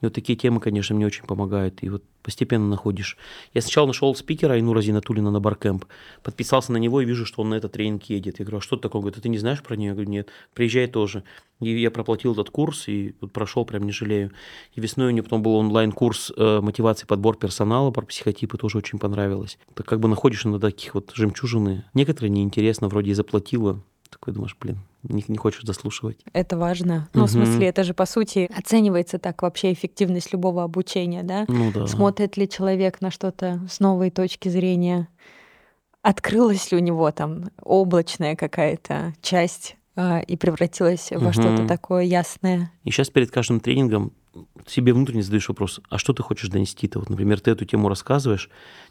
И 0.00 0.06
вот 0.06 0.12
такие 0.12 0.36
темы, 0.36 0.60
конечно, 0.60 0.94
мне 0.94 1.06
очень 1.06 1.24
помогают. 1.24 1.82
И 1.82 1.88
вот 1.88 2.02
постепенно 2.22 2.68
находишь. 2.68 3.16
Я 3.54 3.62
сначала 3.62 3.86
нашел 3.86 4.14
спикера 4.14 4.52
Айнура 4.52 4.82
Зинатулина 4.82 5.30
на 5.30 5.40
Баркэмп, 5.40 5.86
подписался 6.22 6.72
на 6.72 6.76
него 6.76 7.00
и 7.00 7.06
вижу, 7.06 7.24
что 7.24 7.42
он 7.42 7.50
на 7.50 7.54
этот 7.54 7.72
тренинг 7.72 8.04
едет. 8.04 8.38
Я 8.38 8.44
говорю, 8.44 8.58
а 8.58 8.60
что 8.60 8.76
это 8.76 8.82
такое? 8.82 8.98
Он 8.98 9.02
говорит, 9.04 9.18
а 9.18 9.22
ты 9.22 9.28
не 9.30 9.38
знаешь 9.38 9.62
про 9.62 9.76
нее? 9.76 9.88
Я 9.88 9.94
говорю, 9.94 10.10
нет, 10.10 10.28
приезжай 10.52 10.88
тоже. 10.88 11.24
И 11.60 11.70
я 11.80 11.90
проплатил 11.90 12.32
этот 12.32 12.50
курс 12.50 12.88
и 12.88 13.14
вот 13.20 13.32
прошел, 13.32 13.64
прям 13.64 13.84
не 13.84 13.92
жалею. 13.92 14.32
И 14.74 14.80
весной 14.80 15.08
у 15.08 15.10
него 15.10 15.24
потом 15.24 15.42
был 15.42 15.54
онлайн-курс 15.54 16.32
э, 16.36 16.60
мотивации 16.60 17.06
подбор 17.06 17.38
персонала 17.38 17.90
про 17.90 18.04
психотипы, 18.04 18.58
тоже 18.58 18.78
очень 18.78 18.98
понравилось. 18.98 19.58
Ты 19.74 19.84
как 19.84 20.00
бы 20.00 20.08
находишь 20.08 20.44
на 20.44 20.60
таких 20.60 20.94
вот 20.94 21.12
жемчужины. 21.14 21.84
Некоторые 21.94 22.30
неинтересно, 22.30 22.88
вроде 22.88 23.12
и 23.12 23.14
заплатила, 23.14 23.80
такой 24.24 24.34
думаешь, 24.34 24.56
блин, 24.58 24.78
не, 25.02 25.22
не 25.28 25.36
хочешь 25.36 25.64
заслушивать. 25.64 26.18
Это 26.32 26.56
важно. 26.56 27.08
Ну, 27.12 27.22
угу. 27.22 27.28
в 27.28 27.32
смысле, 27.32 27.68
это 27.68 27.84
же, 27.84 27.92
по 27.92 28.06
сути, 28.06 28.50
оценивается 28.56 29.18
так 29.18 29.42
вообще 29.42 29.72
эффективность 29.72 30.32
любого 30.32 30.62
обучения, 30.62 31.22
да? 31.22 31.44
Ну 31.48 31.70
да. 31.70 31.86
Смотрит 31.86 32.38
ли 32.38 32.48
человек 32.48 33.02
на 33.02 33.10
что-то 33.10 33.60
с 33.70 33.80
новой 33.80 34.10
точки 34.10 34.48
зрения? 34.48 35.08
Открылась 36.00 36.72
ли 36.72 36.78
у 36.78 36.80
него 36.80 37.10
там 37.10 37.50
облачная 37.62 38.34
какая-то 38.34 39.12
часть 39.20 39.76
и 39.96 40.36
превратилась 40.36 41.10
во 41.10 41.28
угу. 41.28 41.32
что-то 41.32 41.66
такое 41.66 42.02
ясное? 42.02 42.70
И 42.84 42.90
сейчас 42.90 43.10
перед 43.10 43.30
каждым 43.30 43.60
тренингом 43.60 44.12
себе 44.66 44.92
внутренне 44.92 45.22
задаешь 45.22 45.48
вопрос, 45.48 45.80
а 45.88 45.98
что 45.98 46.12
ты 46.12 46.22
хочешь 46.22 46.48
донести-то? 46.48 46.98
Вот, 46.98 47.10
например, 47.10 47.40
ты 47.40 47.50
эту 47.50 47.64
тему 47.64 47.88
рассказываешь, 47.88 48.50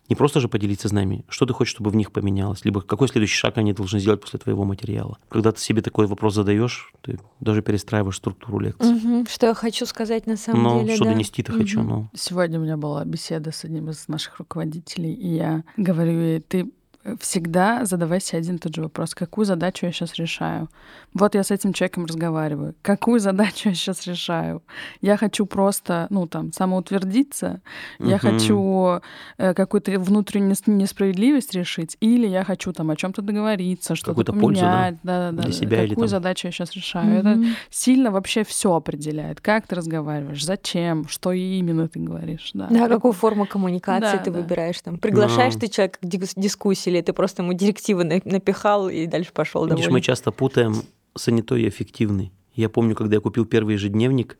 не 0.09 0.15
просто 0.15 0.39
же 0.39 0.47
поделиться 0.47 0.89
с 0.89 0.91
нами, 0.91 1.25
что 1.29 1.45
ты 1.45 1.53
хочешь, 1.53 1.73
чтобы 1.73 1.89
в 1.89 1.95
них 1.95 2.11
поменялось, 2.11 2.65
либо 2.65 2.81
какой 2.81 3.07
следующий 3.07 3.37
шаг 3.37 3.57
они 3.57 3.73
должны 3.73 3.99
сделать 3.99 4.21
после 4.21 4.39
твоего 4.39 4.63
материала. 4.63 5.17
Когда 5.29 5.51
ты 5.51 5.59
себе 5.59 5.81
такой 5.81 6.07
вопрос 6.07 6.35
задаешь, 6.35 6.93
ты 7.01 7.19
даже 7.39 7.61
перестраиваешь 7.61 8.17
структуру 8.17 8.59
лекции. 8.59 8.93
Угу. 8.93 9.25
Что 9.29 9.47
я 9.47 9.53
хочу 9.53 9.85
сказать 9.85 10.27
на 10.27 10.37
самом 10.37 10.63
ну, 10.63 10.81
деле, 10.81 10.95
что 10.95 11.05
да? 11.05 11.11
донести-то 11.11 11.51
угу. 11.51 11.61
хочу, 11.61 11.83
ну. 11.83 12.09
Сегодня 12.13 12.59
у 12.59 12.63
меня 12.63 12.77
была 12.77 13.03
беседа 13.05 13.51
с 13.51 13.63
одним 13.65 13.89
из 13.89 14.07
наших 14.07 14.39
руководителей, 14.39 15.13
и 15.13 15.35
я 15.35 15.63
говорю 15.77 16.19
ей, 16.19 16.39
ты 16.39 16.71
всегда 17.19 17.85
задавай 17.85 18.21
себе 18.21 18.39
один 18.39 18.55
и 18.55 18.59
тот 18.59 18.75
же 18.75 18.81
вопрос. 18.81 19.13
Какую 19.13 19.45
задачу 19.45 19.85
я 19.85 19.91
сейчас 19.91 20.15
решаю? 20.15 20.69
Вот 21.13 21.35
я 21.35 21.43
с 21.43 21.51
этим 21.51 21.73
человеком 21.73 22.05
разговариваю. 22.05 22.75
Какую 22.81 23.19
задачу 23.19 23.69
я 23.69 23.75
сейчас 23.75 24.07
решаю? 24.07 24.63
Я 25.01 25.17
хочу 25.17 25.45
просто, 25.45 26.07
ну, 26.09 26.27
там, 26.27 26.53
самоутвердиться, 26.53 27.61
uh-huh. 27.99 28.09
я 28.09 28.17
хочу 28.17 29.01
э, 29.37 29.53
какую-то 29.53 29.99
внутреннюю 29.99 30.55
несправедливость 30.65 31.53
решить, 31.53 31.97
или 31.99 32.25
я 32.27 32.43
хочу 32.43 32.71
там 32.71 32.89
о 32.89 32.95
чем 32.95 33.11
то 33.11 33.21
договориться, 33.21 33.95
что-то 33.95 34.23
поменять. 34.23 34.41
Пользу, 34.41 34.61
да? 34.61 34.91
Да, 35.03 35.31
да, 35.31 35.43
Для 35.43 35.51
себя 35.51 35.77
Какую 35.77 35.87
или 35.87 35.95
там... 35.95 36.07
задачу 36.07 36.47
я 36.47 36.51
сейчас 36.51 36.71
решаю? 36.71 37.07
Uh-huh. 37.07 37.19
Это 37.19 37.55
сильно 37.69 38.11
вообще 38.11 38.43
все 38.43 38.73
определяет. 38.73 39.41
Как 39.41 39.67
ты 39.67 39.75
разговариваешь, 39.75 40.43
зачем, 40.43 41.07
что 41.07 41.31
именно 41.33 41.87
ты 41.87 41.99
говоришь. 41.99 42.51
Да, 42.53 42.67
да 42.69 42.87
какую 42.87 43.11
форму 43.13 43.45
коммуникации 43.45 44.17
да, 44.17 44.23
ты 44.23 44.31
да. 44.31 44.39
выбираешь. 44.39 44.79
Там, 44.81 44.97
приглашаешь 44.97 45.55
uh-huh. 45.55 45.59
ты 45.59 45.67
человека 45.67 45.99
к 46.01 46.05
дискуссии, 46.05 46.92
или 46.93 47.01
ты 47.01 47.13
просто 47.13 47.43
ему 47.43 47.53
директивы 47.53 48.03
напихал 48.03 48.89
и 48.89 49.05
дальше 49.07 49.31
пошел 49.33 49.67
Видишь, 49.67 49.89
мы 49.89 50.01
часто 50.01 50.31
путаем 50.31 50.75
занятой 51.15 51.63
и 51.63 51.69
эффективный. 51.69 52.31
Я 52.55 52.69
помню, 52.69 52.95
когда 52.95 53.15
я 53.15 53.21
купил 53.21 53.45
первый 53.45 53.73
ежедневник, 53.73 54.37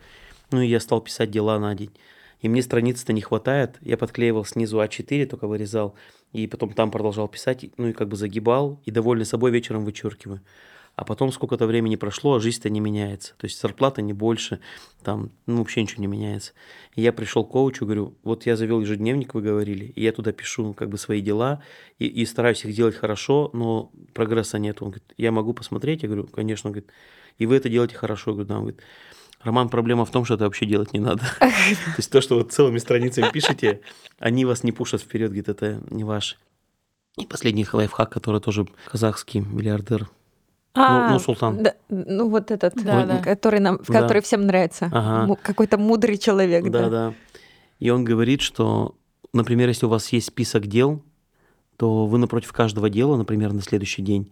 ну 0.52 0.62
и 0.62 0.68
я 0.68 0.80
стал 0.80 1.02
писать 1.02 1.32
дела 1.32 1.60
на 1.60 1.74
день. 1.76 1.92
И 2.42 2.50
мне 2.50 2.62
страницы-то 2.62 3.14
не 3.14 3.22
хватает. 3.22 3.78
Я 3.82 3.98
подклеивал 3.98 4.46
снизу 4.46 4.82
А4, 4.82 5.26
только 5.26 5.48
вырезал. 5.48 5.96
И 6.34 6.46
потом 6.48 6.74
там 6.74 6.92
продолжал 6.92 7.28
писать, 7.28 7.66
ну 7.78 7.88
и 7.88 7.94
как 7.94 8.10
бы 8.10 8.18
загибал. 8.18 8.82
И 8.86 8.92
довольный 8.92 9.26
собой 9.26 9.52
вечером 9.52 9.86
вычеркиваю 9.86 10.42
а 10.96 11.06
потом 11.06 11.32
сколько-то 11.32 11.66
времени 11.66 11.96
прошло, 11.96 12.36
а 12.36 12.40
жизнь-то 12.40 12.70
не 12.70 12.80
меняется. 12.80 13.34
То 13.38 13.46
есть 13.46 13.60
зарплата 13.60 14.02
не 14.02 14.14
больше, 14.14 14.60
там 15.02 15.32
ну, 15.48 15.58
вообще 15.58 15.82
ничего 15.82 16.02
не 16.02 16.08
меняется. 16.08 16.54
И 16.96 17.02
я 17.02 17.12
пришел 17.12 17.44
к 17.44 17.50
коучу, 17.50 17.86
говорю, 17.86 18.16
вот 18.24 18.46
я 18.46 18.56
завел 18.56 18.80
ежедневник, 18.82 19.34
вы 19.34 19.42
говорили, 19.42 19.86
и 19.86 20.04
я 20.04 20.12
туда 20.12 20.32
пишу 20.32 20.74
как 20.74 20.90
бы 20.90 20.98
свои 20.98 21.22
дела, 21.22 21.64
и, 21.98 22.06
и 22.06 22.26
стараюсь 22.26 22.64
их 22.64 22.76
делать 22.76 22.96
хорошо, 22.96 23.50
но 23.54 23.92
прогресса 24.14 24.60
нет. 24.60 24.82
Он 24.82 24.90
говорит, 24.90 25.14
я 25.18 25.32
могу 25.32 25.54
посмотреть? 25.54 26.04
Я 26.04 26.10
говорю, 26.10 26.28
конечно. 26.28 26.70
Он 26.70 26.74
говорит, 26.74 26.92
и 27.40 27.48
вы 27.48 27.56
это 27.56 27.70
делаете 27.70 27.96
хорошо? 27.96 28.32
Я 28.32 28.36
говорю, 28.36 28.50
да. 28.50 28.56
Он 28.56 28.62
говорит, 28.62 28.82
Роман, 29.42 29.70
проблема 29.70 30.06
в 30.06 30.12
том, 30.12 30.26
что 30.26 30.36
это 30.36 30.44
вообще 30.44 30.68
делать 30.68 30.94
не 30.94 31.00
надо. 31.00 31.24
То 31.40 31.98
есть 31.98 32.12
то, 32.12 32.22
что 32.22 32.36
вот 32.36 32.52
целыми 32.52 32.78
страницами 32.78 33.32
пишете, 33.32 33.82
они 34.20 34.46
вас 34.46 34.64
не 34.64 34.72
пушат 34.72 35.02
вперед, 35.02 35.30
говорит, 35.30 35.50
это 35.50 35.82
не 35.90 36.04
ваше. 36.04 36.38
И 37.18 37.26
последний 37.26 37.66
лайфхак, 37.72 38.12
который 38.12 38.42
тоже 38.42 38.68
казахский 38.86 39.40
миллиардер 39.40 40.08
а, 40.76 41.08
ну, 41.08 41.14
ну, 41.14 41.20
Султан. 41.20 41.64
Да, 41.64 41.76
ну, 41.90 42.30
вот 42.30 42.50
этот, 42.50 42.74
да, 42.84 43.06
да. 43.06 43.18
который 43.20 43.60
нам, 43.60 43.80
да. 43.88 44.02
который 44.02 44.22
всем 44.22 44.48
нравится. 44.48 44.90
Ага. 44.92 45.36
Какой-то 45.42 45.78
мудрый 45.78 46.18
человек. 46.18 46.64
Да, 46.66 46.82
да, 46.82 46.90
да. 46.90 47.14
И 47.80 47.90
он 47.90 48.04
говорит, 48.04 48.42
что, 48.42 48.96
например, 49.34 49.68
если 49.68 49.86
у 49.86 49.90
вас 49.90 50.12
есть 50.14 50.28
список 50.28 50.66
дел, 50.66 51.04
то 51.78 52.06
вы 52.08 52.18
напротив 52.18 52.54
каждого 52.54 52.90
дела, 52.90 53.18
например, 53.18 53.54
на 53.54 53.62
следующий 53.62 54.02
день, 54.02 54.32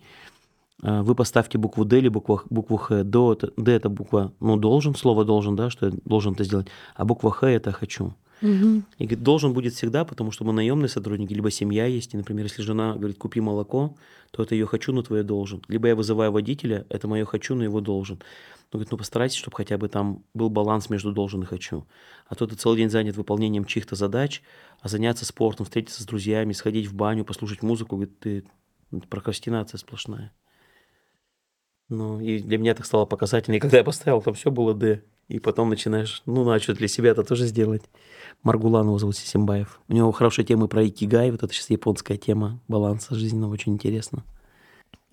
э, 0.83 1.01
вы 1.01 1.13
поставьте 1.13 1.57
букву 1.57 1.85
Д 1.85 1.99
или 1.99 2.07
букву, 2.07 2.41
букву 2.49 2.77
Х. 2.77 3.03
Д 3.03 3.19
это, 3.31 3.51
Д 3.57 3.71
это 3.71 3.89
буква, 3.89 4.31
ну, 4.39 4.57
должен, 4.57 4.95
слово 4.95 5.25
должен, 5.25 5.55
да, 5.55 5.69
что 5.69 5.87
я 5.87 5.93
должен 6.05 6.33
это 6.33 6.43
сделать, 6.43 6.67
а 6.95 7.05
буква 7.05 7.31
Х 7.31 7.47
это 7.49 7.71
хочу. 7.71 8.13
Угу. 8.41 8.83
И 8.97 9.03
говорит, 9.05 9.23
должен 9.23 9.53
будет 9.53 9.73
всегда, 9.73 10.03
потому 10.03 10.31
что 10.31 10.43
мы 10.43 10.53
наемные 10.53 10.89
сотрудники, 10.89 11.33
либо 11.33 11.51
семья 11.51 11.85
есть. 11.85 12.13
И, 12.13 12.17
например, 12.17 12.45
если 12.45 12.61
жена 12.61 12.95
говорит, 12.95 13.17
купи 13.17 13.39
молоко, 13.39 13.95
то 14.31 14.41
это 14.43 14.55
ее 14.55 14.65
хочу, 14.65 14.91
но 14.93 15.03
твое 15.03 15.23
должен. 15.23 15.61
Либо 15.67 15.89
я 15.89 15.95
вызываю 15.95 16.31
водителя, 16.31 16.85
это 16.89 17.07
мое 17.07 17.25
хочу, 17.25 17.53
но 17.53 17.63
его 17.63 17.81
должен. 17.81 18.17
Но 18.71 18.77
говорит, 18.77 18.91
ну 18.91 18.97
постарайтесь, 18.97 19.37
чтобы 19.37 19.57
хотя 19.57 19.77
бы 19.77 19.89
там 19.89 20.23
был 20.33 20.49
баланс 20.49 20.89
между 20.89 21.11
должен 21.11 21.43
и 21.43 21.45
хочу. 21.45 21.85
А 22.25 22.35
то 22.35 22.47
ты 22.47 22.55
целый 22.55 22.77
день 22.77 22.89
занят 22.89 23.17
выполнением 23.17 23.65
чьих-то 23.65 23.95
задач, 23.95 24.41
а 24.79 24.87
заняться 24.87 25.25
спортом, 25.25 25.65
встретиться 25.65 26.01
с 26.01 26.05
друзьями, 26.05 26.53
сходить 26.53 26.87
в 26.87 26.95
баню, 26.95 27.25
послушать 27.25 27.63
музыку, 27.63 27.97
говорит, 27.97 28.19
ты 28.19 28.43
прокрастинация 29.09 29.77
сплошная. 29.77 30.31
Ну, 31.89 32.21
и 32.21 32.39
для 32.39 32.57
меня 32.57 32.73
так 32.73 32.85
стало 32.85 33.05
показательно. 33.05 33.55
И 33.55 33.59
когда 33.59 33.77
я 33.77 33.83
поставил, 33.83 34.21
там 34.21 34.33
все 34.33 34.49
было 34.49 34.73
Д. 34.73 35.03
И 35.31 35.39
потом 35.39 35.69
начинаешь, 35.69 36.23
ну, 36.25 36.43
ну, 36.43 36.51
а 36.51 36.59
что 36.59 36.73
для 36.73 36.89
себя 36.89 37.11
это 37.11 37.23
тоже 37.23 37.45
сделать. 37.45 37.83
Маргуланова 38.43 38.99
зовут 38.99 39.15
Сисимбаев. 39.15 39.79
У 39.87 39.93
него 39.93 40.11
хорошие 40.11 40.43
темы 40.43 40.67
про 40.67 40.85
икигай, 40.85 41.31
вот 41.31 41.41
это 41.41 41.53
сейчас 41.53 41.69
японская 41.69 42.17
тема 42.17 42.59
баланса 42.67 43.15
жизненного, 43.15 43.53
очень 43.53 43.71
интересно. 43.71 44.25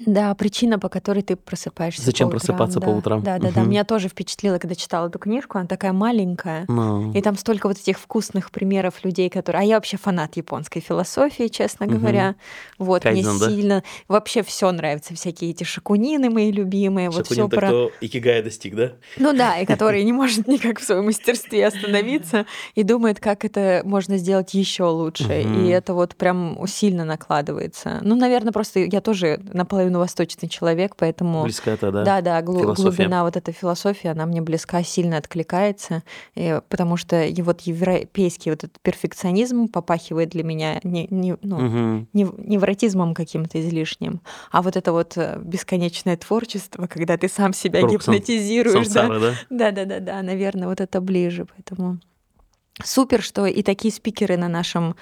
Да, 0.07 0.33
причина, 0.35 0.79
по 0.79 0.89
которой 0.89 1.23
ты 1.23 1.35
просыпаешься. 1.35 2.03
Зачем 2.03 2.31
по 2.31 2.37
утрам, 2.37 2.41
просыпаться 2.41 2.81
да. 2.81 2.87
по 2.87 2.91
утрам? 2.91 3.23
Да, 3.23 3.39
да, 3.39 3.51
да. 3.51 3.61
Мгм. 3.63 3.71
Меня 3.71 3.85
тоже 3.85 4.09
впечатлило, 4.09 4.59
когда 4.59 4.77
читала 4.77 5.09
эту 5.09 5.19
книжку. 5.19 5.59
Она 5.59 5.67
такая 5.67 5.93
маленькая. 5.93 6.67
Ну, 6.69 7.13
И 7.13 7.21
там 7.21 7.37
столько 7.37 7.67
вот 7.67 7.79
этих 7.79 7.99
вкусных 7.99 8.53
примеров 8.53 9.05
людей, 9.05 9.29
которые... 9.29 9.63
А 9.63 9.65
я 9.65 9.75
вообще 9.75 9.97
фанат 9.97 10.37
японской 10.37 10.79
философии, 10.81 11.49
честно 11.49 11.87
Мгм. 11.87 11.99
говоря. 11.99 12.37
Вот, 12.79 13.03
Кайдзен, 13.03 13.31
мне 13.31 13.41
да? 13.41 13.49
сильно... 13.49 13.83
Вообще 14.07 14.43
все 14.45 14.71
нравится. 14.71 15.15
Всякие 15.15 15.51
эти 15.51 15.65
шакунины 15.65 16.31
мои 16.31 16.53
любимые. 16.53 17.11
Вот 17.11 17.27
все 17.27 17.49
про... 17.49 17.67
кто 17.67 17.91
икигая 18.01 18.43
достиг, 18.43 18.77
да? 18.77 18.93
Ну 19.17 19.33
да, 19.33 19.59
и 19.59 19.67
который 19.67 20.05
не 20.09 20.13
может 20.13 20.47
никак 20.47 20.79
в 20.79 20.85
своем 20.85 21.07
мастерстве 21.07 21.67
остановиться 21.67 22.47
и 22.77 22.85
думает, 22.85 23.19
как 23.19 23.45
это 23.45 23.83
можно 23.85 24.17
сделать 24.17 24.55
еще 24.55 24.85
лучше. 24.85 25.43
И 25.43 25.69
это 25.69 25.93
вот 25.95 26.15
прям 26.15 26.57
сильно 26.69 27.05
накладывается. 27.05 27.99
Ну, 28.03 28.15
наверное, 28.15 28.53
просто 28.53 28.81
я 28.81 29.01
тоже 29.01 29.41
наполовину 29.53 29.88
восточный 29.97 30.49
человек, 30.49 30.95
поэтому... 30.97 31.45
Близко 31.45 31.71
это, 31.71 31.91
да? 31.91 32.05
Да, 32.05 32.21
да, 32.21 32.43
глу- 32.43 32.61
Философия. 32.61 32.97
глубина 32.97 33.25
вот 33.25 33.37
этой 33.37 33.55
философии, 33.55 34.09
она 34.09 34.27
мне 34.27 34.43
близка, 34.43 34.83
сильно 34.83 35.17
откликается, 35.17 36.03
и- 36.35 36.61
потому 36.69 36.97
что 36.97 37.23
и 37.25 37.41
вот 37.43 37.63
европейский 37.63 38.51
вот 38.51 38.65
этот 38.65 38.81
перфекционизм 38.83 39.69
попахивает 39.69 40.29
для 40.31 40.45
меня 40.45 40.81
не, 40.83 41.07
не- 41.11 41.37
ну, 41.43 41.59
Мгм. 41.61 42.09
нев- 42.13 42.35
невротизмом 42.39 43.15
каким-то 43.15 43.61
излишним, 43.61 44.21
а 44.51 44.61
вот 44.63 44.77
это 44.77 44.93
вот 44.93 45.15
э, 45.17 45.39
бесконечное 45.43 46.17
творчество, 46.17 46.87
когда 46.89 47.17
ты 47.17 47.29
сам 47.29 47.53
себя 47.53 47.81
Круг 47.81 47.93
гипнотизируешь, 47.93 48.89
да, 48.89 49.03
Сансара, 49.09 49.21
да? 49.21 49.35
да, 49.51 49.71
да, 49.71 49.85
да, 49.85 50.01
да, 50.01 50.23
наверное, 50.23 50.69
вот 50.69 50.81
это 50.81 51.01
ближе, 51.01 51.47
поэтому 51.47 51.99
супер, 52.85 53.23
что 53.23 53.47
и 53.47 53.63
такие 53.63 53.93
спикеры 53.93 54.37
на 54.37 54.49
нашем 54.49 54.97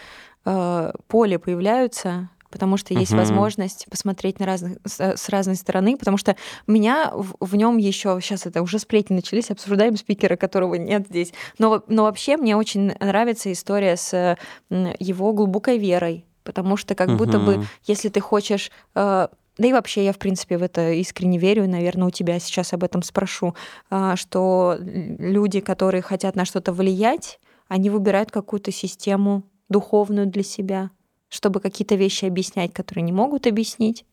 э, 0.44 0.92
поле 1.08 1.38
появляются, 1.38 2.30
потому 2.50 2.76
что 2.76 2.94
есть 2.94 3.12
Мгм. 3.12 3.20
возможность 3.20 3.86
посмотреть 3.90 4.40
на 4.40 4.46
разных, 4.46 4.78
с, 4.84 5.00
с 5.16 5.28
разной 5.28 5.56
стороны, 5.56 5.96
потому 5.96 6.16
что 6.16 6.36
меня 6.66 7.10
в, 7.14 7.36
в 7.40 7.56
нем 7.56 7.76
еще 7.76 8.18
сейчас 8.20 8.46
это 8.46 8.62
уже 8.62 8.78
сплетни 8.78 9.14
начались, 9.14 9.50
обсуждаем 9.50 9.96
спикера, 9.96 10.36
которого 10.36 10.74
нет 10.74 11.06
здесь, 11.08 11.32
но 11.58 11.82
но 11.88 12.04
вообще 12.04 12.36
мне 12.36 12.56
очень 12.56 12.92
нравится 13.00 13.52
история 13.52 13.96
с 13.96 14.36
его 14.70 15.32
глубокой 15.32 15.78
верой, 15.78 16.24
потому 16.44 16.76
что 16.76 16.94
как 16.94 17.16
будто 17.16 17.38
бы 17.38 17.64
если 17.84 18.08
ты 18.08 18.20
хочешь 18.20 18.70
э, 18.94 19.28
да 19.58 19.68
и 19.68 19.72
вообще 19.72 20.04
я, 20.04 20.12
в 20.12 20.18
принципе, 20.18 20.58
в 20.58 20.62
это 20.62 20.92
искренне 20.92 21.38
верю, 21.38 21.64
и, 21.64 21.68
наверное, 21.68 22.08
у 22.08 22.10
тебя 22.10 22.38
сейчас 22.38 22.72
об 22.72 22.84
этом 22.84 23.02
спрошу, 23.02 23.54
а, 23.88 24.16
что 24.16 24.76
люди, 24.78 25.60
которые 25.60 26.02
хотят 26.02 26.36
на 26.36 26.44
что-то 26.44 26.72
влиять, 26.72 27.40
они 27.68 27.88
выбирают 27.90 28.30
какую-то 28.30 28.70
систему 28.70 29.44
духовную 29.68 30.26
для 30.26 30.42
себя, 30.42 30.90
чтобы 31.28 31.60
какие-то 31.60 31.94
вещи 31.94 32.24
объяснять, 32.24 32.72
которые 32.72 33.02
не 33.02 33.12
могут 33.12 33.46
объяснить. 33.46 34.04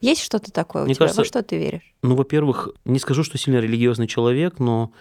Есть 0.00 0.22
что-то 0.22 0.52
такое 0.52 0.82
у 0.82 0.84
Мне 0.86 0.94
тебя? 0.94 1.06
кажется, 1.06 1.22
Во 1.22 1.26
что 1.26 1.42
ты 1.42 1.58
веришь? 1.58 1.94
Ну, 2.02 2.14
во-первых, 2.14 2.68
не 2.84 2.98
скажу, 2.98 3.24
что 3.24 3.38
сильно 3.38 3.58
религиозный 3.58 4.06
человек, 4.06 4.58
но 4.58 4.92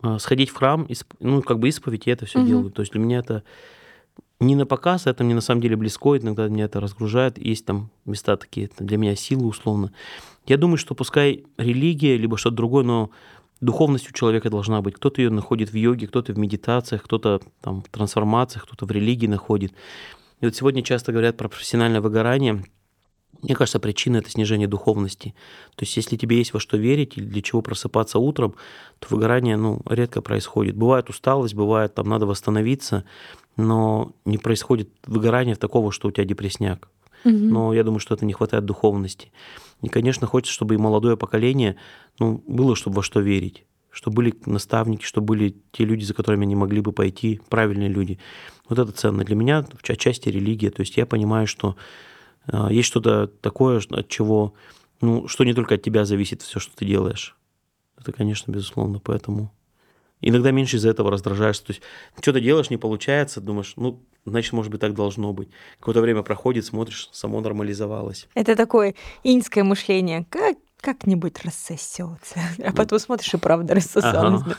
а, 0.00 0.18
сходить 0.18 0.50
в 0.50 0.54
храм, 0.54 0.88
ну, 1.20 1.42
как 1.42 1.58
бы 1.58 1.68
исповедь, 1.68 2.06
я 2.06 2.14
это 2.14 2.26
все 2.26 2.38
Мгм. 2.38 2.46
делаю. 2.48 2.70
То 2.70 2.80
есть 2.82 2.92
для 2.92 3.00
меня 3.00 3.18
это 3.18 3.42
не 4.40 4.54
на 4.54 4.66
показ, 4.66 5.06
это 5.06 5.24
мне 5.24 5.34
на 5.34 5.40
самом 5.40 5.60
деле 5.60 5.76
близко, 5.76 6.16
иногда 6.16 6.48
меня 6.48 6.64
это 6.66 6.80
разгружает. 6.80 7.38
Есть 7.38 7.66
там 7.66 7.90
места 8.04 8.36
такие, 8.36 8.66
это 8.66 8.84
для 8.84 8.96
меня 8.96 9.16
силы 9.16 9.46
условно. 9.46 9.92
Я 10.46 10.56
думаю, 10.56 10.78
что 10.78 10.94
пускай 10.94 11.44
религия, 11.58 12.16
либо 12.16 12.38
что-то 12.38 12.56
другое, 12.56 12.84
но 12.84 13.10
духовность 13.60 14.08
у 14.08 14.12
человека 14.14 14.48
должна 14.48 14.80
быть. 14.80 14.94
Кто-то 14.94 15.20
ее 15.20 15.30
находит 15.30 15.70
в 15.70 15.74
йоге, 15.74 16.06
кто-то 16.06 16.32
в 16.32 16.38
медитациях, 16.38 17.02
кто-то 17.02 17.40
там 17.60 17.82
в 17.82 17.88
трансформациях, 17.88 18.64
кто-то 18.64 18.86
в 18.86 18.90
религии 18.92 19.26
находит. 19.26 19.72
И 20.40 20.44
вот 20.44 20.54
сегодня 20.54 20.82
часто 20.82 21.12
говорят 21.12 21.36
про 21.36 21.48
профессиональное 21.48 22.00
выгорание. 22.00 22.64
Мне 23.42 23.54
кажется, 23.54 23.78
причина 23.78 24.16
это 24.16 24.30
снижение 24.30 24.66
духовности. 24.66 25.34
То 25.76 25.84
есть, 25.84 25.96
если 25.96 26.16
тебе 26.16 26.38
есть 26.38 26.52
во 26.52 26.60
что 26.60 26.76
верить 26.76 27.16
или 27.16 27.24
для 27.24 27.42
чего 27.42 27.62
просыпаться 27.62 28.18
утром, 28.18 28.54
то 28.98 29.08
выгорание 29.10 29.56
ну, 29.56 29.80
редко 29.88 30.22
происходит. 30.22 30.76
Бывает 30.76 31.08
усталость, 31.08 31.54
бывает 31.54 31.94
там 31.94 32.08
надо 32.08 32.26
восстановиться, 32.26 33.04
но 33.56 34.12
не 34.24 34.38
происходит 34.38 34.90
выгорание 35.06 35.54
такого, 35.54 35.92
что 35.92 36.08
у 36.08 36.10
тебя 36.10 36.24
депресняк. 36.24 36.88
Мгм. 37.24 37.48
Но 37.50 37.74
я 37.74 37.84
думаю, 37.84 38.00
что 38.00 38.14
это 38.14 38.24
не 38.24 38.32
хватает 38.32 38.64
духовности. 38.64 39.30
И, 39.82 39.88
конечно, 39.88 40.26
хочется, 40.26 40.54
чтобы 40.54 40.74
и 40.74 40.78
молодое 40.78 41.16
поколение 41.16 41.76
ну, 42.18 42.42
было, 42.46 42.74
чтобы 42.74 42.96
во 42.96 43.02
что 43.02 43.20
верить. 43.20 43.64
Чтобы 43.90 44.16
были 44.16 44.34
наставники, 44.46 45.04
чтобы 45.04 45.26
были 45.26 45.56
те 45.72 45.84
люди, 45.84 46.04
за 46.04 46.14
которыми 46.14 46.44
они 46.44 46.54
могли 46.54 46.80
бы 46.80 46.92
пойти, 46.92 47.40
правильные 47.48 47.88
люди. 47.88 48.18
Вот 48.68 48.78
это 48.78 48.92
ценно. 48.92 49.24
Для 49.24 49.34
меня 49.34 49.62
в 49.62 49.88
отчасти 49.88 50.28
религия. 50.28 50.70
То 50.70 50.80
есть 50.80 50.96
я 50.96 51.06
понимаю, 51.06 51.46
что 51.46 51.76
а, 52.50 52.70
есть 52.72 52.88
что-то 52.88 53.26
такое, 53.26 53.80
что- 53.80 53.96
от 53.96 54.08
чего, 54.08 54.54
ну, 55.00 55.28
что 55.28 55.44
не 55.44 55.54
только 55.54 55.74
от 55.76 55.82
тебя 55.82 56.04
зависит 56.04 56.42
все, 56.42 56.60
что 56.60 56.74
ты 56.76 56.84
делаешь. 56.84 57.36
Это, 57.98 58.12
конечно, 58.12 58.50
безусловно, 58.52 59.00
поэтому 59.00 59.52
иногда 60.20 60.50
меньше 60.50 60.76
из-за 60.76 60.90
этого 60.90 61.10
раздражаешься. 61.10 61.64
То 61.66 61.70
есть 61.72 61.82
что-то 62.20 62.40
делаешь, 62.40 62.70
не 62.70 62.76
получается, 62.76 63.40
думаешь, 63.40 63.74
ну, 63.76 64.02
значит, 64.24 64.52
может 64.52 64.70
быть, 64.70 64.80
так 64.80 64.94
должно 64.94 65.32
быть. 65.32 65.48
Какое-то 65.78 66.00
время 66.00 66.22
проходит, 66.22 66.64
смотришь, 66.64 67.08
само 67.12 67.40
нормализовалось. 67.40 68.28
Это 68.34 68.56
такое 68.56 68.94
иньское 69.24 69.64
мышление. 69.64 70.26
Как 70.30 70.56
как-нибудь 70.80 71.44
рассосется. 71.44 72.40
А 72.64 72.72
потом 72.72 72.98
смотришь, 72.98 73.34
и 73.34 73.36
правда. 73.36 73.76
Ага. 73.96 74.44
да. 74.46 74.56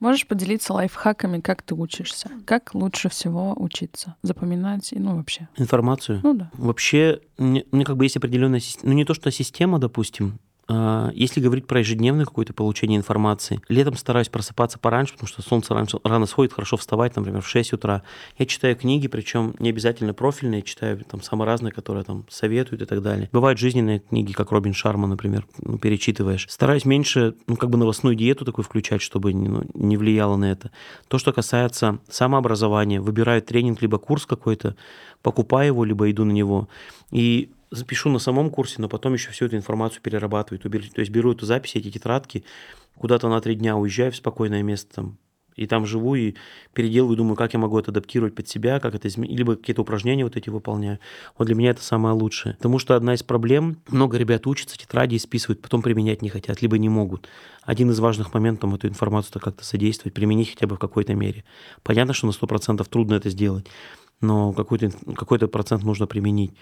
Можешь 0.00 0.26
поделиться 0.26 0.74
лайфхаками, 0.74 1.40
как 1.40 1.62
ты 1.62 1.74
учишься? 1.74 2.30
Как 2.44 2.74
лучше 2.74 3.08
всего 3.08 3.54
учиться? 3.56 4.16
Запоминать 4.22 4.92
и 4.92 4.98
ну 4.98 5.16
вообще. 5.16 5.48
Информацию. 5.56 6.20
Ну 6.22 6.34
да. 6.34 6.50
Вообще, 6.54 7.20
мне, 7.38 7.64
мне 7.72 7.84
как 7.86 7.96
бы 7.96 8.04
есть 8.04 8.16
определенная 8.16 8.60
система, 8.60 8.90
ну 8.90 8.96
не 8.96 9.06
то, 9.06 9.14
что 9.14 9.30
система, 9.30 9.78
допустим, 9.78 10.38
если 10.68 11.40
говорить 11.40 11.66
про 11.66 11.80
ежедневное 11.80 12.24
какое-то 12.24 12.54
получение 12.54 12.98
информации, 12.98 13.60
летом 13.68 13.96
стараюсь 13.96 14.28
просыпаться 14.28 14.78
пораньше, 14.78 15.14
потому 15.14 15.28
что 15.28 15.42
солнце 15.42 15.74
раньше, 15.74 15.98
рано 16.04 16.26
сходит, 16.26 16.52
хорошо 16.52 16.76
вставать, 16.76 17.16
например, 17.16 17.42
в 17.42 17.48
6 17.48 17.74
утра. 17.74 18.02
Я 18.38 18.46
читаю 18.46 18.74
книги, 18.76 19.08
причем 19.08 19.54
не 19.58 19.68
обязательно 19.68 20.14
профильные, 20.14 20.62
читаю 20.62 21.04
там 21.04 21.22
самые 21.22 21.46
разные, 21.46 21.72
которые 21.72 22.04
там 22.04 22.24
советуют 22.30 22.82
и 22.82 22.86
так 22.86 23.02
далее. 23.02 23.28
Бывают 23.32 23.58
жизненные 23.58 24.00
книги, 24.00 24.32
как 24.32 24.52
Робин 24.52 24.72
Шарма, 24.72 25.06
например, 25.06 25.46
ну, 25.58 25.78
перечитываешь. 25.78 26.46
Стараюсь 26.48 26.84
меньше, 26.84 27.34
ну, 27.46 27.56
как 27.56 27.70
бы 27.70 27.76
новостную 27.76 28.16
диету 28.16 28.44
такую 28.44 28.64
включать, 28.64 29.02
чтобы 29.02 29.32
не, 29.32 29.48
ну, 29.48 29.64
не 29.74 29.96
влияло 29.96 30.36
на 30.36 30.50
это. 30.50 30.70
То, 31.08 31.18
что 31.18 31.32
касается 31.32 31.98
самообразования, 32.08 33.00
выбираю 33.00 33.42
тренинг 33.42 33.82
либо 33.82 33.98
курс 33.98 34.26
какой-то, 34.26 34.76
покупаю 35.22 35.68
его, 35.68 35.84
либо 35.84 36.10
иду 36.10 36.24
на 36.24 36.32
него. 36.32 36.68
И 37.10 37.50
запишу 37.74 38.08
на 38.10 38.18
самом 38.18 38.50
курсе, 38.50 38.76
но 38.78 38.88
потом 38.88 39.14
еще 39.14 39.30
всю 39.30 39.46
эту 39.46 39.56
информацию 39.56 40.02
перерабатываю. 40.02 40.60
То 40.60 41.00
есть 41.00 41.10
беру 41.10 41.32
эту 41.32 41.46
запись, 41.46 41.76
эти 41.76 41.90
тетрадки, 41.90 42.44
куда-то 42.96 43.28
на 43.28 43.40
три 43.40 43.54
дня 43.54 43.76
уезжаю 43.76 44.12
в 44.12 44.16
спокойное 44.16 44.62
место 44.62 44.94
там, 44.94 45.18
и 45.56 45.66
там 45.66 45.86
живу, 45.86 46.16
и 46.16 46.34
переделываю, 46.72 47.16
думаю, 47.16 47.36
как 47.36 47.52
я 47.52 47.60
могу 47.60 47.78
это 47.78 47.92
адаптировать 47.92 48.34
под 48.34 48.48
себя, 48.48 48.80
как 48.80 48.94
это 48.94 49.06
изменить, 49.06 49.38
либо 49.38 49.54
какие-то 49.54 49.82
упражнения 49.82 50.24
вот 50.24 50.36
эти 50.36 50.50
выполняю. 50.50 50.98
Вот 51.38 51.46
для 51.46 51.54
меня 51.54 51.70
это 51.70 51.82
самое 51.82 52.14
лучшее. 52.14 52.54
Потому 52.54 52.80
что 52.80 52.96
одна 52.96 53.14
из 53.14 53.22
проблем, 53.22 53.76
много 53.88 54.18
ребят 54.18 54.46
учатся, 54.48 54.76
тетради 54.76 55.16
списывают, 55.16 55.62
потом 55.62 55.82
применять 55.82 56.22
не 56.22 56.28
хотят, 56.28 56.60
либо 56.60 56.76
не 56.76 56.88
могут. 56.88 57.28
Один 57.62 57.90
из 57.90 58.00
важных 58.00 58.34
моментов 58.34 58.74
эту 58.74 58.88
информацию-то 58.88 59.38
как-то 59.38 59.64
содействовать, 59.64 60.12
применить 60.12 60.50
хотя 60.50 60.66
бы 60.66 60.74
в 60.74 60.80
какой-то 60.80 61.14
мере. 61.14 61.44
Понятно, 61.84 62.14
что 62.14 62.26
на 62.26 62.32
100% 62.32 62.84
трудно 62.88 63.14
это 63.14 63.30
сделать, 63.30 63.66
но 64.24 64.52
какой-то, 64.52 64.90
какой-то 65.14 65.48
процент 65.48 65.84
нужно 65.84 66.06
применить. 66.06 66.52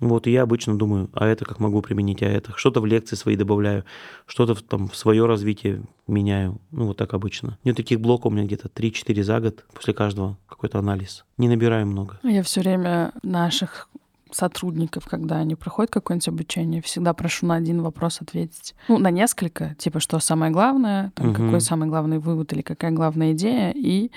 Вот, 0.00 0.26
и 0.26 0.30
я 0.32 0.42
обычно 0.42 0.78
думаю, 0.78 1.10
а 1.12 1.26
это 1.26 1.44
как 1.44 1.60
могу 1.60 1.82
применить, 1.82 2.22
а 2.22 2.26
это. 2.26 2.52
Что-то 2.56 2.80
в 2.80 2.86
лекции 2.86 3.16
свои 3.16 3.36
добавляю, 3.36 3.84
что-то 4.26 4.54
в, 4.54 4.62
там 4.62 4.88
в 4.88 4.96
свое 4.96 5.26
развитие 5.26 5.82
меняю. 6.06 6.58
Ну, 6.70 6.86
вот 6.86 6.96
так 6.96 7.12
обычно. 7.14 7.58
Нет 7.64 7.76
таких 7.76 8.00
блоков 8.00 8.32
у 8.32 8.34
меня 8.34 8.46
где-то 8.46 8.68
3-4 8.68 9.22
за 9.22 9.40
год, 9.40 9.64
после 9.74 9.92
каждого 9.92 10.38
какой-то 10.48 10.78
анализ. 10.78 11.24
Не 11.36 11.48
набираю 11.48 11.86
много. 11.86 12.18
Я 12.22 12.42
все 12.42 12.60
время 12.60 13.12
наших 13.22 13.88
сотрудников, 14.32 15.06
когда 15.06 15.38
они 15.38 15.54
проходят 15.56 15.90
какое-нибудь 15.90 16.28
обучение, 16.28 16.82
всегда 16.82 17.12
прошу 17.14 17.46
на 17.46 17.56
один 17.56 17.82
вопрос 17.82 18.20
ответить. 18.22 18.74
Ну, 18.88 18.98
на 18.98 19.10
несколько, 19.10 19.74
типа, 19.74 20.00
что 20.00 20.18
самое 20.20 20.52
главное, 20.52 21.12
там, 21.14 21.30
Мгм. 21.30 21.34
какой 21.44 21.60
самый 21.60 21.88
главный 21.88 22.18
вывод 22.18 22.52
или 22.52 22.62
какая 22.62 22.92
главная 22.92 23.32
идея, 23.32 23.72
и 23.74 24.10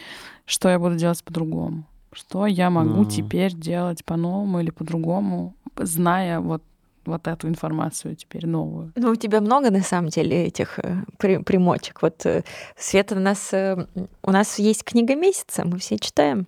что 0.46 0.70
я 0.70 0.80
буду 0.80 0.96
делать 0.96 1.24
по-другому. 1.24 1.86
Что 2.14 2.46
я 2.46 2.70
могу 2.70 3.04
Ну. 3.04 3.06
теперь 3.06 3.54
делать 3.54 4.04
по-новому 4.06 4.60
или 4.60 4.72
по-другому, 4.72 5.54
зная 5.78 6.40
вот, 6.40 6.62
вот 7.06 7.28
эту 7.28 7.48
информацию 7.48 8.16
теперь 8.16 8.46
новую. 8.48 8.92
Ну, 8.96 9.12
у 9.12 9.16
тебя 9.16 9.42
много, 9.42 9.72
на 9.72 9.82
самом 9.82 10.10
деле, 10.10 10.46
этих 10.46 10.80
э, 10.80 11.04
при- 11.18 11.38
примочек. 11.44 12.02
Вот, 12.02 12.26
э, 12.26 12.44
Света, 12.78 13.16
у 13.16 13.20
нас, 13.20 13.54
э, 13.54 13.88
у 14.24 14.32
нас 14.32 14.60
есть 14.60 14.84
книга 14.84 15.16
месяца, 15.16 15.66
мы 15.66 15.78
все 15.80 15.98
читаем. 15.98 16.46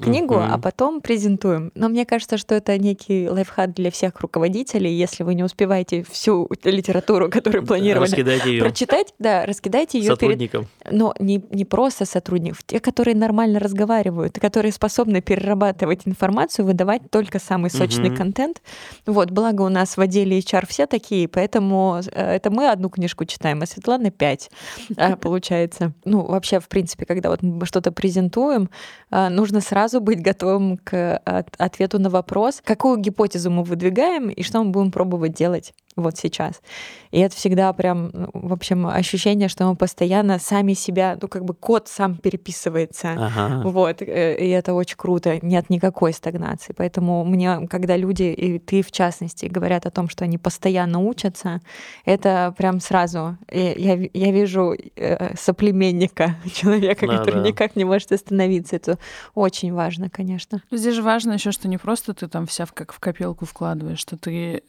Книгу, 0.00 0.34
Мгм. 0.34 0.52
а 0.52 0.58
потом 0.58 1.00
презентуем. 1.00 1.72
Но 1.74 1.88
мне 1.88 2.06
кажется, 2.06 2.38
что 2.38 2.54
это 2.54 2.78
некий 2.78 3.28
лайфхак 3.28 3.74
для 3.74 3.90
всех 3.90 4.20
руководителей. 4.20 4.92
Если 4.92 5.24
вы 5.24 5.34
не 5.34 5.42
успеваете 5.42 6.04
всю 6.08 6.48
литературу, 6.64 7.28
которую 7.30 7.66
планировали 7.66 8.08
Раскидайте 8.10 8.50
ее 8.52 8.62
прочитать, 8.62 9.12
да, 9.18 9.44
раскидайте 9.46 9.98
ее 9.98 10.04
перед 10.16 10.18
сотрудникам. 10.20 10.66
но 10.90 11.14
не, 11.18 11.42
не 11.50 11.64
просто 11.64 12.04
сотрудников, 12.04 12.62
те, 12.66 12.78
которые 12.80 13.16
нормально 13.16 13.58
разговаривают, 13.58 14.38
которые 14.38 14.72
способны 14.72 15.20
перерабатывать 15.20 16.02
информацию, 16.06 16.64
выдавать 16.66 17.10
только 17.10 17.38
самый 17.40 17.70
сочный 17.70 18.10
Мгм. 18.10 18.16
контент. 18.16 18.62
Вот, 19.06 19.30
благо 19.30 19.62
у 19.62 19.68
нас 19.68 19.96
в 19.96 20.00
отделе 20.00 20.38
HR 20.38 20.66
все 20.68 20.86
такие, 20.86 21.26
поэтому 21.28 22.00
э, 22.12 22.36
это 22.36 22.50
мы 22.50 22.68
одну 22.70 22.88
книжку 22.88 23.24
читаем, 23.24 23.62
а 23.62 23.66
Светлана 23.66 24.10
пять, 24.10 24.50
а, 24.96 25.16
получается. 25.16 25.92
Ну, 26.04 26.22
вообще, 26.24 26.60
в 26.60 26.68
принципе, 26.68 27.04
когда 27.06 27.30
вот 27.30 27.42
мы 27.42 27.66
что-то 27.66 27.90
презентуем, 27.90 28.68
а, 29.10 29.28
нужно 29.30 29.60
сразу 29.60 29.87
быть 30.00 30.22
готовым 30.22 30.78
к 30.78 31.16
от- 31.24 31.54
ответу 31.58 31.98
на 31.98 32.10
вопрос, 32.10 32.60
какую 32.64 32.98
гипотезу 32.98 33.50
мы 33.50 33.64
выдвигаем 33.64 34.28
и 34.28 34.42
что 34.42 34.62
мы 34.62 34.70
будем 34.70 34.90
пробовать 34.90 35.34
делать 35.34 35.74
вот 36.00 36.16
сейчас. 36.16 36.60
И 37.10 37.20
это 37.20 37.34
всегда 37.34 37.72
прям, 37.72 38.10
ну, 38.12 38.30
в 38.32 38.52
общем, 38.52 38.86
ощущение, 38.86 39.48
что 39.48 39.66
мы 39.66 39.76
постоянно 39.76 40.38
сами 40.38 40.74
себя, 40.74 41.18
ну, 41.20 41.28
как 41.28 41.44
бы 41.44 41.54
код 41.54 41.88
сам 41.88 42.16
переписывается. 42.16 43.12
Ага. 43.12 43.62
Вот, 43.68 44.02
э, 44.02 44.36
и 44.36 44.48
это 44.50 44.74
очень 44.74 44.96
круто, 44.96 45.38
нет 45.42 45.70
никакой 45.70 46.12
стагнации. 46.12 46.74
Поэтому 46.76 47.24
мне, 47.24 47.66
когда 47.68 47.96
люди, 47.96 48.24
и 48.24 48.58
ты 48.58 48.82
в 48.82 48.92
частности, 48.92 49.46
говорят 49.46 49.86
о 49.86 49.90
том, 49.90 50.08
что 50.08 50.24
они 50.24 50.38
постоянно 50.38 50.98
учатся, 51.00 51.60
это 52.04 52.54
прям 52.56 52.80
сразу, 52.80 53.38
э, 53.48 53.74
я, 53.78 53.98
я 54.12 54.32
вижу 54.32 54.74
э, 54.96 55.34
соплеменника, 55.36 56.36
человека, 56.52 57.06
Да, 57.06 57.18
который 57.18 57.42
да. 57.42 57.48
никак 57.48 57.76
не 57.76 57.84
может 57.84 58.12
остановиться. 58.12 58.76
Это 58.76 58.98
очень 59.34 59.72
важно, 59.72 60.10
конечно. 60.10 60.62
Здесь 60.70 60.94
же 60.94 61.02
важно 61.02 61.32
еще, 61.32 61.52
что 61.52 61.68
не 61.68 61.78
просто 61.78 62.12
ты 62.12 62.28
там 62.28 62.46
вся 62.46 62.66
в, 62.66 62.72
как 62.72 62.92
в 62.92 63.00
копилку 63.00 63.46
вкладываешь, 63.46 63.98
что 63.98 64.16
ты 64.16 64.62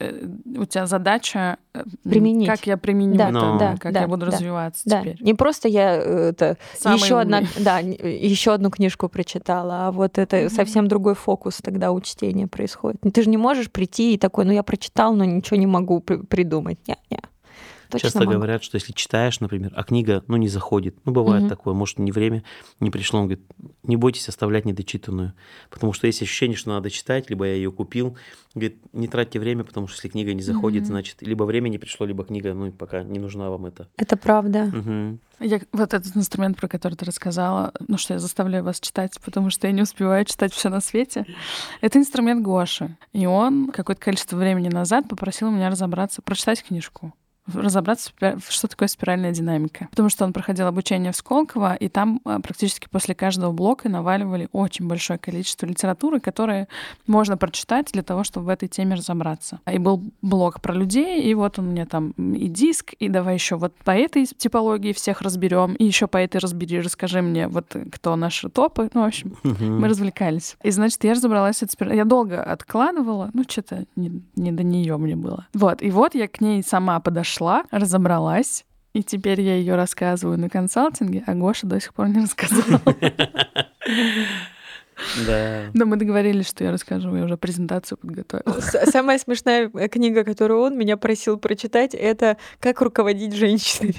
у 0.56 0.64
тебя 0.64 0.86
задача 0.86 1.19
э, 1.34 1.56
м, 1.74 1.84
Применить. 2.02 2.48
как 2.48 2.66
я 2.66 2.76
применю 2.76 3.16
Да, 3.16 3.28
это, 3.30 3.32
Ну. 3.38 3.58
да, 3.58 3.76
как 3.78 3.92
да, 3.92 4.00
я 4.02 4.08
буду 4.08 4.26
да, 4.26 4.32
развиваться 4.32 4.82
Да, 4.86 5.00
теперь. 5.00 5.16
не 5.20 5.34
просто 5.34 5.68
я 5.68 5.96
э, 5.96 6.28
это 6.30 6.56
Самый 6.76 6.96
еще 7.00 7.18
одна, 7.20 7.42
да, 7.58 7.78
еще 7.78 8.52
одну 8.52 8.70
книжку 8.70 9.08
прочитала, 9.08 9.88
а 9.88 9.92
вот 9.92 10.18
это 10.18 10.36
Мгм. 10.36 10.50
совсем 10.50 10.88
другой 10.88 11.14
фокус 11.14 11.58
тогда 11.62 11.92
у 11.92 12.00
чтения 12.00 12.46
происходит. 12.46 13.00
Ты 13.12 13.22
же 13.22 13.30
не 13.30 13.36
можешь 13.36 13.70
прийти 13.70 14.14
и 14.14 14.18
такой, 14.18 14.44
ну 14.44 14.52
я 14.52 14.62
прочитал, 14.62 15.14
но 15.14 15.24
ничего 15.24 15.56
не 15.58 15.66
могу 15.66 16.00
при- 16.00 16.16
придумать. 16.22 16.78
Не, 16.88 16.96
не. 17.10 17.20
Точно 17.90 18.06
Часто 18.06 18.20
могу. 18.20 18.32
говорят, 18.32 18.62
что 18.62 18.76
если 18.76 18.92
читаешь, 18.92 19.40
например, 19.40 19.72
а 19.74 19.82
книга, 19.82 20.22
ну, 20.28 20.36
не 20.36 20.48
заходит, 20.48 20.96
ну, 21.04 21.12
бывает 21.12 21.42
Мгм. 21.42 21.48
такое, 21.48 21.74
может, 21.74 21.98
не 21.98 22.12
время, 22.12 22.44
не 22.78 22.90
пришло, 22.90 23.18
он 23.18 23.26
говорит, 23.26 23.44
не 23.82 23.96
бойтесь 23.96 24.28
оставлять 24.28 24.64
недочитанную, 24.64 25.32
потому 25.70 25.92
что 25.92 26.06
есть 26.06 26.22
ощущение, 26.22 26.56
что 26.56 26.70
надо 26.70 26.88
читать, 26.90 27.30
либо 27.30 27.46
я 27.46 27.54
ее 27.54 27.72
купил, 27.72 28.16
говорит, 28.54 28.78
не 28.92 29.08
тратьте 29.08 29.40
время, 29.40 29.64
потому 29.64 29.88
что 29.88 29.96
если 29.96 30.08
книга 30.08 30.32
не 30.34 30.42
заходит, 30.42 30.82
Мгм. 30.82 30.86
значит, 30.86 31.22
либо 31.22 31.44
время 31.44 31.68
не 31.68 31.78
пришло, 31.78 32.06
либо 32.06 32.24
книга, 32.24 32.54
ну, 32.54 32.70
пока 32.70 33.02
не 33.02 33.18
нужна 33.18 33.50
вам 33.50 33.66
это. 33.66 33.88
Это 33.96 34.16
правда. 34.16 34.64
Мгм. 34.66 35.18
Я, 35.40 35.60
вот 35.72 35.94
этот 35.94 36.16
инструмент, 36.16 36.58
про 36.58 36.68
который 36.68 36.94
ты 36.94 37.04
рассказала, 37.06 37.72
ну 37.88 37.96
что 37.96 38.12
я 38.14 38.20
заставляю 38.20 38.62
вас 38.62 38.78
читать, 38.78 39.18
потому 39.24 39.50
что 39.50 39.66
я 39.66 39.72
не 39.72 39.82
успеваю 39.82 40.24
читать 40.26 40.52
все 40.52 40.68
на 40.68 40.80
свете, 40.80 41.24
это 41.80 41.98
инструмент 41.98 42.42
Гоши. 42.42 42.96
И 43.12 43.26
он 43.26 43.70
какое-то 43.72 44.02
количество 44.02 44.36
времени 44.36 44.68
назад 44.68 45.08
попросил 45.08 45.50
меня 45.50 45.70
разобраться, 45.70 46.22
прочитать 46.22 46.62
книжку 46.62 47.14
разобраться, 47.54 48.10
что 48.48 48.68
такое 48.68 48.88
спиральная 48.88 49.32
динамика. 49.32 49.88
Потому 49.90 50.08
что 50.08 50.24
он 50.24 50.32
проходил 50.32 50.66
обучение 50.66 51.12
в 51.12 51.16
Сколково, 51.16 51.74
и 51.74 51.88
там 51.88 52.20
а, 52.24 52.40
практически 52.40 52.88
после 52.90 53.14
каждого 53.14 53.52
блока 53.52 53.88
наваливали 53.88 54.48
очень 54.52 54.86
большое 54.86 55.18
количество 55.18 55.66
литературы, 55.66 56.20
которые 56.20 56.68
можно 57.06 57.36
прочитать 57.36 57.90
для 57.92 58.02
того, 58.02 58.24
чтобы 58.24 58.46
в 58.46 58.48
этой 58.48 58.68
теме 58.68 58.94
разобраться. 58.96 59.60
И 59.70 59.78
был 59.78 60.02
блок 60.22 60.60
про 60.60 60.74
людей, 60.74 61.22
и 61.22 61.34
вот 61.34 61.58
он 61.58 61.66
мне 61.66 61.86
там 61.86 62.10
и 62.10 62.48
диск, 62.48 62.92
и 62.94 63.08
давай 63.08 63.34
еще 63.34 63.56
вот 63.56 63.74
по 63.84 63.90
этой 63.90 64.26
типологии 64.26 64.92
всех 64.92 65.22
разберем, 65.22 65.74
и 65.74 65.84
еще 65.84 66.06
по 66.06 66.18
этой 66.18 66.38
разбери, 66.38 66.80
расскажи 66.80 67.22
мне, 67.22 67.48
вот 67.48 67.74
э, 67.74 67.84
кто 67.90 68.16
наши 68.16 68.48
топы. 68.48 68.90
Ну, 68.94 69.02
в 69.02 69.06
общем, 69.06 69.36
мы 69.42 69.88
развлекались. 69.88 70.56
И, 70.62 70.70
значит, 70.70 71.02
я 71.04 71.14
разобралась 71.14 71.62
от 71.62 71.70
спир- 71.70 71.94
Я 71.94 72.04
долго 72.04 72.42
откладывала, 72.42 73.30
ну, 73.34 73.44
что-то 73.46 73.84
не, 73.96 74.22
не 74.36 74.52
до 74.52 74.62
нее 74.62 74.96
мне 74.96 75.16
было. 75.16 75.46
Вот, 75.54 75.82
и 75.82 75.90
вот 75.90 76.14
я 76.14 76.28
к 76.28 76.40
ней 76.40 76.62
сама 76.62 77.00
подошла, 77.00 77.39
разобралась, 77.70 78.64
и 78.92 79.02
теперь 79.02 79.40
я 79.40 79.56
ее 79.56 79.76
рассказываю 79.76 80.38
на 80.38 80.48
консалтинге, 80.48 81.22
а 81.26 81.34
Гоша 81.34 81.66
до 81.66 81.80
сих 81.80 81.94
пор 81.94 82.08
не 82.08 82.22
рассказал. 82.22 82.80
Да. 85.26 85.70
Но 85.72 85.86
мы 85.86 85.96
договорились, 85.96 86.48
что 86.48 86.64
я 86.64 86.72
расскажу, 86.72 87.14
я 87.16 87.24
уже 87.24 87.38
презентацию 87.38 87.96
подготовила. 87.96 88.60
Самая 88.60 89.18
смешная 89.18 89.70
э, 89.72 89.88
книга, 89.88 90.24
которую 90.24 90.60
он 90.60 90.76
меня 90.76 90.98
просил 90.98 91.38
прочитать, 91.38 91.94
это 91.94 92.36
«Как 92.58 92.82
руководить 92.82 93.34
женщиной». 93.34 93.96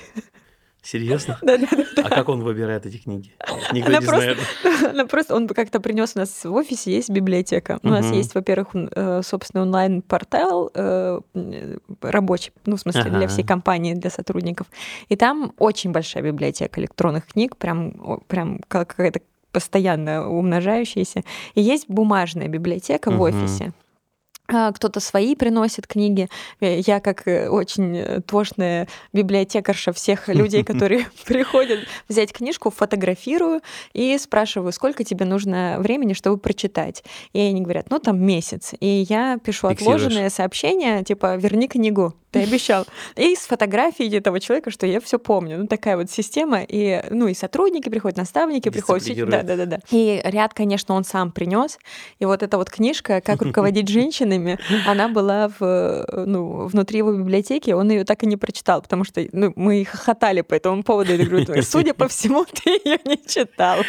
Серьезно? 0.82 1.38
Да-да-да. 1.44 1.84
А 2.04 2.10
как 2.10 2.30
он 2.30 2.42
выбирает 2.42 2.86
эти 2.88 2.98
книги? 2.98 3.32
Никто 3.72 3.90
Она 3.92 4.00
не 4.00 4.06
просто- 4.06 4.16
знает. 4.16 4.38
Она 4.94 5.06
просто, 5.06 5.36
он 5.36 5.48
как-то 5.48 5.80
принес 5.80 6.14
у 6.16 6.20
нас 6.20 6.44
в 6.44 6.52
офисе 6.54 6.92
есть 6.92 7.10
библиотека. 7.12 7.80
У 7.84 7.90
нас 7.90 8.06
Мгм. 8.06 8.16
есть, 8.16 8.34
во-первых, 8.34 8.70
э, 8.74 9.22
собственно, 9.24 9.62
онлайн-портал 9.64 10.72
э, 10.74 11.20
м, 11.36 11.80
рабочий, 12.02 12.52
ну, 12.66 12.78
в 12.78 12.80
смысле, 12.80 13.04
для 13.04 13.18
Ага. 13.20 13.28
всей 13.28 13.44
компании, 13.44 13.94
для 13.94 14.10
сотрудников. 14.10 14.68
И 15.10 15.16
там 15.16 15.54
очень 15.60 15.92
большая 15.92 16.24
библиотека 16.24 16.82
электронных 16.82 17.28
книг, 17.28 17.58
прям, 17.58 18.22
прям 18.28 18.60
как 18.68 18.88
какая-то 18.90 19.22
постоянно 19.52 20.28
умножающаяся. 20.30 21.24
И 21.54 21.62
есть 21.62 21.86
бумажная 21.90 22.48
библиотека 22.48 23.12
в 23.12 23.16
Мгм. 23.16 23.22
офисе. 23.22 23.74
А, 24.54 24.72
Кто-то 24.72 25.00
свои 25.00 25.36
приносит 25.36 25.88
книги. 25.88 26.28
Э, 26.60 26.80
Я, 26.80 27.00
как 27.00 27.28
э, 27.28 27.48
очень 27.50 27.98
э, 27.98 28.22
тошная 28.22 28.88
библиотекарша 29.14 29.94
всех 29.94 30.28
людей, 30.34 30.64
которые 30.64 31.08
приходят 31.26 31.80
взять 32.10 32.34
книжку, 32.34 32.70
фотографирую 32.70 33.62
и 33.94 34.18
спрашиваю, 34.18 34.72
сколько 34.74 35.04
тебе 35.04 35.26
нужно 35.26 35.78
времени, 35.80 36.14
чтобы 36.14 36.38
прочитать. 36.38 37.04
И 37.34 37.40
они 37.40 37.62
говорят, 37.62 37.90
ну 37.90 38.00
там 38.00 38.22
месяц. 38.22 38.74
И 38.80 39.06
я 39.10 39.38
пишу 39.44 39.68
отложенное 39.68 40.30
сообщение, 40.30 41.04
типа, 41.04 41.38
верни 41.38 41.68
книгу, 41.68 42.14
ты 42.32 42.44
обещал. 42.44 42.86
И 43.16 43.36
с 43.36 43.46
фотографией 43.46 44.16
этого 44.18 44.40
человека, 44.40 44.72
что 44.72 44.88
я 44.88 45.00
все 45.00 45.20
помню. 45.20 45.60
Ну 45.60 45.68
такая 45.68 45.98
вот 45.98 46.10
система. 46.10 46.64
И, 46.68 47.04
ну 47.10 47.28
и 47.28 47.34
сотрудники 47.34 47.90
приходят, 47.90 48.18
наставники 48.18 48.70
приходят. 48.70 49.30
Да, 49.30 49.44
да, 49.44 49.56
да, 49.56 49.66
да. 49.66 49.80
И 49.92 50.22
ряд, 50.24 50.54
конечно, 50.54 50.96
он 50.96 51.04
сам 51.04 51.32
принес. 51.32 51.78
И 52.20 52.26
вот 52.26 52.44
эта 52.44 52.58
вот 52.58 52.70
книжка 52.70 53.22
«Как 53.22 53.42
руководить 53.42 53.88
женщинами», 54.42 54.60
она 54.88 55.08
была 55.08 55.48
в, 55.48 55.56
э, 55.62 56.24
ну, 56.26 56.68
внутри 56.68 57.00
его 57.00 57.14
библиотеки, 57.14 57.72
он 57.72 57.90
ее 57.90 58.04
так 58.04 58.24
и 58.24 58.26
не 58.26 58.38
прочитал, 58.38 58.82
потому 58.82 59.04
что 59.04 59.26
ну, 59.32 59.54
мы 59.56 59.86
хохотали 59.86 60.42
по 60.42 60.54
этому 60.54 60.84
поводу. 60.84 61.14
Я 61.14 61.26
говорю, 61.26 61.46
«Ой, 61.50 61.64
судя 61.64 61.94
по 61.94 62.08
всему, 62.08 62.46
ты 62.46 62.72
ее 62.84 63.00
не 63.06 63.18
читал. 63.26 63.80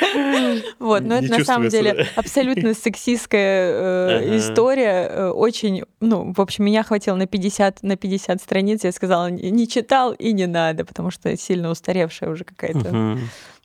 Вот, 0.79 1.03
но 1.03 1.17
это 1.17 1.39
на 1.39 1.45
самом 1.45 1.69
деле 1.69 2.07
абсолютно 2.17 2.75
сексистская 2.75 4.21
э, 4.21 4.37
история, 4.39 5.09
э, 5.09 5.29
очень, 5.31 5.85
ну, 6.01 6.33
в 6.37 6.41
общем, 6.41 6.65
меня 6.65 6.83
хватило 6.83 7.17
на 7.17 7.27
50, 7.27 7.83
на 7.83 7.97
50 7.97 8.41
страниц, 8.41 8.85
я 8.85 8.93
сказала, 8.93 9.31
не 9.31 9.51
не 9.51 9.69
читал 9.69 10.13
и 10.13 10.33
не 10.33 10.47
надо, 10.47 10.85
потому 10.85 11.11
что 11.11 11.37
сильно 11.37 11.71
устаревшая 11.71 12.31
уже 12.31 12.45
какая-то. 12.45 13.19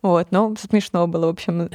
Вот, 0.08 0.32
но 0.32 0.56
смешно 0.56 1.06
было, 1.08 1.26
в 1.26 1.30
общем. 1.30 1.70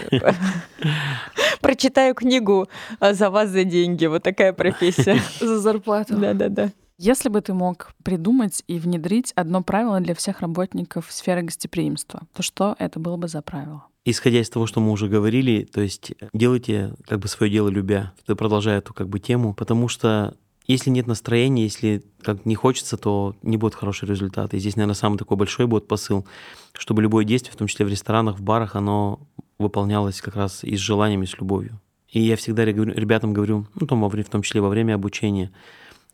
Прочитаю 1.60 2.14
книгу 2.14 2.66
а, 2.98 3.12
за 3.12 3.28
вас 3.28 3.50
за 3.50 3.64
деньги. 3.64 4.06
Вот 4.06 4.22
такая 4.22 4.52
профессия. 4.52 5.20
За 5.40 5.59
зарплату. 5.59 6.16
Да-да-да. 6.16 6.70
Если 6.98 7.28
бы 7.28 7.40
ты 7.40 7.52
мог 7.52 7.92
придумать 8.04 8.62
и 8.68 8.78
внедрить 8.78 9.32
одно 9.34 9.62
правило 9.62 10.00
для 10.00 10.14
всех 10.14 10.40
работников 10.40 11.06
сферы 11.10 11.42
гостеприимства, 11.42 12.22
то 12.32 12.42
что 12.42 12.74
это 12.78 13.00
было 13.00 13.16
бы 13.16 13.28
за 13.28 13.42
правило? 13.42 13.84
Исходя 14.04 14.40
из 14.40 14.48
того, 14.48 14.66
что 14.66 14.80
мы 14.80 14.90
уже 14.90 15.09
говорили, 15.09 15.64
то 15.64 15.80
есть 15.80 16.12
делайте 16.32 16.94
как 17.06 17.20
бы 17.20 17.28
свое 17.28 17.52
дело 17.52 17.68
любя, 17.68 18.12
продолжая 18.26 18.78
эту 18.78 18.94
как 18.94 19.09
бы 19.09 19.20
тему, 19.20 19.54
потому 19.54 19.88
что 19.88 20.34
если 20.66 20.90
нет 20.90 21.06
настроения, 21.06 21.64
если 21.64 22.02
как 22.22 22.47
не 22.47 22.55
хочется, 22.55 22.97
то 22.97 23.34
не 23.43 23.56
будет 23.56 23.74
хороший 23.74 24.09
результат. 24.09 24.55
И 24.55 24.59
здесь, 24.59 24.76
наверное, 24.76 24.94
самый 24.94 25.18
такой 25.18 25.36
большой 25.36 25.66
будет 25.66 25.89
посыл, 25.89 26.26
чтобы 26.72 27.02
любое 27.02 27.24
действие, 27.24 27.52
в 27.52 27.56
том 27.56 27.66
числе 27.66 27.84
в 27.84 27.89
ресторанах, 27.89 28.39
в 28.39 28.43
барах, 28.43 28.76
оно 28.76 29.20
выполнялось 29.59 30.20
как 30.20 30.36
раз 30.36 30.64
и 30.64 30.76
с 30.76 30.80
желанием, 30.80 31.22
и 31.22 31.26
с 31.26 31.39
любовью. 31.39 31.80
И 32.09 32.20
я 32.20 32.36
всегда 32.36 32.64
ре- 32.64 32.72
ребятам 32.72 33.32
говорю, 33.32 33.66
ну, 33.74 33.86
там, 33.86 34.06
в 34.06 34.24
том 34.24 34.43
числе 34.43 34.60
во 34.60 34.68
время 34.68 34.94
обучения, 34.94 35.51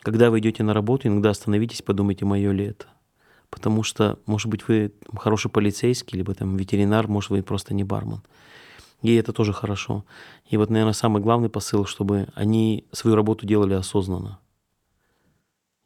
когда 0.02 0.30
вы 0.30 0.38
идете 0.38 0.62
на 0.62 0.72
работу, 0.72 1.08
иногда 1.08 1.30
остановитесь, 1.30 1.82
подумайте, 1.82 2.24
мое 2.24 2.52
ли 2.52 2.66
это. 2.66 2.86
Потому 3.50 3.82
что, 3.82 4.18
может 4.26 4.48
быть, 4.48 4.68
вы 4.68 4.92
хороший 5.16 5.50
полицейский, 5.50 6.18
либо 6.18 6.34
там 6.34 6.56
ветеринар, 6.56 7.08
может, 7.08 7.30
вы 7.30 7.42
просто 7.42 7.74
не 7.74 7.82
бармен. 7.82 8.22
И 9.02 9.14
это 9.14 9.32
тоже 9.32 9.52
хорошо. 9.52 10.04
И 10.48 10.56
вот, 10.56 10.70
наверное, 10.70 10.92
самый 10.92 11.22
главный 11.22 11.48
посыл, 11.48 11.84
чтобы 11.84 12.28
они 12.34 12.84
свою 12.92 13.14
работу 13.16 13.46
делали 13.46 13.74
осознанно. 13.74 14.40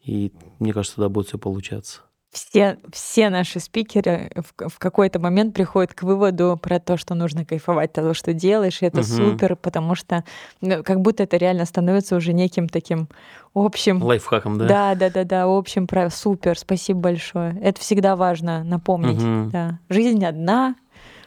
И 0.03 0.33
мне 0.59 0.73
кажется, 0.73 0.97
тогда 0.97 1.09
будет 1.09 1.29
все 1.29 1.39
получаться. 1.39 2.01
все, 2.33 2.79
все 2.93 3.29
наши 3.29 3.61
спикеры 3.61 4.33
в, 4.35 4.69
в 4.71 4.79
какой-то 4.79 5.21
момент 5.21 5.55
приходят 5.55 5.93
к 5.93 6.03
выводу 6.03 6.59
про 6.61 6.81
то, 6.81 6.97
что 6.97 7.15
нужно 7.15 7.45
кайфовать 7.45 7.91
от 7.91 7.97
того, 7.97 8.15
что 8.15 8.33
делаешь, 8.33 8.81
и 8.81 8.87
это 8.87 9.01
угу. 9.01 9.07
супер, 9.07 9.55
потому 9.55 9.95
что 9.95 10.25
ну, 10.63 10.83
как 10.83 11.01
будто 11.03 11.23
это 11.23 11.37
реально 11.37 11.67
становится 11.67 12.17
уже 12.17 12.33
неким 12.33 12.69
таким 12.69 13.09
общим... 13.55 14.03
Лайфхаком, 14.03 14.57
да? 14.59 14.67
Да, 14.67 14.95
да, 14.95 15.11
да, 15.11 15.25
да, 15.25 15.45
общим 15.45 15.87
правилом. 15.87 16.11
Супер, 16.11 16.59
спасибо 16.59 17.01
большое. 17.01 17.59
Это 17.61 17.79
всегда 17.81 18.17
важно 18.17 18.65
напомнить. 18.65 19.23
Угу. 19.23 19.51
Да. 19.51 19.79
Жизнь 19.91 20.25
одна, 20.25 20.75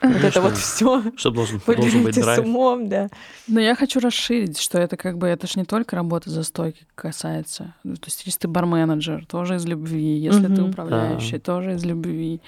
вот 0.02 0.24
это 0.24 0.42
вот 0.42 0.58
все. 0.58 1.04
Что 1.16 1.32
должен, 1.32 1.62
должен 1.66 2.04
быть 2.04 2.16
драйв. 2.16 2.40
с 2.40 2.44
умом, 2.44 2.90
да. 2.90 3.10
Но 3.48 3.60
я 3.60 3.76
хочу 3.76 4.00
расширить, 4.00 4.60
что 4.60 4.78
это 4.80 4.98
как 4.98 5.18
бы, 5.18 5.28
это 5.28 5.48
ж 5.48 5.56
не 5.56 5.66
только 5.66 5.96
работа 5.96 6.30
за 6.30 6.44
стойкой 6.44 6.88
касается. 6.96 7.76
То 7.84 8.06
есть 8.06 8.26
если 8.26 8.40
ты 8.40 8.48
барменеджер, 8.48 9.26
тоже 9.26 9.56
из 9.56 9.66
любви. 9.66 10.18
Если 10.18 10.48
ты 10.54 10.62
управляющий, 10.64 11.40
тоже 11.40 11.74
из 11.74 11.86
любви. 11.86 12.42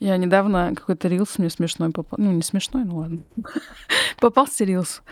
Я 0.00 0.16
недавно 0.16 0.72
какой-то 0.74 1.06
рилс 1.08 1.38
мне 1.38 1.48
смешной 1.48 1.90
попал. 1.90 2.18
Ну, 2.20 2.32
не 2.32 2.42
смешной, 2.42 2.84
ну 2.84 2.96
ладно. 2.96 3.22
Попался 4.20 4.64
рилс, 4.64 5.02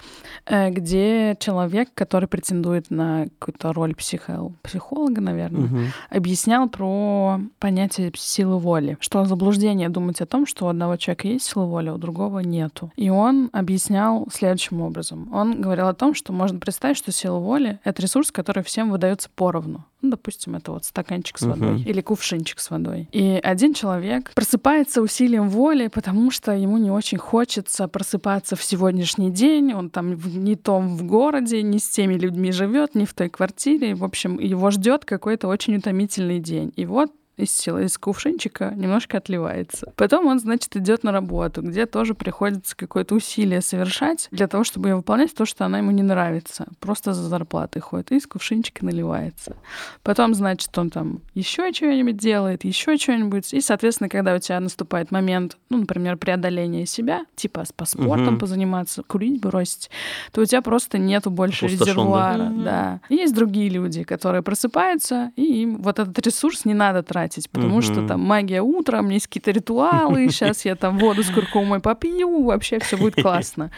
э, 0.46 0.70
где 0.70 1.36
человек, 1.38 1.90
который 1.94 2.28
претендует 2.28 2.90
на 2.90 3.26
какую-то 3.38 3.72
роль 3.72 3.94
психо... 3.94 4.52
психолога, 4.62 5.20
наверное, 5.20 5.92
объяснял 6.10 6.68
про 6.68 7.40
понятие 7.58 8.10
силы 8.16 8.58
воли. 8.58 8.96
Что 9.00 9.24
заблуждение 9.24 9.88
думать 9.88 10.20
о 10.20 10.26
том, 10.26 10.46
что 10.46 10.66
у 10.66 10.68
одного 10.68 10.96
человека 10.96 11.28
есть 11.28 11.46
сила 11.46 11.59
воли, 11.66 11.88
а 11.88 11.94
у 11.94 11.98
другого 11.98 12.40
нету. 12.40 12.92
И 12.96 13.10
он 13.10 13.50
объяснял 13.52 14.26
следующим 14.32 14.80
образом. 14.80 15.32
Он 15.32 15.60
говорил 15.60 15.88
о 15.88 15.94
том, 15.94 16.14
что 16.14 16.32
можно 16.32 16.58
представить, 16.58 16.96
что 16.96 17.12
сила 17.12 17.38
воли— 17.38 17.78
это 17.84 18.02
ресурс, 18.02 18.30
который 18.30 18.62
всем 18.62 18.90
выдается 18.90 19.28
поровну. 19.34 19.84
Ну, 20.02 20.10
допустим, 20.10 20.56
это 20.56 20.72
вот 20.72 20.84
стаканчик 20.84 21.38
с 21.38 21.42
водой 21.42 21.76
uh-huh. 21.76 21.84
или 21.84 22.00
кувшинчик 22.00 22.58
с 22.58 22.70
водой. 22.70 23.08
И 23.12 23.38
один 23.42 23.74
человек 23.74 24.32
просыпается 24.34 25.02
усилием 25.02 25.50
воли, 25.50 25.88
потому 25.88 26.30
что 26.30 26.52
ему 26.52 26.78
не 26.78 26.90
очень 26.90 27.18
хочется 27.18 27.86
просыпаться 27.86 28.56
в 28.56 28.64
сегодняшний 28.64 29.30
день. 29.30 29.74
Он 29.74 29.90
там 29.90 30.14
не 30.14 30.56
том 30.56 30.96
в 30.96 31.04
городе, 31.04 31.62
не 31.62 31.78
с 31.78 31.88
теми 31.88 32.14
людьми 32.14 32.50
живет, 32.50 32.94
не 32.94 33.04
в 33.04 33.12
той 33.12 33.28
квартире. 33.28 33.94
В 33.94 34.04
общем, 34.04 34.38
его 34.38 34.70
ждет 34.70 35.04
какой-то 35.04 35.48
очень 35.48 35.76
утомительный 35.76 36.40
день. 36.40 36.72
И 36.76 36.86
вот 36.86 37.12
из, 37.42 37.66
из 37.66 37.98
кувшинчика 37.98 38.72
немножко 38.76 39.18
отливается. 39.18 39.92
Потом 39.96 40.26
он, 40.26 40.38
значит, 40.38 40.76
идет 40.76 41.04
на 41.04 41.12
работу, 41.12 41.62
где 41.62 41.86
тоже 41.86 42.14
приходится 42.14 42.76
какое-то 42.76 43.14
усилие 43.14 43.60
совершать 43.60 44.28
для 44.30 44.46
того, 44.46 44.64
чтобы 44.64 44.94
выполнять 44.94 45.34
то, 45.34 45.44
что 45.46 45.64
она 45.64 45.78
ему 45.78 45.90
не 45.90 46.02
нравится. 46.02 46.66
Просто 46.78 47.12
за 47.12 47.28
зарплатой 47.28 47.82
ходит 47.82 48.12
и 48.12 48.16
из 48.16 48.26
кувшинчика 48.26 48.84
наливается. 48.84 49.56
Потом, 50.02 50.34
значит, 50.34 50.76
он 50.76 50.90
там 50.90 51.20
еще 51.34 51.72
что-нибудь 51.72 52.16
делает, 52.16 52.64
еще 52.64 52.96
что-нибудь. 52.96 53.52
И, 53.52 53.60
соответственно, 53.60 54.08
когда 54.08 54.34
у 54.34 54.38
тебя 54.38 54.60
наступает 54.60 55.10
момент, 55.10 55.56
ну, 55.70 55.78
например, 55.78 56.16
преодоления 56.16 56.86
себя, 56.86 57.24
типа 57.36 57.64
по 57.76 57.84
спортом 57.84 58.34
угу. 58.34 58.38
позаниматься, 58.38 59.02
курить 59.02 59.40
бросить, 59.40 59.90
то 60.32 60.40
у 60.40 60.44
тебя 60.44 60.62
просто 60.62 60.98
нету 60.98 61.30
больше 61.30 61.66
резервуара. 61.66 62.50
Да. 62.50 62.64
да. 62.64 63.00
И 63.08 63.16
есть 63.16 63.34
другие 63.34 63.68
люди, 63.68 64.02
которые 64.02 64.42
просыпаются, 64.42 65.32
и 65.36 65.62
им 65.62 65.82
вот 65.82 65.98
этот 65.98 66.18
ресурс 66.26 66.64
не 66.64 66.74
надо 66.74 67.02
тратить 67.02 67.29
тратить, 67.30 67.50
потому 67.50 67.76
угу. 67.76 67.82
что 67.82 68.06
там 68.06 68.20
магия 68.20 68.62
утра, 68.62 69.00
у 69.00 69.02
меня 69.02 69.14
есть 69.14 69.26
какие-то 69.26 69.50
ритуалы, 69.50 70.28
сейчас 70.30 70.64
я 70.64 70.76
там 70.76 70.98
воду 70.98 71.22
с 71.22 71.30
куркумой 71.30 71.80
попью, 71.80 72.44
вообще 72.44 72.78
все 72.80 72.96
будет 72.96 73.14
классно. 73.16 73.70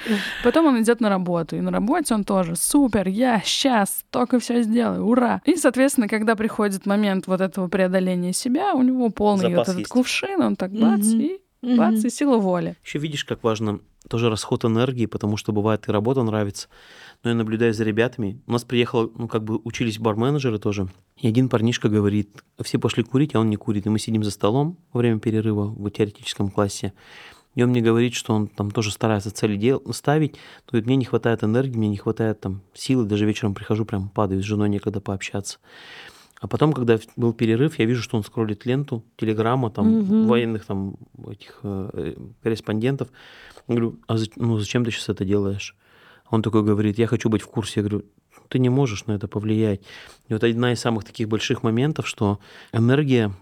Потом 0.43 0.67
он 0.67 0.83
идет 0.83 1.01
на 1.01 1.09
работу, 1.09 1.57
и 1.57 1.61
на 1.61 1.71
работе 1.71 2.15
он 2.15 2.25
тоже 2.25 2.57
супер, 2.57 3.09
я 3.09 3.43
сейчас 3.45 4.05
только 4.11 4.39
все 4.39 4.63
сделаю, 4.63 5.05
ура. 5.05 5.41
И, 5.45 5.57
соответственно, 5.57 6.09
когда 6.09 6.35
приходит 6.35 6.87
момент 6.87 7.27
вот 7.27 7.41
этого 7.41 7.69
преодоления 7.69 8.33
себя, 8.33 8.75
у 8.75 8.83
него 8.83 9.11
полный 9.11 9.51
Запас 9.51 9.57
вот 9.57 9.63
этот 9.69 9.79
есть. 9.79 9.91
кувшин, 9.91 10.41
он 10.41 10.57
так 10.57 10.73
бац, 10.73 11.07
угу. 11.07 11.21
и 11.21 11.41
бац, 11.77 11.99
угу. 11.99 12.07
и 12.07 12.11
сила 12.11 12.39
воли. 12.39 12.77
Еще 12.85 12.99
видишь, 12.99 13.25
как 13.25 13.43
важно 13.43 13.81
тоже 14.09 14.31
расход 14.31 14.65
энергии, 14.65 15.07
потому 15.07 15.37
что 15.37 15.53
бывает 15.53 15.89
и 15.89 15.93
работа 15.93 16.23
нравится, 16.23 16.69
но 17.23 17.31
я 17.31 17.37
наблюдаю 17.37 17.73
за 17.73 17.85
ребятами. 17.85 18.41
У 18.47 18.53
нас 18.53 18.65
приехало, 18.65 19.11
ну, 19.17 19.29
как 19.29 19.45
бы 19.45 19.61
учились 19.65 19.99
барменеджеры 19.99 20.59
тоже. 20.59 20.89
И 21.17 21.29
один 21.29 21.49
парнишка 21.49 21.89
говорит, 21.89 22.43
все 22.63 22.79
пошли 22.79 23.05
курить, 23.05 23.35
а 23.35 23.41
он 23.41 23.51
не 23.51 23.57
курит. 23.57 23.87
И 23.87 23.91
мы 23.91 23.99
сидим 23.99 24.25
за 24.25 24.31
столом 24.31 24.79
во 24.93 24.99
время 24.99 25.21
перерыва 25.21 25.67
в 25.67 25.91
теоретическом 25.91 26.51
классе. 26.51 26.93
И 27.55 27.63
он 27.63 27.71
мне 27.71 27.81
говорит, 27.81 28.15
что 28.15 28.35
он 28.35 28.49
там 28.49 28.71
тоже 28.71 28.91
старается 28.91 29.31
цели 29.31 29.57
дел 29.57 29.83
ставить. 29.93 30.37
Есть 30.73 30.87
мне 30.87 30.97
не 30.97 31.05
хватает 31.05 31.45
энергии, 31.45 31.77
мне 31.77 31.89
не 31.89 31.99
хватает 31.99 32.41
там 32.41 32.63
силы. 32.73 33.05
Даже 33.05 33.27
вечером 33.27 33.55
прихожу, 33.55 33.85
прям 33.85 34.09
падаю, 34.09 34.43
с 34.43 34.47
женой 34.47 34.69
некогда 34.69 35.01
пообщаться. 35.01 35.59
А 36.41 36.49
потом, 36.49 36.73
когда 36.73 36.99
был 37.15 37.33
перерыв, 37.35 37.79
я 37.79 37.85
вижу, 37.85 38.03
что 38.03 38.17
он 38.17 38.25
скроллит 38.25 38.67
ленту, 38.67 39.05
телеграмма, 39.17 39.71
там, 39.71 40.01
угу. 40.01 40.27
военных 40.27 40.65
там 40.65 40.97
этих 41.31 41.61
э, 41.63 42.17
корреспондентов. 42.43 43.09
Я 43.69 43.77
говорю, 43.77 44.01
а 44.09 44.17
ну, 44.35 44.59
зачем 44.59 44.85
ты 44.85 44.91
сейчас 44.91 45.11
это 45.11 45.25
делаешь? 45.25 45.77
Он 46.33 46.43
такой 46.43 46.63
говорит, 46.63 46.99
я 46.99 47.07
хочу 47.07 47.29
быть 47.29 47.43
в 47.43 47.47
курсе. 47.47 47.81
Я 47.81 47.89
говорю, 47.89 48.07
ты 48.49 48.59
не 48.59 48.71
можешь 48.71 49.05
на 49.05 49.13
это 49.13 49.29
повлиять. 49.29 49.83
И 50.29 50.33
вот 50.33 50.43
одна 50.43 50.73
из 50.73 50.81
самых 50.81 51.05
таких 51.05 51.29
больших 51.29 51.63
моментов, 51.63 52.09
что 52.09 52.39
энергия 52.73 53.35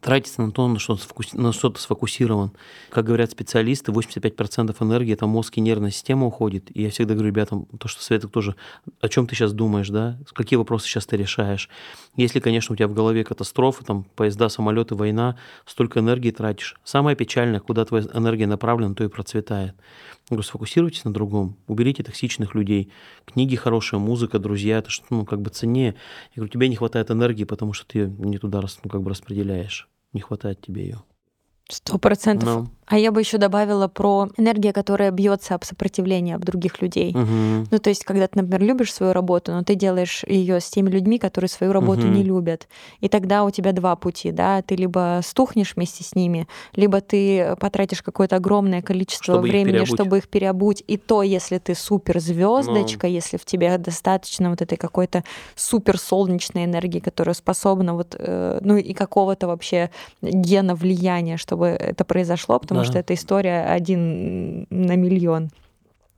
тратится 0.00 0.42
на 0.42 0.50
то, 0.50 0.66
на 0.68 0.78
что, 0.78 0.98
на 1.34 1.52
что 1.52 1.70
ты 1.70 1.80
сфокусирован. 1.80 2.52
Как 2.90 3.04
говорят 3.04 3.30
специалисты, 3.30 3.92
85% 3.92 4.76
энергии 4.80 5.12
это 5.12 5.26
мозг 5.26 5.58
и 5.58 5.60
нервная 5.60 5.90
система 5.90 6.26
уходит. 6.26 6.74
И 6.74 6.82
я 6.82 6.90
всегда 6.90 7.14
говорю 7.14 7.28
ребятам, 7.28 7.66
то, 7.78 7.88
что 7.88 8.02
Света 8.02 8.28
тоже, 8.28 8.56
о 9.00 9.08
чем 9.08 9.26
ты 9.26 9.34
сейчас 9.34 9.52
думаешь, 9.52 9.88
да, 9.88 10.18
какие 10.32 10.56
вопросы 10.56 10.86
сейчас 10.86 11.06
ты 11.06 11.16
решаешь. 11.16 11.68
Если, 12.16 12.40
конечно, 12.40 12.72
у 12.72 12.76
тебя 12.76 12.88
в 12.88 12.94
голове 12.94 13.24
катастрофы, 13.24 13.84
там, 13.84 14.04
поезда, 14.16 14.48
самолеты, 14.48 14.94
война, 14.94 15.36
столько 15.66 16.00
энергии 16.00 16.30
тратишь. 16.30 16.76
Самое 16.84 17.16
печальное, 17.16 17.60
куда 17.60 17.84
твоя 17.84 18.06
энергия 18.14 18.46
направлена, 18.46 18.94
то 18.94 19.04
и 19.04 19.08
процветает. 19.08 19.74
Я 20.30 20.36
говорю, 20.36 20.42
сфокусируйтесь 20.44 21.04
на 21.04 21.12
другом, 21.12 21.56
уберите 21.66 22.04
токсичных 22.04 22.54
людей. 22.54 22.92
Книги 23.26 23.56
хорошая, 23.56 24.00
музыка, 24.00 24.38
друзья, 24.38 24.78
это 24.78 24.88
что, 24.88 25.04
ну, 25.10 25.24
как 25.24 25.42
бы 25.42 25.50
ценнее. 25.50 25.96
Я 26.30 26.36
говорю, 26.36 26.52
тебе 26.52 26.68
не 26.68 26.76
хватает 26.76 27.10
энергии, 27.10 27.42
потому 27.42 27.72
что 27.72 27.84
ты 27.86 27.98
ее 27.98 28.14
не 28.18 28.38
туда 28.38 28.60
ну, 28.60 28.90
как 28.90 29.02
бы 29.02 29.10
распределяешь. 29.10 29.79
Не 30.12 30.20
хватает 30.20 30.60
тебе 30.60 30.82
ее. 30.82 31.02
Сто 31.68 31.98
процентов. 31.98 32.68
Ну. 32.90 32.96
А 32.96 32.98
я 32.98 33.12
бы 33.12 33.20
еще 33.20 33.38
добавила 33.38 33.88
про 33.88 34.28
энергию, 34.36 34.72
которая 34.72 35.10
бьется 35.10 35.54
об 35.54 35.64
сопротивление 35.64 36.36
об 36.36 36.44
других 36.44 36.82
людей. 36.82 37.12
Uh-huh. 37.12 37.66
Ну, 37.70 37.78
то 37.78 37.90
есть, 37.90 38.04
когда 38.04 38.26
ты, 38.26 38.40
например, 38.40 38.62
любишь 38.62 38.92
свою 38.92 39.12
работу, 39.12 39.52
но 39.52 39.62
ты 39.62 39.74
делаешь 39.74 40.24
ее 40.26 40.60
с 40.60 40.68
теми 40.68 40.90
людьми, 40.90 41.18
которые 41.18 41.48
свою 41.48 41.72
работу 41.72 42.02
uh-huh. 42.02 42.14
не 42.14 42.22
любят. 42.22 42.68
И 43.00 43.08
тогда 43.08 43.44
у 43.44 43.50
тебя 43.50 43.72
два 43.72 43.96
пути, 43.96 44.32
да, 44.32 44.62
ты 44.62 44.76
либо 44.76 45.20
стухнешь 45.22 45.74
вместе 45.76 46.04
с 46.04 46.14
ними, 46.14 46.48
либо 46.74 47.00
ты 47.00 47.56
потратишь 47.60 48.02
какое-то 48.02 48.36
огромное 48.36 48.82
количество 48.82 49.34
чтобы 49.34 49.48
времени, 49.48 49.82
их 49.82 49.86
чтобы 49.86 50.18
их 50.18 50.28
переобуть. 50.28 50.82
И 50.86 50.96
то, 50.96 51.22
если 51.22 51.58
ты 51.58 51.74
супер 51.74 52.20
звездочка, 52.20 53.06
uh-huh. 53.06 53.12
если 53.12 53.36
в 53.36 53.44
тебе 53.44 53.78
достаточно 53.78 54.50
вот 54.50 54.62
этой 54.62 54.76
какой-то 54.76 55.24
супер 55.54 55.98
солнечной 55.98 56.64
энергии, 56.64 56.98
которая 56.98 57.34
способна 57.34 57.94
вот, 57.94 58.16
э, 58.18 58.58
ну 58.62 58.76
и 58.76 58.92
какого-то 58.94 59.46
вообще 59.46 59.90
гена 60.22 60.74
влияния, 60.74 61.36
чтобы 61.36 61.66
это 61.68 62.04
произошло, 62.04 62.58
потому 62.58 62.79
потому 62.80 62.92
что 62.92 62.98
это 62.98 63.14
история 63.14 63.64
один 63.64 64.66
на 64.70 64.96
миллион 64.96 65.50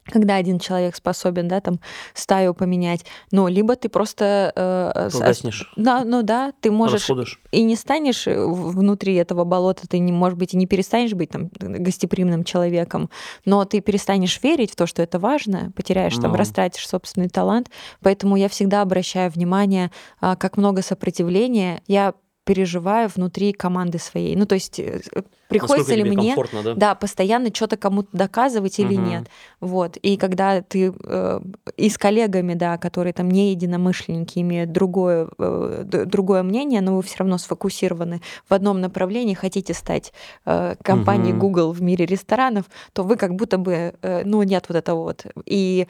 когда 0.04 0.36
один 0.36 0.58
человек 0.58 0.96
способен, 0.96 1.48
да, 1.48 1.60
там 1.60 1.78
стаю 2.12 2.54
поменять, 2.54 3.04
ну, 3.30 3.46
либо 3.46 3.76
ты 3.76 3.88
просто... 3.88 4.52
Э, 4.56 5.10
Погаснешь. 5.12 5.72
Да, 5.76 6.04
ну 6.04 6.22
да, 6.22 6.52
ты 6.60 6.70
можешь... 6.70 7.08
Расходишь. 7.08 7.40
И 7.52 7.62
не 7.62 7.76
станешь 7.76 8.26
э, 8.26 8.34
внутри 8.44 9.14
этого 9.14 9.44
болота, 9.44 9.86
ты, 9.86 9.98
не, 10.00 10.12
может 10.12 10.38
быть, 10.38 10.54
и 10.54 10.56
не 10.56 10.66
перестанешь 10.66 11.14
быть 11.14 11.30
там 11.30 11.50
гостеприимным 11.58 12.42
человеком, 12.44 13.10
но 13.44 13.64
ты 13.64 13.80
перестанешь 13.80 14.40
верить 14.42 14.72
в 14.72 14.76
то, 14.76 14.86
что 14.86 15.02
это 15.02 15.18
важно, 15.18 15.72
потеряешь 15.76 16.16
но. 16.16 16.22
там, 16.22 16.32
ну. 16.32 16.36
растратишь 16.36 16.88
собственный 16.88 17.28
талант. 17.28 17.70
Поэтому 18.00 18.36
я 18.36 18.48
всегда 18.48 18.82
обращаю 18.82 19.30
внимание, 19.30 19.92
а, 20.20 20.34
как 20.34 20.56
много 20.56 20.82
сопротивления. 20.82 21.80
Я 21.86 22.14
переживаю 22.44 23.08
внутри 23.08 23.52
команды 23.52 23.98
своей. 23.98 24.34
Ну, 24.34 24.46
то 24.46 24.54
есть 24.54 24.80
э, 24.80 25.00
приходится 25.48 25.94
ли 25.94 26.02
мне 26.02 26.34
да? 26.64 26.74
Да, 26.74 26.94
постоянно 26.94 27.54
что-то 27.54 27.76
кому-то 27.76 28.08
доказывать 28.12 28.78
или 28.78 28.94
угу. 28.94 29.02
нет. 29.02 29.28
Вот. 29.60 29.96
И 29.98 30.16
когда 30.16 30.60
ты 30.60 30.92
э, 31.04 31.40
и 31.76 31.88
с 31.88 31.98
коллегами, 31.98 32.54
да, 32.54 32.78
которые 32.78 33.12
там 33.12 33.30
не 33.30 33.50
единомышленники, 33.50 34.40
имеют 34.40 34.72
другое, 34.72 35.28
э, 35.38 35.84
другое 36.06 36.42
мнение, 36.42 36.80
но 36.80 36.96
вы 36.96 37.02
все 37.02 37.18
равно 37.18 37.38
сфокусированы 37.38 38.20
в 38.48 38.54
одном 38.54 38.80
направлении, 38.80 39.34
хотите 39.34 39.72
стать 39.72 40.12
э, 40.44 40.74
компанией 40.82 41.32
угу. 41.34 41.40
Google 41.40 41.72
в 41.72 41.80
мире 41.80 42.06
ресторанов, 42.06 42.66
то 42.92 43.04
вы 43.04 43.16
как 43.16 43.34
будто 43.36 43.58
бы, 43.58 43.94
э, 44.02 44.22
ну, 44.24 44.42
нет 44.42 44.64
вот 44.68 44.76
этого 44.76 45.02
вот. 45.02 45.26
И, 45.46 45.86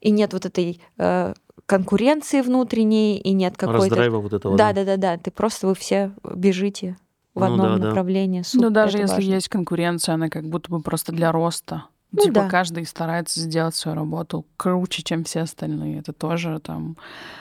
и 0.00 0.10
нет 0.10 0.32
вот 0.32 0.46
этой 0.46 0.80
э, 0.96 1.34
конкуренции 1.70 2.40
внутренней 2.40 3.18
и 3.18 3.32
нет 3.32 3.56
какой-то... 3.56 3.84
Раздрайва 3.84 4.18
вот 4.18 4.32
этого. 4.32 4.56
Да, 4.56 4.72
да, 4.72 4.84
да, 4.84 4.96
да. 4.96 5.16
Ты 5.16 5.30
просто 5.30 5.68
вы 5.68 5.76
все 5.76 6.12
бежите 6.34 6.96
в 7.32 7.38
ну, 7.38 7.46
одном 7.46 7.80
да, 7.80 7.88
направлении. 7.88 8.42
Супер, 8.42 8.64
ну 8.64 8.70
даже 8.70 8.98
если 8.98 9.14
важно. 9.14 9.34
есть 9.34 9.48
конкуренция, 9.48 10.16
она 10.16 10.28
как 10.28 10.48
будто 10.48 10.68
бы 10.68 10.80
просто 10.80 11.12
для 11.12 11.30
роста. 11.30 11.84
Ну 12.10 12.24
типа 12.24 12.40
да. 12.40 12.48
каждый 12.48 12.84
старается 12.86 13.38
сделать 13.38 13.76
свою 13.76 13.96
работу 13.96 14.44
круче, 14.56 15.04
чем 15.04 15.22
все 15.22 15.42
остальные. 15.42 16.00
Это 16.00 16.12
тоже 16.12 16.58
там 16.58 16.96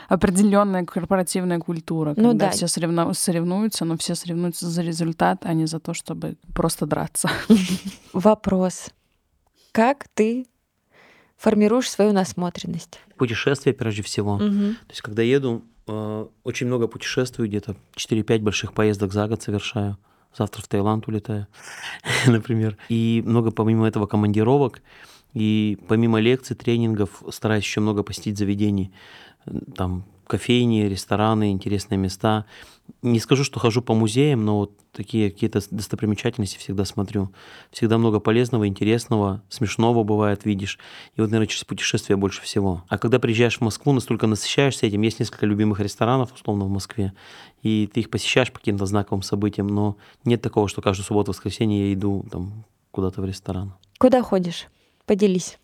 определенная 0.08 0.86
корпоративная 0.86 1.58
культура, 1.58 2.14
Ну 2.16 2.30
когда 2.30 2.46
да. 2.46 2.52
все 2.52 2.68
соревну- 2.68 3.16
соревнуются, 3.16 3.84
но 3.84 3.98
все 3.98 4.14
соревнуются 4.14 4.70
за 4.70 4.84
результат, 4.84 5.40
а 5.42 5.54
не 5.54 5.66
за 5.66 5.80
то, 5.80 5.96
чтобы 5.96 6.38
просто 6.54 6.86
драться. 6.86 7.32
Вопрос. 8.14 8.92
Как 9.72 10.08
ты 10.14 10.46
формируешь 11.36 11.90
свою 11.90 12.14
насмотренность? 12.14 13.00
Путешествия 13.20 13.74
прежде 13.74 14.02
всего. 14.02 14.38
Мгм. 14.38 14.76
То 14.88 14.92
есть, 14.92 15.02
когда 15.02 15.22
еду, 15.22 15.64
э, 15.88 16.26
очень 16.44 16.68
много 16.68 16.88
путешествую, 16.88 17.48
где-то 17.48 17.76
4-5 17.96 18.42
больших 18.42 18.74
поездок 18.74 19.14
за 19.14 19.28
год 19.28 19.42
совершаю. 19.44 19.98
Завтра 20.38 20.62
в 20.62 20.68
Таиланд 20.68 21.08
улетаю, 21.08 21.48
например. 22.28 22.78
И 22.90 23.22
много 23.26 23.52
помимо 23.52 23.88
этого 23.88 24.08
командировок. 24.08 24.82
И 25.34 25.78
помимо 25.88 26.20
лекций, 26.20 26.56
тренингов 26.56 27.24
стараюсь 27.30 27.64
еще 27.64 27.82
много 27.82 28.04
посетить 28.04 28.38
заведений. 28.38 28.92
Там 29.76 30.06
кофейни, 30.28 30.84
рестораны, 30.84 31.52
интересные 31.52 31.98
места. 31.98 32.46
Не 33.02 33.20
скажу, 33.20 33.44
что 33.44 33.60
хожу 33.60 33.82
по 33.82 33.94
музеям, 33.94 34.46
но 34.46 34.60
вот 34.60 34.78
такие 34.92 35.32
какие-то 35.32 35.62
достопримечательности 35.72 36.58
всегда 36.58 36.86
смотрю. 36.86 37.32
Всегда 37.72 37.98
много 37.98 38.20
полезного, 38.20 38.68
интересного, 38.68 39.42
смешного 39.50 40.04
бывает, 40.04 40.46
видишь. 40.46 40.80
И 41.16 41.22
вот, 41.22 41.28
наверное, 41.28 41.48
через 41.48 41.64
путешествия 41.64 42.16
больше 42.16 42.42
всего. 42.42 42.84
А 42.88 42.98
когда 42.98 43.20
приезжаешь 43.20 43.58
в 43.58 43.62
Москву, 43.62 43.94
настолько 43.94 44.28
насыщаешься 44.28 44.86
этим. 44.86 45.02
Есть 45.02 45.20
несколько 45.20 45.46
любимых 45.46 45.80
ресторанов, 45.80 46.34
условно, 46.34 46.66
в 46.66 46.70
Москве. 46.70 47.14
И 47.62 47.90
ты 47.94 48.02
их 48.02 48.10
посещаешь 48.10 48.52
по 48.52 48.60
каким-то 48.60 48.86
знаковым 48.86 49.22
событиям, 49.22 49.68
но 49.68 49.98
нет 50.26 50.42
такого, 50.42 50.68
что 50.68 50.82
каждую 50.82 51.06
субботу, 51.06 51.32
воскресенье 51.32 51.88
я 51.88 51.94
иду 51.94 52.26
там 52.32 52.66
куда-то 52.92 53.22
в 53.22 53.26
ресторан. 53.26 53.74
Куда 54.00 54.22
ходишь? 54.24 54.68
Поделись. 55.06 55.58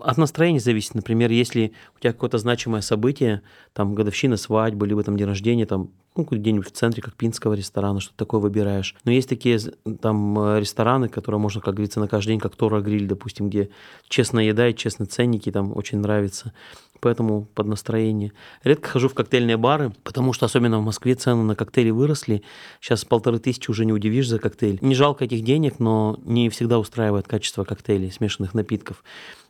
От 0.00 0.18
настроения 0.18 0.60
зависит. 0.60 0.94
Например, 0.94 1.30
если 1.30 1.72
у 1.96 2.00
тебя 2.00 2.12
какое-то 2.12 2.38
значимое 2.38 2.80
событие, 2.80 3.42
там 3.72 3.94
годовщина 3.94 4.36
свадьбы, 4.36 4.86
либо 4.86 5.02
там 5.02 5.16
день 5.16 5.26
рождения, 5.26 5.66
там 5.66 5.90
ну, 6.16 6.26
где-нибудь 6.28 6.68
в 6.68 6.72
центре, 6.72 7.02
как 7.02 7.14
пинского 7.14 7.54
ресторана, 7.54 8.00
что-то 8.00 8.16
такое 8.16 8.40
выбираешь. 8.40 8.94
Но 9.04 9.12
есть 9.12 9.28
такие 9.28 9.58
там 10.00 10.58
рестораны, 10.58 11.08
которые 11.08 11.38
можно, 11.40 11.60
как 11.60 11.74
говорится, 11.74 12.00
на 12.00 12.08
каждый 12.08 12.30
день, 12.30 12.40
как 12.40 12.56
Тора 12.56 12.80
Гриль, 12.80 13.06
допустим, 13.06 13.50
где 13.50 13.68
честная 14.08 14.44
еда 14.44 14.68
и 14.68 14.74
честные 14.74 15.06
ценники, 15.06 15.52
там 15.52 15.76
очень 15.76 15.98
нравится. 15.98 16.52
Поэтому 17.00 17.44
под 17.54 17.66
настроение. 17.66 18.32
Редко 18.64 18.88
хожу 18.88 19.08
в 19.08 19.14
коктейльные 19.14 19.58
бары, 19.58 19.92
потому 20.02 20.32
что 20.32 20.46
особенно 20.46 20.78
в 20.78 20.82
Москве 20.82 21.14
цены 21.14 21.42
на 21.42 21.54
коктейли 21.54 21.90
выросли. 21.90 22.42
Сейчас 22.80 23.04
полторы 23.04 23.38
тысячи 23.38 23.70
уже 23.70 23.84
не 23.84 23.92
удивишь 23.92 24.28
за 24.28 24.38
коктейль. 24.38 24.78
Не 24.80 24.94
жалко 24.94 25.26
этих 25.26 25.44
денег, 25.44 25.78
но 25.78 26.18
не 26.24 26.48
всегда 26.48 26.78
устраивает 26.78 27.28
качество 27.28 27.64
коктейлей, 27.64 28.10
смешанных 28.10 28.54
напитков. 28.54 29.04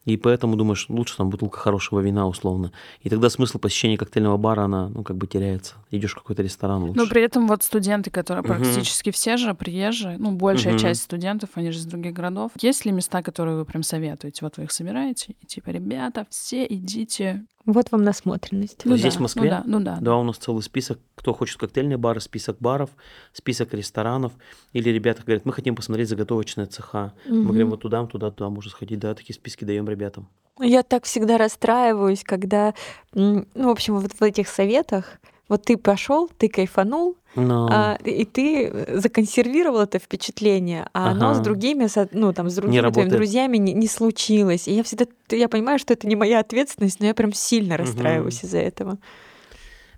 И 0.07 0.17
поэтому 0.17 0.57
думаешь, 0.57 0.87
лучше 0.89 1.17
там 1.17 1.31
бутылка 1.31 1.59
хорошего 1.59 2.01
вина 2.01 2.27
условно. 2.27 2.73
И 3.03 3.11
тогда 3.11 3.29
смысл 3.29 3.59
посещения 3.59 3.99
коктейльного 3.99 4.37
бара, 4.37 4.63
она, 4.63 4.89
ну, 4.89 5.03
как 5.03 5.17
бы 5.17 5.27
теряется. 5.27 5.75
Идешь 5.91 6.13
в 6.13 6.15
какой-то 6.15 6.43
ресторан 6.43 6.83
лучше. 6.85 6.97
Но 6.97 7.07
при 7.09 7.23
этом 7.23 7.49
вот 7.49 7.65
студенты, 7.65 8.11
которые 8.11 8.45
Мгм. 8.45 8.55
практически 8.55 9.11
все 9.11 9.37
же 9.37 9.53
приезжие, 9.55 10.17
ну, 10.17 10.31
большая 10.33 10.75
Мгм. 10.75 10.83
часть 10.83 11.03
студентов, 11.03 11.51
они 11.55 11.73
же 11.73 11.81
из 11.81 11.87
других 11.87 12.13
городов. 12.15 12.53
Есть 12.61 12.85
ли 12.85 12.93
места, 12.93 13.21
которые 13.23 13.57
вы 13.57 13.65
прям 13.65 13.83
советуете? 13.83 14.39
Вот 14.43 14.57
вы 14.57 14.65
их 14.65 14.73
собираете, 14.73 15.35
и 15.41 15.47
типа, 15.47 15.71
ребята, 15.71 16.25
все 16.31 16.65
идите. 16.65 17.45
Вот 17.67 17.91
вам 17.91 18.05
насмотренность. 18.05 18.83
Ну, 18.85 18.97
здесь 18.97 19.15
да, 19.15 19.19
в 19.19 19.23
Москве? 19.23 19.43
Ну 19.43 19.51
да, 19.51 19.63
ну 19.67 19.81
да. 19.81 19.99
Да, 20.01 20.17
у 20.17 20.23
нас 20.23 20.37
целый 20.37 20.63
список, 20.63 21.01
кто 21.17 21.35
хочет 21.35 21.59
коктейльные 21.59 21.97
бары, 21.97 22.21
список 22.21 22.59
баров, 22.61 22.91
список 23.33 23.75
ресторанов. 23.75 24.33
Или 24.73 24.91
ребята 24.91 25.23
говорят, 25.25 25.45
мы 25.45 25.53
хотим 25.53 25.75
посмотреть 25.75 26.09
заготовочные 26.09 26.67
цеха. 26.67 27.13
Мы 27.27 27.35
Мгм. 27.35 27.49
говорим, 27.49 27.71
вот 27.71 27.81
туда, 27.81 28.07
туда, 28.07 28.31
туда 28.31 28.49
можно 28.51 28.71
сходить. 28.71 29.01
Да, 29.01 29.15
такие 29.15 29.35
списки 29.35 29.65
даем 29.65 29.89
ребятам. 29.89 30.29
Я 30.61 30.85
так 30.85 31.05
всегда 31.05 31.37
расстраиваюсь, 31.37 32.23
когда, 32.23 32.73
ну, 33.13 33.45
в 33.55 33.69
общем, 33.69 33.99
вот 33.99 34.13
в 34.13 34.23
этих 34.23 34.49
советах, 34.49 35.19
вот 35.49 35.65
ты 35.65 35.77
пошел, 35.77 36.29
ты 36.39 36.49
кайфанул, 36.49 37.17
Но... 37.35 37.69
а, 37.71 37.99
и 38.05 38.25
ты 38.25 39.01
законсервировал 39.01 39.81
это 39.81 39.99
впечатление, 39.99 40.89
а 40.93 41.11
оно 41.11 41.35
с 41.35 41.37
Ага. 41.39 41.45
другими, 41.45 41.89
ну, 42.13 42.33
там, 42.33 42.49
с 42.51 42.55
другими 42.57 42.91
твоими 42.91 43.11
друзьями 43.11 43.57
не, 43.59 43.73
не 43.73 43.87
случилось. 43.89 44.69
И 44.69 44.73
я 44.75 44.83
всегда, 44.83 45.07
я 45.31 45.49
понимаю, 45.49 45.79
что 45.79 45.93
это 45.93 46.07
не 46.07 46.17
моя 46.17 46.41
ответственность, 46.41 47.01
но 47.01 47.07
я 47.07 47.15
прям 47.15 47.33
сильно 47.33 47.77
расстраиваюсь 47.77 48.43
из-за 48.45 48.59
этого. 48.59 48.99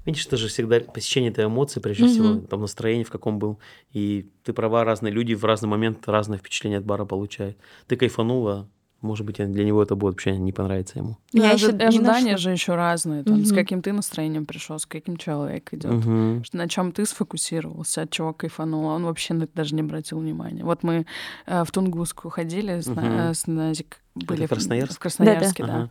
Видишь, 0.05 0.27
это 0.27 0.39
же 0.39 0.49
всегда 0.49 0.81
посещение 0.81 1.31
это 1.31 1.45
эмоции, 1.45 1.81
прежде 1.81 2.05
Мгм. 2.05 2.12
всего, 2.12 2.41
там 2.47 2.62
настроение 2.62 3.05
в 3.05 3.11
каком 3.11 3.39
был. 3.39 3.59
И 3.93 4.27
ты 4.43 4.55
права, 4.55 4.85
разные 4.85 5.12
люди 5.12 5.35
в 5.35 5.45
разный 5.45 5.69
момент 5.69 6.09
разное 6.09 6.39
впечатление 6.39 6.79
от 6.79 6.85
бара 6.87 7.05
получают. 7.05 7.59
Ты 7.87 7.97
кайфанула, 7.97 8.70
может 9.01 9.25
быть, 9.27 9.37
для 9.37 9.65
него 9.65 9.83
это 9.83 9.95
будет 9.95 10.15
вообще 10.15 10.37
не 10.37 10.53
понравится 10.53 10.99
ему. 10.99 11.16
Ну, 11.33 11.43
Я 11.43 11.53
ещё 11.53 11.70
не 11.73 11.85
ожидания 11.85 12.37
же 12.37 12.51
еще 12.51 12.75
разные. 12.75 13.23
Там, 13.25 13.45
С 13.45 13.49
Мгм. 13.51 13.57
каким 13.57 13.83
ты 13.83 13.93
настроением 13.93 14.45
пришел, 14.47 14.79
с 14.79 14.87
каким 14.87 15.16
человек 15.16 15.73
идет. 15.73 15.93
Мгм. 15.93 16.43
На 16.53 16.69
чем 16.69 16.91
ты 16.93 17.07
сфокусировался, 17.07 18.03
от 18.03 18.11
чего 18.11 18.33
кайфанул, 18.33 18.89
а 18.91 18.95
он 18.95 19.05
вообще 19.05 19.35
на 19.35 19.45
это 19.45 19.53
даже 19.55 19.75
не 19.75 19.83
обратил 19.83 20.19
внимания. 20.19 20.65
Вот 20.65 20.83
мы 20.83 21.07
э, 21.47 21.65
в 21.65 21.70
Тунгуску 21.70 22.29
ходили, 22.29 22.81
с, 22.81 22.87
на- 22.87 23.31
э, 23.31 23.35
с 23.35 23.47
Назик 23.47 24.01
были 24.27 24.47
в- 24.47 24.49
Красноярск? 24.49 24.97
в 24.97 24.99
Красноярске, 24.99 25.65
да. 25.65 25.74
Ага. 25.74 25.90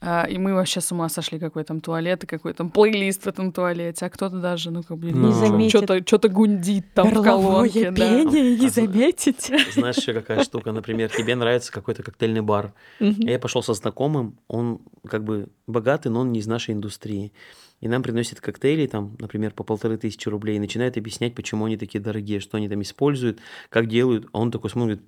А, 0.00 0.24
и 0.24 0.38
мы 0.38 0.54
вообще 0.54 0.80
с 0.80 0.90
ума 0.92 1.08
сошли, 1.08 1.38
какой 1.38 1.64
там 1.64 1.80
туалет 1.80 2.24
и 2.24 2.26
какой 2.26 2.52
там 2.54 2.70
плейлист 2.70 3.24
в 3.24 3.26
этом 3.26 3.52
туалете, 3.52 4.06
а 4.06 4.10
кто-то 4.10 4.40
даже, 4.40 4.70
ну, 4.70 4.82
как 4.82 4.96
бы, 4.98 5.10
Не 5.10 5.32
заметит. 5.32 5.70
что-то, 5.70 5.98
что-то 6.06 6.28
гундит 6.28 6.86
там 6.94 7.08
в 7.10 7.12
Горловое 7.14 7.68
колонке, 7.68 7.90
да. 7.90 7.96
пение, 7.96 8.56
не 8.56 8.66
А 8.66 8.70
за- 8.70 8.74
заметить. 8.86 9.50
Знаешь, 9.74 9.96
еще 9.98 10.12
какая 10.14 10.42
штука, 10.44 10.72
например, 10.72 11.10
тебе 11.10 11.34
нравится 11.34 11.70
какой-то 11.72 12.02
коктейльный 12.02 12.40
бар. 12.42 12.72
Я 12.98 13.38
пошел 13.38 13.62
со 13.62 13.74
знакомым, 13.74 14.38
он 14.48 14.80
как 15.06 15.24
бы 15.24 15.48
богатый, 15.66 16.08
но 16.08 16.20
он 16.20 16.32
не 16.32 16.40
из 16.40 16.46
нашей 16.46 16.74
индустрии. 16.74 17.32
И 17.80 17.88
нам 17.88 18.02
приносят 18.02 18.40
коктейли, 18.42 18.86
там, 18.86 19.16
например, 19.18 19.52
по 19.52 19.64
полторы 19.64 19.96
тысячи 19.96 20.28
рублей, 20.28 20.56
и 20.56 20.60
начинает 20.60 20.98
объяснять, 20.98 21.34
почему 21.34 21.64
они 21.64 21.78
такие 21.78 21.98
дорогие, 21.98 22.38
что 22.40 22.58
они 22.58 22.68
там 22.68 22.82
используют, 22.82 23.38
как 23.70 23.86
делают. 23.88 24.26
А 24.32 24.38
он 24.38 24.50
такой 24.50 24.68
смотрит, 24.68 25.00
«А 25.00 25.04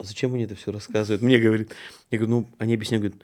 зачем 0.00 0.34
они 0.34 0.44
это 0.44 0.54
все 0.54 0.72
рассказывают? 0.72 1.22
Мне 1.22 1.38
говорит. 1.38 1.72
Я 2.10 2.18
говорю, 2.18 2.34
ну, 2.34 2.48
они 2.58 2.74
объясняют, 2.74 3.04
говорят, 3.04 3.22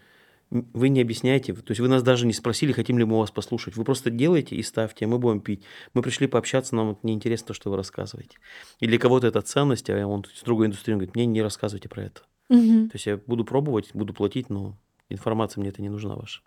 «М, 0.51 0.69
вы 0.74 0.89
не 0.90 1.01
объясняете, 1.01 1.55
то 1.55 1.70
есть 1.70 1.81
вы 1.81 1.89
нас 1.89 2.03
даже 2.03 2.27
не 2.27 2.32
спросили, 2.32 2.73
хотим 2.73 2.99
ли 2.99 3.05
мы 3.05 3.19
вас 3.19 3.31
послушать. 3.31 3.77
Вы 3.77 3.85
просто 3.85 4.11
делаете 4.11 4.55
и 4.55 4.62
ставьте, 4.62 5.07
а 5.07 5.09
мы 5.09 5.19
будем 5.19 5.40
пить. 5.40 5.62
Мы 5.94 6.03
пришли 6.03 6.27
пообщаться, 6.27 6.77
нам 6.77 6.89
вот 6.90 7.05
неинтересно 7.05 7.49
то, 7.49 7.55
что 7.55 7.70
вы 7.70 7.77
рассказываете. 7.77 8.39
И 8.78 8.86
для 8.86 8.99
кого-то 8.99 9.27
это 9.27 9.40
ценность, 9.40 9.89
а 9.89 10.07
он 10.07 10.27
из 10.35 10.43
другой 10.43 10.66
индустрии 10.66 10.94
говорит, 10.94 11.15
мне 11.15 11.24
не 11.27 11.40
рассказывайте 11.43 11.89
про 11.89 12.03
это. 12.05 12.23
Мгм. 12.51 12.90
То 12.90 12.97
есть 12.97 13.07
я 13.07 13.16
буду 13.16 13.44
пробовать, 13.44 13.90
буду 13.94 14.12
платить, 14.12 14.51
но 14.51 14.77
информация 15.09 15.61
мне 15.61 15.70
это 15.70 15.81
не 15.81 15.89
нужна 15.89 16.16
ваша. 16.16 16.43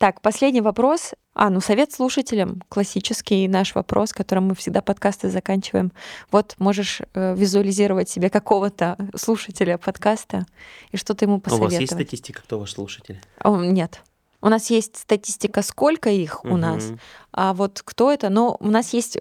Так, 0.00 0.22
последний 0.22 0.62
вопрос. 0.62 1.12
А, 1.34 1.50
ну 1.50 1.60
совет 1.60 1.92
слушателям, 1.92 2.62
классический 2.70 3.46
наш 3.48 3.74
вопрос, 3.74 4.14
которым 4.14 4.46
мы 4.48 4.54
всегда 4.54 4.80
подкасты 4.80 5.28
заканчиваем. 5.28 5.92
Вот 6.32 6.54
можешь 6.58 7.02
э, 7.12 7.34
визуализировать 7.36 8.08
себе 8.08 8.30
какого-то 8.30 8.96
слушателя 9.14 9.76
подкаста 9.76 10.46
и 10.90 10.96
что-то 10.96 11.26
ему 11.26 11.34
А 11.34 11.36
у 11.36 11.40
вас 11.40 11.44
посоветовать. 11.44 11.80
есть 11.82 11.92
статистика, 11.92 12.40
кто 12.40 12.58
ваш 12.58 12.72
слушатель? 12.72 13.20
О, 13.40 13.62
Нет. 13.62 14.02
У 14.40 14.48
нас 14.48 14.70
есть 14.70 14.96
статистика, 14.96 15.60
сколько 15.60 16.08
их 16.08 16.46
у 16.46 16.56
нас, 16.56 16.92
а 17.30 17.52
вот 17.52 17.82
кто 17.84 18.10
это, 18.10 18.30
но 18.30 18.56
у 18.58 18.70
нас 18.70 18.94
есть 18.94 19.18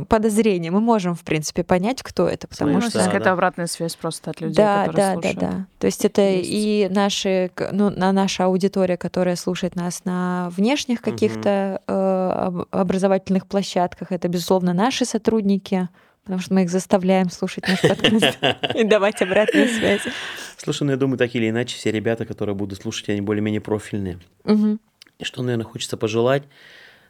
подозрение, 0.00 0.70
мы 0.70 0.80
можем, 0.80 1.14
в 1.14 1.22
принципе, 1.22 1.62
понять, 1.64 2.02
кто 2.02 2.26
это, 2.28 2.48
потому 2.48 2.72
Ну, 2.72 2.80
что... 2.80 2.98
да, 2.98 3.04
какая-то 3.04 3.24
да. 3.26 3.32
обратная 3.32 3.66
связь 3.66 3.94
просто 3.96 4.30
от 4.30 4.40
людей, 4.40 4.54
да, 4.56 4.86
которые 4.86 4.96
да, 5.06 5.12
слушают. 5.12 5.38
да, 5.38 5.50
да. 5.50 5.66
То 5.78 5.86
есть 5.86 6.04
это 6.04 6.22
Есть. 6.22 6.48
и 6.50 6.88
наши, 6.90 7.50
ну, 7.72 7.90
на 7.90 8.12
наша 8.12 8.44
аудитория, 8.46 8.96
которая 8.96 9.36
слушает 9.36 9.76
нас 9.76 10.04
на 10.04 10.48
внешних 10.56 11.00
каких-то 11.02 11.80
э, 11.86 11.92
об- 11.92 12.64
образовательных 12.70 13.46
площадках, 13.46 14.12
это 14.12 14.28
безусловно 14.28 14.72
наши 14.72 15.04
сотрудники, 15.04 15.88
потому 16.24 16.40
что 16.40 16.54
мы 16.54 16.62
их 16.62 16.70
заставляем 16.70 17.30
слушать 17.30 17.66
наш 17.68 17.80
подкаст 17.82 18.38
и 18.74 18.84
давать 18.84 19.20
обратную 19.22 19.68
связь. 19.68 20.02
Слушай, 20.56 20.84
ну 20.84 20.90
я 20.92 20.96
думаю, 20.96 21.18
так 21.18 21.34
или 21.34 21.50
иначе, 21.50 21.76
все 21.76 21.90
ребята, 21.90 22.24
которые 22.26 22.54
будут 22.54 22.80
слушать, 22.80 23.08
они 23.08 23.20
более-менее 23.20 23.60
профильные. 23.60 24.18
И 25.18 25.24
что, 25.24 25.42
наверное, 25.42 25.64
хочется 25.66 25.96
пожелать. 25.96 26.44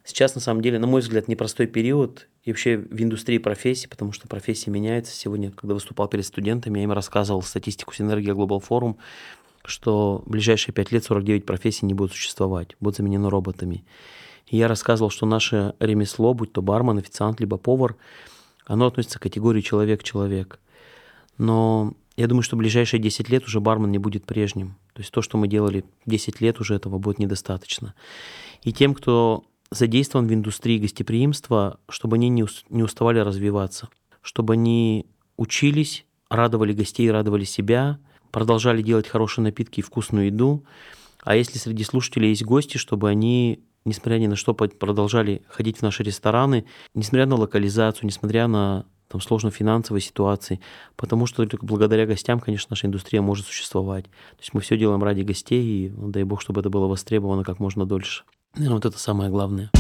Сейчас, 0.05 0.35
на 0.35 0.41
самом 0.41 0.63
деле, 0.63 0.79
на 0.79 0.87
мой 0.87 1.01
взгляд, 1.01 1.29
непростой 1.29 1.67
период 1.67 2.29
и 2.43 2.51
вообще 2.51 2.77
в 2.77 3.01
индустрии 3.01 3.39
профессий, 3.39 3.87
потому 3.87 4.13
что 4.13 4.27
профессии 4.27 4.69
меняются. 4.69 5.15
Сегодня, 5.15 5.53
когда 5.53 5.75
выступал 5.75 6.09
перед 6.09 6.27
студентами, 6.27 6.79
я 6.79 6.85
им 6.85 6.93
рассказывал 6.93 7.43
статистику 7.43 7.95
Синергия 7.95 8.35
Глобал 8.35 8.59
Форум, 8.61 8.99
что 9.65 10.23
в 10.27 10.31
ближайшие 10.31 10.75
пять 10.75 10.91
лет 10.91 11.05
49 11.05 11.47
профессий 11.47 11.87
не 11.87 11.95
будут 11.95 12.13
существовать, 12.13 12.77
будут 12.81 12.97
заменены 12.97 13.31
роботами. 13.31 13.85
И 14.49 14.57
я 14.57 14.67
рассказывал, 14.67 15.11
что 15.11 15.25
наше 15.25 15.75
ремесло, 15.79 16.35
будь 16.35 16.53
то 16.53 16.63
бармен, 16.63 16.99
официант, 16.99 17.39
либо 17.39 17.57
повар, 17.57 17.97
оно 18.67 18.87
относится 18.87 19.21
к 19.21 19.23
категории 19.23 19.61
человек-человек. 19.61 20.59
Но 21.39 21.95
я 22.17 22.27
думаю, 22.27 22.43
что 22.43 22.57
в 22.57 22.59
ближайшие 22.59 23.01
10 23.01 23.29
лет 23.29 23.45
уже 23.45 23.61
бармен 23.61 23.91
не 23.91 23.99
будет 23.99 24.27
прежним. 24.27 24.77
То 24.95 25.01
есть 25.01 25.13
то, 25.13 25.23
что 25.23 25.39
мы 25.39 25.47
делали 25.47 25.85
10 26.07 26.41
лет, 26.41 26.61
уже 26.61 26.75
этого 26.75 26.99
будет 26.99 27.19
недостаточно. 27.19 27.95
И 28.63 28.73
тем, 28.73 28.95
кто 28.95 29.45
задействован 29.73 30.27
в 30.27 30.35
индустрии 30.35 30.79
гостеприимства, 30.79 31.81
чтобы 31.89 32.17
они 32.17 32.29
не 32.29 32.45
не 32.69 32.83
уставали 32.83 33.19
развиваться, 33.19 33.89
чтобы 34.21 34.55
они 34.55 35.07
учились, 35.37 36.05
радовали 36.29 36.73
гостей, 36.73 37.11
радовали 37.11 37.45
себя, 37.45 37.99
продолжали 38.31 38.83
делать 38.83 39.09
хорошие 39.09 39.43
напитки 39.45 39.81
и 39.81 39.83
вкусную 39.83 40.27
еду. 40.27 40.65
А 41.25 41.37
если 41.37 41.59
среди 41.59 41.85
слушателей 41.85 42.31
есть 42.31 42.45
гости, 42.45 42.77
чтобы 42.77 43.09
они 43.09 43.63
несмотря 43.85 44.19
ни 44.19 44.29
на 44.29 44.37
что, 44.37 44.55
продолжали 44.55 45.43
ходить 45.49 45.79
в 45.79 45.83
наши 45.83 46.05
рестораны, 46.05 46.67
несмотря 46.95 47.27
на 47.27 47.35
локализацию, 47.35 48.07
несмотря 48.07 48.47
на 48.47 48.87
там, 49.09 49.21
сложной 49.21 49.53
финансовой 49.53 50.01
ситуации, 50.01 50.61
потому 50.97 51.27
что 51.27 51.47
только 51.47 51.67
благодаря 51.67 52.07
гостям, 52.07 52.41
конечно, 52.41 52.69
наша 52.71 52.87
индустрия 52.87 53.21
может 53.21 53.47
существовать. 53.47 54.05
То 54.05 54.39
есть 54.41 54.55
мы 54.55 54.61
все 54.61 54.79
делаем 54.79 55.03
ради 55.03 55.23
гостей, 55.23 55.63
и 55.63 55.91
ну, 55.91 56.09
дай 56.09 56.23
бог, 56.23 56.41
чтобы 56.41 56.61
это 56.61 56.71
было 56.71 56.87
востребовано 56.87 57.45
как 57.45 57.59
можно 57.59 57.87
дольше. 57.87 58.25
Наверное, 58.55 58.75
вот 58.75 58.85
это 58.85 58.99
самое 58.99 59.31
главное. 59.31 59.71